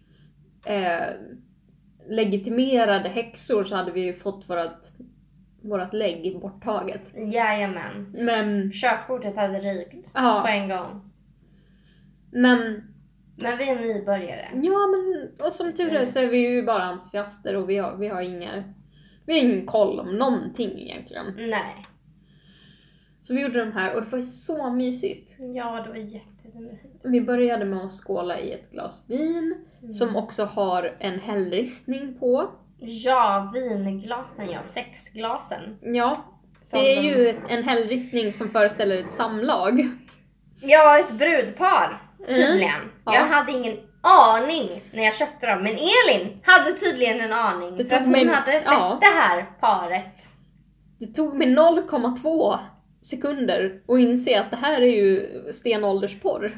eh, 0.66 1.08
legitimerade 2.10 3.10
häxor 3.10 3.64
så 3.64 3.76
hade 3.76 3.92
vi 3.92 4.02
ju 4.06 4.14
fått 4.14 4.50
vårat, 4.50 4.94
vårat 5.62 5.94
lägg 5.94 6.40
borttaget. 6.42 7.12
Jajamän. 7.34 8.12
Men, 8.18 8.72
Körkortet 8.72 9.36
hade 9.36 9.60
rykt 9.60 10.14
på 10.14 10.20
ja, 10.20 10.48
en 10.48 10.70
gång. 10.70 11.10
Men, 12.34 12.84
Men 13.36 13.58
vi 13.58 13.70
är 13.70 13.80
nybörjare. 13.80 14.48
ja 14.54 14.88
men, 14.88 15.32
och 15.48 15.54
som 15.54 15.74
tur 15.74 15.86
är 15.88 15.90
Mm. 15.90 16.06
så 16.06 16.20
är 16.20 16.28
vi 16.28 16.38
ju 16.38 16.64
bara 16.64 16.84
entusiaster 16.84 17.56
och 17.56 17.70
vi 17.70 17.78
har, 17.78 17.98
vi 17.98 18.08
har 18.08 18.22
inga, 18.22 18.64
vi 19.26 19.34
har 19.34 19.40
ingen 19.48 19.66
koll 19.66 20.00
om 20.00 20.18
någonting 20.18 20.80
egentligen. 20.82 21.26
Nej. 21.38 21.86
Så 23.22 23.34
vi 23.34 23.42
gjorde 23.42 23.66
de 23.66 23.72
här 23.72 23.96
och 23.96 24.02
det 24.04 24.10
var 24.12 24.22
så 24.22 24.70
mysigt. 24.70 25.36
Ja, 25.40 25.82
det 25.84 25.90
var 25.90 25.98
jättemysigt. 25.98 26.96
Vi 27.04 27.22
började 27.22 27.66
med 27.66 27.80
att 27.86 27.92
skåla 27.92 28.40
i 28.40 28.52
ett 28.52 28.72
glas 28.72 29.04
vin 29.08 29.56
Mm. 29.82 29.94
som 29.94 30.16
också 30.16 30.44
har 30.46 30.96
en 31.00 31.20
hällristning 31.20 32.16
på. 32.20 32.50
Ja, 32.80 33.52
vinglasen 33.54 34.50
ja. 34.52 34.64
Sexglasen. 34.64 35.78
Ja, 35.82 36.26
Som 36.62 36.80
det 36.80 36.94
är 36.98 37.02
de- 37.02 37.08
ju 37.08 37.34
en 37.50 37.64
hällristning 37.64 38.32
som 38.32 38.50
föreställer 38.50 38.98
ett 38.98 39.12
samlag. 39.12 39.80
Ja, 40.62 41.00
ett 41.00 41.12
brudpar. 41.12 42.02
Tydligen. 42.28 42.76
Mm. 42.76 42.90
Ja. 43.06 43.14
Jag 43.16 43.26
hade 43.26 43.52
ingen 43.52 43.78
aning 44.02 44.84
när 44.92 45.04
jag 45.04 45.16
köpte 45.16 45.48
dem. 45.48 45.64
Men 45.64 45.74
Elin 45.74 46.42
hade 46.44 46.74
tydligen 46.74 47.22
en 47.22 47.34
aning. 47.34 47.78
Det 47.78 47.86
för 47.86 47.96
att 47.96 48.02
hon 48.02 48.12
mig- 48.12 48.28
hade 48.28 48.52
sett 48.52 48.64
ja. 48.66 48.98
det 49.02 49.08
här 49.08 49.46
paret. 49.60 50.30
Det 51.00 51.08
tog 51.08 51.36
mig 51.36 51.48
0,2 51.48 52.60
sekunder 53.02 53.82
att 53.88 54.00
inse 54.00 54.40
att 54.40 54.52
det 54.52 54.58
här 54.58 54.82
är 54.82 54.88
ju 54.96 55.30
stenåldersporr. 55.52 56.58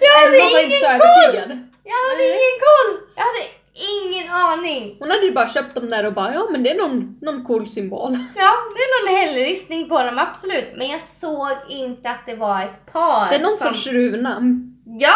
Jag 0.00 0.20
hade 0.20 0.36
ingen 0.38 0.80
koll! 0.80 1.58
Jag 1.84 2.10
hade 2.10 2.24
ingen 2.24 2.58
koll! 2.60 3.07
Ingen 4.28 4.40
aning. 4.40 4.96
Hon 4.98 5.10
hade 5.10 5.24
ju 5.24 5.32
bara 5.32 5.48
köpt 5.48 5.74
dem 5.74 5.90
där 5.90 6.06
och 6.06 6.12
bara 6.12 6.34
ja 6.34 6.48
men 6.50 6.62
det 6.62 6.70
är 6.70 6.78
någon, 6.78 7.18
någon 7.20 7.44
cool 7.44 7.68
symbol. 7.68 8.12
Ja, 8.36 8.52
det 8.76 8.80
är 8.80 9.06
någon 9.06 9.20
hällristning 9.20 9.88
på 9.88 10.02
dem, 10.02 10.18
absolut. 10.18 10.72
Men 10.76 10.88
jag 10.88 11.02
såg 11.02 11.56
inte 11.68 12.10
att 12.10 12.26
det 12.26 12.34
var 12.34 12.62
ett 12.62 12.92
par. 12.92 13.30
Det 13.30 13.36
är 13.36 13.40
någon 13.40 13.56
som, 13.56 13.74
sorts 13.74 13.86
runa. 13.86 14.42
Ja, 14.84 15.14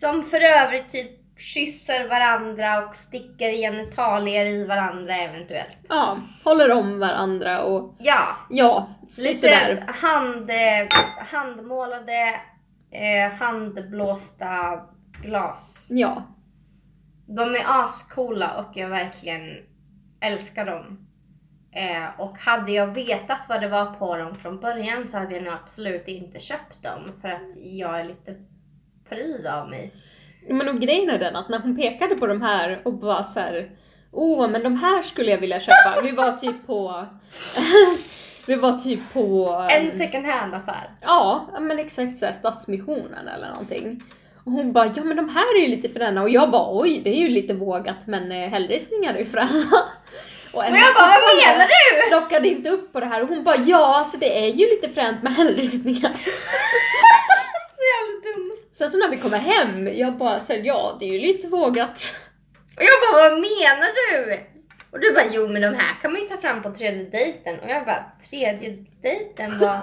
som 0.00 0.22
för 0.22 0.40
övrigt 0.40 0.90
typ 0.90 1.10
kysser 1.38 2.08
varandra 2.08 2.86
och 2.86 2.96
sticker 2.96 3.52
genitalier 3.52 4.46
i 4.46 4.66
varandra 4.66 5.16
eventuellt. 5.16 5.78
Ja, 5.88 6.18
håller 6.44 6.72
om 6.72 6.98
varandra 6.98 7.62
och 7.62 7.96
Ja, 7.98 8.36
ja, 8.50 8.88
lite 9.18 9.86
hand, 9.88 10.50
handmålade, 11.30 12.40
eh, 12.90 13.32
handblåsta 13.38 14.80
glas. 15.22 15.86
Ja. 15.90 16.22
De 17.36 17.54
är 17.54 17.84
ascoola 17.84 18.58
och 18.58 18.76
jag 18.76 18.88
verkligen 18.88 19.56
älskar 20.20 20.66
dem. 20.66 21.08
Eh, 21.74 22.20
och 22.20 22.38
hade 22.38 22.72
jag 22.72 22.86
vetat 22.86 23.46
vad 23.48 23.60
det 23.60 23.68
var 23.68 23.86
på 23.86 24.16
dem 24.16 24.34
från 24.34 24.60
början 24.60 25.08
så 25.08 25.18
hade 25.18 25.34
jag 25.34 25.44
nog 25.44 25.54
absolut 25.54 26.08
inte 26.08 26.38
köpt 26.38 26.82
dem 26.82 27.12
för 27.20 27.28
att 27.28 27.56
jag 27.56 28.00
är 28.00 28.04
lite 28.04 28.34
pryd 29.08 29.46
av 29.46 29.70
mig. 29.70 29.94
Men 30.48 30.68
och 30.68 30.80
grejen 30.80 31.10
är 31.10 31.18
den 31.18 31.36
att 31.36 31.48
när 31.48 31.58
hon 31.58 31.76
pekade 31.76 32.14
på 32.14 32.26
de 32.26 32.42
här 32.42 32.82
och 32.84 32.94
bara 32.94 33.24
så 33.24 33.40
här, 33.40 33.70
åh 34.12 34.48
men 34.48 34.62
de 34.62 34.76
här 34.76 35.02
skulle 35.02 35.30
jag 35.30 35.38
vilja 35.38 35.60
köpa. 35.60 36.00
Vi 36.02 36.10
var 36.10 36.32
typ 36.32 36.66
på, 36.66 37.06
vi 38.46 38.54
var 38.54 38.72
typ 38.72 39.12
på, 39.12 39.48
En 39.70 39.92
second 39.92 40.26
hand 40.26 40.54
affär. 40.54 40.90
ja 41.00 41.48
ja, 41.52 41.60
men 41.60 41.78
exakt 41.78 42.18
såhär 42.18 42.32
Stadsmissionen 42.32 43.28
eller 43.28 43.48
någonting. 43.50 44.02
Och 44.44 44.52
hon 44.52 44.72
bara, 44.72 44.86
ja 44.96 45.04
men 45.04 45.16
de 45.16 45.28
här 45.28 45.56
är 45.58 45.62
ju 45.62 45.68
lite 45.68 45.88
fräna 45.88 46.22
och 46.22 46.30
jag 46.30 46.50
bara, 46.50 46.78
oj 46.80 47.00
det 47.04 47.10
är 47.10 47.20
ju 47.20 47.28
lite 47.28 47.54
vågat 47.54 48.06
men 48.06 48.32
eh, 48.32 48.48
hällristningar 48.48 49.14
är 49.14 49.18
ju 49.18 49.26
fräna. 49.26 49.64
Och 50.52 50.58
Och 50.58 50.64
Emma 50.64 50.76
jag 50.78 50.94
bara, 50.94 51.06
vad 51.06 51.36
menar 51.56 51.66
du? 51.68 52.08
plockade 52.08 52.48
inte 52.48 52.70
upp 52.70 52.92
på 52.92 53.00
det 53.00 53.06
här 53.06 53.22
och 53.22 53.28
hon 53.28 53.44
bara, 53.44 53.56
ja 53.56 53.98
alltså 53.98 54.16
det 54.18 54.44
är 54.46 54.48
ju 54.48 54.66
lite 54.70 54.88
fränt 54.88 55.22
med 55.22 55.32
hällristningar. 55.32 56.16
Så 57.76 57.82
jävla 57.92 58.34
dum. 58.36 58.52
Sen 58.70 58.90
så 58.90 58.98
när 58.98 59.08
vi 59.10 59.16
kommer 59.16 59.38
hem, 59.38 59.88
jag 59.88 60.16
bara 60.16 60.40
såhär, 60.40 60.60
ja 60.64 60.96
det 61.00 61.04
är 61.04 61.12
ju 61.12 61.18
lite 61.18 61.48
vågat. 61.48 62.12
Och 62.76 62.82
jag 62.82 63.00
bara, 63.12 63.22
vad 63.30 63.32
menar 63.40 63.88
du? 63.94 64.40
Och 64.92 65.00
du 65.00 65.12
bara, 65.12 65.24
jo 65.32 65.48
men 65.48 65.62
de 65.62 65.68
här 65.68 66.00
kan 66.02 66.12
man 66.12 66.20
ju 66.22 66.28
ta 66.28 66.36
fram 66.36 66.62
på 66.62 66.70
tredje 66.74 67.04
dejten. 67.04 67.58
Och 67.60 67.70
jag 67.70 67.84
bara, 67.84 68.04
tredje 68.30 68.76
dejten? 69.02 69.58
Vad, 69.58 69.80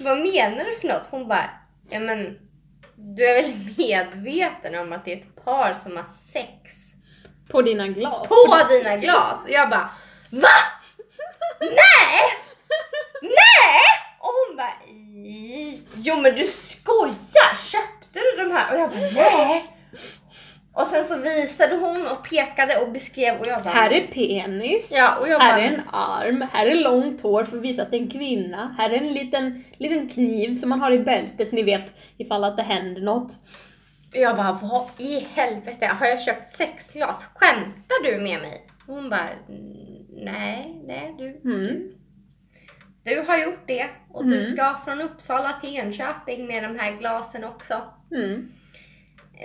vad 0.00 0.18
menar 0.18 0.64
du 0.64 0.76
för 0.80 0.88
något? 0.88 1.06
Hon 1.10 1.28
bara, 1.28 1.50
ja 1.90 2.00
men 2.00 2.38
du 2.96 3.26
är 3.26 3.42
väl 3.42 3.52
medveten 3.78 4.74
om 4.78 4.92
att 4.92 5.04
det 5.04 5.12
är 5.12 5.16
ett 5.16 5.44
par 5.44 5.74
som 5.82 5.96
har 5.96 6.06
sex 6.08 6.72
På 7.50 7.62
dina 7.62 7.88
glas. 7.88 8.28
på 8.28 8.56
dina 8.68 8.96
glas? 8.96 9.44
Och 9.44 9.50
jag 9.50 9.70
bara, 9.70 9.90
VA? 10.30 10.48
Nej! 11.60 12.32
Nej! 13.22 13.82
Och 14.18 14.30
hon 14.48 14.56
bara, 14.56 14.74
"I- 15.26 15.82
jo 15.94 16.16
men 16.16 16.34
du 16.34 16.44
skojar! 16.46 17.56
Köpte 17.72 18.20
du 18.36 18.44
de 18.44 18.50
här? 18.54 18.72
Och 18.74 18.80
jag 18.80 18.90
bara, 18.90 19.00
nej! 19.00 19.76
Och 20.76 20.86
sen 20.86 21.04
så 21.04 21.18
visade 21.18 21.76
hon 21.76 22.06
och 22.06 22.28
pekade 22.30 22.76
och 22.80 22.92
beskrev 22.92 23.40
och 23.40 23.46
jag 23.46 23.62
bara, 23.62 23.70
Här 23.74 23.92
är 23.92 24.06
penis. 24.06 24.92
Ja, 24.96 25.16
och 25.20 25.28
jag 25.28 25.38
här 25.38 25.52
bara, 25.52 25.62
är 25.62 25.68
en 25.72 25.80
arm. 25.92 26.44
Här 26.52 26.66
är 26.66 26.74
långt 26.74 27.20
hår 27.20 27.44
för 27.44 27.56
att 27.56 27.62
visa 27.62 27.82
att 27.82 27.90
det 27.90 27.96
är 27.96 28.00
en 28.00 28.10
kvinna. 28.10 28.74
Här 28.78 28.90
är 28.90 28.96
en 28.96 29.12
liten, 29.12 29.64
liten 29.78 30.08
kniv 30.08 30.54
som 30.54 30.68
man 30.68 30.80
har 30.80 30.90
i 30.92 30.98
bältet, 30.98 31.52
ni 31.52 31.62
vet 31.62 31.94
ifall 32.16 32.44
att 32.44 32.56
det 32.56 32.62
händer 32.62 33.00
något. 33.02 33.32
jag 34.12 34.36
bara, 34.36 34.58
vad 34.62 34.86
i 34.98 35.26
helvete, 35.34 35.86
har 35.86 36.06
jag 36.06 36.22
köpt 36.22 36.50
sex 36.50 36.92
glas? 36.92 37.26
Skämtar 37.34 38.04
du 38.04 38.18
med 38.18 38.40
mig? 38.40 38.66
Hon 38.86 39.10
bara, 39.10 39.28
"Mm, 39.48 40.04
nej, 40.24 40.82
nej 40.86 41.14
du, 41.18 41.40
Mm. 41.50 41.92
du 43.04 43.24
har 43.28 43.38
gjort 43.38 43.64
det 43.66 43.86
och 44.12 44.24
du 44.26 44.32
Mm. 44.34 44.44
ska 44.44 44.74
från 44.84 45.00
Uppsala 45.00 45.52
till 45.60 45.76
Enköping 45.76 46.46
med 46.46 46.62
de 46.62 46.78
här 46.78 46.92
glasen 46.98 47.44
också. 47.44 47.74
Mm. 48.16 48.52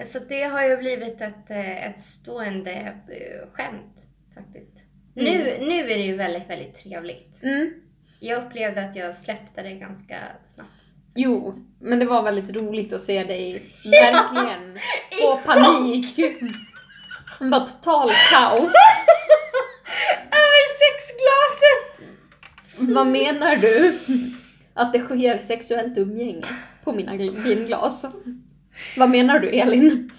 Så 0.06 0.20
det 0.20 0.44
har 0.44 0.66
ju 0.66 0.78
blivit 0.78 1.22
ett, 1.22 1.50
eh, 1.50 1.88
ett 1.88 2.00
stående 2.00 2.72
eh, 2.72 3.50
skämt 3.54 4.06
faktiskt. 4.36 4.74
Mm. 5.16 5.26
Nu, 5.34 5.58
nu 5.68 5.80
är 5.92 5.98
det 5.98 6.04
ju 6.06 6.16
väldigt, 6.16 6.50
väldigt 6.50 6.76
trevligt. 6.84 7.44
Mm. 7.44 7.74
Jag 8.20 8.44
upplevde 8.46 8.86
att 8.86 8.96
jag 8.96 9.16
släppte 9.16 9.62
det 9.62 9.74
ganska 9.74 10.16
snabbt. 10.46 10.70
Jo, 11.16 11.54
men 11.80 12.00
det 12.00 12.06
var 12.06 12.24
väldigt 12.24 12.56
roligt 12.56 12.94
att 12.94 13.02
se 13.02 13.24
dig 13.24 13.64
verkligen 13.84 14.80
få 15.22 15.38
panik. 15.38 16.16
Bara 17.52 17.60
total 17.66 18.10
kaos. 18.32 18.74
Över 20.32 20.66
sexglasen! 20.80 22.16
Vad 22.96 23.08
menar 23.08 23.56
du? 23.56 24.00
Att 24.74 24.94
det 24.94 25.00
sker 25.00 25.38
sexuellt 25.40 25.98
umgänge 25.98 26.48
på 26.84 26.94
mina 26.94 27.14
gl- 27.14 27.44
vinglas? 27.44 28.06
Vad 28.97 29.10
menar 29.10 29.39
du 29.39 29.49
Elin? 29.49 30.11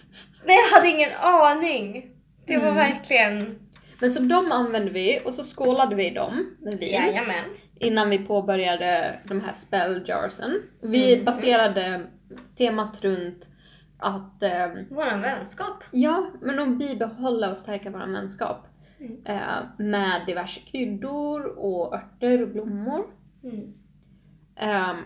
Nej, 0.47 0.57
jag 0.57 0.77
hade 0.79 0.89
ingen 0.91 1.11
aning. 1.21 2.11
Det 2.47 2.57
var 2.57 2.63
Mm. 2.65 2.75
verkligen... 2.77 3.59
Men 4.01 4.11
så 4.11 4.23
de 4.23 4.53
använde 4.53 4.91
vi 4.91 5.21
och 5.25 5.35
så 5.35 5.43
skålade 5.45 5.95
vi 5.97 6.11
dem 6.11 6.57
med 6.61 6.75
vin 6.79 6.89
Jajamän. 6.93 7.45
innan 7.81 8.11
vi 8.11 8.19
påbörjade 8.19 9.19
de 9.25 9.41
här 9.41 9.53
spelljarsen. 9.53 10.63
Vi 10.83 11.13
Mm. 11.13 11.25
baserade 11.25 12.07
temat 12.59 13.05
runt 13.05 13.49
att, 13.99 14.43
eh, 14.43 14.67
Våran 14.91 15.21
vänskap. 15.21 15.85
ja, 15.91 16.27
men 16.43 16.59
att 16.59 16.79
bibehålla 16.79 17.51
och 17.51 17.59
stärka 17.59 17.91
vår 17.91 18.13
vänskap. 18.13 18.67
Mm. 19.01 19.17
eh, 19.25 19.59
med 19.79 20.23
diverse 20.27 20.61
kryddor 20.61 21.47
och 21.59 21.95
örter 21.95 22.43
och 22.43 22.49
blommor. 22.49 23.05
Mm. 23.45 23.73
Ehm, 24.57 24.97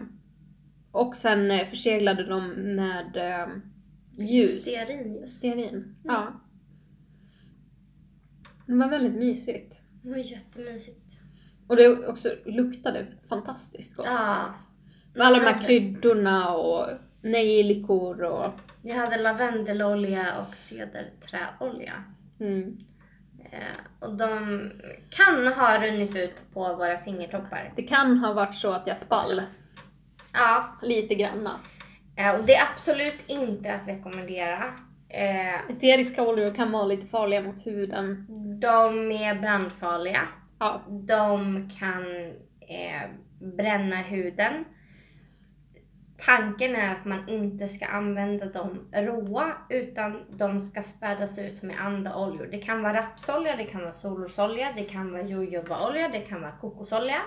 och 0.94 1.16
sen 1.16 1.50
eh, 1.50 1.66
förseglade 1.66 2.24
de 2.24 2.48
med 2.50 3.16
ehm, 3.16 3.62
ljus. 4.12 4.62
Stearinljus. 4.62 5.32
Stearin. 5.32 5.96
Ja. 6.02 6.40
Det 8.66 8.74
var 8.74 8.88
väldigt 8.88 9.14
mysigt. 9.14 9.80
Det 10.02 10.10
var 10.10 10.16
jättemysigt. 10.16 11.20
Och 11.68 11.76
det 11.76 12.08
också 12.08 12.28
luktade 12.44 13.06
fantastiskt 13.28 13.96
gott. 13.96 14.06
Ja. 14.06 14.54
Med 15.14 15.26
alla 15.26 15.38
de 15.38 15.44
här 15.44 15.62
kryddorna 15.66 16.54
och 16.54 16.86
nejlikor 17.22 18.22
och... 18.22 18.50
Jag 18.82 18.96
hade 18.96 19.22
lavendelolja 19.22 20.26
och 20.38 20.56
cederträolja. 20.56 22.04
Mm. 22.40 22.78
Eh, 23.52 24.06
och 24.08 24.16
de 24.16 24.60
kan 25.10 25.46
ha 25.46 25.86
runnit 25.86 26.16
ut 26.16 26.52
på 26.52 26.60
våra 26.60 26.98
fingertoppar. 26.98 27.72
Det 27.76 27.82
kan 27.82 28.18
ha 28.18 28.32
varit 28.32 28.54
så 28.54 28.70
att 28.70 28.86
jag 28.86 28.98
spall 28.98 29.42
Ja, 30.34 30.64
lite 30.82 31.14
granna. 31.14 31.60
eh, 32.16 32.34
och 32.40 32.46
det 32.46 32.54
är 32.54 32.68
absolut 32.74 33.30
inte 33.30 33.74
att 33.74 33.88
rekommendera. 33.88 34.64
Eh, 35.08 35.70
Eteriska 35.70 36.22
oljor 36.22 36.54
kan 36.54 36.72
vara 36.72 36.84
lite 36.84 37.06
farliga 37.06 37.42
mot 37.42 37.66
huden. 37.66 38.26
de 38.60 39.10
är 39.12 39.40
brandfarliga. 39.40 40.20
Ja. 40.58 40.82
De 40.88 41.68
kan 41.78 42.04
eh, 42.60 43.10
bränna 43.56 43.96
huden. 43.96 44.64
Tanken 46.18 46.76
är 46.76 46.92
att 46.92 47.04
man 47.04 47.28
inte 47.28 47.68
ska 47.68 47.86
använda 47.86 48.46
dem 48.46 48.88
råa 48.92 49.52
utan 49.70 50.24
de 50.30 50.60
ska 50.60 50.82
spädas 50.82 51.38
ut 51.38 51.62
med 51.62 51.80
andra 51.80 52.16
oljor. 52.16 52.48
Det 52.50 52.58
kan 52.58 52.82
vara 52.82 52.96
rapsolja, 52.98 53.56
det 53.56 53.64
kan 53.64 53.80
vara 53.80 53.92
solrosolja, 53.92 54.68
det 54.76 54.84
kan 54.84 55.12
vara 55.12 55.22
jojobaolja, 55.22 56.08
det 56.12 56.20
kan 56.20 56.40
vara 56.40 56.52
kokosolja. 56.60 57.18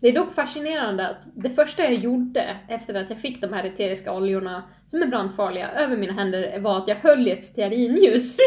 Det 0.00 0.08
är 0.08 0.12
dock 0.12 0.34
fascinerande 0.34 1.08
att 1.08 1.22
det 1.34 1.50
första 1.50 1.82
jag 1.84 1.94
gjorde 1.94 2.56
efter 2.68 2.94
att 2.94 3.10
jag 3.10 3.18
fick 3.20 3.40
de 3.40 3.52
här 3.52 3.64
eteriska 3.64 4.12
oljorna 4.12 4.62
som 4.86 5.02
är 5.02 5.06
brandfarliga 5.06 5.70
över 5.70 5.96
mina 5.96 6.12
händer 6.12 6.60
var 6.60 6.78
att 6.78 6.88
jag 6.88 6.96
höll 6.96 7.28
i 7.28 7.30
ett 7.30 7.44
stearinljus 7.44 8.38
i 8.38 8.42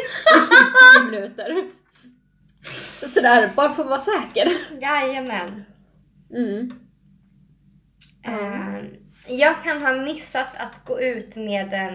typ 0.49 1.11
10 1.11 1.11
minuter. 1.11 1.64
Sådär, 3.07 3.49
bara 3.56 3.69
för 3.69 3.84
att 3.84 3.90
vara 3.90 3.99
säker. 3.99 4.48
Jajamän. 4.82 5.64
Mm. 6.36 6.72
Eh, 8.26 8.86
jag 9.28 9.64
kan 9.64 9.82
ha 9.82 9.94
missat 9.94 10.48
att 10.57 10.86
gå 10.86 11.02
ut 11.02 11.36
med 11.36 11.69
den, 11.69 11.94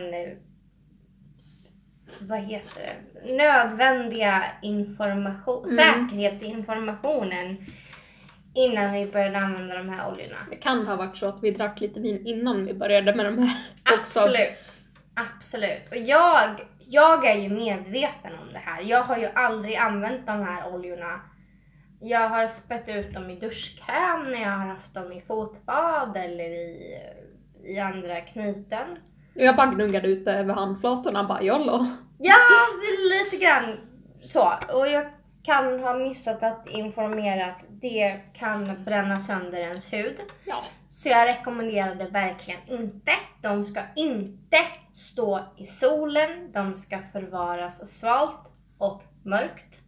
vad 2.19 2.39
heter 2.41 2.81
det, 3.23 3.33
nödvändiga 3.37 4.45
information, 4.63 5.65
Mm. 5.71 5.77
säkerhetsinformationen 6.09 7.57
innan 8.57 8.93
vi 8.93 9.07
började 9.07 9.39
använda 9.39 9.77
de 9.77 9.89
här 9.89 10.13
oljorna. 10.13 10.37
Det 10.51 10.57
kan 10.57 10.87
ha 10.87 10.97
varit 10.97 11.17
så 11.17 11.27
att 11.29 11.43
vi 11.43 11.51
drack 11.51 11.81
lite 11.81 12.01
vin 12.01 12.27
innan 12.27 12.67
vi 12.67 12.75
började 12.75 13.15
med 13.15 13.25
de 13.25 13.39
här 13.39 13.57
också. 13.99 14.21
Absolut. 14.21 14.77
Absolut. 15.15 15.89
Och 15.91 15.97
jag, 15.97 16.51
jag 16.87 17.27
är 17.27 17.39
ju 17.39 17.49
medveten 17.49 18.33
om 18.43 18.53
det 18.53 18.59
här. 18.59 18.83
Jag 18.83 19.03
har 19.03 19.17
ju 19.17 19.27
aldrig 19.35 19.77
använt 19.77 20.27
de 20.27 20.43
här 20.45 20.75
oljorna. 20.75 21.21
Jag 22.01 22.29
har 22.29 22.47
spett 22.47 22.89
ut 22.89 23.15
dem 23.15 23.31
i 23.31 23.41
duschkräm 23.41 24.23
när 24.25 24.43
jag 24.43 24.51
har 24.51 24.67
haft 24.67 24.95
dem 24.95 25.13
i 25.13 25.21
fotbad 25.21 26.17
eller 26.17 26.45
i, 26.45 26.99
i 27.65 27.79
andra 27.79 28.21
knyten. 28.21 28.87
Jag 29.35 29.57
bara 29.57 29.67
gnuggade 29.67 30.09
ut 30.09 30.25
det 30.25 30.33
över 30.33 30.55
handflatorna 30.55 31.25
bara 31.25 31.43
jollo. 31.43 31.87
Ja, 32.19 32.37
lite 33.11 33.45
grann 33.45 33.81
så. 34.23 34.53
Och 34.73 34.89
jag 34.89 35.07
kan 35.47 35.81
ha 35.81 35.95
missat 35.95 36.43
att 36.43 36.69
informera 36.69 37.47
att 37.47 37.65
det 37.69 38.21
kan 38.35 38.85
bränna 38.85 39.21
sönder 39.21 39.61
ens 39.61 39.93
hud. 39.93 40.17
Ja. 40.45 40.65
Så 40.89 41.09
jag 41.09 41.29
rekommenderar 41.29 41.95
det 41.95 42.09
verkligen 42.09 42.61
inte. 42.69 43.13
De 43.43 43.65
ska 43.65 43.81
inte 43.97 44.57
stå 44.95 45.41
i 45.57 45.67
solen. 45.67 46.53
De 46.53 46.75
ska 46.75 46.99
förvaras 47.13 47.99
svalt 47.99 48.53
och 48.79 49.03
mörkt. 49.23 49.81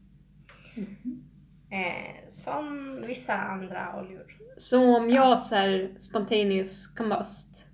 Eh, 1.71 2.29
som 2.29 2.97
vissa 3.07 3.35
andra 3.35 3.95
oljor. 4.01 4.27
Så 4.57 4.97
om 4.97 5.11
jag 5.11 5.39
så 5.39 5.55
här 5.55 5.91
spontaneous 5.99 6.87
combust 6.87 7.65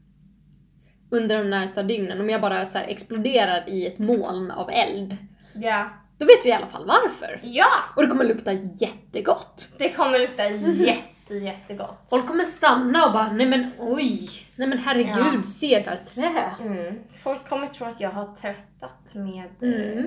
under 1.11 1.39
de 1.39 1.51
närmsta 1.51 1.83
dygnen, 1.83 2.21
om 2.21 2.31
jag 2.31 2.41
bara 2.41 2.67
så 2.67 2.79
här 2.79 2.87
exploderar 2.87 3.69
i 3.69 3.87
ett 3.87 3.99
moln 3.99 4.51
av 4.51 4.71
eld, 4.71 5.17
Ja. 5.55 5.91
Då 6.19 6.27
vet 6.27 6.45
vi 6.45 6.49
i 6.49 6.53
alla 6.53 6.67
fall 6.67 6.87
varför. 6.87 7.41
ja, 7.43 7.67
Och 7.97 8.03
det 8.03 8.09
kommer 8.09 8.25
lukta 8.25 8.53
jättegott. 8.53 9.71
det 9.79 9.91
kommer 9.93 10.19
lukta 10.19 10.49
jätte, 10.51 11.35
jättegott. 11.35 12.07
Folk 12.11 12.27
kommer 12.27 12.45
stanna 12.45 13.07
och 13.07 13.13
bara, 13.13 13.33
nej 13.33 13.47
men 13.47 13.71
oj, 13.79 14.31
nej 14.57 14.69
men 14.69 14.79
herregud, 14.79 15.35
Ja. 15.35 15.43
cedarträ. 15.43 16.55
Mm. 16.61 16.99
Folk 17.15 17.49
kommer 17.49 17.67
tro 17.69 17.87
att 17.87 18.01
jag 18.01 18.11
har 18.11 18.37
tvättat 18.37 19.15
med 19.15 19.49
Mm. 19.63 19.99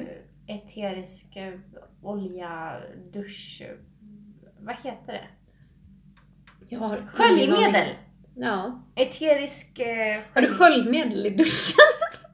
eh, 0.47 0.55
eterisk 0.55 1.35
eh, 1.35 1.53
olja, 2.03 2.73
dusch... 3.13 3.61
Vad 4.59 4.75
heter 4.75 5.13
det? 5.13 5.27
Jag 6.69 6.79
har 6.79 7.07
Sköljmedel! 7.07 7.88
Ja. 8.35 8.84
Eterisk 8.95 9.79
eh, 9.79 10.21
Har 10.34 10.41
du 10.41 10.47
skölj- 10.47 10.53
sköljmedel 10.57 11.25
i 11.25 11.29
duschen? 11.29 11.77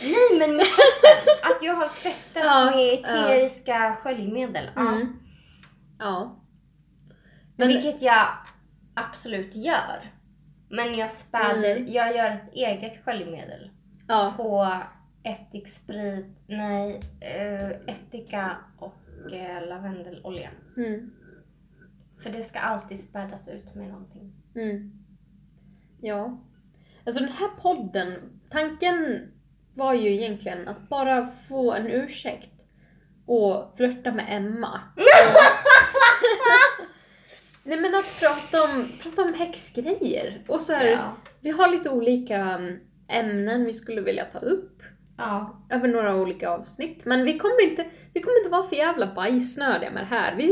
Nej 0.00 0.38
men 0.38 0.56
med 0.56 0.64
tvätten! 0.66 1.38
Att 1.42 1.62
jag 1.62 1.74
har 1.74 1.88
tvättat 2.02 2.44
Ja, 2.44 2.70
med 2.76 2.94
eteriska 2.94 3.96
sköljmedel. 4.00 4.70
Ja. 4.74 4.80
Mm. 4.94 5.18
Ja. 5.98 6.40
Men, 7.56 7.68
Vilket 7.68 8.02
jag 8.02 8.26
absolut 8.94 9.54
gör. 9.54 10.10
Men 10.68 10.94
jag 10.94 11.10
späder, 11.10 11.76
Mm. 11.76 11.92
jag 11.92 12.16
gör 12.16 12.30
ett 12.30 12.52
eget 12.54 13.04
sköljmedel. 13.04 13.70
ja. 14.08 14.34
På 14.36 14.76
ättiksprit, 15.22 16.26
nej, 16.46 17.00
eh, 17.20 17.70
ättika 17.94 18.56
och 18.78 19.32
eh, 19.32 19.68
lavendelolja. 19.68 20.50
Mm. 20.76 21.10
För 22.22 22.30
det 22.30 22.42
ska 22.42 22.58
alltid 22.58 23.00
spädas 23.00 23.48
ut 23.48 23.74
med 23.74 23.88
någonting. 23.88 24.32
Mm. 24.54 24.92
Ja. 26.00 26.40
Alltså 27.06 27.20
den 27.24 27.32
här 27.32 27.48
podden, 27.48 28.18
tanken 28.50 29.28
var 29.74 29.94
ju 29.94 30.12
egentligen 30.12 30.68
att 30.68 30.88
bara 30.88 31.28
få 31.48 31.72
en 31.72 31.86
ursäkt 31.86 32.50
och 33.26 33.74
flörta 33.76 34.12
med 34.12 34.26
Emma. 34.28 34.80
Nej 37.64 37.80
men 37.80 37.94
att 37.94 38.20
prata 38.20 38.62
om, 38.62 38.88
prata 39.02 39.22
om 39.22 39.34
häxgrejer. 39.34 40.44
Och 40.48 40.62
så 40.62 40.72
här, 40.72 40.86
Ja. 40.86 41.16
vi 41.40 41.50
har 41.50 41.68
lite 41.68 41.90
olika 41.90 42.36
mm, 42.36 42.80
ämnen 43.08 43.64
vi 43.64 43.72
skulle 43.72 44.00
vilja 44.00 44.24
ta 44.24 44.38
upp 44.38 44.82
ja. 45.16 45.64
över 45.70 45.88
några 45.88 46.16
olika 46.16 46.50
avsnitt. 46.50 47.04
Men 47.04 47.24
vi 47.24 47.38
kommer 47.38 47.62
inte, 47.70 47.86
vi 48.14 48.20
kommer 48.20 48.38
inte 48.38 48.50
vara 48.50 48.68
för 48.68 48.76
jävla 48.76 49.14
bajsnödiga 49.14 49.90
med 49.90 50.02
det 50.02 50.16
här. 50.16 50.34
Vi, 50.36 50.46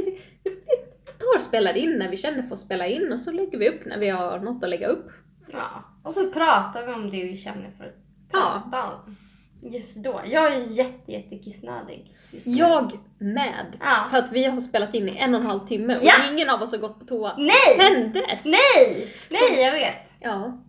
vi, 0.44 0.50
vi, 0.50 0.76
tar 1.18 1.36
och 1.36 1.42
spelar 1.42 1.76
in 1.76 1.90
när 1.98 2.08
vi 2.08 2.16
känner 2.16 2.42
för 2.42 2.54
att 2.54 2.60
spela 2.60 2.86
in 2.86 3.12
och 3.12 3.20
så 3.20 3.32
lägger 3.32 3.58
vi 3.58 3.68
upp 3.68 3.84
när 3.86 3.98
vi 3.98 4.08
har 4.08 4.38
något 4.38 4.64
att 4.64 4.70
lägga 4.70 4.86
upp. 4.86 5.10
ja. 5.52 5.84
Och 6.02 6.10
så 6.10 6.32
pratar 6.32 6.86
vi 6.86 6.92
om 6.92 7.10
det 7.10 7.24
vi 7.24 7.36
känner 7.36 7.70
för 7.70 7.84
att 7.84 8.09
Ja. 8.32 8.62
prata 8.70 8.94
om. 8.94 9.16
Just 9.62 9.96
då. 9.96 10.20
Jag 10.26 10.54
är 10.54 10.60
jätte, 10.60 11.12
jätte 11.12 11.38
kissnödig. 11.38 12.16
just 12.30 12.46
nu. 12.46 12.52
Jag 12.52 12.98
med. 13.18 13.76
Ja. 13.80 14.06
För 14.10 14.18
att 14.18 14.32
vi 14.32 14.44
har 14.44 14.60
spelat 14.60 14.94
in 14.94 15.08
i 15.08 15.18
en 15.18 15.34
och 15.34 15.40
en 15.40 15.46
halv 15.46 15.66
timme 15.66 15.96
och 15.96 16.02
Ja. 16.04 16.12
ingen 16.32 16.50
av 16.50 16.62
oss 16.62 16.72
har 16.72 16.78
gått 16.78 16.98
på 17.00 17.04
toa 17.04 17.36
Nej! 17.36 17.50
sen 17.76 18.12
dess. 18.12 18.44
Nej! 18.44 19.12
Nej, 19.30 19.60
jag 19.64 19.72
vet. 19.72 20.10
Ja. 20.20 20.60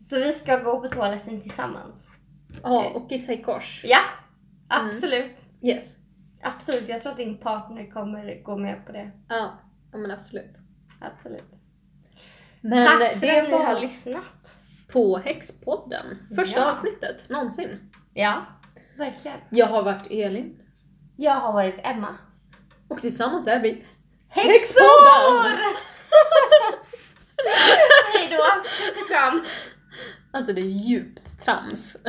Så 0.00 0.16
vi 0.16 0.32
ska 0.32 0.56
gå 0.56 0.80
på 0.80 0.88
toaletten 0.88 1.40
tillsammans. 1.40 2.14
ja, 2.62 2.84
och 2.94 3.08
kissa 3.08 3.32
i 3.32 3.42
kors. 3.42 3.80
Ja, 3.84 4.00
absolut. 4.68 5.42
Yes. 5.62 5.96
Absolut. 6.42 6.88
Jag 6.88 7.00
tror 7.02 7.12
att 7.12 7.18
din 7.18 7.38
partner 7.38 7.90
kommer 7.90 8.42
gå 8.42 8.56
med 8.56 8.86
på 8.86 8.92
det. 8.92 9.10
Ja, 9.28 9.58
ja 9.92 9.98
men 9.98 10.10
absolut. 10.10 10.56
Absolut. 11.00 11.44
Men 12.60 12.86
Tack 12.86 12.98
för 12.98 13.26
att 13.28 13.48
ni 13.50 13.56
har 13.64 13.80
lyssnat. 13.80 14.56
På 14.92 15.18
Häxpodden. 15.18 16.18
Första 16.36 16.60
Ja. 16.60 16.70
avsnittet 16.70 17.28
någonsin. 17.28 17.90
Ja, 18.14 18.42
verkligen. 18.98 19.38
Jag 19.50 19.66
har 19.66 19.82
varit 19.82 20.06
Elin. 20.10 20.60
Jag 21.16 21.34
har 21.34 21.52
varit 21.52 21.76
Emma. 21.82 22.14
Och 22.88 22.98
tillsammans 22.98 23.46
är 23.46 23.60
vi 23.60 23.84
Häxor! 24.28 24.80
Hej 28.14 28.28
då. 28.30 28.44
Puss 28.62 29.02
och 29.02 29.08
kram. 29.08 29.44
Alltså 30.30 30.52
det 30.52 30.60
är 30.60 30.64
djupt 30.64 31.40
trams. 31.44 31.96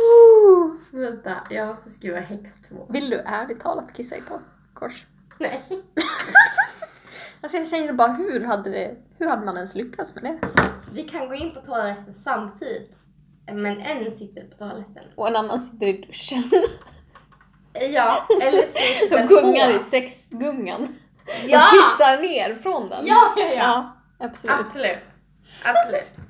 Uh, 0.00 1.00
vänta, 1.00 1.40
jag 1.50 1.68
måste 1.68 1.90
skriva 1.90 2.20
häx 2.20 2.50
2. 2.68 2.86
Vill 2.90 3.10
du 3.10 3.16
ärligt 3.18 3.60
talat 3.60 3.96
kissa 3.96 4.16
i 4.16 4.20
ko- 4.20 4.40
kors? 4.74 5.06
Nej. 5.38 5.62
Alltså 7.42 7.58
jag 7.58 7.68
säger 7.68 7.92
bara 7.92 8.12
hur 8.12 8.44
hade, 8.44 8.70
det, 8.70 8.96
hur 9.18 9.26
hade 9.26 9.44
man 9.44 9.56
ens 9.56 9.74
lyckats 9.74 10.14
med 10.14 10.24
det? 10.24 10.38
Vi 10.92 11.02
kan 11.02 11.28
gå 11.28 11.34
in 11.34 11.54
på 11.54 11.60
toaletten 11.60 12.14
samtidigt. 12.14 12.98
Men 13.52 13.80
en 13.80 14.18
sitter 14.18 14.44
på 14.44 14.56
toaletten. 14.56 15.04
Och 15.14 15.28
en 15.28 15.36
annan 15.36 15.60
sitter 15.60 15.86
i 15.86 15.92
duschen. 15.92 16.42
Ja, 17.92 18.26
eller 18.42 18.62
skriv 18.66 19.08
typ 19.08 19.12
Och 19.22 19.28
gungar 19.28 19.72
H. 19.72 19.78
i 19.80 19.82
sexgungan. 19.82 20.88
Ja! 21.46 21.64
Och 21.64 21.70
kissar 21.70 22.22
ner 22.22 22.54
från 22.54 22.88
den. 22.88 23.06
Ja, 23.06 23.34
ja, 23.36 23.44
ja. 23.44 23.54
Ja, 23.54 23.96
absolut. 24.26 24.56
Absolut. 24.60 24.98
Absolut. 25.64 26.29